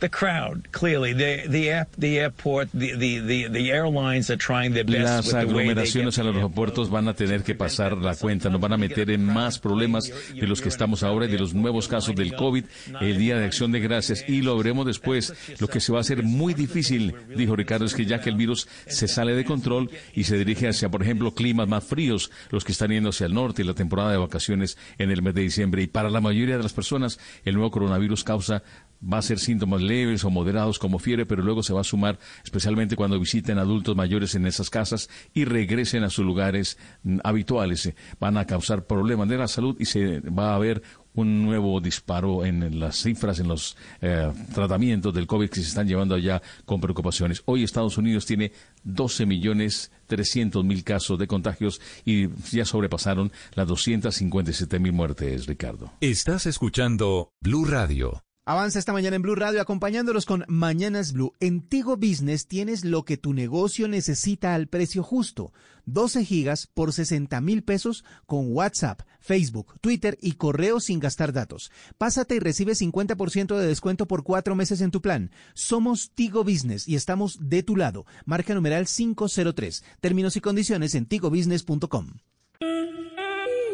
[0.00, 1.12] The crowd, clearly.
[1.12, 5.34] The, the, air- the airport, the, the, the, the airlines are trying their best Las
[5.34, 9.10] aglomeraciones a los aeropuertos van a tener que pasar la cuenta, nos van a meter
[9.10, 12.64] en más problemas de los que estamos ahora y de los nuevos casos del COVID
[13.00, 15.32] el Día de Acción de Gracias y lo veremos después.
[15.58, 18.36] Lo que se va a hacer muy difícil, dijo Ricardo, es que ya que el
[18.36, 22.64] virus se sale de control y se dirige hacia, por ejemplo, climas más fríos, los
[22.64, 25.42] que están yendo hacia el norte y la temporada de vacaciones en el mes de
[25.42, 25.82] diciembre.
[25.82, 28.62] Y para la mayoría de las personas, el nuevo coronavirus causa
[29.02, 32.18] va a ser síntomas leves o moderados como fiebre, pero luego se va a sumar,
[32.44, 37.86] especialmente cuando visiten adultos mayores en esas casas y regresen a sus lugares mm, habituales.
[37.86, 40.82] Eh, Van a causar problemas de la salud y se va a haber
[41.14, 45.88] un nuevo disparo en las cifras, en los eh, tratamientos del COVID que se están
[45.88, 47.42] llevando allá con preocupaciones.
[47.46, 48.52] Hoy Estados Unidos tiene
[48.84, 55.92] 12 millones 300 mil casos de contagios y ya sobrepasaron las 257 mil muertes, Ricardo.
[56.00, 58.22] Estás escuchando Blue Radio.
[58.48, 61.34] Avanza esta mañana en Blue Radio acompañándolos con Mañanas Blue.
[61.38, 65.52] En Tigo Business tienes lo que tu negocio necesita al precio justo.
[65.84, 71.70] 12 gigas por 60 mil pesos con WhatsApp, Facebook, Twitter y correo sin gastar datos.
[71.98, 75.30] Pásate y recibe 50% de descuento por cuatro meses en tu plan.
[75.52, 78.06] Somos Tigo Business y estamos de tu lado.
[78.24, 79.84] Marca numeral 503.
[80.00, 82.12] Términos y condiciones en tigobusiness.com.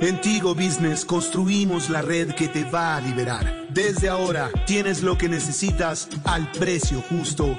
[0.01, 3.69] En Tigo Business construimos la red que te va a liberar.
[3.71, 7.57] Desde ahora tienes lo que necesitas al precio justo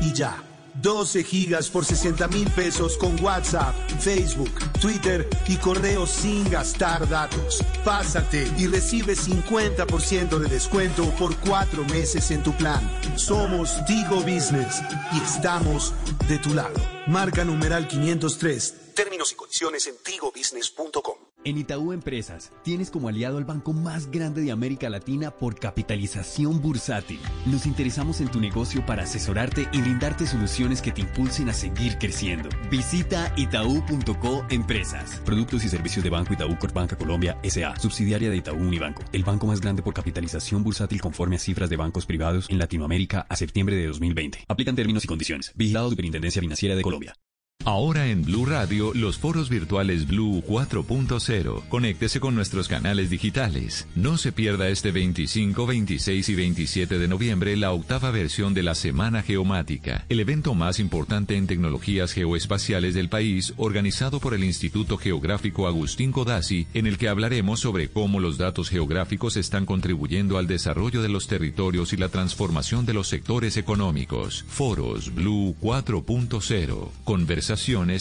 [0.00, 0.42] y ya.
[0.80, 7.64] 12 gigas por 60 mil pesos con WhatsApp, Facebook, Twitter y correo sin gastar datos.
[7.84, 12.80] Pásate y recibe 50% de descuento por cuatro meses en tu plan.
[13.16, 14.80] Somos Tigo Business
[15.12, 15.92] y estamos
[16.28, 16.78] de tu lado.
[17.08, 18.94] Marca numeral 503.
[18.94, 21.27] Términos y condiciones en tigobusiness.com.
[21.44, 26.60] En Itaú Empresas tienes como aliado al banco más grande de América Latina por capitalización
[26.60, 27.20] bursátil.
[27.46, 31.96] Nos interesamos en tu negocio para asesorarte y brindarte soluciones que te impulsen a seguir
[31.98, 32.48] creciendo.
[32.70, 35.22] Visita itaú.co Empresas.
[35.24, 37.78] Productos y servicios de Banco Itaú Corpbanca Colombia S.A.
[37.78, 39.04] Subsidiaria de Itaú Unibanco.
[39.12, 43.26] El banco más grande por capitalización bursátil conforme a cifras de bancos privados en Latinoamérica
[43.28, 44.44] a septiembre de 2020.
[44.48, 45.52] Aplican términos y condiciones.
[45.54, 47.14] Vigilado Superintendencia Financiera de Colombia.
[47.64, 51.68] Ahora en Blue Radio, los foros virtuales Blue 4.0.
[51.68, 53.88] Conéctese con nuestros canales digitales.
[53.96, 58.76] No se pierda este 25, 26 y 27 de noviembre la octava versión de la
[58.76, 64.96] Semana Geomática, el evento más importante en tecnologías geoespaciales del país, organizado por el Instituto
[64.96, 70.46] Geográfico Agustín Codazzi, en el que hablaremos sobre cómo los datos geográficos están contribuyendo al
[70.46, 74.44] desarrollo de los territorios y la transformación de los sectores económicos.
[74.48, 76.90] Foros Blue 4.0.
[77.04, 77.47] Conversaciones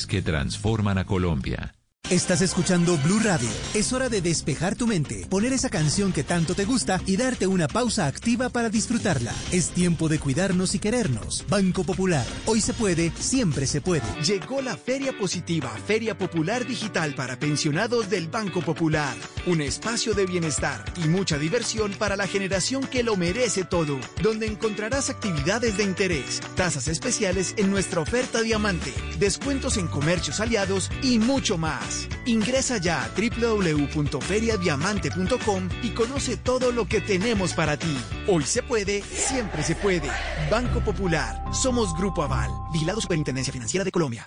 [0.07, 1.76] que transforman a Colombia.
[2.09, 3.49] Estás escuchando Blue Radio.
[3.73, 7.47] Es hora de despejar tu mente, poner esa canción que tanto te gusta y darte
[7.47, 9.33] una pausa activa para disfrutarla.
[9.51, 11.43] Es tiempo de cuidarnos y querernos.
[11.49, 12.25] Banco Popular.
[12.45, 14.05] Hoy se puede, siempre se puede.
[14.23, 19.17] Llegó la Feria Positiva, Feria Popular Digital para pensionados del Banco Popular.
[19.45, 24.47] Un espacio de bienestar y mucha diversión para la generación que lo merece todo, donde
[24.47, 31.19] encontrarás actividades de interés, tasas especiales en nuestra oferta diamante, descuentos en comercios aliados y
[31.19, 31.96] mucho más.
[32.25, 37.97] Ingresa ya a www.feriadiamante.com y conoce todo lo que tenemos para ti.
[38.27, 40.09] Hoy se puede, siempre se puede.
[40.49, 41.43] Banco Popular.
[41.53, 42.49] Somos Grupo Aval.
[42.73, 44.25] Vigilado Superintendencia Financiera de Colombia.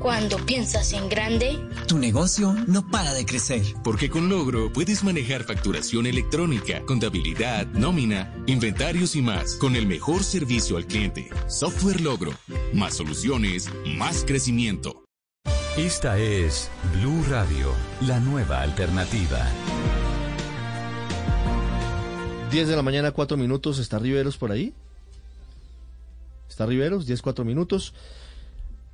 [0.00, 3.62] Cuando piensas en grande, Tu negocio no para de crecer.
[3.84, 10.24] Porque con Logro puedes manejar facturación electrónica, contabilidad, nómina, inventarios y más con el mejor
[10.24, 11.28] servicio al cliente.
[11.48, 12.32] Software Logro.
[12.72, 14.99] Más soluciones, más crecimiento.
[15.80, 19.38] Esta es Blue Radio, la nueva alternativa.
[22.50, 23.78] 10 de la mañana, 4 minutos.
[23.78, 24.74] ¿Está Riveros por ahí?
[26.50, 27.06] ¿Está Riveros?
[27.06, 27.94] 10, 4 minutos.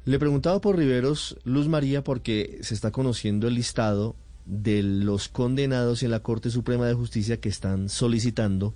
[0.05, 6.05] Le preguntaba por Riveros, Luz María, porque se está conociendo el listado de los condenados
[6.05, 8.74] en la Corte Suprema de Justicia que están solicitando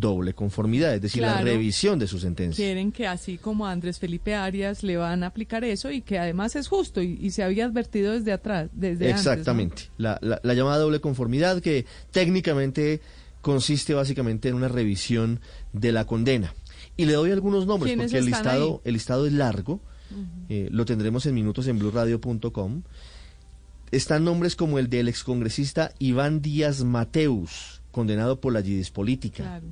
[0.00, 2.64] doble conformidad, es decir, la revisión de su sentencia.
[2.64, 6.18] Quieren que así como a Andrés Felipe Arias le van a aplicar eso y que
[6.18, 9.32] además es justo y, y se había advertido desde atrás, desde antes, ¿no?
[9.32, 9.82] Exactamente.
[9.98, 13.00] La, la- la llamada doble conformidad que técnicamente
[13.40, 15.40] consiste básicamente en una revisión
[15.72, 16.54] de la condena.
[16.96, 18.88] Y le doy algunos nombres ¿Quiénes porque el listado, ahí?
[18.88, 19.80] el listado es largo.
[20.48, 22.82] Eh, lo tendremos en minutos en blurradio.com.
[23.90, 29.44] Están nombres como el del excongresista Iván Díaz Mateus, condenado por la yidis política.
[29.44, 29.66] Claro.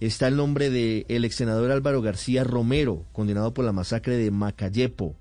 [0.00, 5.14] Está el nombre del ex senador Álvaro García Romero, condenado por la masacre de Macayepo.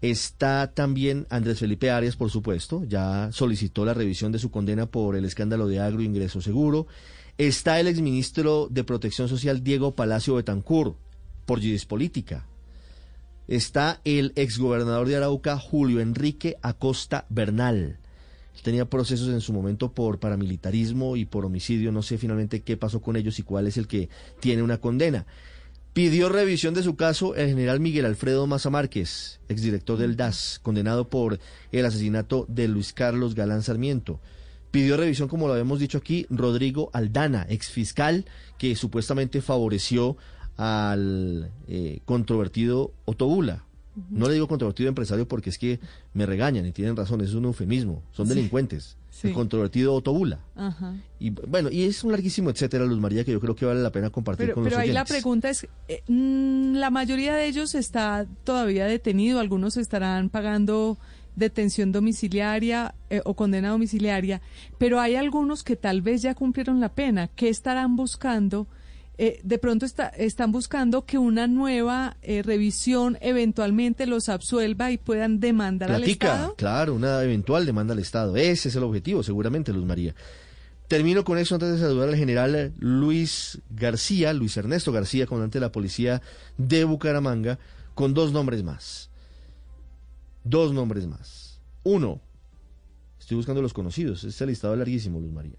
[0.00, 5.16] Está también Andrés Felipe Arias, por supuesto, ya solicitó la revisión de su condena por
[5.16, 6.86] el escándalo de agro ingreso seguro.
[7.38, 10.94] Está el exministro de Protección Social Diego Palacio Betancur,
[11.44, 12.46] por Política.
[13.48, 17.98] Está el exgobernador de Arauca Julio Enrique Acosta Bernal.
[18.62, 21.92] Tenía procesos en su momento por paramilitarismo y por homicidio.
[21.92, 24.08] No sé finalmente qué pasó con ellos y cuál es el que
[24.40, 25.26] tiene una condena.
[25.92, 31.08] Pidió revisión de su caso el general Miguel Alfredo Maza Márquez, exdirector del DAS, condenado
[31.08, 31.40] por
[31.72, 34.20] el asesinato de Luis Carlos Galán Sarmiento.
[34.70, 38.26] Pidió revisión, como lo habíamos dicho aquí, Rodrigo Aldana, exfiscal,
[38.58, 40.16] que supuestamente favoreció
[40.56, 43.64] al eh, controvertido Otobula.
[44.10, 45.80] No le digo controvertido empresario porque es que
[46.14, 48.96] me regañan y tienen razón, es un eufemismo, son delincuentes.
[49.22, 50.38] El controvertido Otobula.
[51.18, 53.90] Y bueno, y es un larguísimo etcétera, Luz María, que yo creo que vale la
[53.90, 57.46] pena compartir pero, con pero los ahí la pregunta es, eh, mm, la mayoría de
[57.46, 60.98] ellos está todavía detenido, algunos estarán pagando
[61.34, 64.40] detención domiciliaria eh, o condena domiciliaria,
[64.76, 68.66] pero hay algunos que tal vez ya cumplieron la pena, que estarán buscando
[69.20, 74.98] eh, de pronto está, están buscando que una nueva eh, revisión eventualmente los absuelva y
[74.98, 76.54] puedan demandar al Platica, Estado.
[76.54, 78.36] claro, una eventual demanda al Estado.
[78.36, 80.14] Ese es el objetivo, seguramente, Luz María.
[80.86, 85.66] Termino con eso antes de saludar al general Luis García, Luis Ernesto García, comandante de
[85.66, 86.22] la policía
[86.56, 87.58] de Bucaramanga,
[87.94, 89.10] con dos nombres más.
[90.44, 91.60] Dos nombres más.
[91.82, 92.20] Uno,
[93.18, 95.58] estoy buscando los conocidos, este listado es larguísimo, Luz María.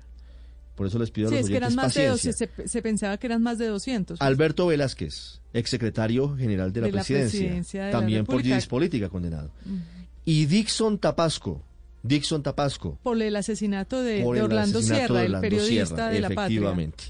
[0.80, 2.32] Por eso les pido a Sí, los es que eran más de paciencia.
[2.32, 4.22] 200, se, se pensaba que eran más de 200.
[4.22, 8.56] Alberto Velázquez, exsecretario general de la, De la presidencia, presidencia de la también por República.
[8.56, 9.52] Gidis Política condenado.
[10.24, 11.62] Y Dixon Tapasco,
[12.02, 15.42] Dixon Tapasco, Por el asesinato de, por de el Orlando asesinato Sierra, de el Orlando
[15.50, 16.44] periodista Sierra, de la patria.
[16.46, 17.04] efectivamente.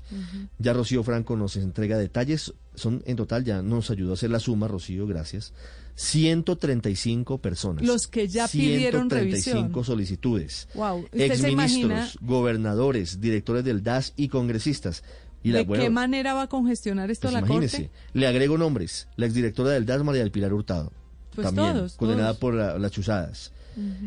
[0.58, 4.40] Ya Rocío Franco nos entrega detalles, son en total, ya nos ayudó a hacer la
[4.40, 5.54] suma, Rocío, gracias.
[6.00, 7.84] 135 personas.
[7.86, 9.84] Los que ya pidieron 135 revisión.
[9.86, 10.68] solicitudes.
[10.74, 15.03] Wow, ¿usted se imagina Exministros, gobernadores, directores del DAS y congresistas.
[15.44, 17.92] Y la- de bueno, qué manera va a congestionar esto pues la imagínese, Corte?
[18.14, 19.08] le agrego nombres.
[19.18, 20.92] La exdirectora del DAS, María del Pilar Hurtado.
[21.36, 22.40] Pues también, todos, condenada todos.
[22.40, 23.52] por la- las chuzadas.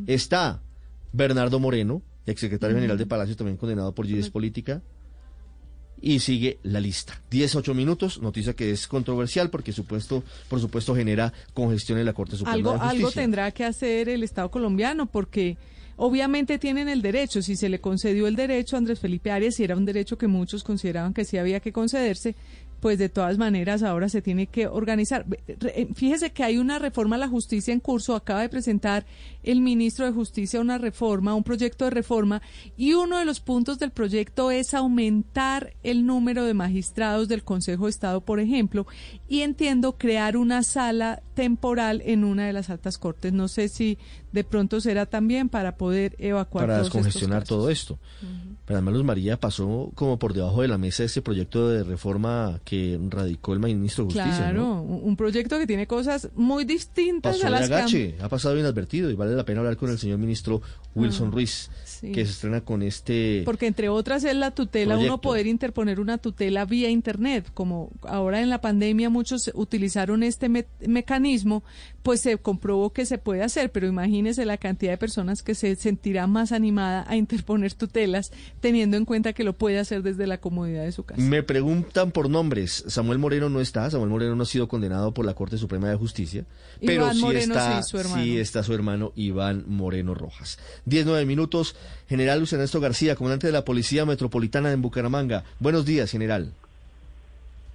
[0.07, 0.61] Está
[1.13, 2.81] Bernardo Moreno, exsecretario Ujú.
[2.81, 4.83] general de Palacio, también condenado por Gidis Política.
[6.03, 7.23] Y sigue la lista.
[7.31, 12.13] 10, 8 minutos, noticia que es controversial porque supuesto, por supuesto genera congestión en la
[12.13, 12.99] Corte Suprema algo, de Justicia.
[12.99, 15.57] algo tendrá que hacer el Estado colombiano porque
[15.97, 19.65] obviamente tienen el derecho, si se le concedió el derecho a Andrés Felipe Arias, si
[19.65, 22.35] era un derecho que muchos consideraban que sí había que concederse,
[22.83, 25.25] pues de todas maneras ahora se tiene que organizar.
[25.47, 29.07] Eh, Fíjese que hay una reforma a la justicia en curso, acaba de presentar
[29.45, 32.43] el ministro de Justicia una reforma, un proyecto de reforma,
[32.77, 37.85] y uno de los puntos del proyecto es aumentar el número de magistrados del Consejo
[37.85, 38.85] de Estado, por ejemplo,
[39.29, 43.33] y entiendo crear una sala temporal en una de las altas cortes.
[43.33, 43.97] No sé si
[44.33, 47.49] de pronto será también para poder evacuar para todos estos descongestionar casos.
[47.49, 47.99] todo esto.
[48.69, 52.99] Además Luz María pasó como por debajo de la mesa ese proyecto de reforma que
[53.11, 54.37] radicó el ministro de Justicia.
[54.39, 54.83] Claro, ¿no?
[54.83, 59.11] un proyecto que tiene cosas muy distintas Pasó a las que agache, ha pasado inadvertido
[59.11, 60.63] y vale la pena hablar con el señor ministro
[60.95, 62.13] Wilson Ah, Ruiz, sí.
[62.13, 63.43] que se estrena con este...
[63.45, 65.21] Porque entre otras es la tutela, uno Proyecto.
[65.23, 70.67] poder interponer una tutela vía Internet, como ahora en la pandemia muchos utilizaron este me-
[70.87, 71.63] mecanismo,
[72.03, 75.75] pues se comprobó que se puede hacer, pero imagínese la cantidad de personas que se
[75.77, 78.33] sentirá más animada a interponer tutelas,
[78.63, 81.21] teniendo en cuenta que lo puede hacer desde la comodidad de su casa.
[81.21, 82.85] Me preguntan por nombres.
[82.87, 83.91] Samuel Moreno no está.
[83.91, 86.45] Samuel Moreno no ha sido condenado por la Corte Suprema de Justicia.
[86.81, 88.23] Pero Iván sí, Moreno, está, sí, su hermano.
[88.23, 90.61] sí está su hermano Iván Moreno Rojas.
[90.87, 91.77] 19 minutos.
[92.09, 95.43] General Luis Ernesto García, comandante de la Policía Metropolitana en Bucaramanga.
[95.59, 96.53] Buenos días, general.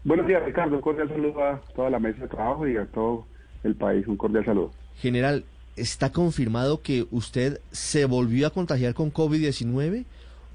[0.06, 0.78] Buenos días, Ricardo.
[0.78, 3.26] Un cordial saludo a toda la mesa de trabajo y a todo
[3.66, 4.08] el país.
[4.08, 4.72] Un cordial saludo.
[5.02, 5.44] General,
[5.76, 10.06] ¿está confirmado que usted se volvió a contagiar con COVID-19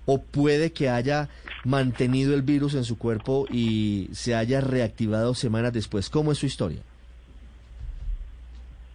[0.06, 1.28] o puede que haya
[1.64, 6.10] mantenido el virus en su cuerpo y se haya reactivado semanas después?
[6.10, 6.81] ¿Cómo es su historia?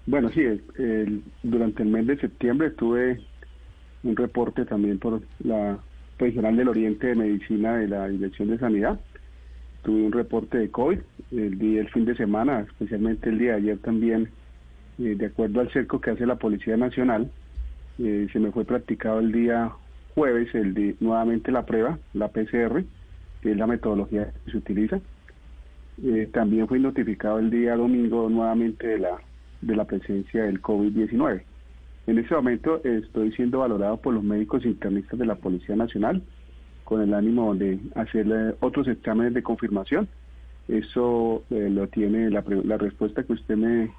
[0.06, 0.42] Bueno, sí,
[1.44, 3.20] durante el mes de septiembre tuve
[4.04, 5.80] un reporte también por la
[6.18, 9.00] Regional del Oriente de Medicina de la Dirección de Sanidad.
[9.84, 11.00] Tuve un reporte de COVID
[11.32, 14.30] el, día, el fin de semana, especialmente el día de ayer también,
[15.00, 17.30] eh, de acuerdo al cerco que hace la Policía Nacional,
[18.00, 19.72] eh, se me fue practicado el día
[20.18, 22.84] jueves el di- nuevamente la prueba, la PCR,
[23.40, 25.00] que es la metodología que se utiliza.
[26.04, 29.18] Eh, también fui notificado el día domingo nuevamente de la,
[29.62, 31.44] de la presencia del COVID-19.
[32.08, 36.24] En este momento estoy siendo valorado por los médicos internistas de la Policía Nacional
[36.84, 40.08] con el ánimo de hacer otros exámenes de confirmación.
[40.68, 43.92] Eso eh, lo tiene la, la respuesta que usted me,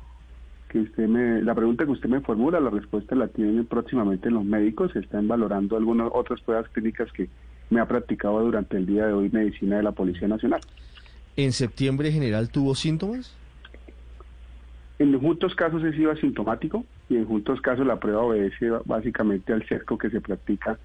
[0.68, 4.44] que usted me, la pregunta que usted me formula, la respuesta la tienen próximamente los
[4.44, 7.28] médicos, están valorando algunas otras pruebas clínicas que
[7.70, 10.60] me ha practicado durante el día de hoy medicina de la Policía Nacional.
[11.36, 13.34] ¿En septiembre general tuvo síntomas?
[14.98, 19.66] En juntos casos he sido asintomático y en juntos casos la prueba obedece básicamente al
[19.66, 20.78] cerco que se practica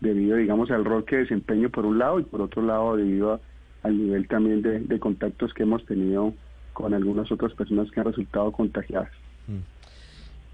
[0.00, 3.40] debido, digamos, al rol que desempeño por un lado y por otro lado debido
[3.82, 6.34] al nivel también de contactos que hemos tenido
[6.74, 9.10] con algunas otras personas que han resultado contagiadas.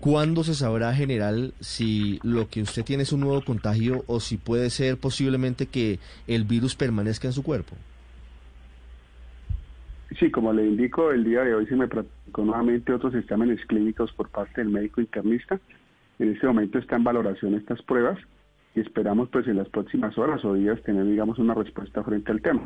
[0.00, 4.38] ¿Cuándo se sabrá, general, si lo que usted tiene es un nuevo contagio o si
[4.38, 7.76] puede ser posiblemente que el virus permanezca en su cuerpo?
[10.18, 14.10] Sí, como le indico, el día de hoy se me practicó nuevamente otros exámenes clínicos
[14.12, 15.60] por parte del médico internista.
[16.18, 18.18] En este momento está en valoración estas pruebas
[18.74, 22.40] y esperamos pues en las próximas horas o días tener digamos una respuesta frente al
[22.40, 22.62] tema.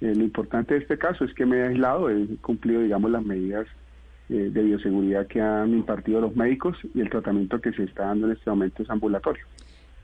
[0.00, 3.24] Eh, lo importante de este caso es que me he aislado, he cumplido digamos las
[3.24, 3.68] medidas
[4.28, 8.26] eh, de bioseguridad que han impartido los médicos y el tratamiento que se está dando
[8.26, 9.44] en este momento es ambulatorio.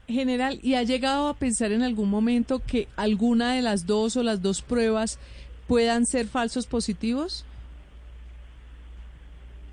[0.06, 4.22] General, ¿y ha llegado a pensar en algún momento que alguna de las dos o
[4.22, 5.18] las dos pruebas
[5.66, 7.44] puedan ser falsos positivos?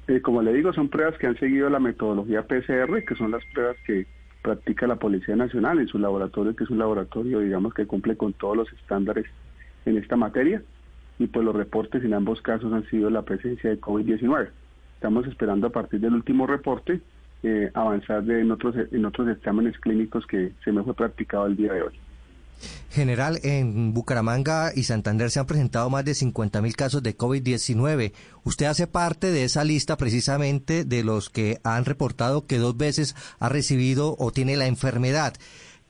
[0.08, 3.44] Eh, como le digo, son pruebas que han seguido la metodología PCR, que son las
[3.54, 4.08] pruebas que
[4.42, 8.34] practica la Policía Nacional en su laboratorio, que es un laboratorio, digamos, que cumple con
[8.34, 9.28] todos los estándares
[9.86, 10.64] en esta materia
[11.20, 14.50] y pues los reportes en ambos casos han sido la presencia de COVID-19.
[14.96, 17.02] Estamos esperando a partir del último reporte
[17.44, 21.56] eh, avanzar de, en, otros, en otros exámenes clínicos que se me fue practicado el
[21.56, 22.00] día de hoy.
[22.90, 28.14] General, en Bucaramanga y Santander se han presentado más de 50 mil casos de COVID-19.
[28.44, 33.16] Usted hace parte de esa lista precisamente de los que han reportado que dos veces
[33.40, 35.36] ha recibido o tiene la enfermedad.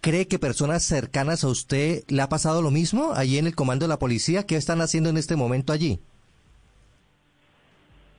[0.02, 3.84] ¿Cree que personas cercanas a usted le ha pasado lo mismo allí en el comando
[3.84, 4.46] de la policía?
[4.46, 6.00] ¿Qué están haciendo en este momento allí?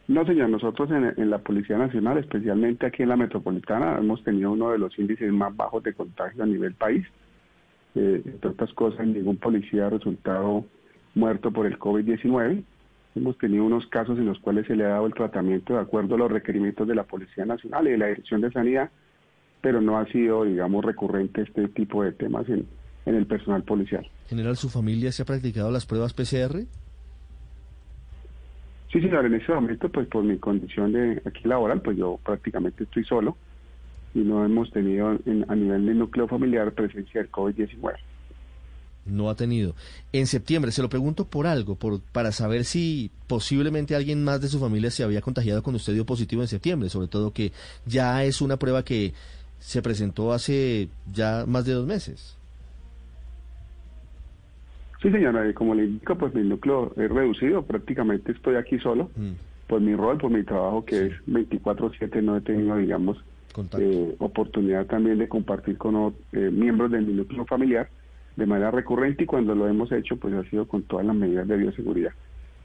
[0.06, 4.72] No, señor, nosotros en, la Policía Nacional, especialmente aquí en la metropolitana, hemos tenido uno
[4.72, 7.06] de los índices más bajos de contagio a nivel país.
[7.94, 10.66] Eh, entre otras cosas, ningún policía ha resultado
[11.14, 12.62] muerto por el COVID-19.
[13.14, 16.16] Hemos tenido unos casos en los cuales se le ha dado el tratamiento de acuerdo
[16.16, 18.90] a los requerimientos de la Policía Nacional y de la Dirección de Sanidad
[19.60, 22.66] pero no ha sido, digamos, recurrente este tipo de temas en,
[23.06, 24.08] en el personal policial.
[24.28, 26.64] General, ¿su familia se ha practicado las pruebas PCR?
[28.92, 32.84] Sí, señor, en ese momento, pues por mi condición de aquí laboral, pues yo prácticamente
[32.84, 33.36] estoy solo
[34.14, 37.94] y no hemos tenido a nivel de núcleo familiar presencia del COVID-19.
[39.06, 39.74] No ha tenido.
[40.12, 44.48] En septiembre, se lo pregunto por algo, por, para saber si posiblemente alguien más de
[44.48, 47.52] su familia se había contagiado cuando usted dio positivo en septiembre, sobre todo que
[47.86, 49.14] ya es una prueba que
[49.60, 52.36] se presentó hace ya más de dos meses.
[55.00, 59.10] Sí, señora, como le indico, pues mi núcleo es reducido, prácticamente estoy aquí solo.
[59.16, 59.30] Mm.
[59.66, 63.22] Por mi rol, por mi trabajo, que es 24-7, no he tenido, digamos,
[63.78, 67.88] eh, oportunidad también de compartir con eh, miembros de mi núcleo familiar
[68.36, 71.46] de manera recurrente y cuando lo hemos hecho, pues ha sido con todas las medidas
[71.46, 72.12] de bioseguridad.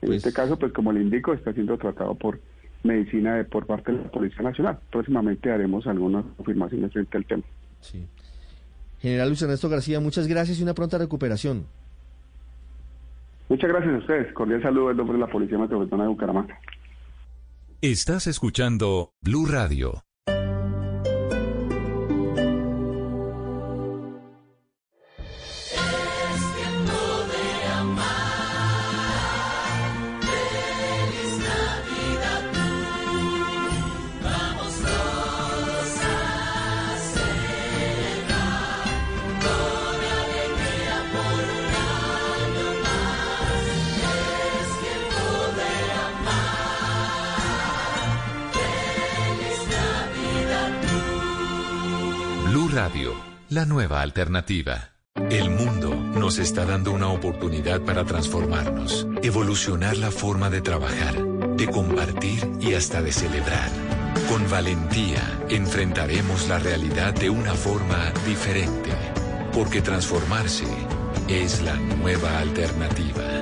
[0.01, 2.39] En pues este caso, pues como le indico, está siendo tratado por
[2.85, 4.79] medicina de, por parte de la Policía Nacional.
[4.91, 7.43] Próximamente haremos algunas confirmaciones frente al tema.
[7.81, 8.07] Sí.
[8.99, 11.65] General Luis Ernesto García, muchas gracias y una pronta recuperación.
[13.49, 14.33] Muchas gracias a ustedes.
[14.33, 16.59] Cordial saludo del nombre de la Policía Metropolitana de Bucaramanga.
[17.81, 20.05] Estás escuchando Blue Radio.
[53.55, 54.91] La nueva alternativa.
[55.29, 61.23] El mundo nos está dando una oportunidad para transformarnos, evolucionar la forma de trabajar,
[61.55, 63.69] de compartir y hasta de celebrar.
[64.27, 68.91] Con valentía enfrentaremos la realidad de una forma diferente,
[69.53, 70.67] porque transformarse
[71.29, 73.41] es la nueva alternativa.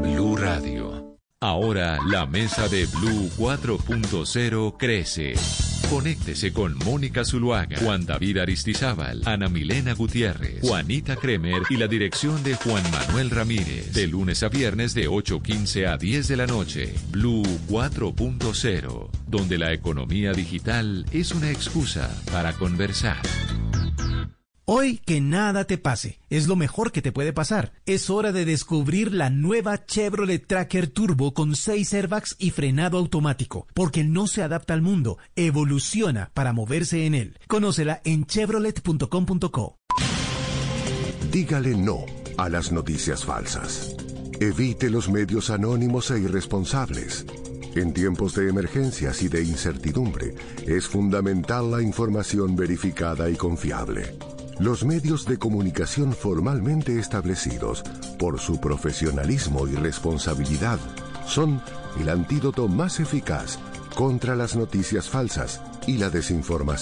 [0.00, 1.18] Blue Radio.
[1.38, 5.34] Ahora la mesa de Blue 4.0 crece.
[5.90, 12.44] Conéctese con Mónica Zuluaga, Juan David Aristizábal, Ana Milena Gutiérrez, Juanita Kremer y la dirección
[12.44, 13.92] de Juan Manuel Ramírez.
[13.92, 16.94] De lunes a viernes de 8.15 a 10 de la noche.
[17.10, 23.20] Blue 4.0, donde la economía digital es una excusa para conversar.
[24.72, 27.72] Hoy que nada te pase, es lo mejor que te puede pasar.
[27.86, 33.66] Es hora de descubrir la nueva Chevrolet Tracker Turbo con 6 airbags y frenado automático,
[33.74, 37.36] porque no se adapta al mundo, evoluciona para moverse en él.
[37.48, 39.76] Conócela en chevrolet.com.co.
[41.32, 42.06] Dígale no
[42.38, 43.96] a las noticias falsas.
[44.38, 47.26] Evite los medios anónimos e irresponsables.
[47.74, 54.16] En tiempos de emergencias y de incertidumbre, es fundamental la información verificada y confiable.
[54.60, 57.82] Los medios de comunicación formalmente establecidos,
[58.18, 60.78] por su profesionalismo y responsabilidad,
[61.26, 61.62] son
[61.98, 63.58] el antídoto más eficaz
[63.94, 66.78] contra las noticias falsas y la desinformación.